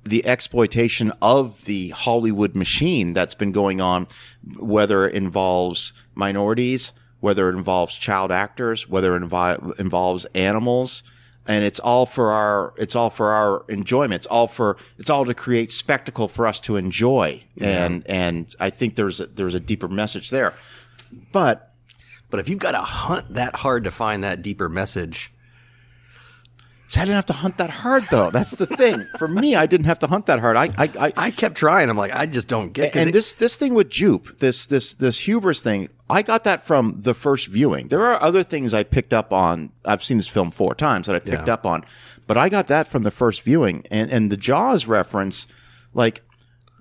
the 0.04 0.26
exploitation 0.26 1.14
of 1.22 1.66
the 1.66 1.90
Hollywood 1.90 2.56
machine 2.56 3.14
that's 3.14 3.36
been 3.36 3.52
going 3.52 3.80
on, 3.80 4.08
whether 4.58 5.08
it 5.08 5.14
involves 5.14 5.94
minorities, 6.16 6.92
whether 7.26 7.50
it 7.50 7.56
involves 7.56 7.96
child 7.96 8.32
actors, 8.32 8.88
whether 8.88 9.16
it 9.16 9.24
invi- 9.24 9.80
involves 9.80 10.26
animals. 10.36 11.04
And 11.48 11.64
it's 11.64 11.80
all 11.80 12.06
for 12.06 12.32
our, 12.32 12.74
it's 12.78 12.96
all 12.96 13.10
for 13.10 13.32
our 13.32 13.66
enjoyment. 13.68 14.14
It's 14.22 14.28
all 14.28 14.48
for, 14.48 14.78
it's 15.00 15.10
all 15.10 15.26
to 15.26 15.34
create 15.34 15.72
spectacle 15.72 16.28
for 16.28 16.48
us 16.48 16.60
to 16.62 16.76
enjoy. 16.76 17.42
And, 17.60 18.04
and 18.08 18.56
I 18.60 18.70
think 18.70 18.96
there's, 18.96 19.20
a, 19.20 19.26
there's 19.26 19.56
a 19.56 19.60
deeper 19.60 19.88
message 19.88 20.30
there. 20.30 20.54
But 21.32 21.72
But 22.30 22.40
if 22.40 22.50
you've 22.50 22.60
got 22.60 22.72
to 22.72 22.82
hunt 22.82 23.34
that 23.34 23.56
hard 23.58 23.84
to 23.86 23.92
find 23.92 24.24
that 24.24 24.42
deeper 24.42 24.70
message, 24.70 25.32
See, 26.88 27.00
I 27.00 27.06
didn't 27.06 27.16
have 27.16 27.26
to 27.28 27.34
hunt 27.34 27.58
that 27.58 27.72
hard, 27.72 28.04
though. 28.12 28.30
That's 28.30 28.56
the 28.58 28.68
thing. 28.68 29.06
For 29.18 29.28
me, 29.28 29.56
I 29.56 29.66
didn't 29.66 29.88
have 29.88 29.98
to 30.00 30.08
hunt 30.08 30.28
that 30.28 30.40
hard. 30.40 30.56
I, 30.56 30.66
I, 30.78 30.90
I, 31.08 31.14
I 31.18 31.32
kept 31.32 31.56
trying. 31.56 31.90
I'm 31.90 31.98
like, 31.98 32.14
I 32.14 32.28
just 32.28 32.48
don't 32.48 32.74
get. 32.74 32.96
and 32.96 33.10
it- 33.10 33.12
this 33.14 33.34
this 33.34 33.58
thing 33.58 33.74
with 33.74 33.90
Jupe, 33.90 34.38
this 34.40 34.68
this 34.68 34.94
this 34.94 35.20
hubris 35.20 35.62
thing, 35.62 35.88
I 36.10 36.22
got 36.22 36.44
that 36.44 36.64
from 36.64 37.02
the 37.02 37.16
first 37.16 37.48
viewing. 37.48 37.88
There 37.88 38.06
are 38.06 38.22
other 38.22 38.44
things 38.44 38.74
I 38.74 38.84
picked 38.84 39.14
up 39.14 39.34
on. 39.34 39.72
I've 39.84 40.04
seen 40.04 40.18
this 40.18 40.28
film 40.28 40.52
four 40.52 40.76
times 40.76 41.08
that 41.08 41.16
I 41.16 41.20
picked 41.20 41.48
Yeah. 41.48 41.54
up 41.56 41.66
on, 41.66 41.84
But 42.28 42.38
I 42.38 42.50
got 42.50 42.68
that 42.68 42.88
from 42.88 43.02
the 43.04 43.12
first 43.12 43.42
viewing, 43.42 43.84
and 43.90 44.12
and 44.12 44.32
the 44.32 44.38
Jaws 44.38 44.86
reference, 44.86 45.48
like 45.96 46.22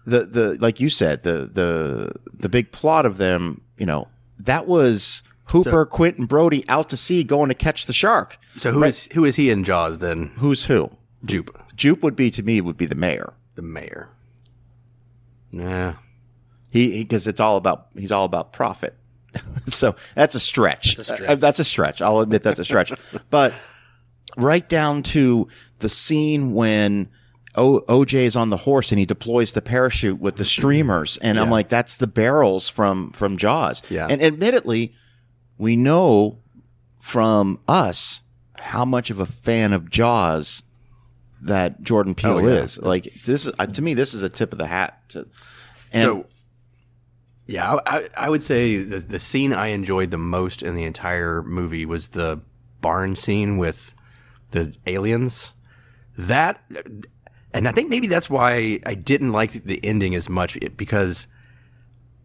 the 0.06 0.26
the 0.26 0.58
like 0.60 0.80
you 0.80 0.90
said, 0.90 1.22
the 1.22 1.48
the 1.50 2.12
the 2.30 2.50
big 2.50 2.72
plot 2.72 3.06
of 3.06 3.16
them, 3.16 3.62
you 3.78 3.86
know, 3.86 4.08
that 4.38 4.66
was 4.66 5.22
Hooper, 5.54 5.86
Quint, 5.86 6.18
and 6.18 6.28
Brody 6.28 6.64
out 6.68 6.88
to 6.90 6.96
sea 6.96 7.24
going 7.24 7.48
to 7.48 7.54
catch 7.54 7.86
the 7.86 7.92
shark. 7.92 8.38
So 8.56 8.72
who 8.72 8.84
is 8.84 9.08
who 9.12 9.24
is 9.24 9.36
he 9.36 9.50
in 9.50 9.64
Jaws 9.64 9.98
then? 9.98 10.32
Who's 10.36 10.66
who? 10.66 10.90
Jupe, 11.24 11.56
Jupe 11.74 12.02
would 12.02 12.16
be 12.16 12.30
to 12.32 12.42
me 12.42 12.60
would 12.60 12.76
be 12.76 12.86
the 12.86 12.94
mayor. 12.94 13.32
the 13.54 13.62
mayor. 13.62 14.08
Nah. 15.52 15.94
He 16.70 17.02
because 17.04 17.26
it's 17.26 17.40
all 17.40 17.56
about 17.56 17.86
he's 17.96 18.10
all 18.12 18.24
about 18.24 18.52
profit. 18.52 18.94
so 19.66 19.94
that's 20.14 20.34
a 20.34 20.40
stretch. 20.40 20.96
That's 20.96 21.08
a 21.10 21.14
stretch. 21.16 21.28
Uh, 21.30 21.34
That's 21.36 21.58
a 21.60 21.64
stretch. 21.64 22.02
I'll 22.02 22.20
admit 22.20 22.42
that's 22.42 22.58
a 22.60 22.64
stretch. 22.64 22.92
but 23.30 23.54
right 24.36 24.68
down 24.68 25.02
to 25.02 25.48
the 25.80 25.88
scene 25.88 26.52
when 26.52 27.08
o- 27.56 27.80
OJ 27.82 28.14
is 28.14 28.36
on 28.36 28.50
the 28.50 28.56
horse 28.58 28.90
and 28.92 28.98
he 28.98 29.06
deploys 29.06 29.52
the 29.52 29.62
parachute 29.62 30.20
with 30.20 30.36
the 30.36 30.44
streamers, 30.56 31.16
and 31.18 31.38
I'm 31.38 31.50
like, 31.50 31.68
that's 31.68 31.96
the 31.96 32.06
barrels 32.08 32.68
from 32.68 33.10
from 33.12 33.36
Jaws. 33.36 33.82
Yeah. 33.90 34.06
And 34.10 34.20
admittedly, 34.22 34.92
we 35.58 35.76
know 35.76 36.38
from 37.00 37.60
us 37.68 38.22
how 38.58 38.84
much 38.84 39.10
of 39.10 39.18
a 39.20 39.26
fan 39.26 39.72
of 39.72 39.90
Jaws 39.90 40.62
that 41.42 41.82
Jordan 41.82 42.14
Peele 42.14 42.38
Oh, 42.38 42.46
yeah. 42.46 42.62
is. 42.62 42.78
Like 42.78 43.04
this 43.24 43.46
is 43.46 43.52
uh, 43.58 43.66
to 43.66 43.82
me, 43.82 43.94
this 43.94 44.14
is 44.14 44.22
a 44.22 44.28
tip 44.30 44.52
of 44.52 44.58
the 44.58 44.66
hat. 44.66 44.98
To, 45.10 45.26
and 45.92 46.04
so, 46.04 46.26
yeah, 47.46 47.74
I, 47.74 47.98
I, 47.98 48.08
I 48.16 48.30
would 48.30 48.42
say 48.42 48.82
the 48.82 48.98
the 49.00 49.18
scene 49.20 49.52
I 49.52 49.66
enjoyed 49.68 50.10
the 50.10 50.18
most 50.18 50.62
in 50.62 50.74
the 50.74 50.84
entire 50.84 51.42
movie 51.42 51.84
was 51.84 52.08
the 52.08 52.40
barn 52.80 53.16
scene 53.16 53.58
with 53.58 53.94
the 54.52 54.74
aliens. 54.86 55.52
That, 56.16 56.62
and 57.52 57.66
I 57.68 57.72
think 57.72 57.90
maybe 57.90 58.06
that's 58.06 58.30
why 58.30 58.78
I 58.86 58.94
didn't 58.94 59.32
like 59.32 59.64
the 59.64 59.84
ending 59.84 60.14
as 60.14 60.28
much 60.28 60.56
because 60.76 61.26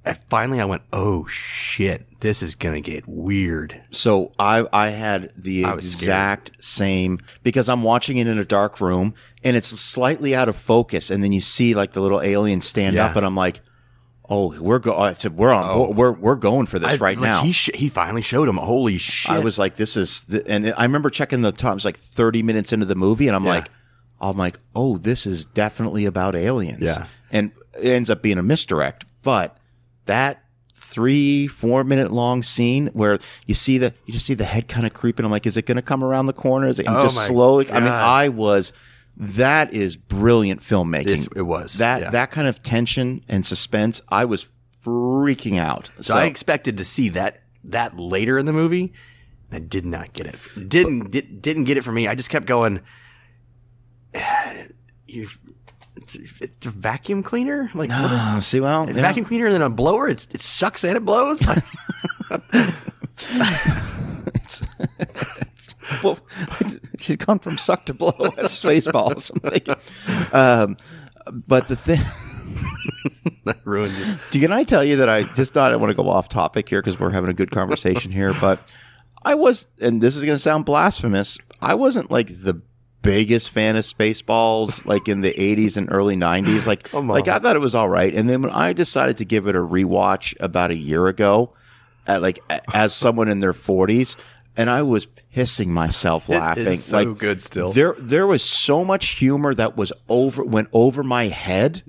I, 0.05 0.13
finally 0.13 0.59
I 0.61 0.65
went, 0.65 0.81
oh 0.93 1.25
shit, 1.27 2.05
this 2.21 2.41
is 2.41 2.55
gonna 2.55 2.81
get 2.81 3.07
weird. 3.07 3.81
So 3.91 4.31
I 4.39 4.65
I 4.71 4.89
had 4.89 5.31
the 5.35 5.65
I 5.65 5.73
was 5.73 5.85
scared. 5.91 6.01
exact 6.01 6.51
same 6.63 7.19
because 7.43 7.67
I'm 7.69 7.83
watching 7.83 8.17
it 8.17 8.27
in 8.27 8.37
a 8.39 8.45
dark 8.45 8.79
room 8.81 9.13
and 9.43 9.55
it's 9.57 9.67
slightly 9.67 10.33
out 10.35 10.49
of 10.49 10.55
focus, 10.55 11.09
and 11.11 11.23
then 11.23 11.31
you 11.31 11.41
see 11.41 11.73
like 11.75 11.93
the 11.93 12.01
little 12.01 12.21
alien 12.21 12.61
stand 12.61 12.95
Yeah. 12.95 13.05
up, 13.07 13.15
and 13.15 13.25
I'm 13.25 13.35
like, 13.35 13.59
oh, 14.29 14.57
we're 14.61 14.79
go, 14.79 14.93
uh, 14.93 15.09
I 15.09 15.13
said, 15.13 15.35
we're 15.35 15.51
on, 15.51 15.65
oh. 15.69 15.85
board. 15.87 15.97
we're 15.97 16.11
we're 16.13 16.35
going 16.35 16.65
for 16.67 16.79
this 16.79 16.93
I- 16.93 16.97
right 16.97 17.17
like, 17.17 17.23
now. 17.29 17.41
he 17.43 17.51
sh- 17.51 17.71
he 17.75 17.87
finally 17.89 18.21
showed 18.21 18.47
him. 18.47 18.57
Holy 18.57 18.97
shit! 18.97 19.31
I 19.31 19.39
was 19.39 19.57
like, 19.59 19.75
this 19.75 19.97
is, 19.97 20.23
the, 20.23 20.47
and 20.47 20.73
I 20.77 20.83
remember 20.83 21.09
checking 21.09 21.41
the 21.41 21.51
time. 21.51 21.71
It 21.71 21.75
was 21.75 21.85
like 21.85 21.97
30 21.99 22.41
minutes 22.43 22.71
into 22.73 22.85
the 22.85 22.95
movie, 22.95 23.27
and 23.27 23.35
I'm 23.35 23.43
Yeah. 23.43 23.49
like, 23.51 23.69
I'm 24.21 24.37
like, 24.37 24.59
oh, 24.75 24.97
this 24.97 25.25
is 25.25 25.45
definitely 25.45 26.05
about 26.05 26.35
aliens. 26.35 26.81
Yeah. 26.81 27.07
and 27.31 27.51
it 27.79 27.89
ends 27.89 28.09
up 28.09 28.21
being 28.21 28.37
a 28.37 28.43
misdirect, 28.43 29.05
but 29.23 29.55
that 30.09 30.43
three 30.73 31.45
four 31.47 31.83
minute 31.83 32.11
long 32.11 32.41
scene 32.41 32.87
where 32.93 33.19
you 33.45 33.53
see 33.53 33.77
the 33.77 33.93
you 34.05 34.13
just 34.13 34.25
see 34.25 34.33
the 34.33 34.43
head 34.43 34.67
kind 34.67 34.87
of 34.87 34.93
creeping 34.93 35.23
i'm 35.23 35.31
like 35.31 35.45
is 35.45 35.55
it 35.55 35.65
going 35.67 35.75
to 35.75 35.83
come 35.83 36.03
around 36.03 36.25
the 36.25 36.33
corner 36.33 36.67
is 36.67 36.79
it 36.79 36.87
Oh 36.89 37.01
just 37.03 37.27
slowly 37.27 37.69
i 37.69 37.79
mean 37.79 37.89
i 37.89 38.27
was 38.27 38.73
that 39.15 39.71
is 39.71 39.95
brilliant 39.95 40.61
filmmaking 40.61 41.05
This- 41.05 41.27
it 41.35 41.43
was, 41.43 41.73
that 41.73 42.01
yeah. 42.01 42.09
that 42.09 42.31
kind 42.31 42.47
of 42.47 42.63
tension 42.63 43.23
and 43.29 43.45
suspense 43.45 44.01
i 44.09 44.25
was 44.25 44.47
freaking 44.83 45.59
out 45.59 45.91
so, 45.97 46.13
So 46.13 46.17
I 46.17 46.23
expected 46.23 46.77
to 46.77 46.83
see 46.85 47.09
that 47.09 47.41
that 47.65 47.99
later 47.99 48.39
in 48.39 48.45
the 48.45 48.53
movie. 48.53 48.93
I 49.51 49.59
did 49.59 49.85
not 49.85 50.13
get 50.13 50.25
it. 50.27 50.35
Didn't 50.69 51.11
did, 51.11 51.41
didn't 51.41 51.65
get 51.65 51.75
it 51.77 51.83
for 51.83 51.91
me. 51.91 52.07
I 52.07 52.15
just 52.15 52.29
kept 52.29 52.45
going. 52.45 52.81
You, 55.11 55.27
it's, 56.15 56.41
it's 56.41 56.65
a 56.65 56.69
vacuum 56.69 57.23
cleaner. 57.23 57.71
Like 57.73 57.89
what 57.89 58.37
is, 58.37 58.45
see 58.45 58.59
well 58.59 58.83
it's 58.83 58.93
yeah. 58.93 58.99
a 58.99 59.01
vacuum 59.01 59.25
cleaner 59.25 59.45
and 59.45 59.55
then 59.55 59.61
a 59.61 59.69
blower. 59.69 60.07
It's, 60.07 60.27
it 60.31 60.41
sucks 60.41 60.83
and 60.83 60.97
it 60.97 61.05
blows. 61.05 61.41
Like, 61.45 61.63
well, 66.03 66.19
she's 66.97 67.17
gone 67.17 67.39
from 67.39 67.57
suck 67.57 67.85
to 67.85 67.93
blow. 67.93 68.11
That's 68.35 68.61
Spaceballs. 68.61 69.31
I'm 69.31 69.51
thinking. 69.51 69.75
Um, 70.33 70.77
but 71.47 71.67
the 71.67 71.75
thing, 71.75 72.01
that 73.45 73.59
ruined 73.65 73.95
it. 73.97 74.39
can 74.39 74.51
I 74.51 74.63
tell 74.63 74.83
you 74.83 74.97
that 74.97 75.09
I 75.09 75.23
just 75.23 75.53
thought 75.53 75.71
I 75.71 75.75
want 75.75 75.91
to 75.91 75.95
go 75.95 76.09
off 76.09 76.29
topic 76.29 76.69
here 76.69 76.81
because 76.81 76.99
we're 76.99 77.11
having 77.11 77.29
a 77.29 77.33
good 77.33 77.51
conversation 77.51 78.11
here. 78.11 78.33
But 78.33 78.59
I 79.23 79.35
was, 79.35 79.67
and 79.81 80.01
this 80.01 80.15
is 80.15 80.23
going 80.23 80.35
to 80.35 80.41
sound 80.41 80.65
blasphemous. 80.65 81.37
I 81.61 81.75
wasn't 81.75 82.09
like 82.09 82.27
the 82.27 82.61
biggest 83.01 83.49
fan 83.49 83.75
of 83.75 83.85
Spaceballs 83.85 84.85
like 84.85 85.07
in 85.07 85.21
the 85.21 85.33
80s 85.33 85.77
and 85.77 85.91
early 85.91 86.15
90s. 86.15 86.67
Like, 86.67 86.93
like. 86.93 87.27
I 87.27 87.39
thought 87.39 87.55
it 87.55 87.59
was 87.59 87.75
all 87.75 87.89
right. 87.89 88.13
And 88.13 88.29
then 88.29 88.41
when 88.41 88.51
I 88.51 88.73
decided 88.73 89.17
to 89.17 89.25
give 89.25 89.47
it 89.47 89.55
a 89.55 89.59
rewatch 89.59 90.35
about 90.39 90.71
a 90.71 90.75
year 90.75 91.07
ago, 91.07 91.53
at 92.07 92.21
like 92.21 92.39
as 92.73 92.93
someone 92.93 93.29
in 93.29 93.39
their 93.39 93.53
40s, 93.53 94.17
and 94.57 94.69
I 94.69 94.81
was 94.81 95.05
pissing 95.33 95.67
myself 95.67 96.27
laughing. 96.27 96.79
so 96.79 96.97
like 97.03 97.17
good 97.17 97.41
still. 97.41 97.71
There 97.71 97.95
there 97.97 98.27
was 98.27 98.43
so 98.43 98.83
much 98.83 99.09
humor 99.09 99.53
that 99.53 99.77
was 99.77 99.93
over 100.09 100.43
went 100.43 100.69
over 100.73 101.03
my 101.03 101.25
head. 101.27 101.83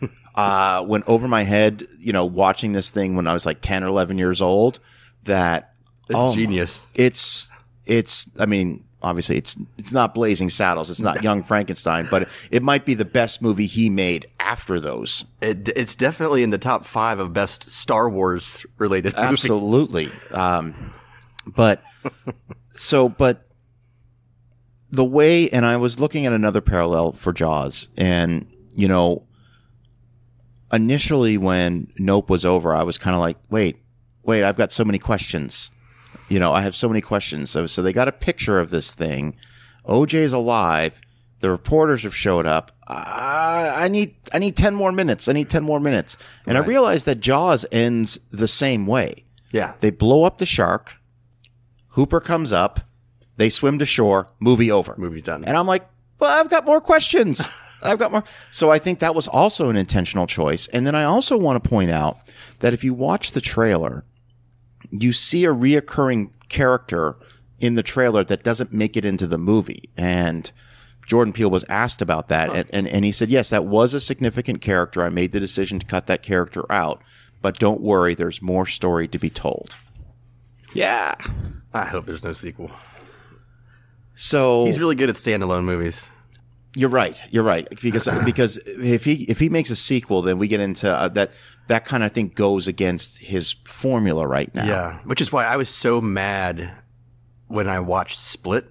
uh 0.34 0.84
went 0.86 1.06
over 1.06 1.28
my 1.28 1.42
head, 1.42 1.86
you 1.98 2.12
know, 2.12 2.24
watching 2.24 2.72
this 2.72 2.90
thing 2.90 3.14
when 3.16 3.26
I 3.26 3.32
was 3.32 3.46
like 3.46 3.60
10 3.60 3.84
or 3.84 3.88
11 3.88 4.18
years 4.18 4.42
old 4.42 4.80
that 5.24 5.74
It's 6.08 6.18
oh 6.18 6.34
genius. 6.34 6.80
it's 6.94 7.50
it's 7.84 8.28
I 8.38 8.46
mean 8.46 8.84
obviously 9.02 9.36
it's 9.36 9.56
it's 9.78 9.92
not 9.92 10.14
Blazing 10.14 10.48
Saddles, 10.48 10.90
it's 10.90 11.00
not 11.00 11.22
Young 11.22 11.42
Frankenstein, 11.42 12.08
but 12.10 12.28
it 12.50 12.62
might 12.62 12.84
be 12.84 12.94
the 12.94 13.04
best 13.04 13.42
movie 13.42 13.66
he 13.66 13.90
made 13.90 14.26
after 14.40 14.80
those. 14.80 15.24
It, 15.40 15.68
it's 15.76 15.94
definitely 15.94 16.42
in 16.42 16.50
the 16.50 16.58
top 16.58 16.84
five 16.84 17.18
of 17.18 17.32
best 17.32 17.70
Star 17.70 18.08
Wars 18.08 18.64
related 18.78 19.14
movies. 19.16 19.30
Absolutely. 19.30 20.10
Um, 20.30 20.92
but 21.54 21.82
so, 22.72 23.08
but 23.08 23.46
the 24.90 25.04
way, 25.04 25.48
and 25.50 25.64
I 25.66 25.76
was 25.76 26.00
looking 26.00 26.26
at 26.26 26.32
another 26.32 26.60
parallel 26.60 27.12
for 27.12 27.32
Jaws, 27.32 27.88
and 27.96 28.46
you 28.74 28.88
know, 28.88 29.24
initially 30.72 31.38
when 31.38 31.92
Nope 31.98 32.30
was 32.30 32.44
over, 32.44 32.74
I 32.74 32.82
was 32.82 32.98
kind 32.98 33.14
of 33.14 33.20
like, 33.20 33.36
wait, 33.50 33.76
wait, 34.22 34.44
I've 34.44 34.56
got 34.56 34.72
so 34.72 34.84
many 34.84 34.98
questions. 34.98 35.70
You 36.28 36.38
know, 36.40 36.52
I 36.52 36.62
have 36.62 36.74
so 36.76 36.88
many 36.88 37.00
questions. 37.00 37.50
So, 37.50 37.66
so 37.66 37.82
they 37.82 37.92
got 37.92 38.08
a 38.08 38.12
picture 38.12 38.58
of 38.58 38.70
this 38.70 38.94
thing. 38.94 39.36
OJ's 39.86 40.32
alive. 40.32 41.00
The 41.40 41.50
reporters 41.50 42.02
have 42.02 42.14
showed 42.16 42.46
up. 42.46 42.72
I, 42.88 43.72
I 43.84 43.88
need, 43.88 44.16
I 44.32 44.38
need 44.38 44.56
ten 44.56 44.74
more 44.74 44.90
minutes. 44.90 45.28
I 45.28 45.32
need 45.32 45.50
ten 45.50 45.62
more 45.62 45.78
minutes. 45.80 46.16
And 46.46 46.56
I 46.56 46.60
Right. 46.60 46.68
realized 46.68 47.06
that 47.06 47.20
Jaws 47.20 47.64
ends 47.70 48.18
the 48.30 48.48
same 48.48 48.86
way. 48.86 49.24
Yeah. 49.52 49.74
They 49.80 49.90
blow 49.90 50.24
up 50.24 50.38
the 50.38 50.46
shark. 50.46 50.94
Hooper 51.90 52.20
comes 52.20 52.52
up. 52.52 52.80
They 53.36 53.50
swim 53.50 53.78
to 53.78 53.86
shore. 53.86 54.28
Movie 54.40 54.70
over. 54.70 54.94
Movie's 54.96 55.22
done. 55.22 55.44
And 55.44 55.56
I'm 55.56 55.66
like, 55.66 55.86
well, 56.18 56.30
I've 56.40 56.48
got 56.50 56.64
more 56.64 56.80
questions. 56.80 57.48
I've 57.82 57.98
got 57.98 58.10
more. 58.10 58.24
So 58.50 58.70
I 58.70 58.78
think 58.78 58.98
that 59.00 59.14
was 59.14 59.28
also 59.28 59.68
an 59.68 59.76
intentional 59.76 60.26
choice. 60.26 60.66
And 60.68 60.86
then 60.86 60.94
I 60.94 61.04
also 61.04 61.36
want 61.36 61.62
to 61.62 61.68
point 61.68 61.90
out 61.90 62.18
that 62.60 62.72
if 62.72 62.82
you 62.82 62.94
watch 62.94 63.32
the 63.32 63.40
trailer, 63.42 64.04
you 64.90 65.12
see 65.12 65.44
a 65.44 65.54
reoccurring 65.54 66.30
character 66.48 67.16
in 67.58 67.74
the 67.74 67.82
trailer 67.82 68.24
that 68.24 68.42
doesn't 68.42 68.72
make 68.72 68.96
it 68.96 69.04
into 69.04 69.26
the 69.26 69.38
movie. 69.38 69.90
And 69.96 70.50
Jordan 71.06 71.32
Peele 71.32 71.50
was 71.50 71.64
asked 71.68 72.02
about 72.02 72.28
that. 72.28 72.54
And, 72.54 72.68
and, 72.72 72.88
and 72.88 73.04
he 73.04 73.12
said, 73.12 73.30
yes, 73.30 73.48
that 73.50 73.64
was 73.64 73.94
a 73.94 74.00
significant 74.00 74.60
character. 74.60 75.02
I 75.02 75.08
made 75.08 75.32
the 75.32 75.40
decision 75.40 75.78
to 75.78 75.86
cut 75.86 76.06
that 76.06 76.22
character 76.22 76.70
out. 76.70 77.02
But 77.40 77.58
don't 77.58 77.80
worry, 77.80 78.14
there's 78.14 78.42
more 78.42 78.66
story 78.66 79.08
to 79.08 79.18
be 79.18 79.30
told. 79.30 79.76
Yeah. 80.74 81.14
I 81.72 81.84
hope 81.84 82.06
there's 82.06 82.24
no 82.24 82.32
sequel. 82.32 82.70
So 84.14 84.64
He's 84.64 84.80
really 84.80 84.94
good 84.94 85.10
at 85.10 85.16
standalone 85.16 85.64
movies. 85.64 86.08
You're 86.74 86.90
right. 86.90 87.22
You're 87.30 87.42
right. 87.42 87.68
Because 87.80 88.08
because 88.24 88.58
if 88.66 89.04
he 89.04 89.24
if 89.24 89.38
he 89.38 89.48
makes 89.48 89.70
a 89.70 89.76
sequel, 89.76 90.22
then 90.22 90.38
we 90.38 90.48
get 90.48 90.60
into 90.60 90.90
uh, 90.90 91.08
that. 91.08 91.30
That 91.68 91.84
kind 91.84 92.04
of 92.04 92.12
thing 92.12 92.28
goes 92.28 92.68
against 92.68 93.18
his 93.18 93.52
formula 93.64 94.26
right 94.26 94.54
now. 94.54 94.66
Yeah, 94.66 94.98
which 95.04 95.20
is 95.20 95.32
why 95.32 95.44
I 95.44 95.56
was 95.56 95.68
so 95.68 96.00
mad 96.00 96.70
when 97.48 97.68
I 97.68 97.80
watched 97.80 98.18
Split. 98.18 98.66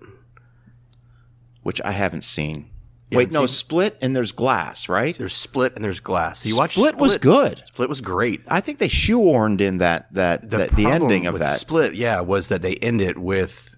which 1.63 1.81
I 1.83 1.91
haven't 1.91 2.23
seen. 2.23 2.69
You 3.11 3.17
Wait, 3.17 3.25
haven't 3.25 3.33
no, 3.41 3.45
seen- 3.45 3.55
Split 3.55 3.97
and 4.01 4.15
there's 4.15 4.31
Glass, 4.31 4.87
right? 4.89 5.17
There's 5.17 5.33
Split 5.35 5.75
and 5.75 5.83
there's 5.83 5.99
Glass. 5.99 6.45
You 6.45 6.57
watch 6.57 6.71
Split 6.73 6.95
was 6.97 7.17
good. 7.17 7.61
Split 7.67 7.89
was 7.89 8.01
great. 8.01 8.41
I 8.47 8.61
think 8.61 8.79
they 8.79 8.87
shoehorned 8.89 9.61
in 9.61 9.77
that 9.79 10.11
that 10.13 10.49
the, 10.49 10.57
that, 10.57 10.75
the 10.75 10.85
ending 10.87 11.25
of 11.27 11.39
that. 11.39 11.59
Split, 11.59 11.95
yeah, 11.95 12.21
was 12.21 12.47
that 12.49 12.61
they 12.61 12.75
end 12.75 13.01
it 13.01 13.17
with 13.17 13.74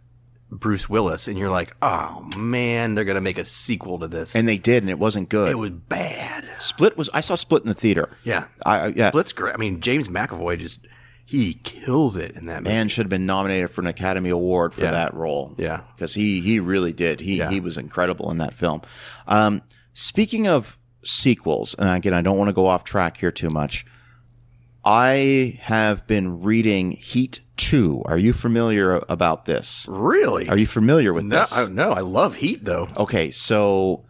Bruce 0.49 0.88
Willis, 0.90 1.28
and 1.28 1.38
you're 1.38 1.49
like, 1.49 1.76
oh 1.82 2.22
man, 2.38 2.95
they're 2.95 3.03
gonna 3.06 3.19
make 3.22 3.38
a 3.38 3.45
sequel 3.45 3.99
to 3.99 4.07
this. 4.07 4.36
and 4.36 4.48
they 4.48 4.57
did, 4.57 4.84
and 4.84 4.90
it 4.90 4.99
wasn't 4.99 5.28
good. 5.30 5.49
it 5.52 5.57
was 5.57 5.72
bad. 5.72 6.45
Split 6.60 6.98
was. 6.98 7.10
I 7.14 7.19
saw 7.22 7.36
Split 7.36 7.64
in 7.64 7.68
the 7.69 7.74
theater. 7.76 8.10
Yeah, 8.24 8.45
I, 8.65 8.88
yeah. 8.88 9.10
Split's 9.10 9.34
great. 9.34 9.53
I 9.53 9.57
mean, 9.57 9.82
James 9.82 10.07
McAvoy 10.07 10.57
just 10.60 10.88
He 11.26 11.56
kills 11.56 12.15
it 12.15 12.32
in 12.36 12.45
that 12.45 12.64
movie. 12.64 12.74
Man 12.74 12.88
should 12.88 13.03
have 13.06 13.10
been 13.10 13.26
nominated 13.26 13.69
for 13.72 13.82
an 13.82 13.88
Academy 13.88 14.30
Award 14.30 14.74
for 14.74 14.82
Yeah. 14.82 14.91
that 14.91 15.14
role. 15.14 15.53
Yeah. 15.57 15.82
because 15.95 16.14
he 16.14 16.40
he 16.40 16.60
really 16.61 16.94
did. 16.94 17.19
He 17.19 17.36
Yeah. 17.38 17.49
he 17.49 17.60
was 17.60 17.78
incredible 17.78 18.32
in 18.32 18.38
that 18.38 18.53
film. 18.53 18.82
Um, 19.28 19.61
speaking 19.94 20.48
of 20.48 20.78
sequels, 21.03 21.76
and 21.78 21.90
again, 21.90 22.14
I 22.14 22.22
don't 22.22 22.38
want 22.38 22.48
to 22.48 22.53
go 22.53 22.68
off 22.68 22.84
track 22.86 23.18
here 23.18 23.32
too 23.32 23.49
much. 23.49 23.86
I 24.88 25.59
have 25.64 26.07
been 26.07 26.41
reading 26.41 26.91
Heat 26.91 27.41
Two. 27.57 28.03
Are 28.05 28.18
you 28.18 28.31
familiar 28.31 29.03
about 29.09 29.43
this? 29.43 29.85
Really? 29.89 30.47
Are 30.47 30.57
you 30.57 30.65
familiar 30.65 31.11
with 31.11 31.26
no, 31.26 31.39
this? 31.41 31.51
I, 31.57 31.68
no, 31.68 31.91
I 31.91 31.99
love 31.99 32.35
Heat 32.35 32.64
though. 32.64 32.88
Okay, 32.95 33.30
so 33.30 34.05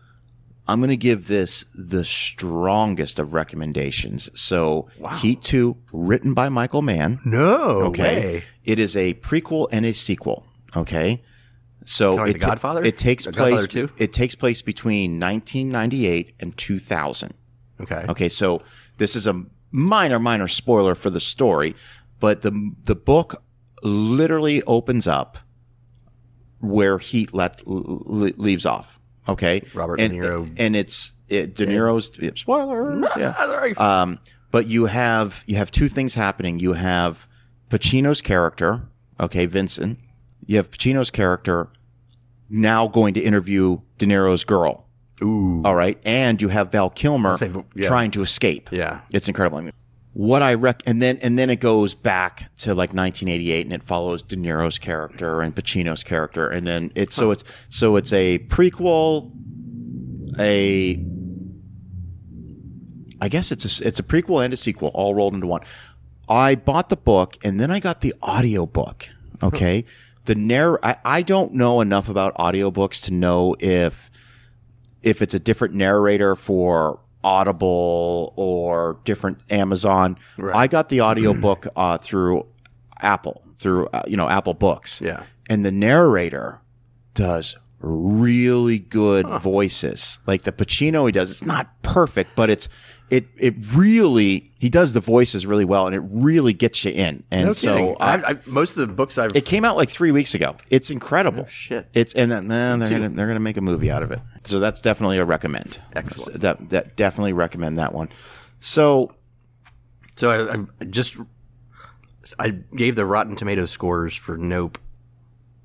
I'm 0.68 0.80
going 0.80 0.92
to 0.92 0.96
give 0.98 1.28
this 1.28 1.66
the 1.74 2.06
strongest 2.06 3.18
of 3.18 3.34
recommendations. 3.34 4.30
So, 4.40 4.88
Heat 5.20 5.42
2, 5.42 5.78
written 5.94 6.36
by 6.36 6.50
Michael 6.50 6.84
Mann. 6.84 7.20
No 7.26 7.48
Okay. 7.86 8.04
way. 8.04 8.44
It 8.64 8.78
is 8.78 8.96
a 8.96 9.16
prequel 9.16 9.68
and 9.72 9.84
a 9.84 9.94
sequel. 9.94 10.46
Okay. 10.76 11.24
So 11.86 12.22
it 12.24 12.34
The 12.34 12.40
ta- 12.40 12.50
Godfather? 12.50 12.84
It 12.84 12.98
takes 13.00 13.26
The 13.26 13.32
place. 13.32 13.66
Godfather 13.66 13.88
2? 13.88 13.94
It 13.98 14.14
takes 14.14 14.36
place 14.36 14.62
between 14.62 15.20
1998 15.20 16.36
and 16.40 16.56
2000. 16.56 17.34
Okay. 17.80 18.06
Okay, 18.10 18.30
so 18.30 18.62
this 18.98 19.16
is 19.16 19.26
a 19.26 19.44
minor, 19.72 20.20
minor 20.20 20.48
spoiler 20.48 20.96
for 20.96 21.10
the 21.10 21.20
story, 21.20 21.76
but 22.20 22.42
the 22.42 22.72
the 22.84 22.96
book 22.96 23.44
literally 23.84 24.64
opens 24.64 25.08
up 25.08 25.38
where 26.60 26.98
Heat 26.98 27.34
let 27.34 27.62
l- 27.68 28.04
l- 28.08 28.32
leaves 28.38 28.66
off. 28.66 29.00
Okay, 29.30 29.62
Robert 29.74 30.00
and, 30.00 30.14
De 30.14 30.20
Niro. 30.20 30.54
and 30.58 30.76
it's 30.76 31.14
it, 31.28 31.54
De 31.56 31.66
Niro's 31.66 32.12
yeah, 32.20 32.32
spoilers. 32.36 33.06
Yeah, 33.18 33.74
um, 33.78 34.20
but 34.52 34.68
you 34.68 34.86
have 34.86 35.44
you 35.48 35.58
have 35.58 35.70
two 35.72 35.90
things 35.90 36.16
happening. 36.16 36.60
You 36.60 36.74
have 36.74 37.28
Pacino's 37.70 38.22
character, 38.22 38.88
okay, 39.20 39.46
Vincent. 39.46 40.00
You 40.46 40.56
have 40.58 40.72
Pacino's 40.72 41.12
character 41.12 41.70
now 42.50 42.88
going 42.88 43.14
to 43.16 43.20
interview 43.20 43.82
De 43.98 44.06
Niro's 44.06 44.46
girl. 44.46 44.87
Ooh. 45.22 45.62
All 45.66 45.76
right, 45.76 46.00
and 46.06 46.42
you 46.42 46.50
have 46.50 46.72
Val 46.72 46.90
Kilmer 46.90 47.38
say, 47.38 47.52
yeah. 47.76 47.88
trying 47.88 48.12
to 48.12 48.22
escape. 48.22 48.70
Yeah. 48.72 49.02
it's 49.12 49.28
incredible. 49.28 49.58
I 49.58 49.62
mean, 49.62 49.74
what 50.14 50.42
I 50.42 50.54
rec, 50.56 50.82
and 50.86 51.02
then 51.02 51.20
and 51.22 51.38
then 51.38 51.50
it 51.50 51.60
goes 51.60 51.94
back 51.94 52.56
to 52.60 52.70
like 52.70 52.94
1988, 52.94 53.66
and 53.66 53.74
it 53.74 53.84
follows 53.84 54.24
De 54.24 54.36
Niro's 54.36 54.78
character 54.78 55.42
and 55.42 55.56
Pacino's 55.56 56.04
character, 56.04 56.50
and 56.50 56.66
then 56.66 56.92
it's 56.96 57.16
so 57.16 57.32
it's 57.32 57.44
so 57.70 57.96
it's 57.96 58.14
a 58.14 58.40
prequel, 58.40 59.32
a 60.40 61.04
I 63.22 63.30
guess 63.30 63.52
it's 63.52 63.82
a, 63.82 63.88
it's 63.88 64.00
a 64.00 64.04
prequel 64.04 64.44
and 64.44 64.54
a 64.54 64.58
sequel 64.58 64.90
all 64.94 65.16
rolled 65.16 65.34
into 65.34 65.48
one. 65.48 65.62
I 66.30 66.56
bought 66.56 66.90
the 66.90 66.98
book 66.98 67.38
and 67.44 67.60
then 67.60 67.72
I 67.72 67.80
got 67.80 68.02
the 68.02 68.14
audio 68.22 68.66
book. 68.66 69.10
Okay. 69.42 69.86
the 70.26 70.36
narr 70.36 70.84
I, 70.84 70.98
I 71.06 71.22
don't 71.22 71.54
know 71.54 71.80
enough 71.80 72.10
about 72.10 72.36
audiobooks 72.36 73.02
to 73.04 73.14
know 73.14 73.56
if 73.60 74.10
if 75.08 75.22
it's 75.22 75.34
a 75.34 75.40
different 75.40 75.74
narrator 75.74 76.36
for 76.36 77.00
Audible 77.24 78.34
or 78.36 79.00
different 79.06 79.42
Amazon. 79.50 80.18
Right. 80.38 80.56
I 80.56 80.68
got 80.68 80.90
the 80.90 81.02
audiobook 81.02 81.66
uh, 81.78 81.98
through 81.98 82.46
Apple, 83.02 83.42
through 83.56 83.88
uh, 83.88 84.04
you 84.06 84.18
know 84.18 84.28
Apple 84.28 84.54
Books. 84.54 85.02
Yeah. 85.02 85.24
And 85.50 85.64
the 85.64 85.72
narrator 85.72 86.60
does 87.14 87.56
really 87.80 88.80
good 88.80 89.28
voices. 89.42 90.20
Like 90.28 90.44
the 90.44 90.52
Pacino 90.52 91.06
he 91.06 91.14
does, 91.14 91.32
it's 91.32 91.46
not 91.46 91.82
perfect, 91.84 92.36
but 92.36 92.50
it's 92.50 92.68
it 93.10 93.28
it 93.38 93.56
really 93.74 94.52
he 94.60 94.70
does 94.70 94.94
the 94.94 95.00
voices 95.00 95.46
really 95.46 95.66
well, 95.66 95.86
and 95.88 95.96
it 95.96 96.02
really 96.04 96.54
gets 96.54 96.84
you 96.84 96.92
in. 96.92 97.24
And 97.32 97.48
No 97.48 97.54
so 97.54 97.94
uh, 97.94 97.98
I've, 98.00 98.26
I've, 98.26 98.48
most 98.48 98.72
of 98.72 98.78
the 98.78 98.88
books 98.88 99.18
I've 99.18 99.36
it 99.36 99.46
came 99.46 99.64
out 99.64 99.78
like 99.78 99.90
three 99.90 100.12
weeks 100.12 100.36
ago. 100.36 100.56
It's 100.70 100.90
incredible. 100.90 101.44
Oh, 101.46 101.50
shit. 101.50 101.88
It's 101.94 102.14
and 102.14 102.32
then 102.32 102.48
man, 102.48 102.80
they're 102.80 102.90
gonna, 102.90 103.10
they're 103.10 103.28
gonna 103.28 103.40
make 103.40 103.58
a 103.58 103.62
movie 103.62 103.90
out 103.90 104.04
of 104.04 104.12
it. 104.12 104.20
So 104.44 104.60
that's 104.60 104.82
definitely 104.82 105.20
a 105.20 105.26
recommend. 105.26 105.80
Excellent. 105.94 106.42
That 106.42 106.70
that 106.70 106.96
definitely 106.96 107.34
recommend 107.34 107.78
that 107.78 107.94
one. 107.94 108.10
So 108.60 109.14
So 110.16 110.30
I, 110.30 110.54
I 110.82 110.86
just 110.86 111.18
I 112.40 112.50
gave 112.76 112.96
the 112.96 113.06
Rotten 113.06 113.36
Tomatoes 113.38 113.72
scores 113.72 114.14
for 114.16 114.36
Nope, 114.36 114.80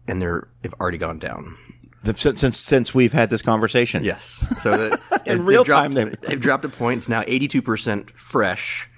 and 0.07 0.23
they're 0.23 0.49
they've 0.63 0.75
already 0.81 0.99
gone 0.99 1.19
down. 1.19 1.57
The, 2.05 2.15
since 2.17 2.41
since 2.41 2.59
since 2.59 2.95
we've 2.95 3.13
had 3.13 3.31
this 3.31 3.43
conversation, 3.43 4.05
Yes. 4.05 4.43
So 4.63 4.77
that 4.77 5.23
In 5.27 5.45
real 5.45 5.65
dropped, 5.65 5.83
time, 5.83 5.95
they've- 5.95 6.21
they've 6.23 6.41
dropped 6.41 6.65
a 6.65 6.69
point. 6.69 6.99
It's 6.99 7.09
now 7.09 7.23
eighty 7.27 7.49
two 7.49 7.63
percent 7.63 8.11
fresh 8.13 8.89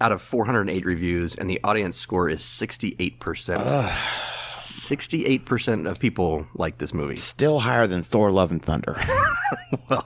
out 0.00 0.12
of 0.12 0.20
four 0.22 0.46
hundred 0.46 0.62
and 0.62 0.70
eight 0.70 0.84
reviews, 0.84 1.34
and 1.34 1.48
the 1.50 1.60
audience 1.62 1.96
score 1.96 2.28
is 2.28 2.42
sixty 2.42 2.96
eight 2.98 3.20
percent. 3.20 3.62
Sixty 4.50 5.26
eight 5.26 5.44
percent 5.44 5.86
of 5.86 5.98
people 6.00 6.46
like 6.54 6.78
this 6.78 6.92
movie. 6.92 7.16
still 7.16 7.60
higher 7.60 7.86
than 7.86 8.02
Thor: 8.02 8.30
Love 8.30 8.50
and 8.50 8.62
Thunder. 8.62 8.96
Well, 9.88 10.04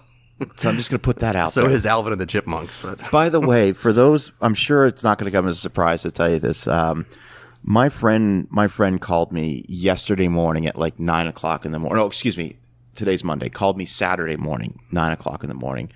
so 0.56 0.68
I'm 0.68 0.76
just 0.76 0.90
gonna 0.90 0.98
put 0.98 1.20
that 1.20 1.36
out 1.36 1.52
So 1.52 1.62
there. 1.62 1.70
is 1.70 1.86
Alvin 1.86 2.12
and 2.12 2.20
the 2.20 2.26
Chipmunks, 2.26 2.76
but 2.82 2.98
By 3.10 3.28
the 3.28 3.40
way, 3.40 3.72
for 3.72 3.92
those, 3.92 4.32
I'm 4.42 4.52
sure 4.54 4.84
it's 4.86 5.02
not 5.04 5.16
going 5.18 5.30
to 5.30 5.36
come 5.36 5.46
as 5.48 5.56
a 5.56 5.60
surprise 5.60 6.02
to 6.02 6.10
tell 6.10 6.28
you 6.30 6.38
this. 6.40 6.66
Um, 6.66 7.06
my 7.66 7.88
friend, 7.88 8.46
my 8.50 8.68
friend 8.68 9.00
called 9.00 9.32
me 9.32 9.64
yesterday 9.68 10.28
morning 10.28 10.66
at 10.66 10.76
like 10.76 11.00
nine 11.00 11.26
o'clock 11.26 11.64
in 11.64 11.72
the 11.72 11.78
morning. 11.78 11.98
Oh, 12.02 12.06
excuse 12.06 12.36
me, 12.36 12.58
today's 12.94 13.24
Monday. 13.24 13.48
Called 13.48 13.78
me 13.78 13.86
Saturday 13.86 14.36
morning, 14.36 14.78
nine 14.92 15.12
o'clock 15.12 15.42
in 15.42 15.48
the 15.48 15.54
morning. 15.54 15.90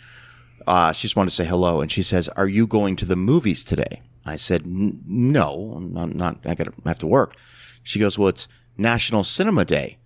Uh, 0.66 0.93
she 0.93 1.03
just 1.03 1.16
wanted 1.16 1.31
to 1.31 1.36
say 1.36 1.45
hello, 1.45 1.82
and 1.82 1.93
she 1.93 2.03
says, 2.03 2.28
"Are 2.31 2.49
you 2.49 2.66
going 2.66 2.97
to 2.97 3.05
the 3.05 3.16
movies 3.16 3.62
today?" 3.62 4.01
I 4.24 4.36
said, 4.36 4.62
"N- 4.62 5.03
"No, 5.07 5.74
I'm 5.77 5.93
not. 5.93 6.15
not 6.15 6.39
I 6.47 6.55
got 6.55 6.65
to 6.65 6.73
have 6.86 6.99
to 7.01 7.07
work." 7.07 7.36
She 7.82 7.99
goes, 7.99 8.19
"Well, 8.19 8.28
it's 8.28 8.49
National 8.78 9.23
Cinema 9.23 9.66
Day," 9.66 9.99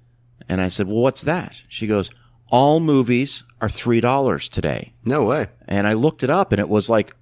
and 0.48 0.60
I 0.60 0.66
said, 0.66 0.88
"Well, 0.88 0.96
what's 0.96 1.22
that?" 1.22 1.62
She 1.68 1.86
goes, 1.86 2.10
"All 2.50 2.80
movies 2.80 3.44
are 3.60 3.68
three 3.68 4.00
dollars 4.00 4.48
today." 4.48 4.94
no 5.04 5.22
way. 5.22 5.46
And 5.68 5.86
I 5.86 5.92
looked 5.92 6.24
it 6.24 6.30
up 6.30 6.52
and 6.52 6.58
it 6.60 6.68
was 6.68 6.90
like 6.90 7.14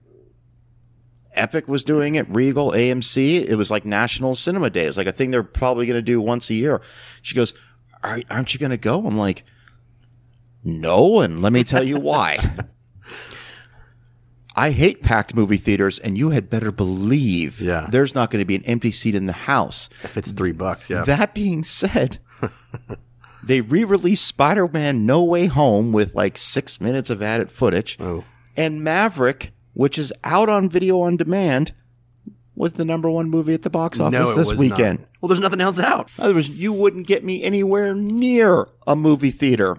Epic 1.35 1.69
was 1.69 1.85
doing 1.85 2.17
it, 2.17 2.29
Regal, 2.29 2.73
AMC. 2.73 3.47
It 3.49 3.55
was 3.57 3.71
like 3.71 3.85
National 3.85 4.35
Cinema 4.35 4.71
Day. 4.71 4.85
It 4.85 4.89
was 4.89 4.97
like 4.99 5.07
a 5.07 5.13
thing 5.13 5.31
they're 5.31 5.43
probably 5.43 5.87
going 5.87 5.97
to 5.99 6.03
do 6.03 6.21
once 6.21 6.51
a 6.51 6.55
year. 6.55 6.81
She 7.23 7.35
goes, 7.35 7.55
Are, 8.03 8.21
Aren't 8.31 8.53
you 8.55 8.59
going 8.61 8.71
to 8.71 8.77
go? 8.77 9.07
I'm 9.07 9.17
like, 9.19 9.45
No. 10.65 11.21
And 11.21 11.41
let 11.43 11.53
me 11.53 11.63
tell 11.65 11.85
you 11.85 11.99
why. 12.01 12.39
I 14.57 14.73
hate 14.73 15.01
packed 15.01 15.35
movie 15.35 15.57
theaters, 15.57 15.99
and 16.01 16.19
you 16.19 16.31
had 16.31 16.51
better 16.51 16.73
believe 16.73 17.61
Yeah. 17.61 17.87
there's 17.91 18.15
not 18.15 18.31
going 18.31 18.43
to 18.43 18.47
be 18.47 18.57
an 18.57 18.65
empty 18.65 18.91
seat 18.91 19.15
in 19.15 19.27
the 19.27 19.33
house. 19.33 19.89
If 20.03 20.17
it's 20.17 20.33
three 20.33 20.53
bucks, 20.53 20.91
yeah. 20.91 21.05
That 21.05 21.35
being 21.35 21.63
said, 21.63 22.19
they 23.45 23.61
re-released 23.61 24.27
Spider-Man: 24.27 25.07
No 25.07 25.23
Way 25.23 25.47
Home 25.47 25.93
with 25.93 26.15
like 26.17 26.37
six 26.37 26.81
minutes 26.81 27.11
of 27.11 27.23
added 27.23 27.53
footage, 27.53 27.97
Oh. 28.01 28.25
and 28.57 28.83
Maverick, 28.83 29.53
which 29.81 29.99
is 29.99 30.13
out 30.25 30.51
on 30.51 30.69
video 30.69 31.01
on 31.01 31.17
demand, 31.17 31.73
was 32.55 32.75
the 32.75 32.85
number 32.85 33.09
one 33.09 33.31
movie 33.31 33.55
at 33.55 33.63
the 33.63 33.71
box 33.71 33.99
office 33.99 34.13
no, 34.13 34.35
this 34.35 34.53
weekend. 34.53 34.99
Not. 34.99 35.09
Well, 35.23 35.29
there's 35.29 35.41
nothing 35.41 35.63
else 35.63 35.79
out. 35.79 36.11
In 36.19 36.25
other 36.25 36.35
words, 36.35 36.51
you 36.51 36.71
wouldn't 36.71 37.07
get 37.07 37.25
me 37.25 37.43
anywhere 37.43 37.95
near 37.95 38.69
a 38.87 38.95
movie 38.95 39.31
theater. 39.31 39.79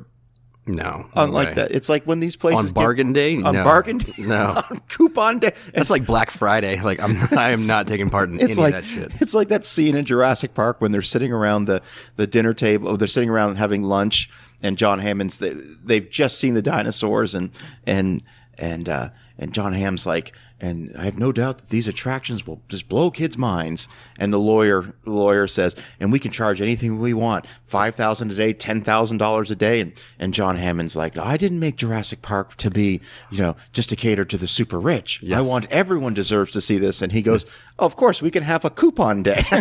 No, 0.66 1.08
Unlike 1.14 1.48
way. 1.50 1.54
that, 1.54 1.72
it's 1.72 1.88
like 1.88 2.04
when 2.06 2.20
these 2.20 2.36
places 2.36 2.58
on 2.58 2.66
get- 2.66 2.74
bargain 2.74 3.14
day. 3.14 3.36
on 3.44 3.54
no. 3.54 3.64
bargain 3.64 3.98
day, 4.00 4.14
No, 4.18 4.60
on 4.72 4.80
coupon 4.90 5.38
day. 5.38 5.52
that's 5.72 5.92
like 5.92 6.08
Black 6.08 6.32
Friday. 6.32 6.82
Like 6.82 7.00
I'm, 7.00 7.16
I 7.38 7.50
am 7.52 7.68
not 7.68 7.86
taking 7.86 8.10
part 8.10 8.30
in 8.30 8.40
it's 8.40 8.54
any 8.54 8.56
like 8.56 8.74
of 8.74 8.82
that 8.82 8.88
shit. 8.88 9.22
it's 9.22 9.36
like 9.36 9.50
that 9.50 9.66
scene 9.66 9.96
in 9.96 10.04
Jurassic 10.06 10.56
Park 10.56 10.82
when 10.82 10.92
they're 10.92 11.04
sitting 11.04 11.32
around 11.32 11.66
the, 11.66 11.84
the 12.16 12.26
dinner 12.26 12.56
table. 12.56 12.88
Or 12.90 12.98
they're 12.98 13.08
sitting 13.08 13.30
around 13.30 13.58
having 13.58 13.84
lunch, 13.84 14.32
and 14.64 14.80
John 14.80 14.98
Hammond's 14.98 15.38
they, 15.38 15.50
they've 15.54 16.10
just 16.10 16.40
seen 16.40 16.56
the 16.56 16.64
dinosaurs, 16.64 17.36
and 17.36 17.52
and 17.86 18.24
and 18.58 18.88
uh, 18.88 19.10
and 19.42 19.54
John 19.54 19.74
Hamm's 19.74 20.06
like, 20.06 20.32
and 20.60 20.96
I 20.96 21.06
have 21.06 21.18
no 21.18 21.32
doubt 21.32 21.58
that 21.58 21.70
these 21.70 21.88
attractions 21.88 22.46
will 22.46 22.62
just 22.70 22.88
blow 22.88 23.10
kids' 23.10 23.40
minds. 23.40 23.88
And 24.20 24.32
the 24.32 24.40
lawyer 24.40 24.94
the 25.04 25.10
lawyer 25.10 25.48
says, 25.48 25.76
and 26.00 26.12
we 26.12 26.20
can 26.20 26.32
charge 26.32 26.62
anything 26.62 27.00
we 27.00 27.16
want, 27.16 27.48
five 27.66 27.96
thousand 27.96 28.30
a 28.32 28.36
day, 28.36 28.54
ten 28.54 28.82
thousand 28.82 29.18
dollars 29.18 29.50
a 29.50 29.56
day, 29.56 29.80
and 29.82 29.94
and 30.20 30.34
John 30.34 30.58
Hammond's 30.58 30.96
like, 30.96 31.18
I 31.18 31.38
didn't 31.38 31.60
make 31.60 31.76
Jurassic 31.76 32.22
Park 32.22 32.56
to 32.58 32.70
be, 32.70 33.02
you 33.32 33.40
know, 33.40 33.56
just 33.74 33.90
to 33.90 33.96
cater 33.96 34.24
to 34.26 34.38
the 34.38 34.48
super 34.48 34.80
rich. 34.80 35.22
I 35.40 35.42
want 35.42 35.66
everyone 35.72 36.14
deserves 36.14 36.52
to 36.52 36.62
see 36.62 36.78
this. 36.78 37.02
And 37.02 37.12
he 37.12 37.24
goes, 37.24 37.44
oh, 37.80 37.86
of 37.88 37.96
course, 37.96 38.22
we 38.22 38.30
can 38.30 38.44
have 38.44 38.64
a 38.64 38.70
coupon 38.70 39.24
day. 39.24 39.42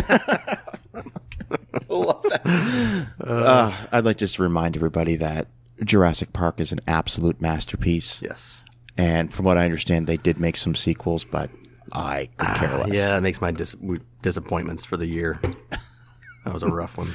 Love 1.89 2.23
that. 2.23 3.07
Uh, 3.19 3.73
I'd 3.91 4.05
like 4.05 4.17
just 4.17 4.35
to 4.35 4.43
remind 4.43 4.75
everybody 4.75 5.15
that 5.15 5.47
Jurassic 5.83 6.31
Park 6.31 6.59
is 6.59 6.71
an 6.71 6.79
absolute 6.87 7.41
masterpiece. 7.41 8.21
Yes. 8.21 8.61
And 8.97 9.33
from 9.33 9.45
what 9.45 9.57
I 9.57 9.65
understand, 9.65 10.05
they 10.07 10.17
did 10.17 10.39
make 10.39 10.57
some 10.57 10.75
sequels, 10.75 11.23
but 11.23 11.49
I 11.91 12.29
could 12.37 12.55
care 12.55 12.77
less. 12.77 12.87
Ah, 12.89 12.93
Yeah, 12.93 13.07
that 13.09 13.23
makes 13.23 13.41
my 13.41 13.51
dis- 13.51 13.75
disappointments 14.21 14.85
for 14.85 14.97
the 14.97 15.07
year. 15.07 15.39
That 16.43 16.55
was 16.55 16.63
a 16.63 16.69
rough 16.69 16.97
one. 16.97 17.09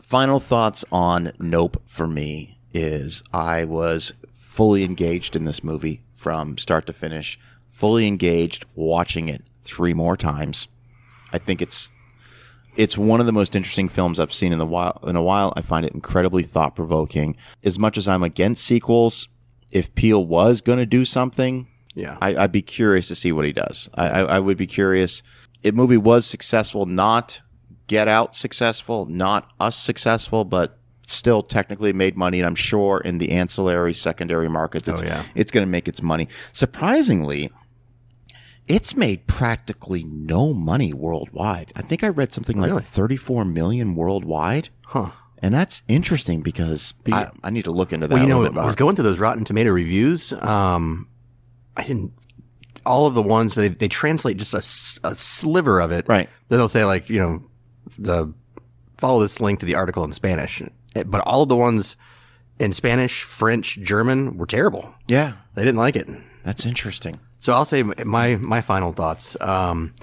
Final 0.00 0.40
thoughts 0.40 0.84
on 0.90 1.32
Nope 1.38 1.80
for 1.86 2.06
me 2.08 2.58
is 2.74 3.22
I 3.32 3.64
was 3.64 4.14
fully 4.34 4.84
engaged 4.84 5.36
in 5.36 5.44
this 5.44 5.62
movie 5.62 6.00
from 6.16 6.56
start 6.58 6.86
to 6.86 6.92
finish, 6.92 7.38
fully 7.70 8.06
engaged 8.08 8.64
watching 8.74 9.28
it 9.28 9.44
three 9.62 9.94
more 9.94 10.16
times. 10.16 10.66
I 11.32 11.38
think 11.38 11.62
it's 11.62 11.92
it's 12.74 12.96
one 12.98 13.20
of 13.20 13.26
the 13.26 13.32
most 13.32 13.54
interesting 13.54 13.88
films 13.88 14.18
I've 14.18 14.32
seen 14.32 14.52
in 14.52 14.58
the 14.58 14.66
while 14.66 14.98
in 15.06 15.14
a 15.14 15.22
while. 15.22 15.52
I 15.56 15.60
find 15.62 15.84
it 15.86 15.92
incredibly 15.92 16.42
thought 16.42 16.74
provoking. 16.74 17.36
As 17.62 17.78
much 17.78 17.96
as 17.98 18.08
I'm 18.08 18.22
against 18.22 18.64
sequels, 18.64 19.28
if 19.72 19.92
Peele 19.96 20.24
was 20.24 20.60
going 20.60 20.78
to 20.78 20.86
do 20.86 21.04
something, 21.04 21.66
Yeah. 21.94 22.16
I, 22.20 22.36
I'd 22.36 22.52
be 22.52 22.62
curious 22.62 23.08
to 23.08 23.14
see 23.16 23.32
what 23.32 23.44
he 23.46 23.52
does. 23.52 23.88
I, 23.94 24.08
I, 24.08 24.20
I 24.36 24.38
would 24.38 24.56
be 24.56 24.66
curious. 24.68 25.22
If 25.62 25.74
movie 25.74 25.96
was 25.96 26.24
successful, 26.26 26.86
not 26.86 27.40
Get 27.88 28.06
Out 28.08 28.36
successful, 28.36 29.06
not 29.06 29.50
Us 29.58 29.76
successful, 29.76 30.44
but 30.44 30.78
still 31.06 31.42
technically 31.42 31.92
made 31.92 32.16
money. 32.16 32.38
And 32.40 32.46
I'm 32.46 32.54
sure 32.54 33.00
in 33.00 33.18
the 33.18 33.32
ancillary 33.32 33.92
secondary 33.94 34.48
markets, 34.48 34.88
it's, 34.88 35.02
Oh, 35.02 35.06
yeah. 35.06 35.24
it's 35.34 35.50
going 35.50 35.66
to 35.66 35.70
make 35.70 35.88
its 35.88 36.00
money. 36.00 36.28
Surprisingly, 36.52 37.50
it's 38.68 38.96
made 38.96 39.26
practically 39.26 40.04
no 40.04 40.52
money 40.54 40.92
worldwide. 40.92 41.72
I 41.76 41.82
think 41.82 42.04
I 42.04 42.08
read 42.08 42.32
something 42.32 42.58
like 42.60 42.82
34 42.82 43.44
million 43.44 43.94
worldwide. 43.94 44.68
huh. 44.86 45.10
And 45.42 45.52
that's 45.52 45.82
interesting 45.88 46.40
because 46.40 46.94
I, 47.10 47.28
I 47.42 47.50
need 47.50 47.64
to 47.64 47.72
look 47.72 47.92
into 47.92 48.06
that 48.06 48.14
Well, 48.14 48.22
you 48.22 48.26
a 48.26 48.28
know, 48.30 48.38
little 48.42 48.54
bit 48.54 48.60
I 48.62 48.66
was 48.66 48.76
going 48.76 48.94
through 48.94 49.04
those 49.04 49.18
Rotten 49.18 49.44
Tomato 49.44 49.70
reviews. 49.70 50.32
Um, 50.32 51.08
I 51.76 51.82
didn't. 51.82 52.12
All 52.86 53.06
of 53.06 53.14
the 53.14 53.22
ones 53.22 53.54
they 53.56 53.68
they 53.68 53.88
translate 53.88 54.36
just 54.36 54.54
a 54.54 55.14
sliver 55.14 55.80
of 55.80 55.90
it. 55.92 56.06
Right. 56.08 56.28
Then 56.48 56.58
they'll 56.58 56.68
say 56.68 56.84
like 56.84 57.08
you 57.10 57.18
know, 57.20 57.42
the 57.98 58.32
follow 58.98 59.20
this 59.20 59.40
link 59.40 59.60
to 59.60 59.66
the 59.66 59.74
article 59.74 60.04
in 60.04 60.12
Spanish. 60.12 60.62
Eh, 60.94 61.02
But 61.04 61.20
all 61.26 61.42
of 61.42 61.48
the 61.48 61.56
ones 61.56 61.96
in 62.58 62.72
Spanish, 62.72 63.22
French, 63.24 63.78
German 63.82 64.36
were 64.36 64.46
terrible. 64.46 64.94
yeah, 65.08 65.32
They 65.54 65.64
didn't 65.64 65.78
like 65.78 65.96
it. 65.96 66.08
that's 66.44 66.64
interesting. 66.66 67.18
So 67.40 67.52
I'll 67.52 67.64
say 67.64 67.82
my 67.82 68.36
my 68.36 68.60
final 68.60 68.92
thoughts. 68.92 69.36
Um, 69.40 69.94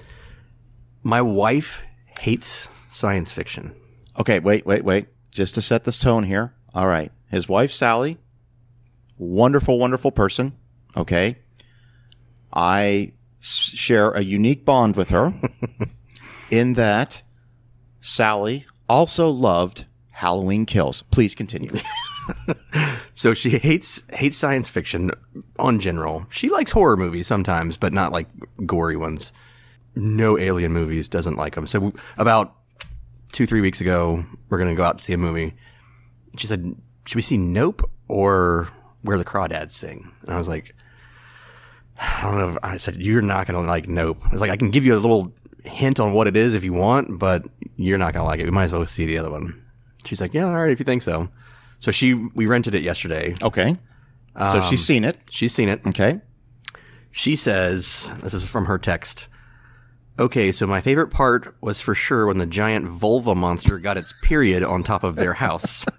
my 1.02 1.22
wife 1.22 1.80
hates 2.18 2.68
science 2.90 3.32
fiction. 3.32 3.72
Okay, 4.18 4.38
wait, 4.40 4.66
wait, 4.66 4.84
wait. 4.84 5.06
Just 5.30 5.54
to 5.54 5.62
set 5.62 5.84
this 5.84 5.98
tone 6.00 6.24
here. 6.24 6.54
All 6.74 6.86
right. 6.88 7.12
His 7.30 7.48
wife, 7.48 7.72
Sally, 7.72 8.18
wonderful, 9.18 9.78
wonderful 9.78 10.10
person. 10.10 10.54
Okay. 10.96 11.36
I 12.52 13.12
s- 13.38 13.46
share 13.74 14.10
a 14.10 14.22
unique 14.22 14.64
bond 14.64 14.96
with 14.96 15.10
her 15.10 15.32
in 16.50 16.72
that 16.74 17.22
Sally 18.00 18.66
also 18.88 19.28
loved 19.30 19.84
Halloween 20.10 20.66
Kills. 20.66 21.02
Please 21.02 21.34
continue. 21.34 21.70
So 23.14 23.34
she 23.34 23.58
hates 23.58 24.02
hates 24.14 24.36
science 24.36 24.68
fiction 24.70 25.10
on 25.58 25.78
general. 25.80 26.26
She 26.30 26.48
likes 26.48 26.70
horror 26.70 26.96
movies 26.96 27.26
sometimes, 27.26 27.76
but 27.76 27.92
not 27.92 28.12
like 28.12 28.28
gory 28.64 28.96
ones. 28.96 29.30
No 29.94 30.38
alien 30.38 30.72
movies, 30.72 31.06
doesn't 31.08 31.36
like 31.36 31.54
them. 31.54 31.66
So 31.66 31.92
about 32.16 32.54
two 33.32 33.46
three 33.46 33.60
weeks 33.60 33.80
ago, 33.80 34.24
we're 34.48 34.58
gonna 34.58 34.74
go 34.74 34.84
out 34.84 34.98
to 34.98 35.04
see 35.04 35.12
a 35.12 35.18
movie. 35.18 35.54
She 36.36 36.46
said, 36.46 36.74
"Should 37.06 37.16
we 37.16 37.22
see 37.22 37.36
Nope 37.36 37.88
or 38.08 38.68
Where 39.02 39.18
the 39.18 39.24
Crawdads 39.24 39.72
Sing?" 39.72 40.10
And 40.22 40.34
I 40.34 40.38
was 40.38 40.48
like, 40.48 40.74
"I 41.98 42.22
don't 42.22 42.38
know." 42.38 42.48
If, 42.50 42.58
I 42.62 42.76
said, 42.76 42.96
"You're 42.96 43.22
not 43.22 43.46
gonna 43.46 43.62
like 43.62 43.88
Nope." 43.88 44.22
I 44.24 44.32
was 44.32 44.40
like, 44.40 44.50
"I 44.50 44.56
can 44.56 44.70
give 44.70 44.84
you 44.84 44.94
a 44.94 44.98
little 44.98 45.32
hint 45.64 46.00
on 46.00 46.12
what 46.12 46.26
it 46.26 46.36
is 46.36 46.54
if 46.54 46.64
you 46.64 46.72
want, 46.72 47.18
but 47.18 47.46
you're 47.76 47.98
not 47.98 48.12
gonna 48.12 48.26
like 48.26 48.40
it. 48.40 48.44
We 48.44 48.50
might 48.50 48.64
as 48.64 48.72
well 48.72 48.86
see 48.86 49.06
the 49.06 49.18
other 49.18 49.30
one." 49.30 49.62
She's 50.04 50.20
like, 50.20 50.34
"Yeah, 50.34 50.46
all 50.46 50.54
right, 50.54 50.70
if 50.70 50.78
you 50.78 50.84
think 50.84 51.02
so." 51.02 51.28
So 51.78 51.90
she 51.90 52.14
we 52.14 52.46
rented 52.46 52.74
it 52.74 52.82
yesterday. 52.82 53.34
Okay. 53.42 53.78
So 54.38 54.60
she's 54.60 54.80
um, 54.80 54.84
seen 54.84 55.04
it. 55.04 55.18
She's 55.30 55.52
seen 55.52 55.68
it. 55.68 55.80
Okay. 55.86 56.20
She 57.10 57.34
says, 57.34 58.10
this 58.22 58.32
is 58.32 58.44
from 58.44 58.66
her 58.66 58.78
text. 58.78 59.26
Okay, 60.18 60.52
so 60.52 60.66
my 60.66 60.80
favorite 60.80 61.08
part 61.08 61.54
was 61.60 61.80
for 61.80 61.94
sure 61.94 62.26
when 62.26 62.38
the 62.38 62.46
giant 62.46 62.86
vulva 62.86 63.34
monster 63.34 63.78
got 63.78 63.96
its 63.96 64.12
period 64.22 64.62
on 64.62 64.82
top 64.82 65.02
of 65.02 65.16
their 65.16 65.34
house. 65.34 65.84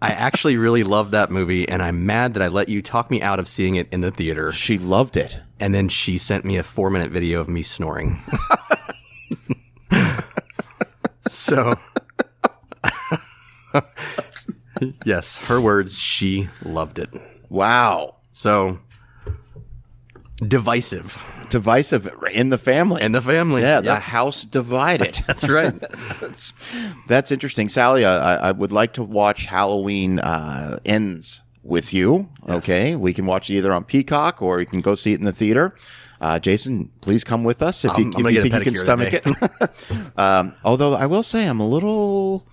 I 0.00 0.10
actually 0.10 0.56
really 0.56 0.84
loved 0.84 1.10
that 1.10 1.30
movie, 1.30 1.68
and 1.68 1.82
I'm 1.82 2.06
mad 2.06 2.34
that 2.34 2.42
I 2.42 2.48
let 2.48 2.68
you 2.68 2.80
talk 2.82 3.10
me 3.10 3.20
out 3.20 3.40
of 3.40 3.48
seeing 3.48 3.74
it 3.74 3.88
in 3.90 4.00
the 4.00 4.12
theater. 4.12 4.52
She 4.52 4.78
loved 4.78 5.16
it. 5.16 5.40
And 5.58 5.74
then 5.74 5.88
she 5.88 6.18
sent 6.18 6.44
me 6.44 6.56
a 6.56 6.62
four 6.62 6.88
minute 6.88 7.10
video 7.10 7.40
of 7.40 7.48
me 7.48 7.62
snoring. 7.62 8.18
so, 11.28 11.74
yes, 15.04 15.36
her 15.48 15.60
words, 15.60 15.98
she 15.98 16.48
loved 16.62 16.98
it. 17.00 17.10
Wow. 17.48 18.16
So, 18.32 18.78
divisive 20.46 21.22
Divisive 21.50 22.10
in 22.30 22.50
the 22.50 22.58
family. 22.58 23.00
in 23.02 23.12
the 23.12 23.22
family. 23.22 23.62
yeah, 23.62 23.80
the 23.80 23.96
house 23.96 24.44
divided. 24.44 25.14
That's 25.26 25.48
right. 25.48 25.72
that's, 26.20 26.52
that's 27.06 27.32
interesting. 27.32 27.70
Sally, 27.70 28.04
I, 28.04 28.48
I 28.48 28.52
would 28.52 28.70
like 28.70 28.92
to 28.94 29.02
watch 29.02 29.46
Halloween 29.46 30.18
uh, 30.18 30.78
Ends 30.84 31.42
with 31.62 31.94
you. 31.94 32.28
Okay. 32.46 32.96
We 32.96 33.14
can 33.14 33.24
watch 33.24 33.48
it 33.48 33.54
either 33.54 33.72
on 33.72 33.84
Peacock 33.84 34.42
or 34.42 34.60
you 34.60 34.66
can 34.66 34.80
go 34.82 34.94
see 34.94 35.14
it 35.14 35.18
in 35.20 35.24
the 35.24 35.32
theater. 35.32 35.74
Uh, 36.20 36.38
Jason, 36.38 36.90
please 37.00 37.24
come 37.24 37.44
with 37.44 37.62
us 37.62 37.84
if 37.84 37.96
you, 37.96 38.04
I'm- 38.04 38.14
I'm 38.18 38.26
if 38.26 38.34
you 38.34 38.42
think 38.42 38.54
you 38.54 38.60
can 38.60 38.76
stomach 38.76 39.14
it. 39.14 39.24
um, 40.18 40.52
although 40.64 40.94
I 40.94 41.06
will 41.06 41.22
say 41.22 41.46
I'm 41.46 41.60
a 41.60 41.66
little, 41.66 42.46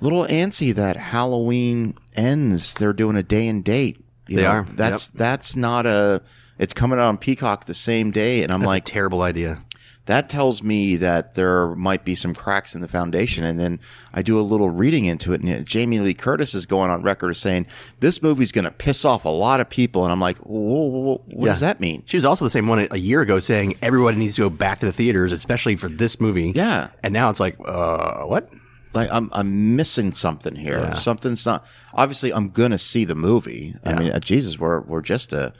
little 0.00 0.24
antsy 0.26 0.74
that 0.74 0.96
Halloween 0.96 1.94
ends. 2.14 2.74
They're 2.74 2.92
doing 2.92 3.16
a 3.16 3.22
day 3.22 3.48
and 3.48 3.64
date. 3.64 4.04
You 4.26 4.36
They 4.36 4.42
know, 4.42 4.48
are. 4.50 4.62
That's 4.64 5.06
that's 5.08 5.56
not 5.56 5.86
a. 5.86 6.20
It's 6.58 6.74
coming 6.74 6.98
out 6.98 7.06
on 7.08 7.18
Peacock 7.18 7.66
the 7.66 7.74
same 7.74 8.10
day, 8.10 8.42
and 8.42 8.52
I'm 8.52 8.60
That's 8.60 8.68
like, 8.68 8.82
a 8.82 8.92
terrible 8.92 9.22
idea. 9.22 9.62
that 10.06 10.28
tells 10.28 10.62
me 10.62 10.96
that 10.96 11.34
there 11.34 11.74
might 11.76 12.04
be 12.04 12.14
some 12.14 12.34
cracks 12.34 12.74
in 12.74 12.80
the 12.80 12.88
foundation. 12.88 13.44
And 13.44 13.60
then 13.60 13.78
I 14.12 14.22
do 14.22 14.40
a 14.40 14.42
little 14.42 14.70
reading 14.70 15.04
into 15.04 15.32
it, 15.34 15.40
and 15.42 15.64
Jamie 15.66 16.00
Lee 16.00 16.14
Curtis 16.14 16.54
is 16.54 16.66
going 16.66 16.90
on 16.90 17.02
record 17.02 17.30
as 17.30 17.38
saying 17.38 17.66
this 18.00 18.22
movie's 18.22 18.50
going 18.52 18.64
to 18.64 18.70
piss 18.70 19.04
off 19.04 19.24
a 19.24 19.28
lot 19.28 19.60
of 19.60 19.68
people. 19.70 20.02
And 20.04 20.10
I'm 20.10 20.18
like, 20.20 20.38
whoa, 20.38 20.58
whoa, 20.58 20.88
whoa, 20.88 21.22
what 21.26 21.46
Yeah. 21.46 21.52
does 21.52 21.60
that 21.60 21.78
mean? 21.78 22.02
She 22.06 22.16
was 22.16 22.24
also 22.24 22.44
the 22.44 22.50
same 22.50 22.66
one 22.66 22.88
a 22.90 22.96
year 22.98 23.20
ago 23.20 23.38
saying 23.38 23.76
everybody 23.82 24.16
needs 24.16 24.34
to 24.36 24.42
go 24.42 24.50
back 24.50 24.80
to 24.80 24.86
the 24.86 24.92
theaters, 24.92 25.30
especially 25.30 25.76
for 25.76 25.88
this 25.88 26.18
movie. 26.20 26.52
Yeah. 26.54 26.88
And 27.02 27.12
now 27.12 27.28
it's 27.30 27.38
like, 27.40 27.56
uh, 27.64 28.22
what? 28.24 28.48
Like 28.94 29.10
I'm 29.12 29.28
I'm 29.32 29.76
missing 29.76 30.12
something 30.12 30.56
here. 30.56 30.94
Something's 30.96 31.44
not. 31.44 31.64
Obviously, 31.92 32.32
I'm 32.32 32.48
going 32.48 32.70
to 32.70 32.78
see 32.78 33.04
the 33.04 33.14
movie. 33.14 33.74
I 33.84 33.92
mean, 33.92 34.10
uh, 34.10 34.18
Jesus, 34.18 34.58
we're 34.58 34.80
we're 34.80 35.02
just 35.02 35.34
a. 35.34 35.52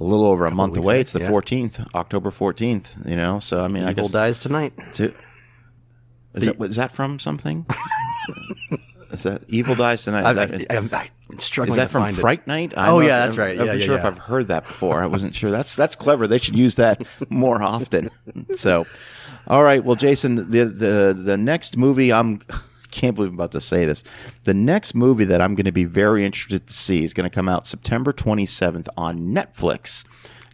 A 0.00 0.04
little 0.04 0.26
over 0.26 0.46
a 0.46 0.50
month 0.52 0.76
away. 0.76 1.00
It's 1.00 1.12
the 1.12 1.20
yeah. 1.20 1.28
14th, 1.30 1.92
October 1.94 2.30
14th. 2.30 3.08
You 3.08 3.16
know, 3.16 3.40
so 3.40 3.64
I 3.64 3.68
mean, 3.68 3.82
I 3.82 3.90
Evil 3.90 4.04
guess 4.04 4.12
dies 4.12 4.38
tonight. 4.38 4.72
to, 4.94 5.12
is 6.34 6.44
that 6.46 6.60
is 6.62 6.76
that 6.76 6.92
from 6.92 7.18
something? 7.18 7.66
is 9.10 9.24
that 9.24 9.42
Evil 9.48 9.74
Dies 9.74 10.04
Tonight? 10.04 10.30
Is 10.30 10.38
I, 10.38 10.46
that, 10.46 10.70
I, 10.72 10.76
I'm, 10.76 10.90
I'm 11.30 11.40
struggling 11.40 11.72
Is 11.72 11.76
that 11.76 11.84
to 11.86 11.88
from 11.88 12.02
find 12.04 12.16
it. 12.16 12.20
Fright 12.20 12.46
Night? 12.46 12.74
Oh, 12.76 13.00
I'm 13.00 13.06
yeah, 13.06 13.18
not- 13.18 13.24
that's 13.24 13.36
right. 13.36 13.58
I'm 13.58 13.66
Yeah, 13.66 13.72
not 13.72 13.78
yeah, 13.80 13.86
sure 13.86 13.98
if. 13.98 14.04
I've 14.04 14.18
heard 14.18 14.48
that 14.48 14.66
before. 14.66 15.02
I 15.02 15.06
wasn't 15.06 15.34
sure. 15.34 15.50
That's 15.50 15.74
that's 15.82 15.96
clever. 15.96 16.26
They 16.28 16.38
should 16.38 16.56
use 16.56 16.76
that 16.76 17.04
more 17.30 17.60
often. 17.62 18.10
So, 18.54 18.86
all 19.48 19.64
right. 19.64 19.82
Well, 19.82 19.96
Jason, 19.96 20.36
the 20.36 20.64
the 20.66 21.12
the 21.18 21.36
next 21.36 21.76
movie 21.76 22.12
I'm 22.12 22.40
can't 22.98 23.14
believe 23.14 23.30
I'm 23.30 23.36
about 23.36 23.52
to 23.52 23.60
say 23.60 23.84
this. 23.84 24.02
The 24.44 24.54
next 24.54 24.94
movie 24.94 25.24
that 25.24 25.40
I'm 25.40 25.54
going 25.54 25.66
to 25.66 25.72
be 25.72 25.84
very 25.84 26.24
interested 26.24 26.66
to 26.66 26.72
see 26.72 27.04
is 27.04 27.14
going 27.14 27.28
to 27.28 27.34
come 27.34 27.48
out 27.48 27.66
September 27.66 28.12
27th 28.12 28.88
on 28.96 29.32
Netflix. 29.32 30.04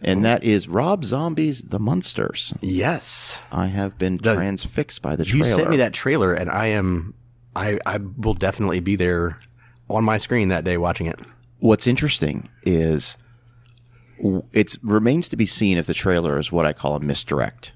And 0.03 0.23
that 0.25 0.45
is 0.45 0.69
Rob 0.69 1.05
Zombie's 1.05 1.63
The 1.63 1.79
Munsters. 1.79 2.53
Yes. 2.61 3.41
I 3.51 3.69
have 3.69 3.97
been 3.97 4.19
transfixed 4.19 5.01
by 5.01 5.17
the 5.17 5.25
trailer. 5.25 5.49
You 5.49 5.57
sent 5.57 5.71
me 5.71 5.79
that 5.79 5.95
trailer, 5.95 6.35
and 6.35 6.51
I 6.51 6.67
am, 6.67 7.15
I, 7.57 7.79
I 7.87 7.97
will 8.19 8.35
definitely 8.35 8.81
be 8.81 8.97
there 8.97 9.39
on 9.89 10.05
my 10.05 10.19
screen 10.19 10.49
that 10.49 10.65
day 10.65 10.77
watching 10.77 11.07
it. 11.07 11.19
what's 11.61 11.87
interesting 11.87 12.51
is 12.65 13.17
it 14.53 14.77
remains 14.83 15.29
to 15.31 15.37
be 15.37 15.47
seen 15.47 15.79
if 15.79 15.87
the 15.87 15.95
trailer 15.95 16.39
is 16.39 16.53
what 16.53 16.67
I 16.67 16.73
call 16.75 16.97
a 16.97 17.01
misdirect. 17.01 17.73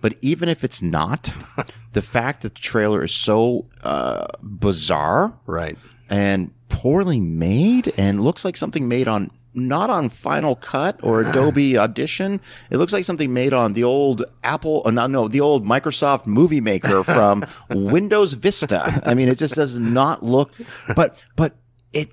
But 0.00 0.14
even 0.20 0.48
if 0.48 0.64
it's 0.64 0.80
not, 0.82 1.32
the 1.92 2.02
fact 2.02 2.42
that 2.42 2.54
the 2.54 2.60
trailer 2.60 3.04
is 3.04 3.12
so 3.12 3.66
uh, 3.84 4.26
bizarre 4.42 5.34
Right. 5.46 5.76
and 6.08 6.52
poorly 6.68 7.20
made 7.20 7.92
and 7.98 8.22
looks 8.22 8.44
like 8.44 8.56
something 8.56 8.88
made 8.88 9.08
on 9.08 9.30
not 9.52 9.90
on 9.90 10.08
Final 10.08 10.54
Cut 10.54 11.00
or 11.02 11.22
Adobe 11.28 11.76
Audition. 11.76 12.40
It 12.70 12.76
looks 12.76 12.92
like 12.92 13.02
something 13.04 13.32
made 13.32 13.52
on 13.52 13.72
the 13.72 13.82
old 13.82 14.24
Apple, 14.44 14.82
uh, 14.86 14.92
no, 14.92 15.08
no, 15.08 15.26
the 15.28 15.40
old 15.40 15.66
Microsoft 15.66 16.24
Movie 16.26 16.60
Maker 16.60 17.02
from 17.16 17.44
Windows 17.68 18.32
Vista. 18.34 19.02
I 19.04 19.14
mean, 19.14 19.28
it 19.28 19.38
just 19.38 19.56
does 19.56 19.76
not 19.78 20.22
look. 20.22 20.52
But 20.94 21.24
but 21.34 21.56
it 21.92 22.12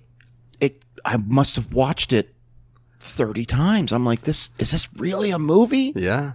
it 0.60 0.84
I 1.06 1.18
must 1.18 1.56
have 1.58 1.74
watched 1.74 2.12
it 2.12 2.34
thirty 3.00 3.46
times. 3.46 3.92
I'm 3.94 4.04
like, 4.04 4.24
this 4.24 4.50
is 4.58 4.72
this 4.72 4.88
really 4.96 5.30
a 5.30 5.38
movie? 5.40 5.94
Yeah. 5.96 6.34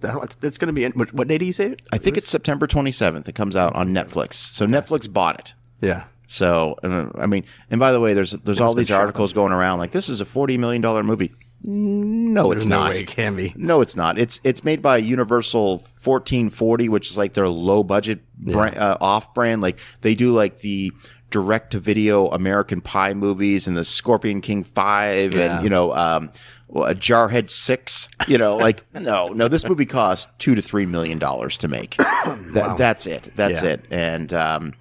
That, 0.00 0.36
it's 0.42 0.58
going 0.58 0.68
to 0.68 0.72
be. 0.72 0.84
In, 0.84 0.92
what, 0.92 1.12
what 1.12 1.28
day 1.28 1.38
do 1.38 1.44
you 1.44 1.52
say 1.52 1.66
it? 1.72 1.82
I 1.92 1.98
think 1.98 2.16
it's 2.16 2.28
September 2.30 2.66
27th. 2.66 3.26
It 3.28 3.34
comes 3.34 3.56
out 3.56 3.74
on 3.74 3.88
Netflix. 3.88 4.34
So 4.34 4.66
Netflix 4.66 5.12
bought 5.12 5.38
it. 5.38 5.54
Yeah. 5.80 6.04
So 6.26 6.76
uh, 6.82 7.08
I 7.16 7.26
mean, 7.26 7.44
and 7.70 7.80
by 7.80 7.90
the 7.90 8.00
way, 8.00 8.12
there's 8.14 8.32
there's 8.32 8.60
all 8.60 8.74
these 8.74 8.90
articles 8.90 9.32
going 9.32 9.52
around 9.52 9.78
like 9.78 9.92
this 9.92 10.08
is 10.10 10.20
a 10.20 10.26
forty 10.26 10.58
million 10.58 10.82
dollar 10.82 11.02
movie. 11.02 11.32
No, 11.64 12.52
it's 12.52 12.66
no 12.66 12.84
not. 12.84 12.94
it 12.94 13.08
can 13.08 13.34
be. 13.34 13.52
No, 13.56 13.80
it's 13.80 13.96
not. 13.96 14.18
It's 14.18 14.40
it's 14.44 14.62
made 14.62 14.80
by 14.82 14.98
Universal 14.98 15.78
1440, 16.04 16.88
which 16.88 17.10
is 17.10 17.18
like 17.18 17.32
their 17.32 17.48
low 17.48 17.82
budget 17.82 18.20
brand, 18.36 18.78
uh, 18.78 18.96
off 19.00 19.34
brand. 19.34 19.62
Like 19.62 19.78
they 20.02 20.14
do 20.14 20.30
like 20.30 20.58
the 20.58 20.92
direct 21.30 21.72
to 21.72 21.80
video 21.80 22.28
American 22.28 22.80
Pie 22.80 23.14
movies 23.14 23.66
and 23.66 23.76
the 23.76 23.84
Scorpion 23.84 24.40
King 24.40 24.64
Five 24.64 25.32
Yeah. 25.32 25.56
and 25.56 25.64
you 25.64 25.70
know 25.70 25.92
um, 25.94 26.30
a 26.70 26.94
Jarhead 26.94 27.50
Six. 27.50 28.08
You 28.26 28.38
know, 28.38 28.56
like 28.56 28.84
no, 29.00 29.28
no. 29.28 29.48
This 29.48 29.66
movie 29.68 29.86
cost 29.86 30.28
two 30.38 30.54
to 30.54 30.62
three 30.62 30.86
million 30.86 31.18
dollars 31.18 31.58
to 31.58 31.68
make. 31.68 31.96
That, 32.52 32.76
That's 32.78 33.06
it. 33.06 33.32
That's 33.36 33.62
Yeah. 33.62 33.70
it. 33.70 33.84
And 33.90 34.32
um, 34.34 34.74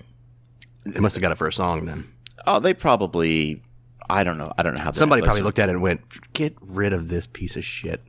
They 0.84 1.00
must 1.00 1.16
have 1.16 1.22
got 1.22 1.32
it 1.32 1.38
for 1.38 1.48
a 1.48 1.54
song 1.54 1.86
then. 1.86 2.08
oh, 2.46 2.60
they 2.60 2.74
probably. 2.74 3.62
I 4.10 4.24
don't 4.24 4.38
know. 4.38 4.54
I 4.58 4.64
don't 4.64 4.74
know 4.74 4.80
how. 4.82 4.92
Somebody 4.94 5.22
probably 5.22 5.42
looked 5.42 5.60
at 5.60 5.68
it 5.70 5.74
and 5.74 5.82
went, 5.82 6.02
"Get 6.34 6.56
rid 6.62 6.94
of 6.94 7.10
this 7.10 7.28
piece 7.28 7.58
of 7.58 7.66
shit." 7.66 8.02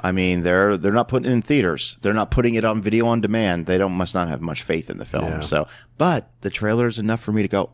I 0.00 0.10
mean, 0.12 0.42
they're 0.42 0.76
they're 0.76 0.92
not 0.92 1.08
putting 1.08 1.30
it 1.30 1.32
in 1.32 1.40
theaters. 1.42 1.96
They're 2.02 2.12
not 2.12 2.30
putting 2.32 2.54
it 2.56 2.64
on 2.64 2.82
video 2.82 3.06
on 3.06 3.20
demand. 3.20 3.66
They 3.66 3.78
don't 3.78 3.92
must 3.92 4.12
not 4.14 4.28
have 4.28 4.40
much 4.40 4.62
faith 4.62 4.90
in 4.90 4.98
the 4.98 5.04
film. 5.04 5.24
Yeah. 5.26 5.40
So, 5.40 5.68
but 5.98 6.30
the 6.40 6.50
trailer 6.50 6.86
is 6.88 6.98
enough 6.98 7.20
for 7.22 7.32
me 7.32 7.42
to 7.42 7.48
go. 7.48 7.70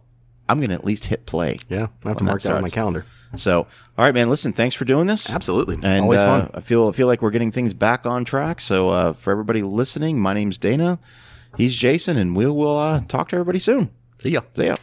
I'm 0.48 0.58
going 0.58 0.68
to 0.68 0.74
at 0.74 0.84
least 0.84 1.06
hit 1.06 1.24
play. 1.24 1.58
Yeah, 1.70 1.86
I 2.04 2.08
have 2.08 2.18
to 2.18 2.24
mark 2.24 2.42
that 2.42 2.48
that 2.50 2.56
on 2.56 2.62
my 2.62 2.68
calendar. 2.68 3.06
So, 3.36 3.66
all 3.96 4.04
right, 4.04 4.14
man. 4.14 4.28
Listen, 4.28 4.52
thanks 4.52 4.74
for 4.74 4.84
doing 4.84 5.06
this. 5.06 5.32
Absolutely, 5.32 5.78
And 5.82 6.02
always 6.02 6.20
uh, 6.20 6.46
fun. 6.46 6.50
I 6.54 6.60
feel 6.60 6.88
I 6.88 6.92
feel 6.92 7.06
like 7.06 7.22
we're 7.22 7.30
getting 7.30 7.52
things 7.52 7.74
back 7.74 8.06
on 8.06 8.24
track. 8.24 8.60
So, 8.60 8.90
uh, 8.90 9.12
for 9.14 9.30
everybody 9.30 9.62
listening, 9.62 10.20
my 10.20 10.34
name's 10.34 10.58
Dana. 10.58 10.98
He's 11.56 11.74
Jason, 11.74 12.16
and 12.16 12.34
we 12.34 12.46
will 12.46 12.78
uh, 12.78 13.00
talk 13.08 13.28
to 13.30 13.36
everybody 13.36 13.58
soon. 13.58 13.90
See 14.20 14.30
ya. 14.30 14.40
See 14.56 14.66
ya. 14.66 14.76